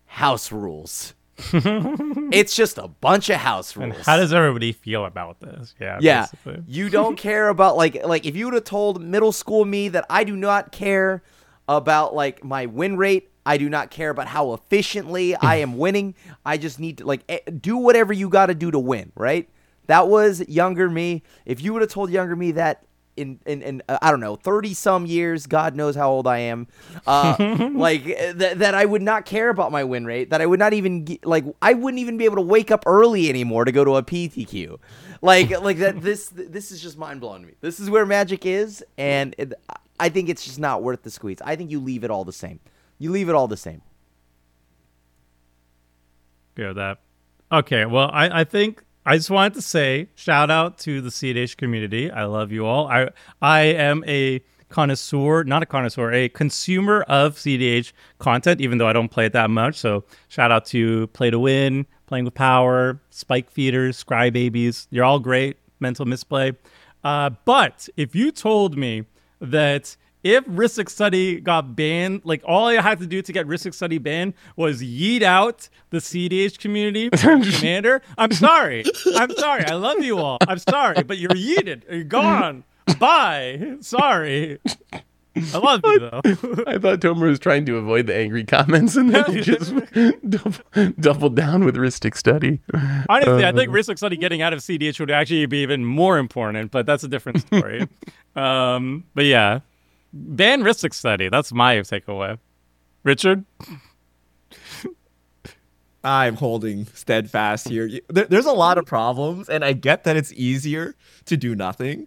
house 0.05 0.53
rules 0.53 1.15
it's 1.39 2.55
just 2.55 2.79
a 2.79 2.89
bunch 2.89 3.29
of 3.31 3.37
house 3.37 3.77
rules. 3.77 3.95
And 3.95 4.05
how 4.05 4.17
does 4.17 4.33
everybody 4.33 4.73
feel 4.73 5.05
about 5.05 5.41
this? 5.41 5.75
Yeah. 5.81 5.99
Yeah. 6.01 6.21
basically. 6.23 6.63
You 6.67 6.89
don't 6.89 7.17
care 7.29 7.49
about 7.49 7.77
like 7.77 8.05
like 8.07 8.27
if 8.27 8.37
you 8.37 8.47
would 8.47 8.55
have 8.55 8.65
told 8.65 9.03
middle 9.03 9.33
school 9.33 9.65
me 9.65 9.89
that 9.91 10.07
I 10.09 10.25
do 10.25 10.37
not 10.37 10.73
care 10.73 11.23
about 11.69 12.15
like 12.15 12.45
my 12.45 12.67
win 12.67 12.97
rate, 12.97 13.31
I 13.45 13.59
do 13.59 13.69
not 13.69 13.91
care 13.91 14.11
about 14.11 14.29
how 14.29 14.53
efficiently 14.55 15.35
I 15.37 15.57
am 15.57 15.77
winning. 15.79 16.15
I 16.45 16.57
just 16.59 16.81
need 16.81 16.99
to 16.99 17.07
like 17.07 17.23
eh, 17.29 17.39
do 17.61 17.77
whatever 17.77 18.13
you 18.13 18.29
got 18.29 18.47
to 18.47 18.55
do 18.55 18.71
to 18.71 18.79
win, 18.79 19.13
right? 19.15 19.49
That 19.87 20.09
was 20.09 20.47
younger 20.49 20.91
me. 20.91 21.23
If 21.45 21.63
you 21.63 21.73
would 21.73 21.83
have 21.83 21.91
told 21.91 22.11
younger 22.11 22.35
me 22.35 22.53
that 22.53 22.85
in 23.17 23.41
in, 23.47 23.63
in 23.63 23.83
uh, 23.89 23.99
I 24.03 24.11
don't 24.11 24.21
know 24.21 24.37
thirty 24.37 24.75
some 24.75 25.07
years, 25.07 25.47
God 25.47 25.75
knows 25.75 25.95
how 25.95 26.11
old 26.11 26.27
I 26.27 26.39
am, 26.39 26.67
uh, 27.07 27.37
like 27.75 28.03
uh, 28.03 28.33
th- 28.35 28.59
that 28.59 28.75
I 28.75 28.85
would 28.85 29.03
not 29.03 29.25
care 29.25 29.49
about 29.49 29.73
my 29.73 29.85
win 29.85 30.05
rate. 30.05 30.31
That 30.31 30.41
I 30.41 30.47
would 30.47 30.59
not 30.59 30.73
even 30.73 31.07
ge- 31.07 31.25
like 31.25 31.45
I 31.63 31.75
wouldn't 31.75 32.01
even 32.01 32.17
be 32.19 32.25
able 32.25 32.37
to 32.37 32.43
wake 32.43 32.71
up 32.71 32.85
early 32.87 33.29
anymore 33.29 33.65
to 33.65 33.73
go 33.73 33.85
to 33.85 33.97
a 33.97 34.03
PTQ. 34.03 34.79
Like 35.23 35.51
like 35.61 35.79
that 35.79 36.01
this 36.01 36.29
this 36.29 36.71
is 36.71 36.83
just 36.83 36.99
mind 36.99 37.21
blowing 37.21 37.43
to 37.43 37.49
me. 37.49 37.55
This 37.61 37.81
is 37.81 37.91
where 37.91 38.07
Magic 38.07 38.47
is, 38.47 38.85
and 38.99 39.35
it, 39.39 39.55
I 39.99 40.09
think 40.09 40.29
it's 40.29 40.45
just 40.45 40.59
not 40.59 40.83
worth 40.83 41.03
the 41.03 41.11
squeeze. 41.11 41.39
I 41.45 41.57
think 41.57 41.71
you 41.71 41.81
leave 41.81 42.05
it 42.05 42.11
all 42.11 42.25
the 42.25 42.33
same. 42.33 42.61
You 42.99 43.11
leave 43.11 43.29
it 43.29 43.35
all 43.35 43.49
the 43.49 43.57
same. 43.57 43.83
Yeah, 46.57 46.73
that. 46.73 46.99
Okay, 47.53 47.85
well, 47.85 48.11
I, 48.13 48.41
I 48.41 48.45
think 48.45 48.83
I 49.09 49.17
just 49.17 49.31
wanted 49.31 49.55
to 49.55 49.63
say 49.63 50.09
shout 50.17 50.51
out 50.51 50.79
to 50.79 51.01
the 51.01 51.11
CDH 51.11 51.57
community. 51.57 52.11
I 52.11 52.25
love 52.25 52.51
you 52.51 52.67
all. 52.67 52.89
I 52.89 53.11
I 53.41 53.61
am 53.61 54.03
a 54.09 54.43
connoisseur, 54.69 55.45
not 55.45 55.63
a 55.63 55.67
connoisseur, 55.67 56.13
a 56.13 56.29
consumer 56.29 57.03
of 57.03 57.37
CDH 57.37 57.93
content, 58.19 58.61
even 58.61 58.79
though 58.79 58.89
I 58.89 58.93
don't 58.93 59.09
play 59.09 59.27
it 59.27 59.33
that 59.33 59.49
much. 59.49 59.77
So 59.77 60.03
shout 60.27 60.51
out 60.51 60.67
to 60.67 61.07
Play 61.09 61.31
to 61.31 61.39
Win, 61.39 61.87
Playing 62.07 62.25
with 62.25 62.35
Power, 62.35 63.01
Spike 63.11 63.49
Feeders, 63.49 64.03
Scry 64.03 64.33
Babies. 64.33 64.89
You're 64.91 65.05
all 65.05 65.21
great. 65.21 65.57
Mental 65.79 66.05
misplay. 66.05 66.53
Uh, 67.05 67.31
but 67.45 67.89
if 67.97 68.17
you 68.17 68.33
told 68.33 68.77
me 68.77 69.05
that 69.41 69.97
if 70.35 70.45
Rhystic 70.47 70.89
Study 70.89 71.41
got 71.41 71.77
banned, 71.77 72.23
like 72.25 72.43
all 72.45 72.67
I 72.67 72.81
had 72.81 72.99
to 72.99 73.07
do 73.07 73.23
to 73.23 73.33
get 73.33 73.47
Rhystic 73.47 73.75
Study 73.75 73.99
banned 73.99 74.35
was 74.57 74.83
yeet 74.83 75.23
out 75.23 75.69
the 75.91 75.99
CDH 75.99 76.59
community 76.59 77.11
commander. 77.59 78.03
I'm 78.19 78.33
sorry. 78.33 78.85
I'm 79.15 79.31
sorry. 79.37 79.65
I 79.67 79.75
love 79.75 80.03
you 80.03 80.19
all. 80.19 80.39
I'm 80.49 80.59
sorry, 80.59 81.03
but 81.03 81.19
you're 81.19 81.31
yeeted. 81.31 81.83
You're 81.91 82.05
gone. 82.05 82.65
Bye. 82.99 83.77
Sorry. 83.81 84.59
I 85.53 85.59
love 85.59 85.81
you 85.85 85.99
though. 85.99 86.21
I 86.67 86.79
thought 86.79 87.01
Tomer 87.01 87.29
was 87.29 87.39
trying 87.39 87.67
to 87.67 87.77
avoid 87.77 88.07
the 88.07 88.17
angry 88.17 88.45
comments 88.45 88.97
and 88.97 89.15
then 89.15 89.25
he 89.33 89.43
just 89.43 89.73
double, 90.29 90.93
doubled 90.99 91.37
down 91.37 91.65
with 91.65 91.77
Rhystic 91.77 92.17
Study. 92.17 92.61
Honestly, 93.09 93.45
I 93.45 93.53
think 93.53 93.71
Rhystic 93.71 93.99
Study 93.99 94.17
getting 94.17 94.41
out 94.43 94.53
of 94.53 94.61
CDH 94.61 94.99
would 94.99 95.11
actually 95.11 95.47
be 95.47 95.59
even 95.59 95.85
more 95.85 96.19
important, 96.19 96.71
but 96.71 96.87
that's 96.87 97.05
a 97.05 97.09
different 97.09 97.41
story. 97.41 97.87
um, 98.35 99.05
but 99.15 99.27
yeah, 99.27 99.61
ban 100.17 100.63
Rhystic 100.63 100.95
Study. 100.95 101.29
That's 101.29 101.53
my 101.53 101.77
takeaway. 101.77 102.39
Richard? 103.05 103.45
I'm 106.03 106.37
holding 106.37 106.87
steadfast 106.87 107.69
here. 107.69 107.91
There, 108.09 108.27
there's 108.27 108.47
a 108.47 108.53
lot 108.53 108.79
of 108.79 108.87
problems, 108.87 109.49
and 109.49 109.65
I 109.65 109.73
get 109.73 110.05
that 110.05 110.17
it's 110.17 110.33
easier 110.33 110.95
to 111.25 111.37
do 111.37 111.57
nothing, 111.57 112.07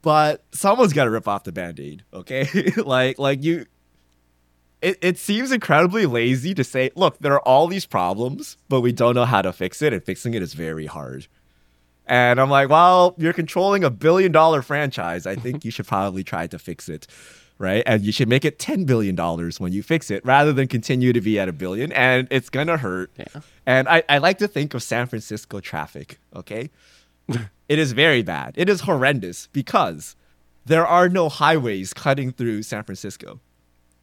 but 0.00 0.42
someone's 0.52 0.94
got 0.94 1.04
to 1.04 1.10
rip 1.10 1.28
off 1.28 1.44
the 1.44 1.52
band-aid, 1.52 2.04
okay? 2.14 2.48
like, 2.76 3.18
like 3.18 3.42
you. 3.42 3.66
It, 4.80 4.96
it 5.02 5.18
seems 5.18 5.52
incredibly 5.52 6.06
lazy 6.06 6.54
to 6.54 6.64
say, 6.64 6.90
look, 6.96 7.18
there 7.18 7.34
are 7.34 7.46
all 7.46 7.66
these 7.66 7.84
problems, 7.84 8.56
but 8.70 8.80
we 8.80 8.92
don't 8.92 9.14
know 9.14 9.26
how 9.26 9.42
to 9.42 9.52
fix 9.52 9.82
it, 9.82 9.92
and 9.92 10.02
fixing 10.02 10.32
it 10.32 10.40
is 10.40 10.54
very 10.54 10.86
hard. 10.86 11.26
And 12.10 12.40
I'm 12.40 12.50
like, 12.50 12.68
well, 12.68 13.14
you're 13.18 13.32
controlling 13.32 13.84
a 13.84 13.88
billion 13.88 14.32
dollar 14.32 14.62
franchise. 14.62 15.26
I 15.26 15.36
think 15.36 15.64
you 15.64 15.70
should 15.70 15.86
probably 15.86 16.24
try 16.24 16.48
to 16.48 16.58
fix 16.58 16.88
it, 16.88 17.06
right? 17.56 17.84
And 17.86 18.02
you 18.02 18.10
should 18.10 18.28
make 18.28 18.44
it 18.44 18.58
$10 18.58 18.84
billion 18.84 19.16
when 19.58 19.72
you 19.72 19.84
fix 19.84 20.10
it 20.10 20.24
rather 20.26 20.52
than 20.52 20.66
continue 20.66 21.12
to 21.12 21.20
be 21.20 21.38
at 21.38 21.48
a 21.48 21.52
billion. 21.52 21.92
And 21.92 22.26
it's 22.32 22.50
going 22.50 22.66
to 22.66 22.78
hurt. 22.78 23.12
Yeah. 23.16 23.40
And 23.64 23.88
I, 23.88 24.02
I 24.08 24.18
like 24.18 24.38
to 24.38 24.48
think 24.48 24.74
of 24.74 24.82
San 24.82 25.06
Francisco 25.06 25.60
traffic, 25.60 26.18
okay? 26.34 26.70
it 27.68 27.78
is 27.78 27.92
very 27.92 28.22
bad. 28.22 28.54
It 28.56 28.68
is 28.68 28.80
horrendous 28.80 29.46
because 29.52 30.16
there 30.66 30.86
are 30.86 31.08
no 31.08 31.28
highways 31.28 31.94
cutting 31.94 32.32
through 32.32 32.64
San 32.64 32.82
Francisco, 32.82 33.38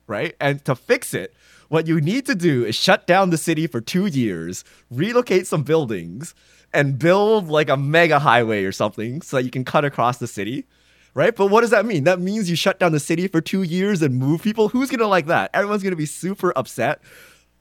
right? 0.07 0.33
And 0.39 0.63
to 0.63 0.75
fix 0.75 1.13
it, 1.13 1.33
what 1.67 1.87
you 1.87 1.99
need 1.99 2.25
to 2.27 2.35
do 2.35 2.63
is 2.63 2.75
shut 2.75 3.05
down 3.05 3.31
the 3.31 3.37
city 3.37 3.67
for 3.67 3.81
two 3.81 4.05
years, 4.05 4.63
relocate 4.89 5.45
some 5.45 5.63
buildings, 5.63 6.33
and 6.73 6.97
build 6.99 7.47
like 7.47 7.69
a 7.69 7.77
mega 7.77 8.19
highway 8.19 8.63
or 8.63 8.71
something 8.71 9.21
so 9.21 9.37
that 9.37 9.43
you 9.43 9.51
can 9.51 9.63
cut 9.63 9.85
across 9.85 10.17
the 10.17 10.27
city. 10.27 10.65
Right? 11.13 11.35
But 11.35 11.47
what 11.47 11.61
does 11.61 11.71
that 11.71 11.85
mean? 11.85 12.03
That 12.03 12.19
means 12.19 12.47
you 12.47 12.55
shut 12.55 12.79
down 12.79 12.91
the 12.91 12.99
city 12.99 13.27
for 13.27 13.41
two 13.41 13.63
years 13.63 14.03
and 14.03 14.15
move 14.15 14.43
people. 14.43 14.69
Who's 14.69 14.91
gonna 14.91 15.07
like 15.07 15.25
that? 15.25 15.49
Everyone's 15.53 15.81
gonna 15.81 15.95
be 15.95 16.05
super 16.05 16.53
upset. 16.55 17.01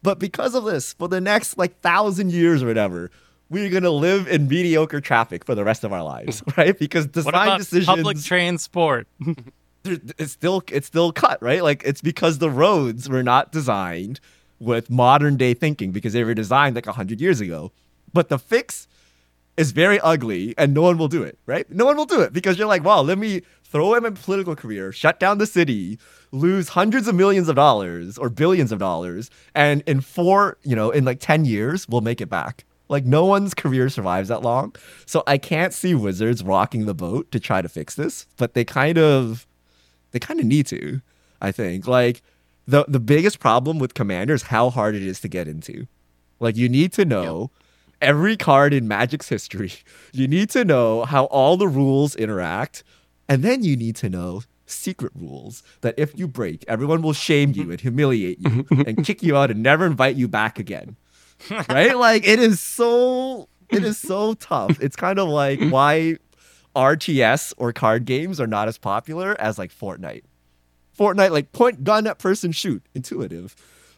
But 0.03 0.19
because 0.19 0.55
of 0.55 0.65
this, 0.65 0.93
for 0.93 1.09
the 1.09 1.23
next 1.23 1.57
like 1.57 1.81
thousand 1.81 2.33
years 2.33 2.63
or 2.63 2.67
whatever, 2.67 3.11
we're 3.49 3.71
gonna 3.71 3.91
live 3.91 4.29
in 4.29 4.47
mediocre 4.47 5.01
traffic 5.01 5.45
for 5.45 5.55
the 5.55 5.65
rest 5.65 5.85
of 5.85 5.93
our 5.93 6.03
lives, 6.03 6.43
right? 6.57 6.79
Because 6.79 7.07
What 7.07 7.13
design 7.15 7.35
about 7.35 7.59
decisions 7.59 7.87
public 7.87 8.23
transport? 8.23 9.09
it's 10.19 10.33
still 10.33 10.63
it's 10.69 10.87
still 10.87 11.13
cut 11.13 11.41
right 11.43 11.63
like 11.63 11.83
it's 11.85 12.03
because 12.03 12.39
the 12.39 12.51
roads 12.51 13.09
were 13.09 13.23
not 13.23 13.53
designed 13.53 14.21
with 14.59 14.91
modern 14.91 15.37
day 15.37 15.55
thinking 15.55 15.93
because 15.93 16.13
they 16.13 16.25
were 16.25 16.35
designed 16.35 16.75
like 16.75 16.87
100 16.87 17.21
years 17.21 17.41
ago 17.41 17.71
but 18.13 18.29
the 18.29 18.39
fix 18.39 18.89
is 19.57 19.73
very 19.73 19.99
ugly 20.01 20.55
and 20.59 20.75
no 20.75 20.83
one 20.83 20.99
will 20.99 21.09
do 21.09 21.23
it 21.23 21.39
right 21.47 21.71
no 21.71 21.85
one 21.85 21.97
will 21.97 22.05
do 22.05 22.21
it 22.21 22.33
because 22.33 22.59
you're 22.59 22.69
like 22.69 22.85
wow 22.85 23.01
let 23.01 23.19
me 23.19 23.43
throw 23.67 23.95
him 23.95 24.05
my 24.05 24.11
political 24.11 24.55
career, 24.57 24.93
shut 24.93 25.19
down 25.21 25.39
the 25.39 25.47
city, 25.47 25.99
lose 26.33 26.71
hundreds 26.71 27.09
of 27.09 27.15
millions 27.15 27.49
of 27.49 27.57
dollars 27.57 28.17
or 28.17 28.31
billions 28.31 28.73
of 28.73 28.79
dollars, 28.79 29.31
and 29.55 29.83
in 29.87 30.01
four, 30.01 30.57
you 30.63 30.77
know, 30.77 30.91
in 30.91 31.05
like 31.05 31.21
10 31.21 31.45
years, 31.45 31.89
we'll 31.89 32.01
make 32.01 32.21
it 32.21 32.29
back. 32.29 32.65
Like 32.89 33.05
no 33.05 33.25
one's 33.25 33.55
career 33.55 33.89
survives 33.89 34.29
that 34.29 34.43
long. 34.43 34.75
So 35.07 35.23
I 35.27 35.39
can't 35.39 35.75
see 35.75 35.95
Wizards 35.95 36.43
rocking 36.43 36.87
the 36.87 36.95
boat 36.95 37.31
to 37.33 37.41
try 37.41 37.61
to 37.61 37.69
fix 37.69 37.95
this, 37.95 38.27
but 38.37 38.55
they 38.55 38.65
kind 38.65 38.97
of 38.97 39.47
they 40.13 40.21
kind 40.21 40.39
of 40.39 40.47
need 40.47 40.67
to, 40.69 41.01
I 41.43 41.51
think. 41.51 41.87
Like 41.89 42.23
the 42.67 42.85
the 42.87 43.01
biggest 43.01 43.41
problem 43.41 43.79
with 43.81 43.95
Commander 43.95 44.35
is 44.35 44.45
how 44.45 44.71
hard 44.71 44.95
it 44.95 45.03
is 45.03 45.21
to 45.21 45.29
get 45.29 45.49
into. 45.49 45.89
Like 46.39 46.57
you 46.57 46.69
need 46.69 46.93
to 46.93 47.05
know 47.05 47.51
every 48.01 48.36
card 48.36 48.72
in 48.72 48.88
Magic's 48.88 49.28
history. 49.28 49.72
You 50.12 50.26
need 50.26 50.49
to 50.51 50.64
know 50.64 51.05
how 51.05 51.24
all 51.26 51.59
the 51.59 51.68
rules 51.68 52.16
interact, 52.16 52.82
and 53.28 53.42
then 53.42 53.62
you 53.62 53.76
need 53.76 53.97
to 53.97 54.09
know 54.09 54.44
secret 54.64 55.12
rules 55.14 55.62
that 55.82 55.94
if 55.99 56.18
you 56.18 56.26
break, 56.26 56.64
everyone 56.66 57.03
will 57.03 57.12
shame 57.12 57.53
you 57.53 57.70
and 57.70 57.78
humiliate 57.78 58.40
you 58.40 58.66
and 58.86 59.05
kick 59.05 59.22
you 59.22 59.36
out 59.36 59.51
and 59.51 59.62
never 59.62 59.84
invite 59.84 60.16
you 60.16 60.26
back 60.26 60.59
again. 60.59 60.97
Right? 61.68 61.94
like 61.99 62.26
it 62.26 62.38
is 62.38 62.61
so 62.61 63.51
it 63.68 63.84
is 63.84 63.99
so 63.99 64.32
tough. 64.34 64.80
It's 64.80 64.97
kind 64.97 65.18
of 65.18 65.28
like 65.28 65.61
why 65.68 66.16
RTS 66.74 67.53
or 67.59 67.72
card 67.74 68.05
games 68.07 68.40
are 68.40 68.47
not 68.47 68.68
as 68.68 68.78
popular 68.78 69.38
as 69.40 69.59
like 69.59 69.72
Fortnite. 69.72 70.22
Fortnite, 70.99 71.30
like 71.30 71.53
point 71.53 71.84
gun 71.84 72.07
at 72.07 72.18
person, 72.18 72.53
shoot, 72.53 72.82
intuitive, 72.94 73.55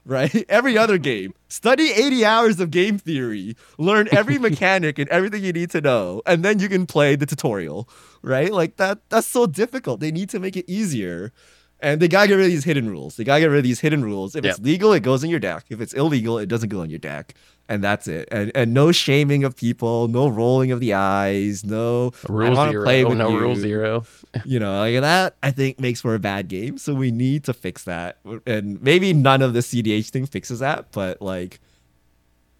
right? 0.09 0.45
Every 0.49 0.77
other 0.77 0.99
game, 0.99 1.35
study 1.49 1.93
80 1.93 2.25
hours 2.25 2.61
of 2.61 2.71
game 2.71 2.99
theory, 2.99 3.57
learn 3.77 4.09
every 4.11 4.39
mechanic 4.49 4.99
and 4.99 5.09
everything 5.11 5.45
you 5.45 5.53
need 5.53 5.71
to 5.71 5.81
know, 5.81 6.23
and 6.27 6.45
then 6.45 6.59
you 6.59 6.69
can 6.69 6.87
play 6.87 7.15
the 7.15 7.27
tutorial, 7.27 7.89
right? 8.23 8.53
Like 8.53 8.77
that, 8.77 8.99
that's 9.11 9.27
so 9.27 9.47
difficult. 9.47 10.01
They 10.01 10.11
need 10.11 10.31
to 10.31 10.41
make 10.41 10.57
it 10.57 10.65
easier. 10.69 11.33
And 11.81 12.03
they 12.03 12.09
gotta 12.09 12.27
get 12.27 12.35
rid 12.35 12.47
of 12.47 12.51
these 12.51 12.65
hidden 12.65 12.91
rules. 12.91 13.17
They 13.17 13.23
gotta 13.23 13.41
get 13.41 13.47
rid 13.47 13.59
of 13.59 13.65
these 13.65 13.79
hidden 13.79 14.05
rules. 14.05 14.35
If 14.35 14.45
it's 14.45 14.59
legal, 14.59 14.93
it 14.93 15.05
goes 15.05 15.23
in 15.23 15.31
your 15.31 15.39
deck. 15.39 15.67
If 15.69 15.81
it's 15.81 15.93
illegal, 15.93 16.37
it 16.37 16.47
doesn't 16.47 16.71
go 16.71 16.83
in 16.83 16.91
your 16.91 16.99
deck. 16.99 17.35
And 17.71 17.85
that's 17.85 18.09
it. 18.09 18.29
And 18.33 18.51
and 18.55 18.73
no 18.73 18.93
shaming 18.93 19.45
of 19.45 19.55
people, 19.55 20.09
no 20.09 20.27
rolling 20.29 20.73
of 20.73 20.81
the 20.81 20.95
eyes, 20.95 21.65
no 21.65 22.13
Rule 22.27 22.55
zero. 22.55 22.85
play 22.85 23.05
oh, 23.05 23.11
with 23.11 23.19
no, 23.19 23.37
rule 23.37 23.55
you 23.55 23.61
zero. 23.61 24.05
you 24.47 24.59
know, 24.59 24.79
like 24.79 24.99
that 25.01 25.37
I 25.43 25.51
think 25.51 25.79
makes 25.79 26.01
for 26.01 26.15
a 26.15 26.19
bad 26.19 26.49
game. 26.49 26.79
So 26.79 26.95
we 26.95 27.11
need 27.11 27.45
to 27.45 27.53
fix 27.53 27.85
that. 27.85 28.19
And 28.47 28.81
maybe 28.83 29.13
none 29.13 29.43
of 29.43 29.53
the 29.53 29.61
CDH 29.61 30.09
thing 30.09 30.25
fixes 30.25 30.61
that, 30.61 30.93
but 30.93 31.21
like 31.21 31.61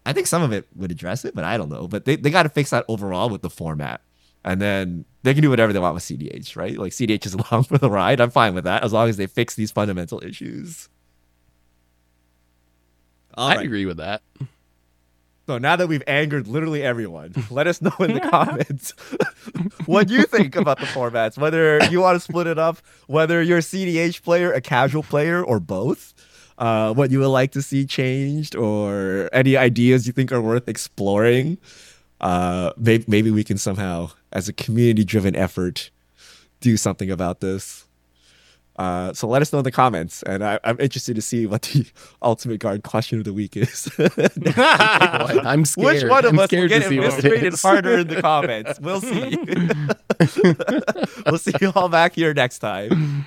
I 0.05 0.13
think 0.13 0.27
some 0.27 0.43
of 0.43 0.51
it 0.51 0.67
would 0.75 0.91
address 0.91 1.25
it, 1.25 1.33
but 1.33 1.43
I 1.43 1.57
don't 1.57 1.69
know. 1.69 1.87
But 1.87 2.05
they, 2.05 2.15
they 2.15 2.29
gotta 2.29 2.49
fix 2.49 2.69
that 2.69 2.85
overall 2.87 3.29
with 3.29 3.41
the 3.41 3.49
format. 3.49 4.01
And 4.45 4.61
then 4.61 5.05
they 5.23 5.33
can 5.33 5.41
do 5.41 5.49
whatever 5.49 5.73
they 5.73 5.79
want 5.79 5.95
with 5.95 6.03
CDH, 6.03 6.55
right? 6.55 6.77
Like 6.77 6.91
CDH 6.91 7.25
is 7.25 7.33
along 7.51 7.63
for 7.63 7.77
the 7.77 7.89
ride. 7.89 8.21
I'm 8.21 8.31
fine 8.31 8.53
with 8.53 8.63
that 8.63 8.83
as 8.83 8.93
long 8.93 9.09
as 9.09 9.17
they 9.17 9.27
fix 9.27 9.55
these 9.55 9.71
fundamental 9.71 10.23
issues. 10.23 10.87
All 13.33 13.49
I 13.49 13.55
right. 13.55 13.65
agree 13.65 13.85
with 13.85 13.97
that. 13.97 14.21
So 15.49 15.57
now 15.57 15.75
that 15.77 15.87
we've 15.87 16.03
angered 16.05 16.47
literally 16.47 16.83
everyone, 16.83 17.33
let 17.49 17.65
us 17.65 17.81
know 17.81 17.95
in 18.01 18.13
the 18.13 18.19
comments 18.19 18.91
what 19.87 20.07
you 20.07 20.21
think 20.25 20.55
about 20.55 20.77
the 20.77 20.85
formats. 20.85 21.39
Whether 21.39 21.83
you 21.85 22.01
want 22.01 22.17
to 22.17 22.19
split 22.19 22.45
it 22.45 22.59
up, 22.59 22.77
whether 23.07 23.41
you're 23.41 23.57
a 23.57 23.61
CDH 23.61 24.21
player, 24.21 24.53
a 24.53 24.61
casual 24.61 25.01
player, 25.01 25.43
or 25.43 25.59
both. 25.59 26.13
Uh, 26.59 26.93
what 26.93 27.09
you 27.09 27.17
would 27.17 27.29
like 27.29 27.51
to 27.53 27.63
see 27.63 27.83
changed, 27.83 28.55
or 28.55 29.27
any 29.33 29.57
ideas 29.57 30.05
you 30.05 30.13
think 30.13 30.31
are 30.31 30.39
worth 30.39 30.69
exploring. 30.69 31.57
Uh, 32.21 32.71
maybe, 32.77 33.05
maybe 33.07 33.31
we 33.31 33.43
can 33.43 33.57
somehow, 33.57 34.11
as 34.31 34.47
a 34.49 34.53
community-driven 34.53 35.35
effort, 35.35 35.89
do 36.61 36.77
something 36.77 37.09
about 37.09 37.39
this. 37.39 37.85
Uh, 38.79 39.11
so 39.11 39.27
let 39.27 39.41
us 39.41 39.51
know 39.51 39.59
in 39.59 39.65
the 39.65 39.71
comments, 39.73 40.23
and 40.23 40.41
I, 40.41 40.57
I'm 40.63 40.79
interested 40.79 41.13
to 41.17 41.21
see 41.21 41.45
what 41.45 41.63
the 41.63 41.85
ultimate 42.21 42.61
guard 42.61 42.83
question 42.83 43.19
of 43.19 43.25
the 43.25 43.33
week 43.33 43.57
is. 43.57 43.91
I'm 44.57 45.65
scared. 45.65 46.03
Which 46.03 46.09
one 46.09 46.23
of 46.23 46.31
I'm 46.31 46.39
us 46.39 46.49
will 46.49 46.69
get 46.69 46.89
it 47.43 47.59
harder 47.59 47.97
in 47.97 48.07
the 48.07 48.21
comments? 48.21 48.79
We'll 48.79 49.01
see. 49.01 49.37
we'll 51.25 51.37
see 51.37 51.51
you 51.59 51.73
all 51.75 51.89
back 51.89 52.15
here 52.15 52.33
next 52.33 52.59
time. 52.59 53.25